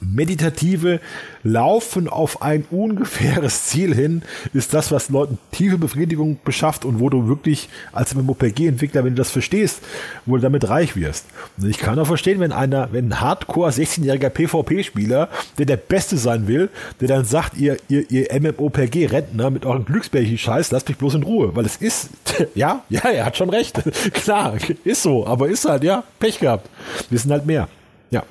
meditative 0.00 1.00
Laufen 1.42 2.08
auf 2.08 2.42
ein 2.42 2.64
ungefähres 2.70 3.66
Ziel 3.66 3.94
hin 3.94 4.22
ist 4.52 4.74
das, 4.74 4.90
was 4.90 5.08
Leuten 5.08 5.38
tiefe 5.52 5.78
Befriedigung 5.78 6.38
beschafft 6.44 6.84
und 6.84 7.00
wo 7.00 7.10
du 7.10 7.28
wirklich 7.28 7.68
als 7.92 8.14
MMORPG-Entwickler, 8.14 9.04
wenn 9.04 9.14
du 9.14 9.20
das 9.20 9.30
verstehst, 9.30 9.80
wohl 10.26 10.40
damit 10.40 10.68
reich 10.68 10.96
wirst. 10.96 11.26
Und 11.58 11.68
ich 11.68 11.78
kann 11.78 11.98
auch 11.98 12.06
verstehen, 12.06 12.40
wenn 12.40 12.52
einer, 12.52 12.92
wenn 12.92 13.08
ein 13.08 13.20
Hardcore 13.20 13.70
16-jähriger 13.70 14.30
PvP-Spieler, 14.30 15.28
der 15.58 15.66
der 15.66 15.76
Beste 15.76 16.16
sein 16.16 16.48
will, 16.48 16.70
der 17.00 17.08
dann 17.08 17.24
sagt, 17.24 17.56
ihr, 17.56 17.76
ihr, 17.88 18.10
ihr 18.10 18.28
MMORPG-Rentner 18.40 19.50
mit 19.50 19.64
euren 19.64 19.84
Glücksbärchen-Scheiß, 19.84 20.70
lasst 20.72 20.88
mich 20.88 20.98
bloß 20.98 21.14
in 21.14 21.22
Ruhe, 21.22 21.54
weil 21.54 21.66
es 21.66 21.76
ist, 21.76 22.10
ja, 22.54 22.82
ja, 22.88 23.00
er 23.00 23.26
hat 23.26 23.36
schon 23.36 23.50
recht. 23.50 23.82
Klar, 24.14 24.56
ist 24.84 25.02
so, 25.02 25.26
aber 25.26 25.48
ist 25.48 25.66
halt, 25.66 25.84
ja, 25.84 26.04
Pech 26.18 26.40
gehabt. 26.40 26.68
Wir 27.10 27.18
sind 27.18 27.30
halt 27.30 27.46
mehr. 27.46 27.68
Ja. 28.10 28.24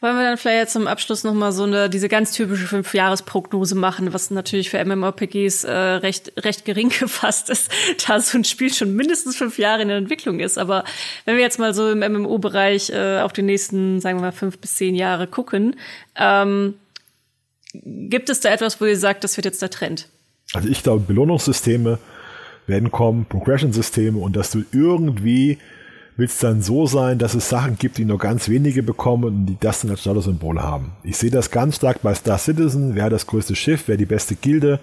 Wollen 0.00 0.16
wir 0.16 0.22
dann 0.22 0.38
vielleicht 0.38 0.60
jetzt 0.60 0.72
zum 0.74 0.86
Abschluss 0.86 1.24
nochmal 1.24 1.50
so 1.50 1.64
eine, 1.64 1.90
diese 1.90 2.08
ganz 2.08 2.30
typische 2.30 2.68
Fünfjahresprognose 2.68 3.74
machen, 3.74 4.12
was 4.12 4.30
natürlich 4.30 4.70
für 4.70 4.84
MMORPGs 4.84 5.64
äh, 5.64 5.72
recht, 5.72 6.32
recht 6.36 6.64
gering 6.64 6.88
gefasst 7.00 7.50
ist, 7.50 7.68
da 8.06 8.20
so 8.20 8.38
ein 8.38 8.44
Spiel 8.44 8.72
schon 8.72 8.94
mindestens 8.94 9.36
fünf 9.36 9.58
Jahre 9.58 9.82
in 9.82 9.88
der 9.88 9.96
Entwicklung 9.96 10.38
ist. 10.38 10.56
Aber 10.56 10.84
wenn 11.24 11.34
wir 11.34 11.42
jetzt 11.42 11.58
mal 11.58 11.74
so 11.74 11.90
im 11.90 11.98
MMO-Bereich 11.98 12.90
äh, 12.90 13.20
auf 13.20 13.32
die 13.32 13.42
nächsten, 13.42 14.00
sagen 14.00 14.18
wir 14.18 14.22
mal, 14.22 14.32
fünf 14.32 14.58
bis 14.58 14.76
zehn 14.76 14.94
Jahre 14.94 15.26
gucken, 15.26 15.74
ähm, 16.14 16.74
gibt 17.72 18.30
es 18.30 18.38
da 18.38 18.50
etwas, 18.50 18.80
wo 18.80 18.84
ihr 18.84 18.96
sagt, 18.96 19.24
das 19.24 19.36
wird 19.36 19.46
jetzt 19.46 19.62
der 19.62 19.70
Trend? 19.70 20.08
Also 20.54 20.68
ich 20.68 20.84
glaube, 20.84 21.04
Belohnungssysteme 21.08 21.98
werden 22.68 22.92
kommen, 22.92 23.26
Progression-Systeme 23.28 24.18
und 24.18 24.36
dass 24.36 24.52
du 24.52 24.62
irgendwie 24.70 25.58
wird 26.18 26.30
es 26.30 26.38
dann 26.38 26.62
so 26.62 26.86
sein, 26.86 27.18
dass 27.18 27.34
es 27.34 27.48
Sachen 27.48 27.78
gibt, 27.78 27.96
die 27.96 28.04
nur 28.04 28.18
ganz 28.18 28.48
wenige 28.48 28.82
bekommen 28.82 29.24
und 29.24 29.46
die 29.46 29.56
das 29.58 29.82
dann 29.82 29.92
als 29.92 30.00
Statussymbol 30.00 30.60
haben. 30.60 30.90
Ich 31.04 31.16
sehe 31.16 31.30
das 31.30 31.52
ganz 31.52 31.76
stark 31.76 32.02
bei 32.02 32.12
Star 32.12 32.38
Citizen, 32.38 32.96
wer 32.96 33.08
das 33.08 33.28
größte 33.28 33.54
Schiff, 33.54 33.84
wer 33.86 33.96
die 33.96 34.04
beste 34.04 34.34
Gilde, 34.34 34.80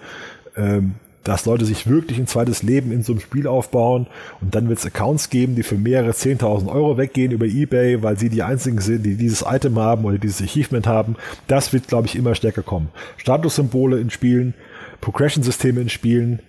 ähm, 0.56 0.96
dass 1.26 1.46
Leute 1.46 1.66
sich 1.66 1.88
wirklich 1.88 2.20
ein 2.20 2.28
zweites 2.28 2.64
Leben 2.64 2.92
in 2.94 3.04
so 3.04 3.12
einem 3.12 3.20
Spiel 3.20 3.48
aufbauen 3.48 4.08
und 4.40 4.56
dann 4.56 4.70
wird 4.70 4.80
es 4.80 4.86
Accounts 4.86 5.30
geben, 5.30 5.56
die 5.56 5.64
für 5.64 5.76
mehrere 5.76 6.12
10.000 6.12 6.70
Euro 6.70 6.98
weggehen 6.98 7.34
über 7.34 7.46
Ebay, 7.46 8.02
weil 8.02 8.18
sie 8.18 8.30
die 8.30 8.44
einzigen 8.44 8.80
sind, 8.80 9.04
die 9.04 9.16
dieses 9.16 9.44
Item 9.46 9.78
haben 9.78 10.06
oder 10.06 10.18
dieses 10.18 10.42
Achievement 10.42 10.88
haben. 10.88 11.18
Das 11.48 11.74
wird, 11.74 11.90
glaube 11.90 12.08
ich, 12.08 12.16
immer 12.16 12.36
stärker 12.36 12.62
kommen. 12.62 12.88
Statussymbole 13.18 14.00
in 14.00 14.10
Spielen, 14.10 14.54
Progression-Systeme 15.02 15.82
in 15.82 15.90
Spielen, 15.90 16.40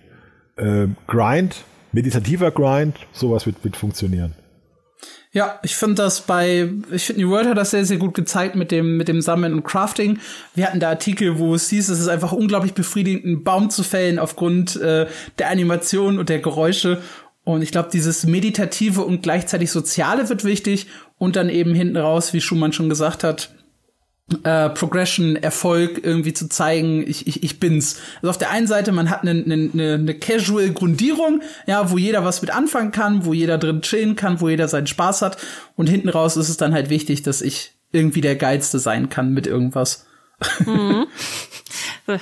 äh, 0.55 0.87
Grind, 1.07 1.65
meditativer 1.91 2.51
Grind, 2.51 2.95
sowas 3.11 3.45
wird, 3.45 3.61
wird 3.65 3.75
funktionieren. 3.75 4.33
Ja, 5.37 5.59
ich 5.61 5.75
finde 5.75 6.01
das 6.01 6.21
bei, 6.21 6.67
ich 6.89 7.05
finde, 7.05 7.21
New 7.21 7.29
World 7.29 7.47
hat 7.47 7.57
das 7.59 7.69
sehr, 7.69 7.85
sehr 7.85 7.97
gut 7.97 8.15
gezeigt 8.15 8.55
mit 8.55 8.71
dem, 8.71 8.97
mit 8.97 9.07
dem 9.07 9.21
Sammeln 9.21 9.53
und 9.53 9.63
Crafting. 9.63 10.17
Wir 10.55 10.65
hatten 10.65 10.79
da 10.79 10.89
Artikel, 10.89 11.37
wo 11.37 11.53
es 11.53 11.69
hieß, 11.69 11.89
es 11.89 11.99
ist 11.99 12.07
einfach 12.07 12.31
unglaublich 12.31 12.73
befriedigend, 12.73 13.23
einen 13.23 13.43
Baum 13.43 13.69
zu 13.69 13.83
fällen 13.83 14.17
aufgrund 14.17 14.77
äh, 14.77 15.05
der 15.37 15.51
Animation 15.51 16.17
und 16.17 16.29
der 16.29 16.39
Geräusche. 16.39 17.03
Und 17.43 17.61
ich 17.61 17.71
glaube, 17.71 17.89
dieses 17.93 18.25
Meditative 18.25 19.03
und 19.03 19.21
gleichzeitig 19.21 19.69
Soziale 19.69 20.27
wird 20.27 20.43
wichtig. 20.43 20.87
Und 21.19 21.35
dann 21.35 21.49
eben 21.49 21.75
hinten 21.75 21.97
raus, 21.97 22.33
wie 22.33 22.41
Schumann 22.41 22.73
schon 22.73 22.89
gesagt 22.89 23.23
hat, 23.23 23.51
äh, 24.43 24.69
Progression, 24.69 25.37
Erfolg 25.37 26.01
irgendwie 26.03 26.33
zu 26.33 26.49
zeigen, 26.49 27.07
ich, 27.07 27.27
ich, 27.27 27.43
ich 27.43 27.59
bin's. 27.59 27.97
Also 28.17 28.29
auf 28.29 28.37
der 28.37 28.49
einen 28.49 28.67
Seite, 28.67 28.91
man 28.91 29.09
hat 29.09 29.21
eine, 29.21 29.31
eine, 29.31 29.93
eine 29.93 30.13
casual 30.15 30.71
Grundierung, 30.71 31.41
ja, 31.65 31.91
wo 31.91 31.97
jeder 31.97 32.25
was 32.25 32.41
mit 32.41 32.51
anfangen 32.51 32.91
kann, 32.91 33.25
wo 33.25 33.33
jeder 33.33 33.57
drin 33.57 33.81
chillen 33.81 34.15
kann, 34.15 34.41
wo 34.41 34.49
jeder 34.49 34.67
seinen 34.67 34.87
Spaß 34.87 35.21
hat. 35.21 35.37
Und 35.75 35.87
hinten 35.87 36.09
raus 36.09 36.35
ist 36.35 36.49
es 36.49 36.57
dann 36.57 36.73
halt 36.73 36.89
wichtig, 36.89 37.23
dass 37.23 37.41
ich 37.41 37.73
irgendwie 37.93 38.21
der 38.21 38.35
Geilste 38.35 38.79
sein 38.79 39.07
kann 39.09 39.33
mit 39.33 39.47
irgendwas. 39.47 40.05
Mhm. 40.65 41.07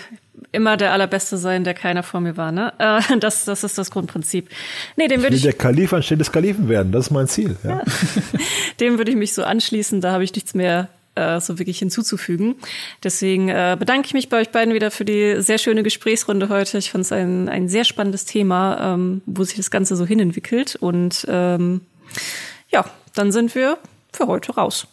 Immer 0.52 0.78
der 0.78 0.94
Allerbeste 0.94 1.38
sein, 1.38 1.64
der 1.64 1.74
keiner 1.74 2.04
vor 2.04 2.22
mir 2.22 2.38
war, 2.38 2.52
ne? 2.52 2.74
Äh, 2.78 3.18
das, 3.20 3.46
das 3.46 3.64
ist 3.64 3.78
das 3.78 3.90
Grundprinzip. 3.92 4.50
Nee, 4.96 5.08
dem 5.08 5.22
würde 5.22 5.36
ich. 5.36 5.44
Will 5.44 5.52
der 5.52 5.58
Kalif 5.58 5.92
anstelle 5.92 6.20
des 6.20 6.32
Kalifen 6.32 6.70
werden, 6.70 6.92
das 6.92 7.08
ist 7.08 7.12
mein 7.12 7.28
Ziel. 7.28 7.58
Ja. 7.64 7.70
ja. 7.78 7.84
dem 8.80 8.98
würde 8.98 9.12
ich 9.12 9.18
mich 9.18 9.34
so 9.34 9.44
anschließen, 9.44 10.02
da 10.02 10.12
habe 10.12 10.24
ich 10.24 10.34
nichts 10.34 10.54
mehr 10.54 10.88
äh, 11.16 11.40
so 11.40 11.60
wirklich 11.60 11.80
hinzuzufügen. 11.80 12.56
Deswegen 13.04 13.50
äh, 13.50 13.76
bedanke 13.78 14.08
ich 14.08 14.14
mich 14.14 14.30
bei 14.30 14.42
euch 14.42 14.50
beiden 14.50 14.74
wieder 14.74 14.92
für 14.92 15.06
die 15.06 15.42
sehr 15.42 15.58
schöne 15.58 15.84
Gesprächsrunde 15.84 16.50
heute. 16.50 16.78
Ich 16.78 16.92
fand 16.92 17.06
es 17.06 17.12
ein, 17.12 17.50
ein 17.50 17.68
sehr 17.68 17.84
spannendes 17.84 18.26
Thema, 18.26 18.94
ähm, 18.94 19.22
wo 19.26 19.44
sich 19.44 19.58
das 19.58 19.72
Ganze 19.72 19.96
so 19.96 20.06
hinentwickelt. 20.06 20.76
Und 20.76 21.26
ähm, 21.30 21.82
ja, 22.70 22.86
dann 23.14 23.32
sind 23.32 23.56
wir 23.56 23.78
für 24.14 24.28
heute 24.28 24.54
raus. 24.54 24.88